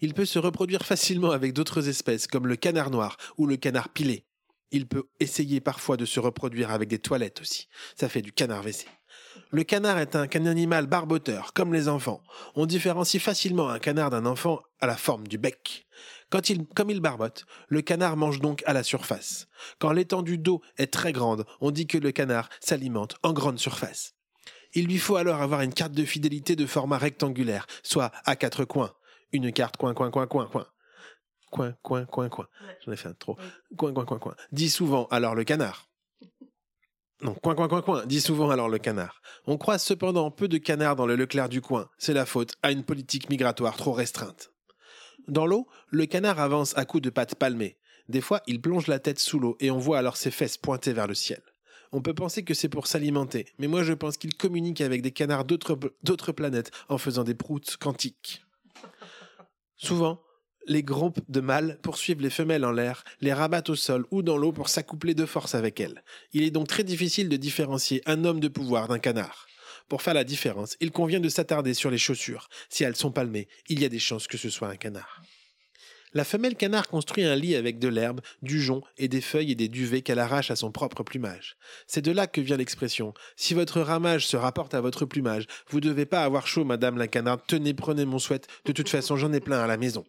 Il 0.00 0.14
peut 0.14 0.24
se 0.24 0.38
reproduire 0.38 0.84
facilement 0.84 1.30
avec 1.30 1.52
d'autres 1.52 1.88
espèces 1.88 2.26
comme 2.26 2.46
le 2.46 2.56
canard 2.56 2.90
noir 2.90 3.16
ou 3.36 3.46
le 3.46 3.56
canard 3.56 3.90
pilé. 3.90 4.24
Il 4.72 4.86
peut 4.86 5.08
essayer 5.18 5.60
parfois 5.60 5.96
de 5.96 6.04
se 6.04 6.20
reproduire 6.20 6.70
avec 6.70 6.88
des 6.88 6.98
toilettes 6.98 7.40
aussi. 7.40 7.68
Ça 7.96 8.08
fait 8.08 8.22
du 8.22 8.32
canard 8.32 8.62
WC. 8.62 8.86
Le 9.50 9.64
canard 9.64 9.98
est 9.98 10.16
un 10.16 10.46
animal 10.46 10.86
barboteur, 10.86 11.52
comme 11.52 11.72
les 11.72 11.88
enfants. 11.88 12.22
On 12.54 12.66
différencie 12.66 13.22
facilement 13.22 13.68
un 13.68 13.78
canard 13.78 14.10
d'un 14.10 14.26
enfant 14.26 14.62
à 14.80 14.86
la 14.86 14.96
forme 14.96 15.26
du 15.26 15.38
bec. 15.38 15.86
Quand 16.30 16.48
il, 16.48 16.66
comme 16.66 16.90
il 16.90 17.00
barbote, 17.00 17.44
le 17.68 17.82
canard 17.82 18.16
mange 18.16 18.40
donc 18.40 18.62
à 18.64 18.72
la 18.72 18.84
surface. 18.84 19.48
Quand 19.80 19.90
l'étendue 19.90 20.38
d'eau 20.38 20.62
est 20.78 20.92
très 20.92 21.12
grande, 21.12 21.44
on 21.60 21.72
dit 21.72 21.88
que 21.88 21.98
le 21.98 22.12
canard 22.12 22.48
s'alimente 22.60 23.16
en 23.22 23.32
grande 23.32 23.58
surface. 23.58 24.14
Il 24.72 24.86
lui 24.86 24.98
faut 24.98 25.16
alors 25.16 25.42
avoir 25.42 25.62
une 25.62 25.74
carte 25.74 25.92
de 25.92 26.04
fidélité 26.04 26.54
de 26.54 26.66
format 26.66 26.98
rectangulaire, 26.98 27.66
soit 27.82 28.12
à 28.24 28.36
quatre 28.36 28.64
coins. 28.64 28.92
Une 29.32 29.52
carte 29.52 29.76
coin, 29.76 29.94
coin, 29.94 30.10
coin, 30.10 30.28
coin, 30.28 30.46
coin. 30.46 30.66
Coin, 31.50 31.74
coin, 31.82 32.04
coin, 32.04 32.28
coin. 32.28 32.46
J'en 32.84 32.92
ai 32.92 32.96
fait 32.96 33.08
un 33.08 33.14
trop. 33.14 33.36
Coin, 33.76 33.92
coin, 33.92 34.04
coin, 34.04 34.20
coin. 34.20 34.36
Dit 34.52 34.70
souvent 34.70 35.08
alors 35.10 35.34
le 35.34 35.42
canard. 35.42 35.89
Non, 37.22 37.34
coin, 37.34 37.54
coin, 37.54 37.68
coin, 37.68 37.82
coin, 37.82 38.06
dit 38.06 38.20
souvent 38.20 38.48
alors 38.48 38.70
le 38.70 38.78
canard. 38.78 39.20
On 39.46 39.58
croise 39.58 39.82
cependant 39.82 40.30
peu 40.30 40.48
de 40.48 40.56
canards 40.56 40.96
dans 40.96 41.06
le 41.06 41.16
Leclerc 41.16 41.50
du 41.50 41.60
coin. 41.60 41.88
C'est 41.98 42.14
la 42.14 42.24
faute 42.24 42.54
à 42.62 42.72
une 42.72 42.82
politique 42.82 43.28
migratoire 43.28 43.76
trop 43.76 43.92
restreinte. 43.92 44.52
Dans 45.28 45.46
l'eau, 45.46 45.66
le 45.90 46.06
canard 46.06 46.40
avance 46.40 46.76
à 46.78 46.86
coups 46.86 47.02
de 47.02 47.10
pattes 47.10 47.34
palmées. 47.34 47.76
Des 48.08 48.22
fois, 48.22 48.40
il 48.46 48.60
plonge 48.60 48.86
la 48.86 48.98
tête 48.98 49.18
sous 49.18 49.38
l'eau 49.38 49.56
et 49.60 49.70
on 49.70 49.78
voit 49.78 49.98
alors 49.98 50.16
ses 50.16 50.30
fesses 50.30 50.56
pointées 50.56 50.94
vers 50.94 51.06
le 51.06 51.14
ciel. 51.14 51.42
On 51.92 52.00
peut 52.00 52.14
penser 52.14 52.42
que 52.42 52.54
c'est 52.54 52.68
pour 52.68 52.86
s'alimenter, 52.86 53.46
mais 53.58 53.66
moi 53.66 53.82
je 53.82 53.92
pense 53.92 54.16
qu'il 54.16 54.34
communique 54.34 54.80
avec 54.80 55.02
des 55.02 55.10
canards 55.10 55.44
d'autres 55.44 56.32
planètes 56.32 56.70
en 56.88 56.98
faisant 56.98 57.24
des 57.24 57.34
proutes 57.34 57.76
quantiques. 57.76 58.44
Souvent, 59.76 60.22
les 60.66 60.82
groupes 60.82 61.20
de 61.28 61.40
mâles 61.40 61.78
poursuivent 61.82 62.20
les 62.20 62.30
femelles 62.30 62.64
en 62.64 62.72
l'air, 62.72 63.04
les 63.20 63.32
rabattent 63.32 63.70
au 63.70 63.76
sol 63.76 64.04
ou 64.10 64.22
dans 64.22 64.36
l'eau 64.36 64.52
pour 64.52 64.68
s'accoupler 64.68 65.14
de 65.14 65.26
force 65.26 65.54
avec 65.54 65.80
elles. 65.80 66.02
Il 66.32 66.42
est 66.42 66.50
donc 66.50 66.68
très 66.68 66.84
difficile 66.84 67.28
de 67.28 67.36
différencier 67.36 68.02
un 68.06 68.24
homme 68.24 68.40
de 68.40 68.48
pouvoir 68.48 68.88
d'un 68.88 68.98
canard. 68.98 69.46
Pour 69.88 70.02
faire 70.02 70.14
la 70.14 70.24
différence, 70.24 70.76
il 70.80 70.92
convient 70.92 71.20
de 71.20 71.28
s'attarder 71.28 71.74
sur 71.74 71.90
les 71.90 71.98
chaussures. 71.98 72.48
Si 72.68 72.84
elles 72.84 72.96
sont 72.96 73.10
palmées, 73.10 73.48
il 73.68 73.80
y 73.80 73.84
a 73.84 73.88
des 73.88 73.98
chances 73.98 74.28
que 74.28 74.38
ce 74.38 74.50
soit 74.50 74.68
un 74.68 74.76
canard. 74.76 75.22
La 76.12 76.24
femelle 76.24 76.56
canard 76.56 76.88
construit 76.88 77.22
un 77.22 77.36
lit 77.36 77.54
avec 77.54 77.78
de 77.78 77.86
l'herbe, 77.86 78.20
du 78.42 78.60
jonc 78.60 78.82
et 78.98 79.06
des 79.06 79.20
feuilles 79.20 79.52
et 79.52 79.56
des 79.56 79.68
duvets 79.68 80.02
qu'elle 80.02 80.18
arrache 80.18 80.50
à 80.50 80.56
son 80.56 80.72
propre 80.72 81.04
plumage. 81.04 81.56
C'est 81.86 82.04
de 82.04 82.10
là 82.10 82.26
que 82.26 82.40
vient 82.40 82.56
l'expression 82.56 83.14
Si 83.36 83.54
votre 83.54 83.80
ramage 83.80 84.26
se 84.26 84.36
rapporte 84.36 84.74
à 84.74 84.80
votre 84.80 85.06
plumage, 85.06 85.46
vous 85.68 85.80
devez 85.80 86.06
pas 86.06 86.24
avoir 86.24 86.48
chaud, 86.48 86.64
madame 86.64 86.98
la 86.98 87.06
canarde, 87.06 87.42
tenez, 87.46 87.74
prenez 87.74 88.04
mon 88.04 88.18
souhait, 88.18 88.40
de 88.64 88.72
toute 88.72 88.88
façon 88.88 89.16
j'en 89.16 89.32
ai 89.32 89.40
plein 89.40 89.60
à 89.60 89.68
la 89.68 89.76
maison. 89.76 90.04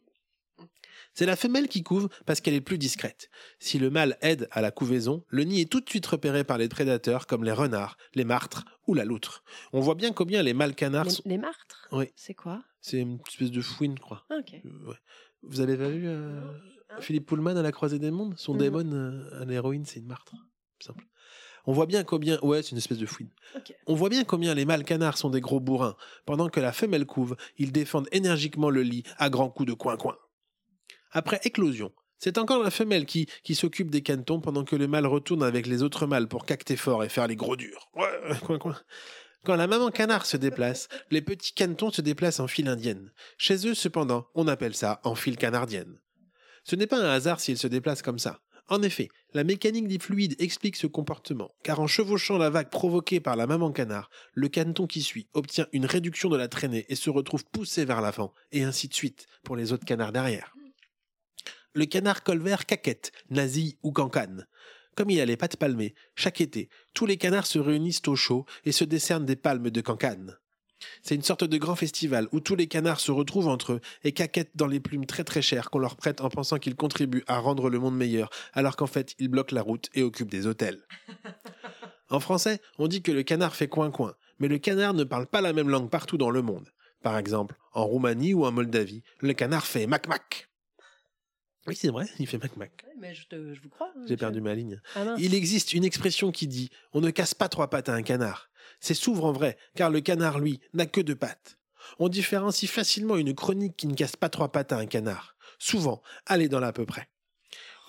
C'est 1.14 1.26
la 1.26 1.36
femelle 1.36 1.68
qui 1.68 1.84
couve 1.84 2.09
parce 2.26 2.39
qu'elle 2.41 2.53
est 2.53 2.62
plus 2.62 2.78
discrète. 2.78 3.30
Si 3.59 3.80
le 3.80 3.89
mâle 3.89 4.18
aide 4.22 4.47
à 4.51 4.62
la 4.62 4.72
couvaison, 4.72 5.24
le 5.28 5.43
nid 5.43 5.62
est 5.62 5.70
tout 5.70 5.82
de 5.82 5.89
suite 5.89 6.05
repéré 6.05 6.43
par 6.43 6.57
les 6.57 6.70
prédateurs 6.70 7.28
comme 7.28 7.43
les 7.43 7.51
renards, 7.51 7.97
les 8.16 8.24
martres 8.24 8.64
ou 8.88 8.93
la 8.93 9.03
loutre. 9.05 9.43
On 9.74 9.82
voit 9.82 9.95
bien 9.95 10.14
combien 10.14 10.41
les 10.41 10.53
mâles 10.53 10.76
canards 10.76 11.05
Les, 11.05 11.12
sont... 11.12 11.24
les 11.26 11.38
martres? 11.38 11.88
Oui, 11.91 12.05
C'est 12.16 12.34
quoi? 12.34 12.64
C'est 12.80 12.99
une 12.99 13.20
espèce 13.28 13.51
de 13.51 13.62
fouine, 13.62 13.95
je 13.97 14.01
crois. 14.01 14.26
Ah, 14.30 14.36
Ok. 14.39 14.53
Euh, 14.66 14.89
ouais. 14.89 14.95
Vous 15.43 15.59
avez 15.59 15.76
pas 15.76 15.89
vu 15.89 16.07
euh, 16.07 16.39
Philippe 16.99 17.26
Pullman 17.28 17.57
à 17.57 17.62
la 17.62 17.72
croisée 17.72 17.99
des 17.99 18.12
mondes? 18.12 18.36
Son 18.38 18.55
démon 18.55 18.89
euh, 18.93 19.41
à 19.41 19.45
l'héroïne, 19.45 19.86
c'est 19.86 19.99
une 19.99 20.07
martre. 20.07 20.34
Simple. 20.80 21.05
On 21.66 21.74
voit 21.74 21.86
bien 21.86 22.03
combien... 22.03 22.39
Ouais, 22.41 22.64
c'est 22.64 22.72
une 22.72 22.78
espèce 22.78 22.97
de 22.97 23.05
fouine. 23.05 23.30
On 23.86 23.93
voit 23.93 24.09
bien 24.09 24.24
combien 24.24 24.53
les 24.55 24.66
mâles 24.66 24.84
canards 24.84 25.18
sont 25.18 25.30
des 25.30 25.41
gros 25.41 25.59
bourrins. 25.59 25.95
Pendant 26.26 26.49
que 26.49 26.59
la 26.59 26.72
femelle 26.72 27.05
couve, 27.05 27.36
ils 27.57 27.72
défendent 27.72 28.07
énergiquement 28.12 28.70
le 28.70 28.82
lit 28.82 29.03
à 29.18 29.30
grands 29.30 29.49
coups 29.49 29.68
de 29.70 29.74
coin-coin. 29.74 30.18
Après 31.12 31.39
éclosion, 31.43 31.91
c'est 32.18 32.38
encore 32.38 32.64
la 32.64 32.72
femelle 32.72 33.05
qui, 33.05 33.28
s'occupe 33.55 33.89
des 33.89 34.01
canetons 34.01 34.39
pendant 34.39 34.64
que 34.64 34.76
le 34.76 34.88
mâle 34.88 35.07
retourne 35.07 35.43
avec 35.43 35.66
les 35.66 35.82
autres 35.82 36.05
mâles 36.05 36.28
pour 36.28 36.45
cacter 36.45 36.76
fort 36.76 37.03
et 37.03 37.09
faire 37.09 37.28
les 37.28 37.36
gros 37.36 37.55
durs. 37.55 37.89
Quand 39.43 39.55
la 39.55 39.66
maman 39.66 39.89
canard 39.89 40.28
se 40.28 40.38
déplace, 40.38 40.88
les 41.09 41.24
petits 41.24 41.53
canetons 41.53 41.91
se 41.91 42.01
déplacent 42.01 42.39
en 42.39 42.47
file 42.47 42.68
indienne. 42.68 43.12
Chez 43.39 43.68
eux, 43.68 43.74
cependant, 43.74 44.28
on 44.36 44.47
appelle 44.47 44.76
ça 44.76 45.01
en 45.03 45.16
file 45.16 45.36
canardienne. 45.36 45.99
Ce 46.64 46.76
n'est 46.76 46.86
pas 46.86 46.99
un 46.99 47.09
hasard 47.09 47.39
s'ils 47.39 47.57
se 47.57 47.66
déplacent 47.66 48.03
comme 48.03 48.20
ça. 48.20 48.39
En 48.68 48.84
effet, 48.84 49.09
la 49.34 49.43
mécanique 49.43 49.88
des 49.88 49.97
fluides 49.97 50.39
explique 50.39 50.76
ce 50.76 50.86
comportement, 50.86 51.55
car 51.64 51.80
en 51.80 51.88
chevauchant 51.88 52.38
la 52.38 52.51
vague 52.51 52.70
provoquée 52.70 53.20
par 53.20 53.36
la 53.36 53.47
maman 53.47 53.72
canard, 53.72 54.12
le 54.34 54.47
caneton 54.47 54.86
qui 54.86 55.01
suit 55.01 55.28
obtient 55.34 55.66
une 55.74 55.88
réduction 55.88 56.30
de 56.30 56.38
la 56.38 56.47
traînée 56.47 56.86
et 56.88 56.95
se 56.95 57.09
retrouve 57.09 57.43
poussé 57.45 57.84
vers 57.84 57.99
l'avant, 57.99 58.34
et 58.51 58.64
ainsi 58.64 58.88
de 58.88 58.93
suite 58.93 59.26
pour 59.43 59.55
les 59.55 59.74
autres 59.74 59.86
canards 59.86 60.14
derrière. 60.14 60.53
Le 61.74 61.86
canard 61.86 62.24
colvert 62.24 62.65
caquette, 62.65 63.11
nazi 63.30 63.78
ou 63.82 63.91
cancane. 63.91 64.47
Comme 64.95 65.09
il 65.09 65.22
a 65.22 65.26
les 65.26 65.38
pattes 65.38 65.55
palmées, 65.55 65.95
chaque 66.15 66.41
été, 66.41 66.69
tous 66.93 67.05
les 67.05 67.17
canards 67.17 67.45
se 67.45 67.59
réunissent 67.59 68.07
au 68.07 68.15
chaud 68.15 68.45
et 68.65 68.74
se 68.74 68.84
décernent 68.84 69.26
des 69.26 69.38
palmes 69.38 69.69
de 69.69 69.82
cancane. 69.82 70.38
C'est 71.01 71.15
une 71.15 71.22
sorte 71.22 71.45
de 71.45 71.57
grand 71.57 71.76
festival 71.76 72.28
où 72.34 72.39
tous 72.39 72.55
les 72.55 72.67
canards 72.67 72.99
se 72.99 73.11
retrouvent 73.11 73.47
entre 73.47 73.74
eux 73.74 73.82
et 74.03 74.11
caquettent 74.11 74.55
dans 74.55 74.67
les 74.67 74.80
plumes 74.80 75.05
très 75.05 75.24
très 75.24 75.41
chères 75.41 75.69
qu'on 75.69 75.80
leur 75.80 75.95
prête 75.95 76.19
en 76.22 76.30
pensant 76.30 76.57
qu'ils 76.57 76.76
contribuent 76.76 77.24
à 77.28 77.38
rendre 77.39 77.69
le 77.69 77.80
monde 77.80 77.95
meilleur, 77.95 78.30
alors 78.53 78.76
qu'en 78.76 78.88
fait 78.88 79.15
ils 79.17 79.30
bloquent 79.30 79.55
la 79.55 79.61
route 79.61 79.89
et 79.93 80.03
occupent 80.03 80.32
des 80.32 80.47
hôtels. 80.47 80.86
En 82.09 82.19
français, 82.19 82.59
on 82.78 82.89
dit 82.89 83.01
que 83.01 83.13
le 83.13 83.24
canard 83.24 83.55
fait 83.55 83.69
coin-coin, 83.69 84.15
mais 84.39 84.49
le 84.49 84.57
canard 84.57 84.93
ne 84.93 85.05
parle 85.05 85.28
pas 85.28 85.39
la 85.39 85.53
même 85.53 85.69
langue 85.69 85.89
partout 85.89 86.17
dans 86.17 86.30
le 86.30 86.41
monde. 86.41 86.69
Par 87.01 87.17
exemple, 87.17 87.55
en 87.72 87.86
Roumanie 87.86 88.34
ou 88.34 88.45
en 88.45 88.51
Moldavie, 88.51 89.01
le 89.22 89.32
canard 89.32 89.65
fait 89.65 89.88
mac-mac. 89.88 90.51
Oui, 91.68 91.76
c'est 91.76 91.89
vrai, 91.89 92.07
il 92.20 92.26
fait 92.28 92.38
mac-mac. 92.39 92.84
Ouais, 92.88 92.93
mais 92.99 93.14
je, 93.14 93.28
te- 93.28 93.53
je 93.53 93.62
vous 93.62 93.70
crois. 93.70 93.91
hein, 93.95 94.03
J'ai 94.07 94.18
perdu 94.18 94.41
ma 94.41 94.55
ligne. 94.55 94.82
Ah. 94.95 95.16
Il 95.20 95.36
existe 95.36 95.74
une 95.74 95.84
expression 95.84 96.32
qui 96.32 96.47
dit 96.47 96.70
on 96.93 97.01
ne 97.01 97.12
casse 97.12 97.34
pas 97.36 97.49
trois 97.49 97.70
pattes 97.70 97.89
à 97.89 97.93
un 97.93 98.01
canard. 98.01 98.49
C'est 98.80 98.93
souvent 98.95 99.32
vrai, 99.32 99.57
car 99.76 99.89
le 99.91 100.01
canard, 100.01 100.39
lui, 100.39 100.59
n'a 100.74 100.86
que 100.88 101.01
deux 101.01 101.16
pattes. 101.16 101.57
On 101.99 102.09
différencie 102.09 102.70
facilement 102.70 103.16
une 103.18 103.36
chronique 103.36 103.76
qui 103.78 103.88
ne 103.88 103.93
casse 103.93 104.16
pas 104.16 104.30
trois 104.30 104.51
pattes 104.51 104.72
à 104.72 104.78
un 104.78 104.86
canard. 104.88 105.36
Souvent, 105.59 106.01
allez 106.26 106.49
dans 106.49 106.59
l'à 106.59 106.74
peu 106.74 106.86
près. 106.86 107.09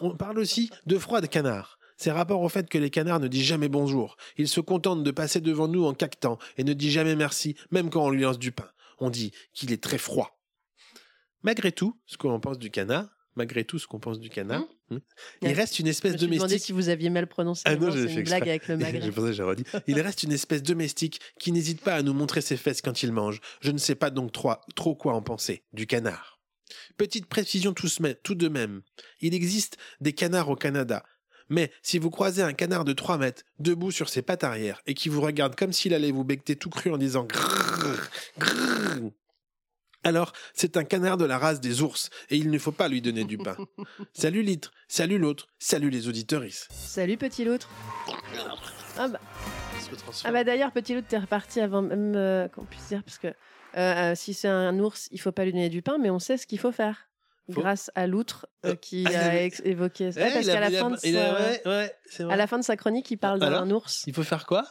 On 0.01 0.17
parle 0.17 0.39
aussi 0.39 0.71
de 0.87 0.99
froid 0.99 1.21
de 1.21 1.27
canard. 1.27 1.79
C'est 1.97 2.11
rapport 2.11 2.41
au 2.43 2.49
fait 2.49 2.69
que 2.69 2.79
les 2.79 2.91
canards 2.91 3.21
ne 3.21 3.29
disent 3.29 3.45
jamais 3.47 3.69
bonjour. 3.69 4.17
Ils 4.37 4.49
se 4.49 4.61
contentent 4.61 5.05
de 5.05 5.11
passer 5.13 5.41
devant 5.41 5.69
nous 5.69 5.85
en 5.85 5.95
cactant 5.95 6.39
et 6.59 6.65
ne 6.65 6.73
disent 6.73 6.93
jamais 6.93 7.15
merci, 7.17 7.55
même 7.71 7.89
quand 7.91 8.05
on 8.05 8.11
lui 8.11 8.23
lance 8.23 8.39
du 8.39 8.51
pain. 8.53 8.69
On 8.99 9.09
dit 9.09 9.33
qu'il 9.55 9.73
est 9.73 9.83
très 9.83 9.99
froid. 9.99 10.39
Malgré 11.43 11.73
tout, 11.73 11.99
ce 12.07 12.17
qu'on 12.17 12.41
pense 12.41 12.59
du 12.59 12.71
canard, 12.71 13.09
malgré 13.37 13.65
tout 13.65 13.79
ce 13.79 13.87
qu'on 13.87 13.99
pense 14.01 14.21
du 14.21 14.29
canard, 14.29 14.65
hmm, 14.91 14.99
il 15.43 15.49
Ouais. 15.49 15.53
reste 15.55 15.79
une 15.79 15.87
Je 15.87 15.91
espèce 15.91 16.13
me 16.15 16.19
suis 16.19 16.27
domestique. 16.27 16.61
si 16.63 16.73
vous 16.73 16.89
aviez 16.89 17.11
mal 17.11 17.27
prononcé. 17.27 17.63
Ah 17.65 17.77
non, 17.77 17.91
j'ai 17.91 18.13
une 18.13 18.23
blague 18.23 18.49
avec 18.49 18.69
le 18.69 18.77
magret. 18.79 19.01
Je 19.11 19.33
j'ai 19.33 19.43
redit. 19.43 19.65
Il 19.87 20.01
reste 20.01 20.23
une 20.23 20.33
espèce 20.33 20.63
domestique 20.63 21.21
qui 21.39 21.53
n'hésite 21.53 21.81
pas 21.81 21.95
à 21.95 22.03
nous 22.03 22.15
montrer 22.15 22.41
ses 22.41 22.57
fesses 22.57 22.83
quand 22.83 23.03
il 23.03 23.13
mange. 23.13 23.41
Je 23.61 23.71
ne 23.71 23.79
sais 23.79 23.95
pas 23.95 24.11
donc 24.11 24.33
trop, 24.33 24.53
trop 24.75 24.95
quoi 24.95 25.15
en 25.15 25.23
penser. 25.23 25.65
Du 25.73 25.87
canard. 25.87 26.41
Petite 26.97 27.27
précision 27.27 27.73
tout, 27.75 27.89
tout 28.23 28.35
de 28.35 28.49
même. 28.49 28.83
Il 29.21 29.35
existe 29.35 29.77
des 30.01 30.13
canards 30.13 30.49
au 30.51 30.57
Canada. 30.57 31.05
Mais 31.49 31.71
si 31.83 31.99
vous 31.99 32.09
croisez 32.11 32.41
un 32.43 32.55
canard 32.55 32.85
de 32.85 32.93
3 32.95 33.19
mètres, 33.19 33.43
debout 33.59 33.91
sur 33.91 34.09
ses 34.09 34.23
pattes 34.23 34.45
arrière, 34.45 34.81
et 34.87 34.95
qui 34.95 35.11
vous 35.11 35.21
regarde 35.21 35.55
comme 35.55 35.73
s'il 35.73 35.93
allait 35.93 36.11
vous 36.13 36.25
becter 36.25 36.57
tout 36.57 36.71
cru 36.71 36.91
en 36.91 36.97
disant 36.97 37.25
grrr, 37.25 38.09
grrr, 38.39 39.11
alors 40.05 40.33
c'est 40.55 40.77
un 40.77 40.85
canard 40.85 41.17
de 41.17 41.25
la 41.25 41.39
race 41.39 41.61
des 41.61 41.83
ours, 41.83 42.11
et 42.31 42.37
il 42.37 42.51
ne 42.51 42.59
faut 42.59 42.73
pas 42.73 42.89
lui 42.89 43.01
donner 43.01 43.25
du 43.25 43.39
pain. 43.39 43.57
salut 44.13 44.43
litre, 44.43 44.73
salut 44.89 45.19
l'autre, 45.19 45.49
salut 45.59 45.91
les 45.91 46.09
auditeuristes. 46.09 46.69
Salut 46.73 47.17
petit 47.17 47.45
loutre. 47.45 47.69
Ah 48.99 49.09
bah, 49.09 49.21
ah 50.25 50.33
bah 50.33 50.45
d'ailleurs 50.45 50.73
petit 50.73 50.95
loutre 50.95 51.09
t'es 51.09 51.19
reparti 51.19 51.61
avant 51.61 51.83
même 51.83 52.15
euh, 52.15 52.49
qu'on 52.49 52.65
puisse 52.65 52.89
dire 52.89 53.03
parce 53.03 53.19
que 53.19 53.29
euh, 53.29 53.33
euh, 53.77 54.15
si 54.15 54.35
c'est 54.35 54.49
un 54.49 54.79
ours 54.79 55.09
il 55.11 55.21
faut 55.21 55.33
pas 55.33 55.45
lui 55.45 55.53
donner 55.53 55.69
du 55.71 55.83
pain 55.83 55.97
mais 55.99 56.11
on 56.11 56.19
sait 56.19 56.37
ce 56.37 56.47
qu'il 56.47 56.59
faut 56.59 56.73
faire 56.73 57.09
Faut- 57.53 57.61
grâce 57.61 57.91
à 57.95 58.07
l'outre 58.07 58.47
euh, 58.67 58.75
qui 58.75 59.07
ah, 59.07 59.31
a 59.31 59.35
évoqué 59.65 60.13
ça 60.13 60.21
Ouais, 60.21 60.33
parce 60.33 60.47
qu'à 60.47 60.61
la 60.61 60.71
fin 60.71 60.91
de 60.91 60.97
sa- 60.97 61.09
ouais, 61.09 61.63
ouais, 61.67 61.95
c'est 62.07 62.23
vrai. 62.25 62.35
à 62.35 62.37
la 62.37 62.47
fin 62.47 62.59
de 62.59 62.65
sa 62.65 62.77
chronique 62.77 63.11
il 63.11 63.17
parle 63.17 63.39
d'un 63.41 63.71
ours 63.71 64.05
Il 64.07 64.15
faut 64.15 64.23
faire 64.23 64.47
quoi? 64.47 64.67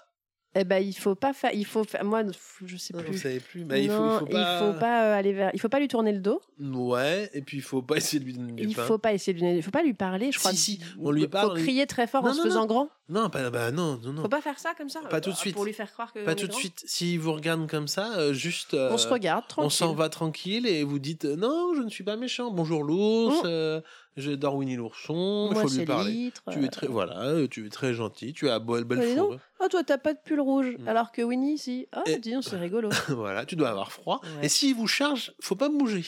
Eh 0.53 0.63
ben 0.65 0.83
il 0.85 0.93
faut 0.93 1.15
pas 1.15 1.31
faire 1.33 1.51
il 1.53 1.65
faut 1.65 1.83
faire 1.85 2.03
moi 2.03 2.23
je 2.65 2.75
sais 2.77 2.93
Non, 2.93 2.99
Vous 2.99 3.05
plus 3.05 3.17
savez 3.17 3.39
plus. 3.39 3.63
Bah, 3.63 3.77
il 3.77 3.89
faut, 3.89 3.95
il 3.95 4.19
faut 4.19 4.25
pas. 4.25 4.59
il 4.59 4.59
faut 4.73 4.79
pas, 4.79 5.05
euh, 5.05 5.15
aller 5.17 5.31
vers 5.33 5.51
il 5.53 5.59
faut 5.61 5.69
pas 5.69 5.79
lui 5.79 5.87
tourner 5.87 6.11
le 6.11 6.19
dos 6.19 6.41
Ouais, 6.59 7.29
et 7.33 7.41
puis 7.41 7.57
il 7.57 7.63
faut 7.63 7.81
pas 7.81 7.97
essayer 7.97 8.19
de 8.19 8.25
lui 8.25 8.33
donner 8.33 8.51
du 8.53 8.63
il 8.63 8.75
pain. 8.75 8.83
faut 8.83 8.97
pas 8.97 9.13
essayer 9.13 9.33
de 9.33 9.39
lui 9.39 9.45
donner- 9.47 9.57
il 9.57 9.63
faut 9.63 9.71
pas 9.71 9.83
lui 9.83 9.93
parler 9.93 10.31
je 10.31 10.39
crois 10.39 10.51
Si, 10.51 10.57
si, 10.57 10.79
on 10.99 11.11
lui 11.11 11.27
parle, 11.27 11.45
faut 11.47 11.51
on 11.53 11.55
lui- 11.55 11.63
crier 11.63 11.87
très 11.87 12.05
fort 12.07 12.23
Non, 12.23 12.31
en 12.31 12.33
se 12.33 12.37
non, 12.39 12.43
faisant 12.45 12.59
non. 12.61 12.65
grand 12.67 12.89
Non, 13.09 13.29
pas, 13.29 13.49
bah 13.49 13.71
non, 13.71 13.99
non, 14.03 14.13
non. 14.13 14.21
faut 14.23 14.29
pas 14.29 14.41
faire 14.41 14.59
ça 14.59 14.73
comme 14.77 14.89
ça 14.89 14.99
Pas 15.01 15.21
tout 15.21 15.29
de 15.31 15.35
euh, 15.35 15.37
suite. 15.37 15.53
pour 15.55 15.65
lui 15.65 15.73
faire 15.73 15.91
croire 15.91 16.11
que 16.13 16.19
Pas 16.19 16.33
on 16.33 16.35
tout 16.35 16.47
de 16.47 16.53
suite. 16.53 16.81
S'il 16.85 17.19
vous 17.19 17.33
regarde 17.33 17.69
comme 17.69 17.87
ça, 17.87 18.13
euh, 18.17 18.33
juste. 18.33 18.73
euh, 18.73 18.89
on 18.91 18.97
se 18.97 19.07
regarde 19.07 19.43
On 19.45 19.47
tranquille 19.47 19.71
s'en 19.71 19.93
va 19.93 20.09
tranquille 20.09 20.67
et 20.67 20.83
vous 20.83 20.99
dites 20.99 21.25
euh, 21.25 21.35
non, 21.35 21.73
je 21.75 21.81
ne 21.81 21.89
suis 21.89 22.03
pas 22.03 22.15
méchant. 22.17 22.51
Bonjour 22.51 22.83
l'ours, 22.83 23.41
Mm. 23.43 23.81
Euh, 24.17 24.21
j'adore 24.21 24.55
Winnie 24.55 24.75
l'ourson. 24.75 25.47
Il 25.49 25.53
Moi, 25.53 25.61
faut 25.63 25.69
lui 25.69 25.85
parler. 25.85 26.11
Litre, 26.11 26.41
Tu 26.51 26.59
euh. 26.59 26.63
es 26.65 26.67
très 26.69 26.87
voilà, 26.87 27.19
euh, 27.21 27.47
tu 27.47 27.65
es 27.65 27.69
très 27.69 27.93
gentil. 27.93 28.33
Tu 28.33 28.49
as 28.49 28.59
belle 28.59 28.83
belle 28.83 28.99
Oh, 29.01 29.05
dis 29.05 29.15
donc. 29.15 29.25
fourrure. 29.25 29.39
Oh, 29.61 29.67
toi, 29.69 29.83
t'as 29.83 29.97
pas 29.97 30.13
de 30.13 30.19
pull 30.23 30.39
rouge, 30.41 30.75
Mm. 30.79 30.87
alors 30.87 31.11
que 31.11 31.21
Winnie, 31.21 31.57
si. 31.57 31.87
Ah, 31.91 32.03
Et- 32.07 32.17
dis 32.19 32.31
donc, 32.33 32.43
c'est 32.43 32.55
rigolo. 32.57 32.89
voilà, 33.09 33.45
tu 33.45 33.55
dois 33.55 33.69
avoir 33.69 33.91
froid. 33.91 34.21
Ouais. 34.23 34.45
Et 34.45 34.49
s'il 34.49 34.75
vous 34.75 34.87
charge, 34.87 35.33
faut 35.41 35.55
pas 35.55 35.69
bouger. 35.69 36.03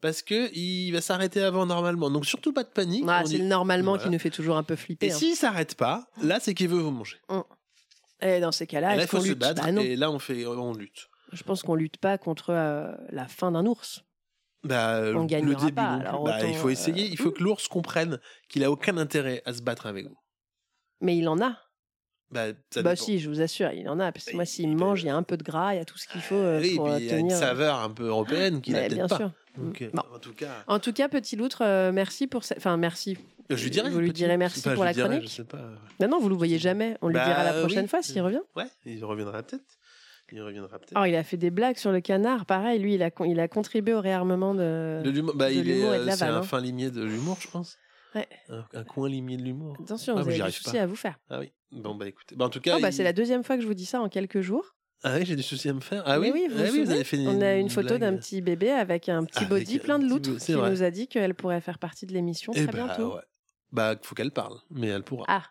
Parce 0.00 0.20
que 0.22 0.52
il 0.52 0.90
va 0.90 1.00
s'arrêter 1.00 1.40
avant 1.42 1.64
normalement. 1.64 2.10
Donc 2.10 2.26
surtout 2.26 2.52
pas 2.52 2.64
de 2.64 2.68
panique. 2.70 3.04
Ah, 3.06 3.22
c'est 3.24 3.34
dit- 3.34 3.38
le 3.38 3.44
normalement 3.44 3.92
Voilà. 3.92 4.02
qui 4.04 4.10
nous 4.10 4.18
fait 4.18 4.30
toujours 4.30 4.56
un 4.56 4.64
peu 4.64 4.74
flipper. 4.74 5.06
Et 5.06 5.12
hein. 5.12 5.16
s'il 5.16 5.36
s'arrête 5.36 5.76
pas, 5.76 6.08
là 6.22 6.40
c'est 6.40 6.54
qu'il 6.54 6.68
veut 6.68 6.80
vous 6.80 6.90
manger. 6.90 7.18
Et 8.20 8.40
dans 8.40 8.50
ces 8.52 8.66
cas-là, 8.66 8.96
il 9.00 9.06
faut 9.06 9.20
se 9.20 9.28
lutte? 9.28 9.38
Battre. 9.38 9.62
Bah 9.62 9.70
non. 9.72 9.80
et 9.80 9.94
là 9.96 10.10
on 10.10 10.18
fait, 10.18 10.44
on 10.44 10.74
lutte. 10.74 11.08
Je 11.32 11.42
pense 11.44 11.62
qu'on 11.62 11.76
lutte 11.76 11.98
pas 11.98 12.18
contre 12.18 12.50
euh, 12.50 12.92
la 13.10 13.26
faim 13.28 13.52
d'un 13.52 13.64
ours. 13.64 14.02
Bah, 14.64 15.00
On 15.14 15.22
le 15.22 15.26
début 15.26 15.72
pas, 15.72 15.94
alors 15.94 16.22
Bah, 16.24 16.38
il 16.46 16.54
faut 16.54 16.68
essayer. 16.70 17.04
euh, 17.04 17.08
Il 17.10 17.18
faut 17.18 17.32
que 17.32 17.42
l'ours 17.42 17.66
comprenne 17.68 18.20
qu'il 18.48 18.62
a 18.64 18.70
aucun 18.70 18.96
intérêt 18.96 19.42
à 19.44 19.52
se 19.52 19.62
battre 19.62 19.86
avec 19.86 20.06
vous. 20.06 20.16
Mais 21.00 21.16
il 21.16 21.28
en 21.28 21.40
a. 21.40 21.58
Bah, 22.30 22.46
ça 22.70 22.80
bah 22.82 22.96
si, 22.96 23.18
je 23.18 23.28
vous 23.28 23.40
assure, 23.42 23.70
il 23.72 23.88
en 23.88 23.98
a. 24.00 24.10
Parce 24.12 24.26
que 24.26 24.34
moi, 24.36 24.44
s'il 24.46 24.68
me 24.68 24.74
mange, 24.76 25.02
il 25.02 25.06
y 25.06 25.10
a 25.10 25.16
un 25.16 25.22
peu 25.24 25.36
de 25.36 25.42
gras, 25.42 25.74
il 25.74 25.78
y 25.78 25.80
a 25.80 25.84
tout 25.84 25.98
ce 25.98 26.06
qu'il 26.08 26.20
faut 26.22 26.34
euh, 26.36 26.60
Oui, 26.60 26.72
et 26.72 26.76
pour 26.76 26.84
puis 26.86 26.94
euh, 26.94 26.98
il 27.00 27.04
y 27.06 27.10
a 27.10 27.18
une 27.18 27.26
tenir. 27.28 27.36
saveur 27.38 27.80
un 27.80 27.90
peu 27.90 28.06
européenne 28.06 28.62
qu'il 28.62 28.74
a 28.76 28.80
Mais 28.82 28.86
peut-être 28.88 28.96
bien 28.98 29.08
pas. 29.08 29.16
sûr. 29.16 29.32
Donc, 29.58 29.82
euh, 29.82 29.90
Bon. 29.92 30.02
en 30.14 30.18
tout 30.18 30.32
cas, 30.32 30.64
En 30.66 30.78
tout 30.78 30.92
cas, 30.94 31.08
petit 31.10 31.36
loutre, 31.36 31.62
euh, 31.62 31.92
merci 31.92 32.26
pour 32.26 32.44
cette. 32.44 32.56
Enfin, 32.58 32.76
merci. 32.78 33.18
je 33.50 33.62
lui 33.62 33.70
dirai. 33.70 33.90
Vous 33.90 33.98
lui 34.00 34.12
direz 34.12 34.38
merci 34.38 34.62
pour 34.62 34.82
la 34.84 34.94
dirai, 34.94 35.08
chronique 35.08 35.28
Je 35.28 35.34
sais 35.34 35.44
pas. 35.44 35.58
Non, 36.00 36.08
non, 36.08 36.20
vous 36.20 36.30
le 36.30 36.34
voyez 36.36 36.58
jamais. 36.58 36.96
On 37.02 37.08
lui 37.08 37.14
Bah, 37.16 37.24
dira 37.26 37.44
la 37.44 37.52
prochaine 37.60 37.82
oui. 37.82 37.88
fois 37.88 38.00
s'il 38.00 38.22
revient. 38.22 38.40
Ouais, 38.56 38.64
il 38.86 39.04
reviendra 39.04 39.42
peut-être. 39.42 39.64
Il 40.30 40.40
reviendra 40.40 40.78
peut-être. 40.78 40.98
Oh, 40.98 41.04
il 41.04 41.14
a 41.14 41.24
fait 41.24 41.36
des 41.36 41.50
blagues 41.50 41.76
sur 41.76 41.92
le 41.92 42.00
canard. 42.00 42.46
Pareil, 42.46 42.78
lui, 42.80 42.94
il 42.94 43.02
a, 43.02 43.10
con- 43.10 43.24
il 43.24 43.38
a 43.40 43.48
contribué 43.48 43.92
au 43.94 44.00
réarmement 44.00 44.54
de, 44.54 45.02
De 45.04 45.10
l'humour, 45.10 45.34
bah, 45.34 45.50
il 45.50 45.68
est, 45.70 45.84
euh, 45.84 46.08
c'est 46.10 46.22
un 46.24 46.42
fin 46.42 46.60
limier 46.60 46.90
de 46.90 47.02
l'humour, 47.02 47.36
je 47.40 47.48
pense. 47.48 47.76
Ouais. 48.14 48.28
Un, 48.48 48.64
un 48.74 48.84
coin 48.84 49.08
limier 49.08 49.36
de 49.36 49.42
l'humour. 49.42 49.76
Attention, 49.82 50.14
Ah, 50.16 50.22
vous 50.22 50.28
mais 50.28 50.34
avez 50.40 50.44
des 50.44 50.50
soucis 50.56 50.72
pas. 50.76 50.82
à 50.82 50.86
vous 50.86 50.96
faire. 50.96 51.18
Ah 51.30 51.38
oui. 51.40 51.52
Bon 51.72 51.94
bah 51.94 52.06
écoutez, 52.06 52.34
bah, 52.36 52.44
en 52.44 52.50
tout 52.50 52.60
cas. 52.60 52.76
Oh, 52.76 52.80
bah, 52.80 52.88
il- 52.88 52.92
C'est 52.92 53.02
la 53.04 53.12
deuxième 53.14 53.42
fois 53.44 53.56
que 53.56 53.62
je 53.62 53.66
vous 53.66 53.74
dis 53.74 53.86
ça 53.86 54.00
en 54.00 54.08
quelques 54.08 54.40
jours. 54.42 54.74
Ah 55.04 55.16
oui, 55.18 55.24
j'ai 55.26 55.34
des 55.36 55.42
soucis 55.42 55.68
à 55.68 55.72
me 55.72 55.80
faire. 55.80 56.02
Ah 56.06 56.20
oui? 56.20 56.30
Oui, 56.32 56.46
vous, 56.48 56.54
Ah 56.58 56.64
vous 56.66 56.72
oui, 56.72 56.78
souvenez? 56.80 56.94
avez 56.94 57.04
fait 57.04 57.16
une, 57.16 57.28
On 57.28 57.40
a 57.40 57.54
une 57.56 57.70
photo 57.70 57.88
blague. 57.88 58.00
d'un 58.02 58.16
petit 58.16 58.40
bébé 58.40 58.70
avec 58.70 59.08
un 59.08 59.24
petit 59.24 59.38
Avec 59.38 59.48
body 59.48 59.76
un 59.76 59.78
plein 59.80 59.98
de 59.98 60.06
loutres 60.08 60.36
qui 60.38 60.52
vrai. 60.52 60.70
nous 60.70 60.82
a 60.82 60.90
dit 60.90 61.08
qu'elle 61.08 61.34
pourrait 61.34 61.60
faire 61.60 61.78
partie 61.78 62.06
de 62.06 62.12
l'émission 62.12 62.52
Eh 62.54 62.62
très 62.66 62.72
bah, 62.72 62.84
bientôt. 62.86 63.14
ouais. 63.16 63.22
Bah 63.72 63.96
faut 64.02 64.14
qu'elle 64.14 64.30
parle, 64.30 64.58
mais 64.70 64.86
elle 64.88 65.02
pourra. 65.02 65.24
Ah. 65.28 65.42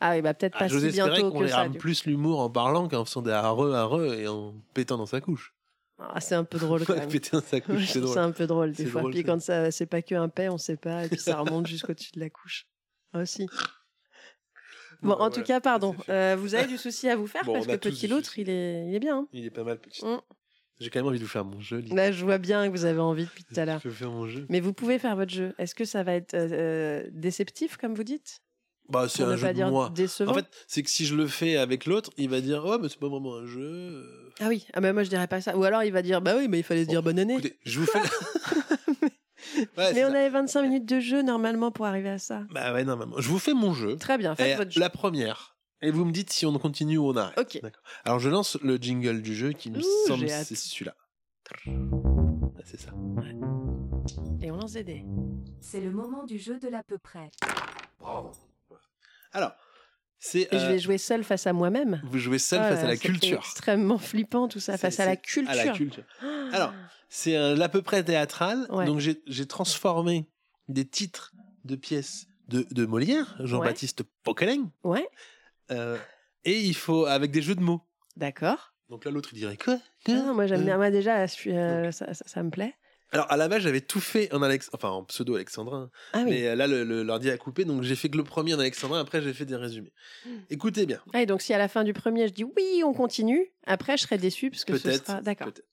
Ah 0.00 0.12
oui, 0.12 0.22
bah 0.22 0.32
peut-être 0.34 0.54
Ah, 0.56 0.60
pas 0.60 0.68
J'ose 0.68 0.84
si 0.86 0.90
bientôt 0.92 1.30
qu'on 1.32 1.40
que 1.40 1.48
ça. 1.48 1.68
du 1.68 1.78
plus 1.78 2.04
l'humour 2.06 2.40
en 2.40 2.50
parlant 2.50 2.86
qu'en 2.88 3.04
faisant 3.04 3.22
des 3.22 3.32
hareux, 3.32 3.72
hareux 3.74 4.14
et 4.14 4.28
en 4.28 4.54
pétant 4.74 4.96
dans 4.96 5.06
sa 5.06 5.20
couche. 5.20 5.54
Ah, 5.98 6.20
c'est 6.20 6.36
un 6.36 6.44
peu 6.44 6.58
drôle 6.58 6.84
quand 6.84 6.94
même. 6.94 7.08
péter 7.08 7.30
dans 7.32 7.40
sa 7.42 7.60
couche, 7.60 7.86
c'est 7.88 8.00
drôle. 8.00 8.14
C'est 8.14 8.20
un 8.20 8.30
peu 8.30 8.46
drôle 8.46 8.72
des 8.72 8.86
fois. 8.86 9.00
drôle, 9.00 9.12
puis 9.12 9.24
quand 9.24 9.40
ça, 9.42 9.72
c'est 9.72 9.86
pas 9.86 10.00
que 10.02 10.14
un 10.14 10.28
paix, 10.28 10.48
on 10.48 10.56
sait 10.58 10.76
pas, 10.76 11.04
et 11.04 11.08
puis 11.08 11.18
ça 11.18 11.40
remonte 11.40 11.66
jusqu'au-dessus 11.66 12.12
de 12.14 12.20
la 12.20 12.30
couche. 12.30 12.68
Ah, 13.12 13.20
Aussi. 13.22 13.46
Bon, 15.02 15.10
Bon, 15.10 15.14
en 15.14 15.28
bah, 15.28 15.30
tout 15.34 15.42
cas, 15.42 15.60
pardon. 15.60 15.94
euh, 16.08 16.36
vous 16.38 16.54
avez 16.54 16.66
du 16.68 16.76
souci 16.78 17.08
à 17.08 17.16
vous 17.16 17.26
faire 17.26 17.44
Bon, 17.44 17.54
parce 17.54 17.66
que 17.66 17.76
petit 17.76 18.08
souci. 18.08 18.40
il 18.42 18.50
est, 18.50 18.86
il 18.88 18.94
est 18.94 18.98
bien. 19.00 19.18
hein. 19.18 19.28
Il 19.32 19.44
est 19.44 19.50
pas 19.50 19.62
mal 19.64 19.78
petit. 19.80 20.04
Mm. 20.04 20.20
J'ai 20.80 20.90
quand 20.90 21.00
même 21.00 21.06
envie 21.08 21.18
de 21.18 21.24
vous 21.24 21.28
faire 21.30 21.44
mon 21.44 21.60
jeu. 21.60 21.78
Lily. 21.78 21.94
Là, 21.94 22.12
je 22.12 22.24
vois 22.24 22.38
bien 22.38 22.64
que 22.66 22.70
vous 22.72 22.84
avez 22.84 23.00
envie 23.00 23.24
depuis 23.24 23.42
tout 23.44 23.58
à 23.58 23.64
l'heure. 23.64 23.80
Je 23.82 23.88
vais 23.88 23.94
faire 23.94 24.10
mon 24.12 24.26
jeu. 24.28 24.46
Mais 24.48 24.60
vous 24.60 24.72
pouvez 24.72 24.98
faire 25.00 25.16
votre 25.16 25.32
jeu. 25.32 25.52
Est-ce 25.58 25.74
que 25.74 25.84
ça 25.84 26.04
va 26.04 26.14
être 26.14 26.34
euh, 26.34 26.48
euh, 26.52 27.08
déceptif, 27.12 27.76
comme 27.76 27.94
vous 27.94 28.04
dites? 28.04 28.40
Bah, 28.88 29.06
c'est 29.08 29.22
un 29.22 29.36
jeu 29.36 29.52
de 29.52 29.64
moi. 29.64 29.90
décevant 29.94 30.32
En 30.32 30.34
fait, 30.34 30.46
c'est 30.66 30.82
que 30.82 30.90
si 30.90 31.04
je 31.06 31.14
le 31.14 31.26
fais 31.26 31.56
avec 31.56 31.84
l'autre, 31.86 32.10
il 32.16 32.28
va 32.30 32.40
dire 32.40 32.62
Oh, 32.64 32.78
mais 32.80 32.88
c'est 32.88 32.98
pas 32.98 33.08
vraiment 33.08 33.36
un 33.36 33.46
jeu. 33.46 33.60
euh. 33.60 34.30
Ah 34.40 34.48
oui, 34.48 34.66
ah 34.72 34.80
bah 34.80 34.92
moi 34.92 35.02
je 35.02 35.10
dirais 35.10 35.26
pas 35.26 35.40
ça. 35.40 35.56
Ou 35.56 35.64
alors 35.64 35.82
il 35.82 35.92
va 35.92 36.00
dire 36.02 36.20
Bah 36.22 36.34
oui, 36.36 36.48
mais 36.48 36.58
il 36.60 36.62
fallait 36.62 36.84
se 36.84 36.88
dire 36.88 37.02
bonne 37.02 37.18
année. 37.18 37.34
Écoutez, 37.34 37.58
je 37.64 37.80
vous 37.80 37.86
fais. 37.86 38.00
Ouais, 39.76 39.92
mais 39.94 40.04
on 40.04 40.10
ça. 40.10 40.18
avait 40.18 40.28
25 40.28 40.62
minutes 40.62 40.84
de 40.84 41.00
jeu 41.00 41.22
normalement 41.22 41.70
pour 41.72 41.86
arriver 41.86 42.10
à 42.10 42.18
ça. 42.18 42.42
Bah 42.52 42.72
ouais, 42.72 42.84
normalement. 42.84 43.16
Je 43.18 43.28
vous 43.28 43.38
fais 43.38 43.54
mon 43.54 43.72
jeu. 43.72 43.96
Très 43.96 44.18
bien, 44.18 44.34
faites 44.36 44.56
votre 44.58 44.70
jeu. 44.70 44.78
La 44.80 44.90
première. 44.90 45.56
Et 45.80 45.90
vous 45.90 46.04
me 46.04 46.12
dites 46.12 46.30
si 46.30 46.44
on 46.46 46.56
continue 46.58 46.98
ou 46.98 47.08
on 47.08 47.16
arrête. 47.16 47.38
Ok. 47.38 47.60
Alors 48.04 48.18
je 48.18 48.28
lance 48.28 48.58
le 48.62 48.76
jingle 48.76 49.22
du 49.22 49.34
jeu 49.34 49.52
qui 49.52 49.70
me 49.70 49.78
Ouh, 49.78 50.06
semble 50.06 50.28
c'est 50.28 50.54
celui-là. 50.54 50.94
Ah, 51.66 52.62
c'est 52.64 52.80
ça. 52.80 52.90
Et 54.42 54.50
on 54.50 54.56
lance 54.56 54.72
des 54.72 54.84
dés. 54.84 55.04
C'est 55.60 55.80
le 55.80 55.90
moment 55.90 56.24
du 56.24 56.38
jeu 56.38 56.58
de 56.58 56.68
l'à 56.68 56.82
peu 56.82 56.98
près. 56.98 57.30
Alors, 59.32 59.52
c'est. 60.18 60.48
Je 60.50 60.56
euh, 60.56 60.68
vais 60.68 60.78
jouer 60.78 60.98
seul 60.98 61.22
face 61.24 61.46
à 61.46 61.52
moi-même. 61.52 62.00
Vous 62.04 62.18
jouez 62.18 62.38
seul 62.38 62.60
face 62.60 62.78
là 62.78 62.80
à 62.80 62.82
la 62.84 62.88
là, 62.90 62.96
culture. 62.96 63.38
extrêmement 63.38 63.98
flippant 63.98 64.48
tout 64.48 64.60
ça, 64.60 64.76
face 64.78 64.98
à 65.00 65.06
la 65.06 65.16
culture. 65.16 65.50
À 65.50 65.54
la 65.54 65.68
culture. 65.72 66.04
Alors, 66.52 66.72
c'est 67.08 67.36
un 67.36 67.60
à 67.60 67.68
peu 67.68 67.82
près 67.82 68.02
théâtral. 68.02 68.66
Ouais. 68.70 68.86
Donc 68.86 68.98
j'ai 69.00 69.46
transformé 69.46 70.28
des 70.68 70.86
titres 70.86 71.32
de 71.64 71.76
pièces 71.76 72.26
de, 72.48 72.66
de 72.70 72.86
Molière, 72.86 73.36
Jean-Baptiste 73.40 74.02
Poquelin. 74.22 74.70
Ouais, 74.84 75.06
euh, 75.70 75.98
et 76.44 76.58
il 76.60 76.74
faut 76.74 77.06
avec 77.06 77.30
des 77.30 77.42
jeux 77.42 77.54
de 77.54 77.60
mots. 77.62 77.82
d'accord. 78.16 78.72
Donc 78.90 79.04
là 79.04 79.10
l'autre 79.10 79.28
il 79.32 79.36
dirait 79.38 79.58
quoi 79.58 79.76
Ah 80.08 80.12
non, 80.12 80.34
moi 80.34 80.46
j'aime 80.46 80.62
Euh, 80.62 80.64
bien. 80.64 80.76
Moi 80.78 80.90
déjà, 80.90 81.26
je 81.26 81.32
suis, 81.32 81.52
euh, 81.54 81.92
ça, 81.92 82.14
ça- 82.14 82.24
ça 82.26 82.42
me 82.42 82.48
plaît. 82.50 82.74
Alors 83.10 83.30
à 83.30 83.36
la 83.36 83.48
base 83.48 83.62
j'avais 83.62 83.80
tout 83.80 84.00
fait 84.00 84.32
en 84.34 84.42
Alex, 84.42 84.68
enfin 84.72 84.90
en 84.90 85.04
pseudo 85.04 85.34
alexandrin. 85.36 85.90
Ah 86.12 86.22
oui. 86.24 86.30
Mais 86.30 86.48
euh, 86.48 86.54
là 86.54 86.66
le- 86.66 87.10
a 87.10 87.36
coupé 87.38 87.64
donc 87.64 87.82
j'ai 87.82 87.96
fait 87.96 88.08
que 88.10 88.16
le 88.18 88.24
premier 88.24 88.54
en 88.54 88.58
alexandrin. 88.58 89.00
Après 89.00 89.22
j'ai 89.22 89.32
fait 89.32 89.46
des 89.46 89.56
résumés. 89.56 89.92
Hmm. 90.26 90.38
Écoutez 90.50 90.84
bien. 90.86 91.00
Ah, 91.14 91.22
et 91.22 91.26
donc 91.26 91.40
si 91.42 91.54
à 91.54 91.58
la 91.58 91.68
fin 91.68 91.84
du 91.84 91.92
premier 91.92 92.28
je 92.28 92.32
dis 92.32 92.44
oui, 92.44 92.82
on 92.84 92.92
continue, 92.92 93.50
après 93.66 93.96
je 93.96 94.02
serai 94.02 94.18
déçu 94.18 94.50
parce 94.50 94.64
que 94.64 94.76
ce 94.76 94.82
Peut-être. 94.82 95.06
sera. 95.06 95.20
D'accord. 95.22 95.46
peut-être. 95.46 95.66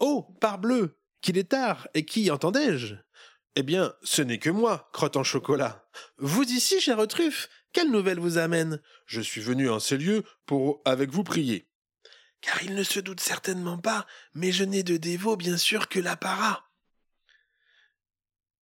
Oh, 0.00 0.26
parbleu, 0.40 0.96
qu'il 1.20 1.36
est 1.38 1.50
tard, 1.50 1.88
et 1.94 2.04
qui 2.04 2.30
entendais-je? 2.30 2.94
Eh 3.56 3.64
bien, 3.64 3.92
ce 4.04 4.22
n'est 4.22 4.38
que 4.38 4.50
moi, 4.50 4.88
crotte 4.92 5.16
en 5.16 5.24
chocolat. 5.24 5.84
Vous 6.18 6.44
ici, 6.44 6.80
chère 6.80 7.04
truffe, 7.08 7.48
quelle 7.72 7.90
nouvelle 7.90 8.20
vous 8.20 8.38
amène? 8.38 8.80
Je 9.06 9.20
suis 9.20 9.40
venu 9.40 9.68
en 9.68 9.80
ces 9.80 9.96
lieux 9.98 10.22
pour 10.46 10.80
avec 10.84 11.10
vous 11.10 11.24
prier. 11.24 11.67
Car 12.40 12.62
il 12.62 12.74
ne 12.74 12.82
se 12.82 13.00
doute 13.00 13.20
certainement 13.20 13.78
pas, 13.78 14.06
mais 14.34 14.52
je 14.52 14.64
n'ai 14.64 14.82
de 14.82 14.96
dévot 14.96 15.36
bien 15.36 15.56
sûr 15.56 15.88
que 15.88 15.98
l'apparat. 15.98 16.68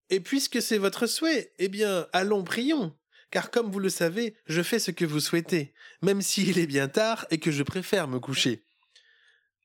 Et 0.08 0.20
puisque 0.20 0.62
c'est 0.62 0.78
votre 0.78 1.06
souhait, 1.06 1.52
eh 1.58 1.68
bien, 1.68 2.06
allons 2.12 2.44
prions. 2.44 2.96
Car 3.30 3.50
comme 3.50 3.70
vous 3.70 3.80
le 3.80 3.90
savez, 3.90 4.36
je 4.46 4.62
fais 4.62 4.78
ce 4.78 4.90
que 4.90 5.04
vous 5.04 5.20
souhaitez, 5.20 5.74
même 6.00 6.22
s'il 6.22 6.58
est 6.58 6.66
bien 6.66 6.88
tard 6.88 7.26
et 7.30 7.38
que 7.38 7.50
je 7.50 7.62
préfère 7.62 8.08
me 8.08 8.20
coucher. 8.20 8.64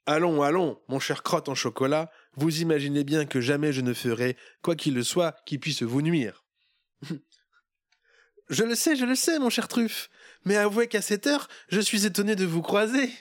Allons, 0.08 0.42
allons, 0.42 0.82
mon 0.88 1.00
cher 1.00 1.22
crotte 1.22 1.48
en 1.48 1.56
chocolat, 1.56 2.12
vous 2.36 2.62
imaginez 2.62 3.04
bien 3.04 3.26
que 3.26 3.40
jamais 3.40 3.72
je 3.72 3.82
ne 3.82 3.94
ferai, 3.94 4.36
quoi 4.64 4.76
qu'il 4.76 4.96
le 4.96 5.04
soit, 5.04 5.36
qui 5.46 5.60
puisse 5.60 5.84
vous 5.84 6.02
nuire. 6.02 6.44
je 8.50 8.64
le 8.64 8.74
sais, 8.74 8.96
je 8.96 9.06
le 9.06 9.16
sais, 9.16 9.38
mon 9.38 9.52
cher 9.52 9.68
truffe, 9.68 10.10
mais 10.44 10.58
avouez 10.58 10.88
qu'à 10.88 11.04
cette 11.04 11.28
heure, 11.28 11.48
je 11.70 11.80
suis 11.80 12.08
étonné 12.08 12.36
de 12.36 12.46
vous 12.46 12.64
croiser. 12.64 13.12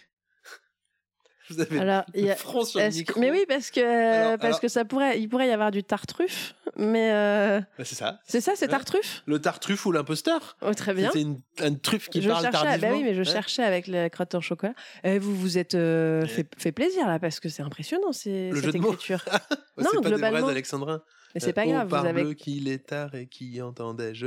Vous 1.50 1.60
avez 1.60 1.78
Alors, 1.78 2.04
y 2.14 2.30
a- 2.30 2.36
front 2.36 2.64
sur 2.64 2.78
le 2.80 2.86
est-ce 2.86 2.94
que- 2.96 3.00
micro. 3.00 3.20
Mais 3.20 3.30
oui, 3.30 3.44
parce 3.48 3.70
que 3.70 3.80
Alors- 3.80 4.30
parce 4.38 4.44
alors- 4.44 4.60
que 4.60 4.68
ça 4.68 4.84
pourrait, 4.84 5.20
il 5.20 5.28
pourrait 5.28 5.48
y 5.48 5.52
avoir 5.52 5.70
du 5.70 5.82
tartruffe, 5.82 6.54
mais 6.76 7.10
euh, 7.12 7.60
Bah, 7.78 7.84
c'est 7.84 7.94
ça. 7.94 8.20
c'est 8.26 8.40
ça, 8.40 8.52
c'est 8.56 8.68
tartruffe. 8.68 9.22
Le 9.26 9.40
tartruffe 9.40 9.84
ou 9.86 9.92
l'imposteur 9.92 10.56
Oh, 10.62 10.72
très 10.74 10.94
bien. 10.94 11.10
C'est 11.12 11.22
une, 11.22 11.40
une 11.64 11.78
truffe 11.80 12.08
qui 12.08 12.22
je 12.22 12.28
parle 12.28 12.42
cherchais, 12.42 12.64
tardivement. 12.64 12.88
bah 12.90 12.96
oui, 12.96 13.02
mais 13.04 13.14
je 13.14 13.18
Ouais. 13.20 13.24
cherchais 13.24 13.62
avec 13.62 13.86
le 13.86 14.08
crotte 14.08 14.34
en 14.34 14.40
chocolat. 14.40 14.74
Et 15.04 15.18
vous 15.18 15.34
vous 15.36 15.58
êtes 15.58 15.74
euh, 15.74 16.26
fait, 16.26 16.48
fait 16.58 16.72
plaisir 16.72 17.06
là 17.06 17.18
parce 17.18 17.40
que 17.40 17.48
c'est 17.48 17.62
impressionnant 17.62 18.12
c'est 18.12 18.50
Le 18.50 18.56
cette 18.56 18.64
jeu 18.66 18.72
de 18.72 18.78
mots. 18.78 18.92
écriture. 18.92 19.24
Non, 19.78 19.86
c'est 19.92 20.02
pas 20.02 20.08
globalement. 20.10 20.36
des 20.38 20.42
vrais 20.42 20.52
alexandrins. 20.52 21.02
Mais 21.34 21.40
c'est 21.40 21.52
pas 21.54 21.62
Euh, 21.62 21.70
grave, 21.70 21.88
vous 21.88 21.94
avez- 21.94 22.34
qu'il 22.34 22.68
est 22.68 22.86
tard 22.88 23.14
et 23.14 23.28
qui 23.28 23.62
entendais-je 23.62 24.26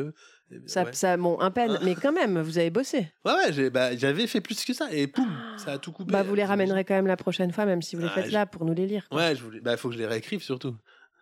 Eh 0.51 0.57
bien, 0.59 0.67
Ça, 0.67 0.83
ouais. 0.83 0.93
ça, 0.93 1.15
bon, 1.17 1.39
un 1.41 1.51
peine, 1.51 1.77
mais 1.83 1.93
quand 1.93 2.11
même, 2.13 2.39
vous 2.41 2.57
avez 2.57 2.71
bossé. 2.71 3.11
Ouais, 3.23 3.33
ouais, 3.55 3.69
bah, 3.69 3.95
j'avais 3.95 4.25
fait 4.25 4.41
plus 4.41 4.63
que 4.65 4.73
ça 4.73 4.87
et 4.91 5.05
poum, 5.05 5.29
ça 5.57 5.73
a 5.73 5.77
tout 5.77 5.91
coupé. 5.91 6.11
Bah, 6.11 6.23
vous 6.23 6.33
les 6.33 6.45
ramènerez 6.45 6.85
quand 6.85 6.95
même 6.95 7.05
la 7.07 7.17
prochaine 7.17 7.51
fois, 7.51 7.65
même 7.65 7.81
si 7.83 7.95
vous 7.95 8.01
les 8.01 8.07
Ah, 8.07 8.15
faites 8.15 8.27
je- 8.27 8.31
là 8.31 8.45
pour 8.47 8.65
nous 8.65 8.73
les 8.73 8.87
lire. 8.87 9.07
quoi. 9.09 9.19
Ouais, 9.19 9.35
je 9.35 9.43
voulais... 9.43 9.59
bah, 9.59 9.77
faut 9.77 9.89
que 9.89 9.93
je 9.95 9.99
les 9.99 10.07
réécrive 10.07 10.41
surtout. 10.41 10.75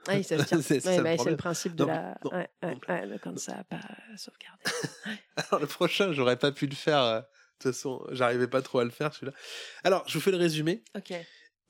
Ah 0.07 0.13
oui, 0.15 0.23
ça 0.23 0.37
se 0.39 0.43
tient. 0.45 0.61
C'est- 0.61 0.79
c'est 0.79 0.89
Ouais, 0.89 0.95
ça 0.95 0.97
le 0.97 1.03
bah, 1.03 1.23
c'est 1.23 1.29
le 1.29 1.37
principe 1.37 1.75
de 1.75 1.85
la. 1.85 2.17
non. 2.23 2.31
Ouais, 2.31 2.49
ouais, 2.63 3.19
quand 3.23 3.37
ça 3.37 3.57
n'a 3.57 3.63
pas 3.63 3.81
sauvegardé. 4.17 4.63
Alors, 5.37 5.59
le 5.61 5.67
prochain, 5.67 6.11
j'aurais 6.13 6.37
pas 6.37 6.51
pu 6.51 6.65
le 6.67 6.75
faire. 6.75 7.01
euh, 7.01 7.19
De 7.19 7.25
toute 7.69 7.73
façon, 7.75 8.03
j'arrivais 8.11 8.47
pas 8.47 8.61
trop 8.63 8.79
à 8.79 8.83
le 8.83 8.89
faire 8.89 9.13
celui-là. 9.13 9.33
Alors, 9.83 10.03
je 10.07 10.15
vous 10.15 10.19
fais 10.21 10.31
le 10.31 10.37
résumé. 10.37 10.83
Ok. 10.97 11.13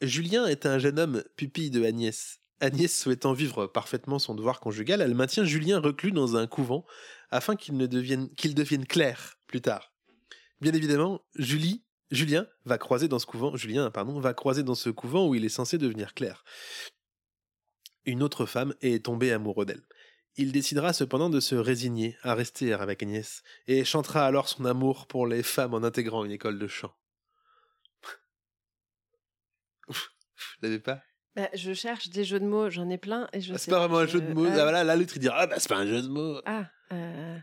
Julien 0.02 0.46
est 0.48 0.66
un 0.66 0.80
jeune 0.80 0.98
homme 1.00 1.24
pupille 1.36 1.70
de 1.70 1.84
Agnès. 1.84 2.40
Agnès 2.62 2.98
souhaitant 2.98 3.34
vivre 3.34 3.68
parfaitement 3.68 4.18
son 4.20 4.34
devoir 4.36 4.60
conjugal, 4.62 5.02
elle 5.02 5.16
maintient 5.16 5.44
Julien 5.44 5.80
reclus 5.80 6.12
dans 6.12 6.38
un 6.38 6.48
couvent 6.48 6.86
afin 7.32 7.56
qu'il 7.56 7.76
ne 7.76 7.88
devienne 7.88 8.34
qu'il 8.36 8.56
devienne 8.56 8.86
clair 8.86 9.36
plus 9.48 9.62
tard. 9.62 9.92
Bien 10.62 10.72
évidemment, 10.74 11.22
Julie, 11.36 11.84
Julien 12.12 12.46
va 12.66 12.78
croiser 12.78 13.08
dans 13.08 13.20
ce 13.20 13.26
couvent, 13.26 13.56
Julien 13.56 13.90
pardon, 13.92 14.20
va 14.20 14.34
croiser 14.34 14.64
dans 14.64 14.76
ce 14.76 14.90
couvent 14.92 15.28
où 15.28 15.36
il 15.36 15.44
est 15.44 15.50
censé 15.50 15.78
devenir 15.78 16.14
clair. 16.14 16.44
Une 18.06 18.24
autre 18.24 18.46
femme 18.46 18.74
est 18.82 19.06
tombée 19.06 19.32
amoureux 19.32 19.66
d'elle. 19.66 19.84
Il 20.38 20.52
décidera 20.52 20.94
cependant 20.94 21.30
de 21.30 21.40
se 21.40 21.56
résigner 21.56 22.18
à 22.24 22.34
rester 22.36 22.74
avec 22.74 23.04
Agnès 23.04 23.44
et 23.68 23.84
chantera 23.84 24.26
alors 24.26 24.48
son 24.48 24.66
amour 24.66 25.08
pour 25.08 25.28
les 25.28 25.44
femmes 25.44 25.74
en 25.74 25.84
intégrant 25.84 26.24
une 26.24 26.32
école 26.32 26.58
de 26.58 26.68
chant. 26.68 26.94
Vous 29.88 29.96
l'avez 30.62 30.80
pas? 30.80 31.04
Bah, 31.36 31.50
je 31.54 31.74
cherche 31.74 32.10
des 32.10 32.24
jeux 32.26 32.40
de 32.40 32.46
mots, 32.46 32.70
j'en 32.70 32.90
ai 32.90 32.98
plein 32.98 33.30
et 33.34 33.40
je 33.42 33.54
Ah, 33.54 33.58
C'est 33.58 33.72
pas 33.72 33.80
vraiment 33.80 34.00
un 34.00 34.06
je- 34.06 34.12
jeu 34.14 34.22
de 34.22 34.34
mots. 34.34 34.46
Ah, 34.48 34.52
Ah, 34.54 34.64
voilà, 34.64 34.84
là, 34.84 34.96
l'autre, 34.96 35.14
il 35.16 35.20
dira 35.20 35.38
Ah, 35.42 35.48
bah, 35.48 35.56
c'est 35.60 35.70
pas 35.70 35.78
un 35.78 35.86
jeu 35.88 36.02
de 36.02 36.08
mots. 36.08 36.42
Ah, 36.46 36.70
euh, 36.92 37.38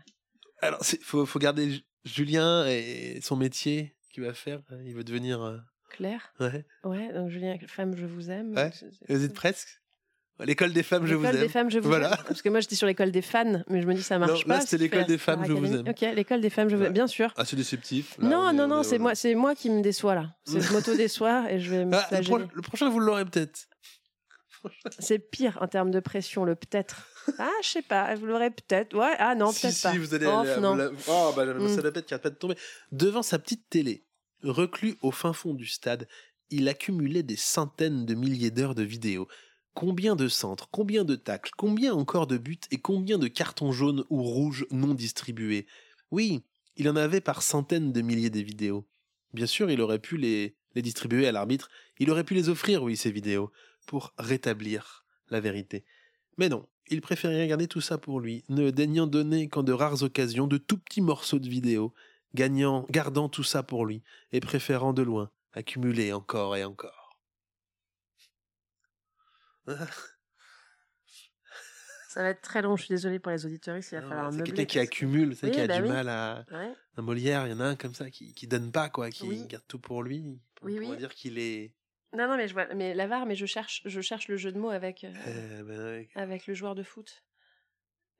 Alors, 0.61 0.79
il 0.91 0.99
faut, 1.03 1.25
faut 1.25 1.39
garder 1.39 1.71
Ju- 1.71 1.81
Julien 2.05 2.65
et 2.67 3.19
son 3.21 3.35
métier 3.35 3.95
qu'il 4.11 4.23
va 4.23 4.33
faire. 4.33 4.61
Il 4.85 4.93
veut 4.95 5.03
devenir. 5.03 5.41
euh, 5.41 5.57
Claire? 5.89 6.33
Ouais. 6.39 6.65
Ouais, 6.83 7.11
donc 7.13 7.29
Julien, 7.29 7.57
femme, 7.67 7.95
je 7.95 8.05
vous 8.05 8.29
aime. 8.29 8.55
ouais. 8.55 8.71
Vous 9.09 9.23
êtes 9.25 9.33
presque 9.33 9.81
L'école 10.45 10.71
des 10.73 10.83
femmes, 10.83 11.05
je 11.05 11.15
vous 11.15 11.25
aime. 11.25 11.31
L'école 11.31 11.47
des 11.47 11.49
femmes, 11.51 11.69
je 11.71 11.79
vous 11.79 11.89
voilà. 11.89 12.11
aime. 12.13 12.17
Parce 12.27 12.41
que 12.41 12.49
moi, 12.49 12.59
j'étais 12.61 12.75
sur 12.75 12.87
l'école 12.87 13.11
des 13.11 13.21
fans, 13.21 13.61
mais 13.67 13.81
je 13.81 13.87
me 13.87 13.93
dis, 13.93 14.01
ça 14.03 14.17
marche 14.19 14.31
Non, 14.41 14.47
pas. 14.47 14.53
là, 14.55 14.61
c'était 14.61 14.77
si 14.77 14.83
l'école 14.83 15.05
des 15.05 15.17
femmes, 15.17 15.43
je 15.45 15.51
vous 15.53 15.73
aime. 15.75 15.87
Ok, 15.89 16.01
l'école 16.15 16.41
des 16.41 16.49
femmes, 16.49 16.69
je 16.69 16.75
vous 16.77 16.83
aime, 16.83 16.93
bien 16.93 17.07
sûr. 17.07 17.33
Ah, 17.37 17.43
c'est 17.45 17.55
déceptif. 17.57 18.15
là, 18.19 18.29
non, 18.29 18.49
est- 18.49 18.53
non, 18.53 18.63
on 18.63 18.67
non, 18.67 18.81
est- 18.81 18.83
c'est 18.85 18.99
moi, 18.99 19.15
c'est 19.15 19.35
moi 19.35 19.53
qui 19.55 19.69
me 19.69 19.81
déçois 19.81 20.15
là. 20.15 20.35
C'est 20.45 20.61
je 20.61 20.71
m'auto-déçois 20.71 21.51
et 21.51 21.59
je 21.59 21.69
vais 21.71 21.85
me 21.85 21.93
Ah, 21.93 21.99
le, 21.99 22.07
flageller. 22.07 22.45
pro- 22.45 22.55
le 22.55 22.61
prochain, 22.61 22.89
vous 22.89 22.99
l'aurez 22.99 23.25
peut-être. 23.25 23.67
C'est 24.99 25.19
pire 25.19 25.57
en 25.61 25.67
termes 25.67 25.91
de 25.91 25.99
pression, 26.01 26.43
le 26.43 26.53
peut-être. 26.55 27.07
Ah, 27.37 27.49
je 27.63 27.69
sais 27.69 27.81
pas, 27.81 28.13
vous 28.15 28.25
l'aurez 28.25 28.49
peut-être. 28.49 28.93
Ouais, 28.97 29.15
ah 29.17 29.33
non, 29.35 29.51
si, 29.53 29.61
peut-être 29.61 29.73
si, 29.75 29.83
pas. 29.83 29.93
vous 29.97 30.13
allez. 30.13 30.25
Oh, 30.25 30.37
aller 30.39 30.59
non. 30.59 30.75
la- 30.75 30.89
Oh, 31.07 31.31
bah, 31.35 31.45
Mm. 31.45 31.69
ça 31.69 31.81
qui 32.01 32.13
arrête 32.13 32.21
pas 32.23 32.29
de 32.29 32.35
tomber. 32.35 32.55
Devant 32.91 33.21
sa 33.23 33.39
petite 33.39 33.69
télé, 33.69 34.03
reclus 34.43 34.95
au 35.01 35.11
fin 35.11 35.31
fond 35.33 35.53
du 35.53 35.65
stade, 35.65 36.07
il 36.49 36.67
accumulait 36.67 37.23
des 37.23 37.35
centaines 37.37 38.05
de 38.05 38.15
milliers 38.15 38.51
d'heures 38.51 38.75
de 38.75 38.83
vidéos. 38.83 39.27
Combien 39.73 40.15
de 40.15 40.27
centres, 40.27 40.67
combien 40.71 41.03
de 41.03 41.15
tacles, 41.15 41.51
combien 41.57 41.93
encore 41.93 42.27
de 42.27 42.37
buts 42.37 42.59
et 42.71 42.79
combien 42.79 43.17
de 43.17 43.27
cartons 43.27 43.71
jaunes 43.71 44.03
ou 44.09 44.23
rouges 44.23 44.65
non 44.71 44.93
distribués? 44.93 45.67
Oui, 46.11 46.43
il 46.75 46.89
en 46.89 46.95
avait 46.95 47.21
par 47.21 47.41
centaines 47.41 47.93
de 47.93 48.01
milliers 48.01 48.29
des 48.29 48.43
vidéos. 48.43 48.87
Bien 49.33 49.45
sûr, 49.45 49.69
il 49.69 49.81
aurait 49.81 49.99
pu 49.99 50.17
les, 50.17 50.55
distribuer 50.75 51.27
à 51.27 51.31
l'arbitre, 51.31 51.69
il 51.99 52.09
aurait 52.09 52.23
pu 52.23 52.33
les 52.33 52.49
offrir, 52.49 52.83
oui, 52.83 52.97
ces 52.97 53.11
vidéos, 53.11 53.51
pour 53.85 54.13
rétablir 54.17 55.05
la 55.29 55.39
vérité. 55.39 55.85
Mais 56.37 56.49
non, 56.49 56.67
il 56.87 57.01
préférait 57.01 57.47
garder 57.47 57.67
tout 57.67 57.81
ça 57.81 57.97
pour 57.97 58.19
lui, 58.19 58.43
ne 58.49 58.71
daignant 58.71 59.07
donner 59.07 59.49
qu'en 59.49 59.63
de 59.63 59.73
rares 59.73 60.03
occasions 60.03 60.47
de 60.47 60.57
tout 60.57 60.77
petits 60.77 61.01
morceaux 61.01 61.39
de 61.39 61.49
vidéos, 61.49 61.93
gagnant, 62.33 62.85
gardant 62.89 63.29
tout 63.29 63.43
ça 63.43 63.63
pour 63.63 63.85
lui, 63.85 64.01
et 64.31 64.39
préférant 64.39 64.93
de 64.93 65.01
loin 65.01 65.31
accumuler 65.53 66.13
encore 66.13 66.55
et 66.55 66.63
encore. 66.63 66.98
Ça 72.09 72.23
va 72.23 72.29
être 72.29 72.41
très 72.41 72.63
long, 72.63 72.75
je 72.75 72.85
suis 72.85 72.93
désolée 72.93 73.19
pour 73.19 73.31
les 73.31 73.45
auditeurs, 73.45 73.77
il 73.77 73.81
va 73.81 74.01
falloir 74.01 74.31
C'est 74.31 74.37
meubler. 74.39 74.53
quelqu'un 74.53 74.65
qui 74.65 74.79
accumule, 74.79 75.35
c'est 75.35 75.45
Oui, 75.47 75.51
qui 75.53 75.59
a 75.61 75.67
bah 75.67 75.75
du 75.77 75.83
oui. 75.83 75.89
mal 75.89 76.09
à. 76.09 76.43
Ouais. 76.51 76.73
Un 76.97 77.01
Molière, 77.03 77.45
il 77.45 77.51
y 77.51 77.53
en 77.53 77.59
a 77.59 77.65
un 77.65 77.75
comme 77.75 77.93
ça 77.93 78.09
qui, 78.09 78.33
qui 78.33 78.47
donne 78.47 78.71
pas, 78.71 78.89
quoi, 78.89 79.11
qui 79.11 79.27
Oui. 79.27 79.45
garde 79.45 79.63
tout 79.67 79.77
pour 79.77 80.01
lui. 80.01 80.41
On 80.61 80.65
Oui, 80.65 80.79
pourrait 80.79 80.97
dire 80.97 81.13
qu'il 81.13 81.37
est. 81.37 81.75
Non, 82.13 82.27
non, 82.27 82.35
mais 82.37 82.47
je 82.47 82.53
vois, 82.53 82.65
mais 82.73 82.95
l'avare, 82.95 83.27
mais 83.27 83.35
je 83.35 83.45
cherche, 83.45 83.83
je 83.85 84.01
cherche 84.01 84.27
le 84.27 84.37
jeu 84.37 84.51
de 84.51 84.57
mots 84.57 84.71
avec, 84.71 85.03
euh, 85.03 85.13
Eh 85.59 85.63
ben, 85.63 85.79
ouais. 85.85 86.09
avec 86.15 86.47
le 86.47 86.55
joueur 86.55 86.73
de 86.73 86.81
foot 86.81 87.23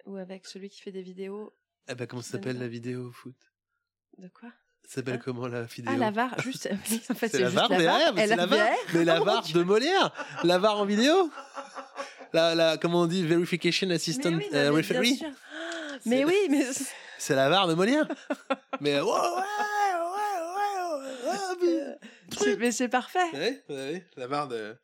ou 0.05 0.17
avec 0.17 0.45
celui 0.45 0.69
qui 0.69 0.81
fait 0.81 0.91
des 0.91 1.01
vidéos. 1.01 1.57
Eh 1.87 1.95
ben, 1.95 2.05
comment 2.05 2.21
ça 2.21 2.37
Donne 2.37 2.43
s'appelle 2.43 2.59
la 2.61 2.67
vidéo 2.67 3.07
au 3.07 3.11
foot? 3.11 3.51
De 4.19 4.27
quoi? 4.27 4.53
Ça 4.87 4.95
s'appelle 4.95 5.19
comment 5.23 5.47
la 5.47 5.63
vidéo 5.63 5.91
Ah, 5.93 5.97
la 5.97 6.09
VAR, 6.11 6.39
juste. 6.41 6.67
en 7.11 7.13
fait, 7.13 7.29
C'est 7.29 7.39
la 7.41 7.49
VAR, 7.49 7.69
la 7.69 7.77
mais, 7.77 7.87
ouais, 7.87 8.11
mais 8.15 8.27
c'est 8.27 8.35
la 8.35 8.45
VAR, 8.47 8.67
mais 8.93 9.03
la 9.05 9.21
Oh, 9.21 9.23
VAR 9.25 9.43
de 9.53 9.63
Molière, 9.63 10.11
la 10.43 10.57
VAR 10.57 10.79
en 10.79 10.85
vidéo, 10.85 11.29
la, 12.33 12.55
la, 12.55 12.77
comment 12.77 13.01
on 13.01 13.05
dit, 13.07 13.23
Verification 13.25 13.89
Assistant 13.91 14.31
Mais 14.31 14.37
oui, 14.37 14.49
non, 14.51 14.57
euh, 14.59 14.71
Referee. 14.71 15.19
Mais 16.05 16.23
oui, 16.25 16.35
mais 16.49 16.65
c'est 17.19 17.35
la 17.35 17.49
VAR 17.49 17.67
de 17.67 17.75
Molière. 17.75 18.07
mais 18.81 18.99
ouais, 18.99 19.05
ouais, 19.05 19.11
ouais, 20.07 21.27
ouais, 21.27 22.47
ouais, 22.47 22.55
mais 22.57 22.71
c'est 22.71 22.89
parfait. 22.89 23.19
ouais, 23.33 23.63
ouais, 23.69 24.05
la 24.17 24.27
VAR 24.27 24.47
de. 24.47 24.75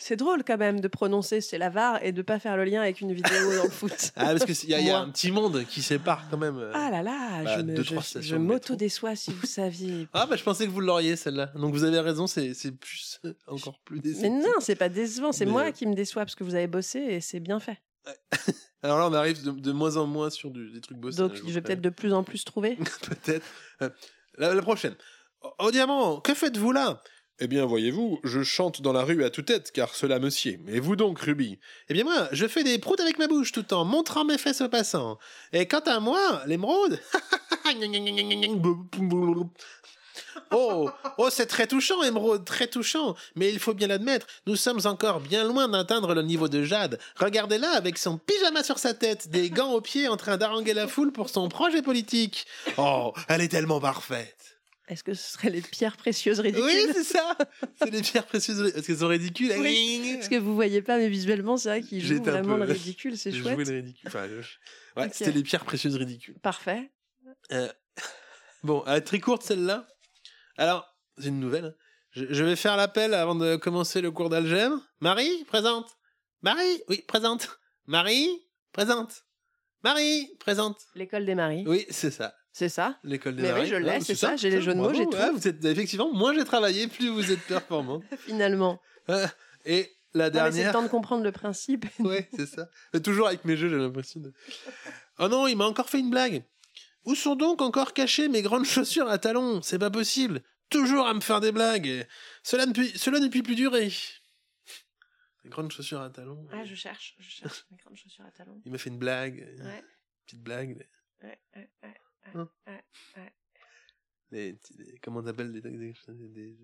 C'est 0.00 0.14
drôle 0.16 0.44
quand 0.44 0.56
même 0.58 0.78
de 0.80 0.86
prononcer 0.88 1.40
c'est 1.40 1.58
la 1.58 1.70
VAR 1.70 2.02
et 2.04 2.12
de 2.12 2.22
pas 2.22 2.38
faire 2.38 2.56
le 2.56 2.64
lien 2.64 2.80
avec 2.80 3.00
une 3.00 3.12
vidéo 3.12 3.56
dans 3.56 3.64
le 3.64 3.68
foot. 3.68 4.12
Ah, 4.16 4.26
parce 4.32 4.44
qu'il 4.44 4.70
y, 4.70 4.74
a- 4.74 4.80
y 4.80 4.90
a 4.90 4.98
un 5.00 5.10
petit 5.10 5.32
monde 5.32 5.64
qui 5.64 5.82
sépare 5.82 6.22
quand 6.30 6.36
même. 6.38 6.56
euh. 6.56 6.70
Ah 6.72 6.88
là 6.90 7.02
là, 7.02 7.42
Bah, 7.42 7.56
je, 7.58 7.62
me, 7.62 7.74
deux, 7.74 7.82
je, 7.82 7.90
trois 7.90 8.02
je 8.02 8.08
stations 8.08 8.36
de 8.38 8.42
m'auto-déçois 8.42 9.16
si 9.16 9.32
vous 9.32 9.44
saviez. 9.46 10.06
Ah, 10.14 10.26
bah 10.26 10.36
je 10.36 10.44
pensais 10.44 10.66
que 10.66 10.70
vous 10.70 10.80
l'auriez 10.80 11.16
celle-là. 11.16 11.46
Donc 11.56 11.74
vous 11.74 11.82
avez 11.84 11.98
raison, 12.00 12.26
c'est 12.28 12.54
c'est 12.54 12.70
plus, 12.72 13.20
encore 13.48 13.80
plus 13.80 13.98
décevant. 14.00 14.22
Mais 14.22 14.30
non, 14.30 14.54
c'est 14.60 14.76
pas 14.76 14.88
décevant, 14.88 15.32
c'est 15.32 15.46
Mais, 15.46 15.50
moi 15.52 15.62
euh, 15.66 15.72
qui 15.72 15.84
me 15.86 15.94
déçois 15.94 16.22
parce 16.24 16.36
que 16.36 16.44
vous 16.44 16.54
avez 16.54 16.68
bossé 16.68 17.00
et 17.00 17.20
c'est 17.20 17.40
bien 17.40 17.58
fait. 17.58 17.78
Alors 18.82 18.98
là, 18.98 19.08
on 19.08 19.12
arrive 19.12 19.42
de, 19.44 19.50
de 19.50 19.72
moins 19.72 19.96
en 19.96 20.06
moins 20.06 20.30
sur 20.30 20.50
du- 20.52 20.70
des 20.70 20.80
trucs 20.80 20.98
bossés. 20.98 21.18
Donc 21.18 21.34
là, 21.34 21.40
je 21.44 21.52
vais 21.52 21.60
peut-être 21.60 21.80
de 21.80 21.90
plus 21.90 22.12
en 22.12 22.22
plus 22.22 22.44
trouver. 22.44 22.76
Peut-être. 23.02 23.44
Euh, 23.82 23.90
La, 24.38 24.54
la 24.54 24.62
prochaine. 24.62 24.94
Au 25.58 25.70
diamant, 25.72 26.20
que 26.20 26.32
faites-vous 26.34 26.70
là? 26.72 27.02
Eh 27.40 27.46
bien, 27.46 27.64
voyez-vous, 27.66 28.18
je 28.24 28.42
chante 28.42 28.82
dans 28.82 28.92
la 28.92 29.04
rue 29.04 29.22
à 29.22 29.30
toute-tête, 29.30 29.70
car 29.70 29.94
cela 29.94 30.18
me 30.18 30.28
sied. 30.28 30.58
Et 30.66 30.80
vous 30.80 30.96
donc, 30.96 31.20
Ruby? 31.20 31.60
Eh 31.88 31.94
bien, 31.94 32.02
moi, 32.02 32.28
je 32.32 32.48
fais 32.48 32.64
des 32.64 32.80
proutes 32.80 32.98
avec 32.98 33.16
ma 33.18 33.28
bouche 33.28 33.52
tout 33.52 33.72
en 33.72 33.84
montrant 33.84 34.24
mes 34.24 34.38
fesses 34.38 34.60
aux 34.60 34.68
passants. 34.68 35.18
Et 35.52 35.68
quant 35.68 35.78
à 35.86 36.00
moi, 36.00 36.42
l'émeraude... 36.46 36.98
Oh, 40.50 40.88
oh, 41.18 41.28
c'est 41.30 41.46
très 41.46 41.66
touchant, 41.66 42.02
Émeraude, 42.02 42.44
très 42.44 42.66
touchant. 42.68 43.14
Mais 43.34 43.50
il 43.50 43.58
faut 43.58 43.74
bien 43.74 43.86
l'admettre, 43.86 44.26
nous 44.46 44.56
sommes 44.56 44.80
encore 44.84 45.20
bien 45.20 45.44
loin 45.44 45.68
d'atteindre 45.68 46.14
le 46.14 46.22
niveau 46.22 46.48
de 46.48 46.64
Jade. 46.64 46.98
Regardez-la 47.16 47.70
avec 47.72 47.98
son 47.98 48.18
pyjama 48.18 48.62
sur 48.62 48.78
sa 48.78 48.94
tête, 48.94 49.28
des 49.28 49.50
gants 49.50 49.72
aux 49.72 49.80
pieds, 49.80 50.08
en 50.08 50.16
train 50.16 50.38
d'haranguer 50.38 50.74
la 50.74 50.88
foule 50.88 51.12
pour 51.12 51.28
son 51.28 51.48
projet 51.48 51.82
politique. 51.82 52.46
Oh, 52.78 53.12
elle 53.28 53.42
est 53.42 53.48
tellement 53.48 53.80
parfaite. 53.80 54.37
Est-ce 54.88 55.04
que 55.04 55.12
ce 55.14 55.32
serait 55.32 55.50
les 55.50 55.60
pierres 55.60 55.96
précieuses 55.96 56.40
ridicules 56.40 56.64
Oui, 56.64 56.86
c'est 56.94 57.04
ça. 57.04 57.36
C'est 57.78 57.90
les 57.90 58.00
pierres 58.02 58.24
précieuses. 58.26 58.72
Est-ce 58.74 58.86
qu'elles 58.86 58.98
sont 58.98 59.08
ridicules 59.08 59.52
Oui, 59.58 60.14
Parce 60.14 60.28
que 60.28 60.36
vous 60.36 60.54
voyez 60.54 60.80
pas, 60.82 60.96
mais 60.98 61.08
visuellement, 61.08 61.56
c'est 61.58 61.68
vrai 61.68 61.82
qu'il 61.82 62.00
joue 62.00 62.14
J'étais 62.14 62.30
un 62.30 62.42
vraiment 62.42 62.56
peu- 62.58 62.64
le 62.66 62.72
ridicule, 62.72 63.16
c'est 63.18 63.30
chouette. 63.32 63.54
jouais 63.54 63.64
le 63.64 63.72
ridicule. 63.82 64.08
Enfin, 64.08 64.26
je- 64.28 65.00
Ouais, 65.00 65.06
Ok. 65.06 65.10
c'était 65.14 65.32
les 65.32 65.42
pierres 65.42 65.64
précieuses 65.64 65.94
ridicules. 65.96 66.38
Parfait. 66.40 66.90
Euh, 67.52 67.68
Bon, 68.64 68.82
très 69.04 69.20
courte 69.20 69.42
celle-là. 69.44 69.86
Alors, 70.56 70.96
c'est 71.18 71.28
une 71.28 71.38
nouvelle. 71.38 71.76
Je, 72.10 72.24
je 72.30 72.42
vais 72.42 72.56
faire 72.56 72.76
l'appel 72.76 73.14
avant 73.14 73.34
de 73.36 73.56
commencer 73.56 74.00
le 74.00 74.10
cours 74.10 74.30
d'algèbre. 74.30 74.76
Marie, 75.00 75.44
présente. 75.44 75.86
Marie, 76.42 76.82
oui, 76.88 77.02
présente. 77.06 77.60
Marie, 77.86 78.28
présente. 78.72 79.24
Marie, 79.84 80.28
présente. 80.40 80.78
L'école 80.96 81.24
des 81.26 81.34
maris. 81.36 81.62
Oui, 81.66 81.86
c'est 81.90 82.10
ça. 82.10 82.34
C'est 82.58 82.68
ça 82.68 82.98
L'école 83.04 83.36
des 83.36 83.42
Mais 83.42 83.52
oui, 83.52 83.66
je 83.66 83.76
l'ai, 83.76 84.00
c'est 84.00 84.16
ça, 84.16 84.34
j'ai 84.34 84.50
les 84.50 84.60
jeux 84.60 84.74
de 84.74 84.78
mots, 84.80 84.92
j'ai 84.92 85.04
ouais, 85.04 85.28
tout. 85.28 85.36
vous 85.36 85.46
êtes, 85.46 85.64
effectivement, 85.64 86.12
moins 86.12 86.34
j'ai 86.34 86.44
travaillé, 86.44 86.88
plus 86.88 87.08
vous 87.08 87.30
êtes 87.30 87.42
performant. 87.46 88.02
Finalement. 88.26 88.80
Et 89.64 89.88
la 90.12 90.24
mais 90.24 90.24
C'est 90.24 90.24
le 90.24 90.30
dernière. 90.30 90.72
temps 90.72 90.82
de 90.82 90.88
comprendre 90.88 91.22
le 91.22 91.30
principe. 91.30 91.86
Ouais, 92.00 92.28
c'est 92.34 92.46
ça. 92.46 92.68
Mais 92.92 92.98
toujours 92.98 93.28
avec 93.28 93.44
mes 93.44 93.56
jeux, 93.56 93.68
j'ai 93.68 93.76
l'impression 93.76 94.18
de. 94.18 94.32
Oh 95.20 95.28
non, 95.28 95.46
il 95.46 95.56
m'a 95.56 95.66
encore 95.66 95.88
fait 95.88 96.00
une 96.00 96.10
blague. 96.10 96.42
Où 97.04 97.14
sont 97.14 97.36
donc 97.36 97.62
encore 97.62 97.92
cachées 97.92 98.28
mes 98.28 98.42
grandes 98.42 98.64
chaussures 98.74 99.08
à 99.08 99.18
talons? 99.18 99.62
C'est 99.62 99.78
pas 99.78 99.90
possible. 99.92 100.42
Toujours 100.68 101.06
à 101.06 101.14
me 101.14 101.20
faire 101.20 101.38
des 101.40 101.52
blagues. 101.52 102.08
Cela 102.42 102.66
ne, 102.66 102.72
peut- 102.72 102.90
cela 102.96 103.20
ne 103.20 103.28
peut 103.28 103.42
plus 103.44 103.54
durer. 103.54 103.92
Les 105.44 105.50
grandes 105.50 105.70
chaussures 105.70 106.00
à 106.00 106.10
talons. 106.10 106.44
Ah, 106.52 106.64
je 106.64 106.74
cherche, 106.74 107.14
je 107.20 107.30
cherche 107.30 107.66
mes 107.70 107.76
grandes 107.76 107.96
chaussures 107.96 108.24
à 108.26 108.32
talons. 108.32 108.60
Il 108.64 108.72
m'a 108.72 108.78
fait 108.78 108.90
une 108.90 108.98
blague. 108.98 109.46
Une 109.58 109.72
petite 110.26 110.42
blague. 110.42 110.86
Ouais, 111.22 111.38
ouais, 111.54 111.70
ouais, 111.84 111.94
Hein 112.34 112.48
petits- 114.30 114.76
des- 114.76 114.98
comment 115.02 115.20
on 115.20 115.26
appelle 115.26 115.52
des- 115.52 115.60
des- 115.60 115.94
des- 116.08 116.58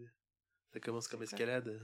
Ça 0.73 0.81
commence 0.81 1.09
comme 1.09 1.23
escalade. 1.23 1.81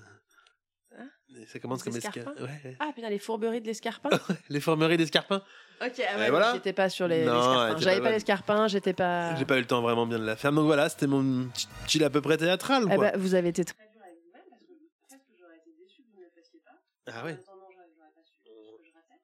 Hein 0.96 1.08
Ça 1.46 1.60
commence 1.60 1.84
Des 1.84 1.90
comme 1.90 1.96
escalade. 1.98 2.40
Ouais. 2.40 2.76
Ah 2.80 2.90
putain, 2.94 3.08
les 3.08 3.18
fourberies 3.20 3.60
de 3.60 3.66
l'escarpin 3.66 4.10
Les 4.48 4.60
formeries 4.60 4.96
d'escarpins. 4.96 5.42
Ok, 5.80 5.80
ah 5.80 5.86
ouais, 5.86 5.96
voilà. 6.16 6.30
voilà. 6.30 6.54
j'étais 6.54 6.72
pas 6.72 6.88
sur 6.90 7.06
les, 7.08 7.24
Non, 7.24 7.76
J'avais 7.78 8.00
pas 8.00 8.10
l'escarpin, 8.10 8.66
j'étais 8.68 8.92
pas. 8.92 9.36
J'ai 9.36 9.44
pas 9.46 9.56
eu 9.56 9.60
le 9.60 9.66
temps 9.66 9.80
vraiment 9.82 10.06
bien 10.06 10.18
de 10.18 10.24
la 10.26 10.36
faire. 10.36 10.52
Donc 10.52 10.66
voilà, 10.66 10.88
c'était 10.88 11.06
mon 11.06 11.48
petit 11.86 12.02
à 12.02 12.10
peu 12.10 12.20
près 12.20 12.36
théâtral. 12.36 12.82
Eh 12.90 12.94
Quoi. 12.96 13.12
ben, 13.12 13.18
vous 13.20 13.34
avez 13.34 13.48
été 13.50 13.64
très 13.64 13.76
dur 13.88 14.02
avec 14.02 14.16
vous-même 14.20 14.42
parce 14.50 14.62
que 14.64 14.72
presque 15.06 15.22
j'aurais 15.38 15.56
été 15.58 15.70
déçu 15.78 16.02
que 16.02 16.08
vous 16.12 16.18
ne 16.20 16.24
le 16.24 16.30
fassiez 16.34 16.60
pas. 16.64 16.72
Ah 17.06 17.24
ouais. 17.24 17.32
En 17.32 17.36
attendant, 17.36 17.68
j'aurais 17.72 17.86
j'aurais 17.96 18.10
pas 18.12 18.22
su 18.24 18.34
ce 18.34 18.42
que 18.42 18.50
je 18.84 18.92
ratais. 18.92 19.20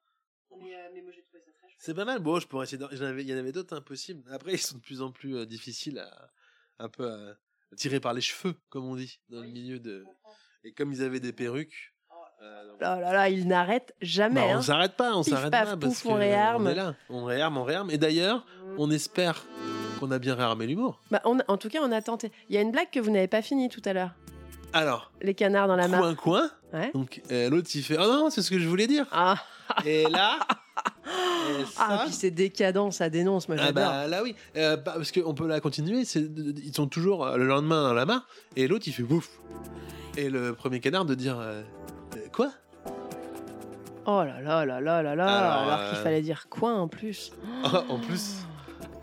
Mais, 0.63 0.73
euh, 0.73 0.89
mais 0.93 1.01
moi 1.01 1.11
j'ai 1.13 1.21
trouvé 1.23 1.41
ça 1.45 1.51
très 1.51 1.67
chouette. 1.67 1.76
C'est 1.87 1.93
pas 1.93 2.03
mal. 2.03 2.19
Bon, 2.19 2.37
je 2.37 2.45
pourrais 2.47 2.65
essayer. 2.65 2.83
Il 2.91 3.21
y 3.29 3.33
en 3.33 3.37
avait 3.37 3.53
d'autres 3.53 3.73
impossibles. 3.73 4.21
Après, 4.29 4.51
ils 4.51 4.57
sont 4.57 4.75
de 4.75 4.81
plus 4.81 5.01
en 5.01 5.09
plus 5.09 5.37
euh, 5.37 5.45
difficiles 5.45 5.99
à. 5.99 6.09
Un 6.79 6.89
peu 6.89 7.09
à, 7.09 7.15
à 7.71 7.75
tirer 7.77 8.01
par 8.01 8.13
les 8.13 8.19
cheveux, 8.19 8.55
comme 8.69 8.83
on 8.83 8.95
dit, 8.97 9.21
dans 9.29 9.39
le 9.39 9.47
milieu 9.47 9.79
de. 9.79 10.03
Et 10.65 10.73
comme 10.73 10.91
ils 10.91 11.01
avaient 11.01 11.21
des 11.21 11.31
perruques. 11.31 11.93
euh, 12.41 12.67
donc- 12.67 12.81
Là, 12.81 12.99
là, 12.99 13.13
là, 13.13 13.29
il 13.29 13.47
n'arrête 13.47 13.95
jamais. 14.01 14.41
Bah, 14.41 14.47
hein. 14.51 14.57
on 14.57 14.61
s'arrête 14.61 14.97
pas, 14.97 15.15
on 15.15 15.23
s'arrête 15.23 15.49
pas. 15.49 15.77
Parce 15.77 15.77
pouf, 15.79 16.03
que 16.03 16.07
on 16.09 16.15
réarme. 16.15 16.67
On 16.67 16.69
est 16.69 16.75
là. 16.75 16.95
On 17.07 17.23
réarme, 17.23 17.57
on 17.57 17.63
réarme. 17.63 17.89
Et 17.89 17.97
d'ailleurs, 17.97 18.45
on 18.77 18.91
espère 18.91 19.45
qu'on 20.01 20.11
a 20.11 20.19
bien 20.19 20.35
réarmé 20.35 20.67
l'humour. 20.67 20.99
Bah, 21.09 21.21
on 21.23 21.39
en 21.47 21.55
tout 21.55 21.69
cas, 21.69 21.79
on 21.81 21.91
a 21.93 22.01
tenté. 22.01 22.33
Il 22.49 22.55
y 22.55 22.57
a 22.57 22.61
une 22.61 22.73
blague 22.73 22.89
que 22.91 22.99
vous 22.99 23.11
n'avez 23.11 23.29
pas 23.29 23.41
finie 23.41 23.69
tout 23.69 23.81
à 23.85 23.93
l'heure. 23.93 24.11
Alors, 24.73 25.13
Les 25.21 25.33
canards 25.35 25.69
dans 25.69 25.77
la 25.77 25.87
mare. 25.87 26.01
coin, 26.01 26.15
coin. 26.15 26.51
Ouais. 26.73 26.91
Donc, 26.91 27.21
euh, 27.31 27.49
l'autre, 27.49 27.69
il 27.73 27.81
fait 27.81 27.95
Oh 27.97 28.03
non, 28.05 28.29
c'est 28.29 28.41
ce 28.41 28.49
que 28.51 28.59
je 28.59 28.67
voulais 28.67 28.87
dire. 28.87 29.05
Ah, 29.13 29.37
Et 29.85 30.03
là. 30.09 30.37
et 31.07 31.63
ah 31.77 32.01
puis 32.05 32.13
c'est 32.13 32.31
décadent, 32.31 32.91
ça 32.91 33.09
dénonce, 33.09 33.47
moi 33.47 33.57
Ah 33.59 33.71
bah 33.71 34.07
là 34.07 34.21
oui, 34.23 34.35
Euh, 34.55 34.75
bah, 34.77 34.93
parce 34.95 35.11
qu'on 35.11 35.33
peut 35.33 35.47
la 35.47 35.59
continuer, 35.59 36.01
ils 36.15 36.73
sont 36.75 36.87
toujours 36.87 37.25
euh, 37.25 37.37
le 37.37 37.45
lendemain 37.47 37.83
dans 37.83 37.93
la 37.93 38.05
mare, 38.05 38.27
et 38.55 38.67
l'autre 38.67 38.85
il 38.87 38.93
fait 38.93 39.03
bouf. 39.03 39.29
Et 40.17 40.29
le 40.29 40.53
premier 40.53 40.79
canard 40.79 41.05
de 41.05 41.15
dire 41.15 41.39
euh, 41.39 41.61
Euh, 42.15 42.19
quoi? 42.33 42.51
Oh 44.09 44.23
là 44.23 44.41
là 44.41 44.65
là 44.65 44.79
là 44.81 45.01
là 45.03 45.15
là, 45.15 45.37
Alors, 45.61 45.73
alors, 45.73 45.89
qu'il 45.89 45.97
fallait 45.99 46.21
dire 46.21 46.47
quoi 46.49 46.73
en 46.73 46.87
plus? 46.87 47.31
Ah, 47.63 47.83
En 47.89 47.97
plus, 47.99 48.37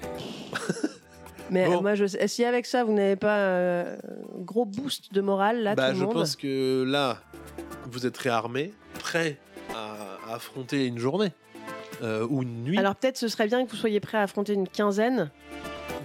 Mais 1.50 1.66
Bon. 1.66 1.82
moi, 1.82 1.94
je 1.94 2.06
sais, 2.06 2.26
si 2.26 2.44
avec 2.44 2.64
ça, 2.66 2.84
vous 2.84 2.92
n'avez 2.94 3.16
pas 3.16 3.36
euh, 3.36 3.96
un 3.96 4.40
gros 4.42 4.64
boost 4.64 5.12
de 5.12 5.20
morale, 5.20 5.62
là, 5.62 5.74
bah, 5.74 5.88
tout 5.88 5.92
le 5.92 5.98
je 6.00 6.04
monde. 6.04 6.14
pense 6.14 6.36
que 6.36 6.82
là, 6.84 7.18
vous 7.90 8.06
êtes 8.06 8.16
réarmé, 8.16 8.72
prêt 8.98 9.38
à, 9.74 10.30
à 10.30 10.34
affronter 10.36 10.86
une 10.86 10.98
journée 10.98 11.32
euh, 12.04 12.26
ou 12.30 12.42
une 12.42 12.62
nuit. 12.64 12.78
Alors 12.78 12.94
peut-être 12.94 13.16
ce 13.16 13.26
serait 13.28 13.46
bien 13.48 13.64
que 13.64 13.70
vous 13.70 13.76
soyez 13.76 13.98
prêt 14.00 14.18
à 14.18 14.22
affronter 14.22 14.52
une 14.52 14.68
quinzaine 14.68 15.30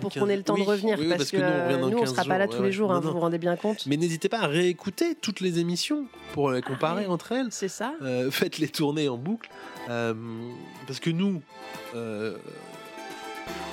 pour 0.02 0.12
qu'on 0.14 0.30
ait 0.30 0.38
le 0.38 0.44
temps 0.44 0.54
Oui, 0.56 0.64
de 0.64 0.70
revenir, 0.70 0.98
oui, 0.98 1.04
oui, 1.06 1.10
parce, 1.10 1.30
parce 1.30 1.32
que, 1.32 1.38
nous, 1.78 1.88
on 1.98 1.98
euh, 1.98 2.00
15 2.06 2.10
sera 2.12 2.24
pas 2.24 2.38
là 2.38 2.48
tous 2.48 2.58
ouais, 2.60 2.68
les 2.68 2.72
jours, 2.72 2.92
hein, 2.92 3.00
vous 3.02 3.12
vous 3.12 3.20
rendez 3.20 3.38
bien 3.38 3.56
compte 3.58 3.86
Mais 3.86 3.98
n'hésitez 3.98 4.30
pas 4.30 4.40
à 4.40 4.48
réécouter 4.48 5.16
toutes 5.16 5.42
les 5.42 5.60
émissions 5.60 6.06
pour 6.34 6.52
les 6.52 6.62
comparer 6.62 7.04
Ah 7.06 7.08
ouais. 7.08 7.14
entre 7.14 7.34
elles. 7.34 7.48
C'est 7.52 7.68
ça 7.68 7.94
Euh, 8.02 8.32
faites 8.32 8.60
les 8.60 8.70
tournées 8.70 9.10
en 9.10 9.18
boucle. 9.18 9.50
Euh, 9.90 10.14
parce 10.88 11.00
que 11.02 11.10
nous. 11.10 11.42
euh, 11.96 12.38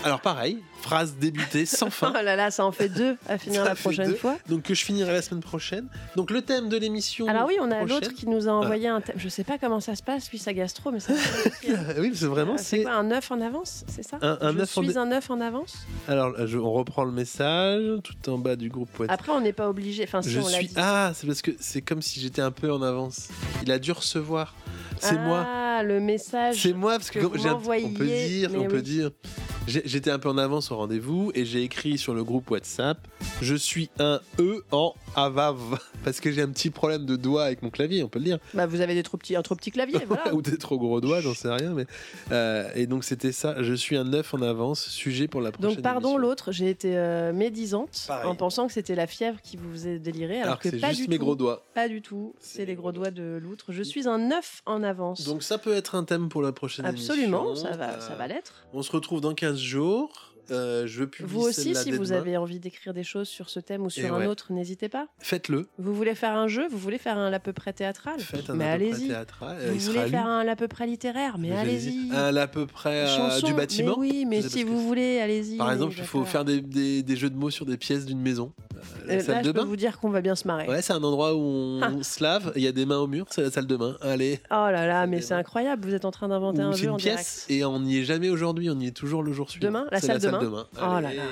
alors 0.05 0.21
pareil, 0.21 0.63
phrase 0.81 1.15
débutée 1.17 1.67
sans 1.67 1.91
fin. 1.91 2.13
Oh 2.19 2.23
là 2.23 2.37
là, 2.37 2.51
ça 2.51 2.65
en 2.65 2.73
fait 2.73 2.89
deux 2.89 3.17
à 3.29 3.39
finir 3.39 3.63
Ça 3.63 3.69
la 3.71 3.75
prochaine 3.75 4.11
deux. 4.11 4.15
fois. 4.17 4.37
Donc 4.49 4.63
que 4.63 4.75
je 4.75 4.85
finirai 4.85 5.13
la 5.13 5.23
semaine 5.23 5.43
prochaine. 5.43 5.89
Donc 6.15 6.31
le 6.31 6.43
thème 6.43 6.69
de 6.69 6.77
l'émission. 6.77 7.27
Alors 7.29 7.47
oui, 7.49 7.57
on 7.61 7.71
a 7.71 7.85
l'autre 7.85 8.13
qui 8.15 8.27
nous 8.29 8.49
a 8.49 8.53
envoyé 8.53 8.89
un 8.89 9.01
thème. 9.01 9.17
Je 9.19 9.29
sais 9.29 9.45
pas 9.45 9.59
comment 9.59 9.81
ça 9.81 9.95
se 9.97 10.03
passe, 10.03 10.31
lui, 10.31 10.39
sa 10.39 10.53
gastro, 10.55 10.91
mais 10.93 11.01
ça. 11.01 11.13
oui, 11.99 12.13
c'est 12.15 12.27
vraiment 12.27 12.55
Euh, 12.55 12.59
c'est 12.59 12.83
quoi 12.83 12.93
un 12.95 13.11
œuf 13.11 13.31
en 13.31 13.41
avance, 13.41 13.85
c'est 13.89 14.03
ça 14.05 14.19
Un- 14.23 14.39
un 14.41 14.53
Je 14.53 14.59
œuf 14.61 14.79
en 14.79 14.83
suis 14.83 14.91
dé- 14.93 14.97
un 14.97 15.11
œuf 15.13 15.31
en 15.31 15.41
avance. 15.41 15.75
Alors 16.09 16.47
je- 16.47 16.59
on 16.59 16.73
reprend 16.73 17.05
le 17.05 17.13
message 17.13 17.83
tout 18.05 18.31
en 18.31 18.39
bas 18.39 18.57
du 18.57 18.69
groupe 18.69 18.89
WhatsApp. 18.99 19.21
Après, 19.21 19.33
on 19.33 19.41
n'est 19.41 19.53
pas 19.53 19.69
obligé. 19.69 20.05
Enfin, 20.05 20.23
si 20.23 20.31
je 20.31 20.41
on 20.41 20.45
suis. 20.45 20.69
dit. 20.69 20.75
Ah, 20.77 21.13
c'est 21.15 21.27
parce 21.27 21.43
que 21.43 21.51
c'est 21.59 21.83
comme 21.83 22.03
si 22.03 22.21
j'étais 22.21 22.43
un 22.43 22.51
peu 22.53 22.73
en 22.73 22.83
avance. 22.83 23.29
Il 23.63 23.73
a 23.73 23.79
dû 23.79 23.93
recevoir. 23.93 24.55
C'est 24.99 25.19
moi. 25.19 25.45
Ah, 25.47 25.83
le 25.83 26.01
message. 26.01 26.63
C'est 26.63 26.73
moi 26.73 26.93
parce 26.93 27.11
que, 27.11 27.19
que 27.19 27.39
j'ai 27.39 27.51
on 27.51 27.59
peut 27.61 28.07
dire, 28.07 28.51
on 28.57 28.65
peut 28.65 28.83
dire. 28.83 29.11
J'étais 29.67 30.11
un 30.13 30.19
peu 30.21 30.29
en 30.29 30.39
avance 30.39 30.66
au 30.71 30.77
rendez-vous 30.77 31.31
et 31.35 31.45
j'ai 31.45 31.63
écrit 31.63 31.99
sur 31.99 32.15
le 32.15 32.25
groupe 32.25 32.51
WhatsApp 32.51 32.99
je 33.43 33.55
suis 33.55 33.91
un 33.99 34.21
E 34.39 34.65
en 34.71 34.95
avav 35.15 35.79
parce 36.05 36.21
que 36.21 36.31
j'ai 36.33 36.43
un 36.43 36.49
petit 36.49 36.71
problème 36.71 37.05
de 37.07 37.17
doigt 37.17 37.45
avec 37.45 37.63
mon 37.63 37.71
clavier, 37.71 38.03
on 38.03 38.09
peut 38.09 38.19
le 38.19 38.25
dire. 38.27 38.39
Bah, 38.55 38.67
vous 38.67 38.81
avez 38.81 38.95
des 38.95 39.03
trop 39.03 39.17
petits, 39.17 39.37
un 39.37 39.43
trop 39.43 39.55
petit 39.55 39.71
clavier, 39.71 39.99
voilà. 40.07 40.35
Ou 40.35 40.43
des 40.43 40.57
trop 40.59 40.79
gros 40.79 41.01
doigts, 41.01 41.21
j'en 41.21 41.35
sais 41.35 41.51
rien. 41.51 41.71
Mais 41.73 41.87
euh, 42.33 42.69
et 42.75 42.87
donc 42.87 43.05
c'était 43.05 43.33
ça. 43.33 43.63
Je 43.63 43.75
suis 43.75 43.97
un 43.97 44.13
œuf 44.13 44.33
en 44.35 44.43
avance, 44.43 44.87
sujet 44.89 45.29
pour 45.29 45.41
la 45.41 45.53
prochaine. 45.53 45.75
Donc, 45.75 45.83
pardon 45.83 46.17
l'autre, 46.17 46.53
j'ai 46.53 46.71
été 46.71 46.97
euh, 46.97 47.33
médisante 47.33 48.05
Pareil. 48.07 48.27
en 48.27 48.35
pensant 48.35 48.67
que 48.67 48.73
c'était 48.73 48.95
la 48.95 49.07
fièvre 49.07 49.39
qui 49.43 49.57
vous 49.57 49.71
faisait 49.73 49.99
délirer, 49.99 50.37
alors, 50.37 50.47
Alors 50.47 50.59
que 50.59 50.69
que 50.69 50.77
c'est 50.77 50.81
pas 50.81 50.91
juste 50.91 51.03
du 51.03 51.09
mes 51.09 51.17
tout. 51.17 51.25
gros 51.25 51.37
doigts. 51.37 51.63
Pas 51.75 51.89
du 51.89 52.01
tout. 52.03 52.35
C'est 52.41 52.65
les 52.65 52.75
gros 52.75 52.93
doigts 52.93 53.11
de 53.11 53.39
l'outre. 53.43 53.73
Je 53.73 53.83
suis 53.83 54.09
un 54.09 54.31
œuf 54.31 54.63
en 54.67 54.83
avance. 54.83 55.25
Donc 55.25 55.43
ça 55.43 55.59
peut 55.59 55.75
être 55.75 55.95
un 55.95 56.05
thème 56.05 56.29
pour 56.29 56.43
la 56.43 56.53
prochaine 56.53 56.87
Absolument, 56.87 57.49
émission. 57.51 57.71
ça 57.71 57.77
va, 57.77 57.87
Euh, 57.95 58.01
ça 58.01 58.15
va 58.15 58.27
l'être. 58.27 58.67
On 58.73 58.83
se 58.83 58.93
retrouve 58.93 59.21
dans 59.21 59.35
15 59.35 59.59
jours. 59.59 60.33
Euh, 60.51 60.87
je 60.87 61.05
publie 61.05 61.33
Vous 61.33 61.41
aussi, 61.43 61.75
si 61.75 61.91
vous 61.93 62.05
demain. 62.07 62.17
avez 62.19 62.37
envie 62.37 62.61
d'écrire 62.61 62.95
des 62.95 63.03
choses 63.03 63.29
sur 63.29 63.51
ce 63.51 63.59
thème 63.61 63.83
ou 63.83 63.91
sur 63.91 64.05
Et 64.05 64.09
un 64.09 64.19
ouais. 64.19 64.27
autre, 64.27 64.53
n'hésitez 64.53 64.89
pas. 64.89 65.09
Faites-le. 65.19 65.67
Vous 65.79 65.95
voulez 65.95 66.15
faire 66.15 66.37
un 66.37 66.49
jeu? 66.49 66.67
Vous 66.71 66.79
voulez 66.79 66.99
faire 66.99 67.19
un 67.19 67.33
à 67.33 67.39
peu 67.41 67.53
près 67.53 67.73
théâtral? 67.73 68.21
Faites 68.21 68.49
un 68.51 68.55
Mais 68.55 68.65
allez-y. 68.67 69.09
théâtral, 69.09 69.57
Vous 69.73 69.79
voulez 69.79 70.05
lu. 70.05 70.11
faire 70.11 70.27
un 70.27 70.47
à 70.47 70.57
peu 70.57 70.69
près 70.69 70.87
littéraire? 70.87 71.37
Mais 71.39 71.53
allez-y. 71.53 72.11
Un 72.15 72.37
à 72.37 72.47
peu 72.47 72.67
près 72.67 73.07
euh, 73.07 73.17
Chanson, 73.17 73.47
du 73.47 73.55
bâtiment. 73.55 73.97
Mais 73.99 74.09
oui, 74.11 74.25
mais 74.27 74.43
si 74.43 74.63
vous 74.65 74.81
voulez, 74.87 75.19
allez-y. 75.21 75.57
Par 75.57 75.73
exemple, 75.73 75.95
il 75.99 76.05
faut 76.05 76.25
faire 76.25 76.45
des, 76.45 76.61
des- 76.61 77.03
des 77.03 77.17
jeux 77.17 77.31
de 77.31 77.37
mots 77.37 77.51
sur 77.51 77.67
des 77.67 77.77
pièces 77.77 78.05
d'une 78.07 78.21
maison. 78.21 78.53
Euh, 79.09 79.17
la 79.17 79.21
salle 79.21 79.35
Là, 79.37 79.41
de 79.43 79.47
je 79.49 79.53
peux 79.53 79.61
bain. 79.61 79.65
vous 79.65 79.77
dire 79.77 79.99
qu'on 79.99 80.11
va 80.11 80.21
bien 80.21 80.35
se 80.37 80.47
marrer. 80.47 80.69
Ouais, 80.69 80.83
c'est 80.83 80.93
un 80.93 81.03
endroit 81.03 81.35
où 81.35 81.39
on 81.41 81.81
Ah. 81.83 81.91
se 82.03 82.23
lave. 82.23 82.53
Il 82.57 82.63
y 82.63 82.67
a 82.69 82.73
des 82.73 82.85
mains 82.87 82.99
au 82.99 83.07
mur. 83.07 83.27
C'est 83.31 83.43
la 83.43 83.51
salle 83.51 83.67
de 83.67 83.77
bain. 83.77 83.97
Allez. 84.03 84.41
Oh 84.51 84.55
là 84.71 84.87
là, 84.87 85.07
mais 85.07 85.21
c'est 85.23 85.35
incroyable. 85.35 85.87
Vous 85.89 85.95
êtes 85.95 86.05
en 86.05 86.11
train 86.11 86.29
d'inventer 86.29 86.61
un 86.63 86.73
jeu 86.73 86.91
en 86.91 86.97
direct. 86.97 87.47
et 87.49 87.65
on 87.65 87.81
n'y 87.81 87.99
est 87.99 88.05
jamais 88.05 88.29
aujourd'hui. 88.29 88.69
On 88.71 88.79
y 88.79 88.87
est 88.89 88.97
toujours 88.97 89.23
le 89.23 89.33
jour 89.33 89.51
suivant. 89.51 89.67
Demain 89.67 89.87
La 89.91 90.01
salle 90.01 90.21
de 90.21 90.29
bain 90.29 90.36
de 90.39 90.47
bain. 90.49 90.67
Oh 90.75 90.79
là 90.81 90.97
Allez. 90.97 91.17
là. 91.17 91.23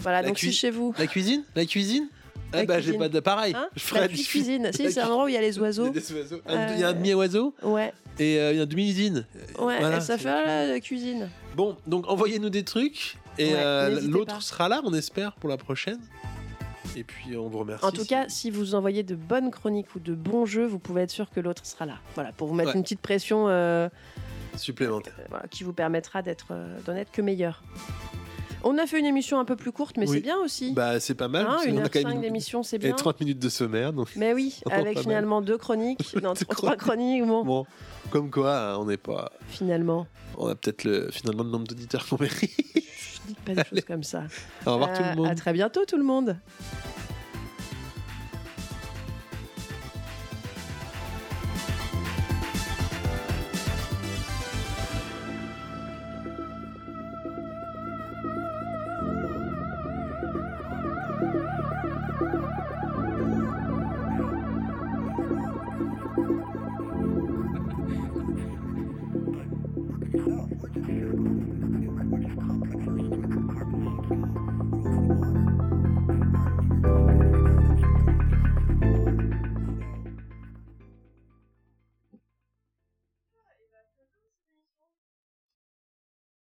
Voilà, 0.00 0.22
La 0.22 0.28
donc 0.28 0.38
c'est 0.38 0.52
chez 0.52 0.70
vous. 0.70 0.94
La 0.98 1.06
cuisine? 1.06 1.42
La 1.54 1.64
cuisine? 1.66 2.08
Ah 2.52 2.58
La 2.58 2.64
bah 2.66 2.80
j'ai 2.80 2.96
pas 2.96 3.08
de 3.08 3.18
pareil. 3.20 3.52
Hein 3.56 3.68
je 3.74 3.80
ferai 3.82 4.00
La 4.00 4.08
petite 4.08 4.28
cuisine. 4.28 4.70
Si, 4.74 4.92
c'est 4.92 5.00
un 5.00 5.06
endroit 5.08 5.24
où 5.24 5.28
il 5.28 5.34
y 5.34 5.36
a 5.36 5.40
les 5.40 5.56
Il 5.56 5.56
y 5.56 5.58
a 5.58 5.62
oiseaux. 5.62 5.86
oiseaux. 5.92 6.40
Il 6.48 6.80
y 6.80 6.84
a 6.84 6.88
un 6.88 6.90
Euh, 6.90 6.92
demi-oiseau 6.92 7.54
Ouais, 7.62 7.92
et 8.18 8.38
euh, 8.38 8.52
il 8.52 8.56
y 8.56 8.60
a 8.60 8.62
une 8.62 8.68
demi-usine. 8.68 9.26
ouais, 9.58 9.78
Voilà, 9.80 10.00
ça 10.00 10.16
fait 10.18 10.68
la 10.68 10.78
cuisine. 10.80 11.28
Bon, 11.56 11.76
donc 11.86 12.08
envoyez-nous 12.08 12.50
des 12.50 12.62
trucs 12.64 13.16
et 13.38 13.52
Ouais, 13.54 13.56
euh, 13.56 14.00
l'autre 14.02 14.40
sera 14.42 14.68
là, 14.68 14.80
on 14.84 14.94
espère, 14.94 15.32
pour 15.34 15.50
la 15.50 15.56
prochaine. 15.56 15.98
Et 16.96 17.02
puis 17.02 17.36
on 17.36 17.48
vous 17.48 17.58
remercie. 17.58 17.84
En 17.84 17.90
tout 17.90 18.04
cas, 18.04 18.26
si 18.28 18.52
vous 18.52 18.76
envoyez 18.76 19.02
de 19.02 19.16
bonnes 19.16 19.50
chroniques 19.50 19.92
ou 19.96 19.98
de 19.98 20.14
bons 20.14 20.46
jeux, 20.46 20.64
vous 20.66 20.78
pouvez 20.78 21.02
être 21.02 21.10
sûr 21.10 21.28
que 21.30 21.40
l'autre 21.40 21.66
sera 21.66 21.86
là. 21.86 21.98
Voilà, 22.14 22.30
pour 22.30 22.46
vous 22.46 22.54
mettre 22.54 22.70
Ouais. 22.70 22.76
une 22.76 22.84
petite 22.84 23.00
pression 23.00 23.48
supplémentaire. 24.56 25.14
voilà, 25.28 25.46
qui 25.50 25.64
vous 25.64 25.72
permettra 25.72 26.22
d'être 26.22 26.46
d'en 26.86 26.94
être 26.94 27.10
que 27.10 27.20
meilleur. 27.22 27.64
On 28.66 28.78
a 28.78 28.86
fait 28.86 28.98
une 28.98 29.04
émission 29.06 29.38
un 29.38 29.44
peu 29.44 29.56
plus 29.56 29.72
courte, 29.72 29.96
mais 29.98 30.08
Oui. 30.08 30.16
c'est 30.16 30.22
bien 30.22 30.38
aussi. 30.38 30.72
Bah 30.72 30.98
c'est 30.98 31.14
pas 31.14 31.28
mal. 31.28 31.46
Hein, 31.46 31.58
une 31.66 31.78
a 31.78 31.82
heure 31.82 31.88
cinq 31.92 32.20
d'émission, 32.20 32.62
c'est 32.62 32.76
et 32.76 32.78
bien. 32.78 32.92
30 32.94 33.20
minutes 33.20 33.38
de 33.38 33.48
sommaire. 33.48 33.92
Donc... 33.92 34.08
Mais 34.16 34.32
oui, 34.32 34.58
avec 34.70 34.94
mal. 34.96 35.02
finalement 35.02 35.42
deux 35.42 35.58
chroniques, 35.58 36.16
non, 36.22 36.32
trois 36.34 36.74
chroniques, 36.76 37.24
bon, 37.26 37.44
Bon, 37.44 37.66
comme 38.10 38.30
quoi, 38.30 38.72
hein, 38.72 38.78
on 38.78 38.86
n'est 38.86 38.96
pas. 38.96 39.30
finalement. 39.48 40.06
On 40.38 40.48
a 40.48 40.54
peut-être 40.54 40.84
le... 40.84 41.10
finalement 41.12 41.44
le 41.44 41.50
nombre 41.50 41.66
d'auditeurs 41.68 42.06
qu'on 42.08 42.16
mérite. 42.20 42.50
Dites 43.26 43.38
pas 43.44 43.54
des 43.54 43.64
choses 43.64 43.84
comme 43.86 44.02
ça. 44.02 44.24
Au 44.66 44.72
revoir 44.72 44.92
tout 44.96 45.02
Euh, 45.02 45.10
le 45.10 45.16
monde. 45.16 45.26
À 45.28 45.34
très 45.34 45.52
bientôt 45.52 45.84
tout 45.86 45.96
le 45.96 46.02
monde. 46.04 46.36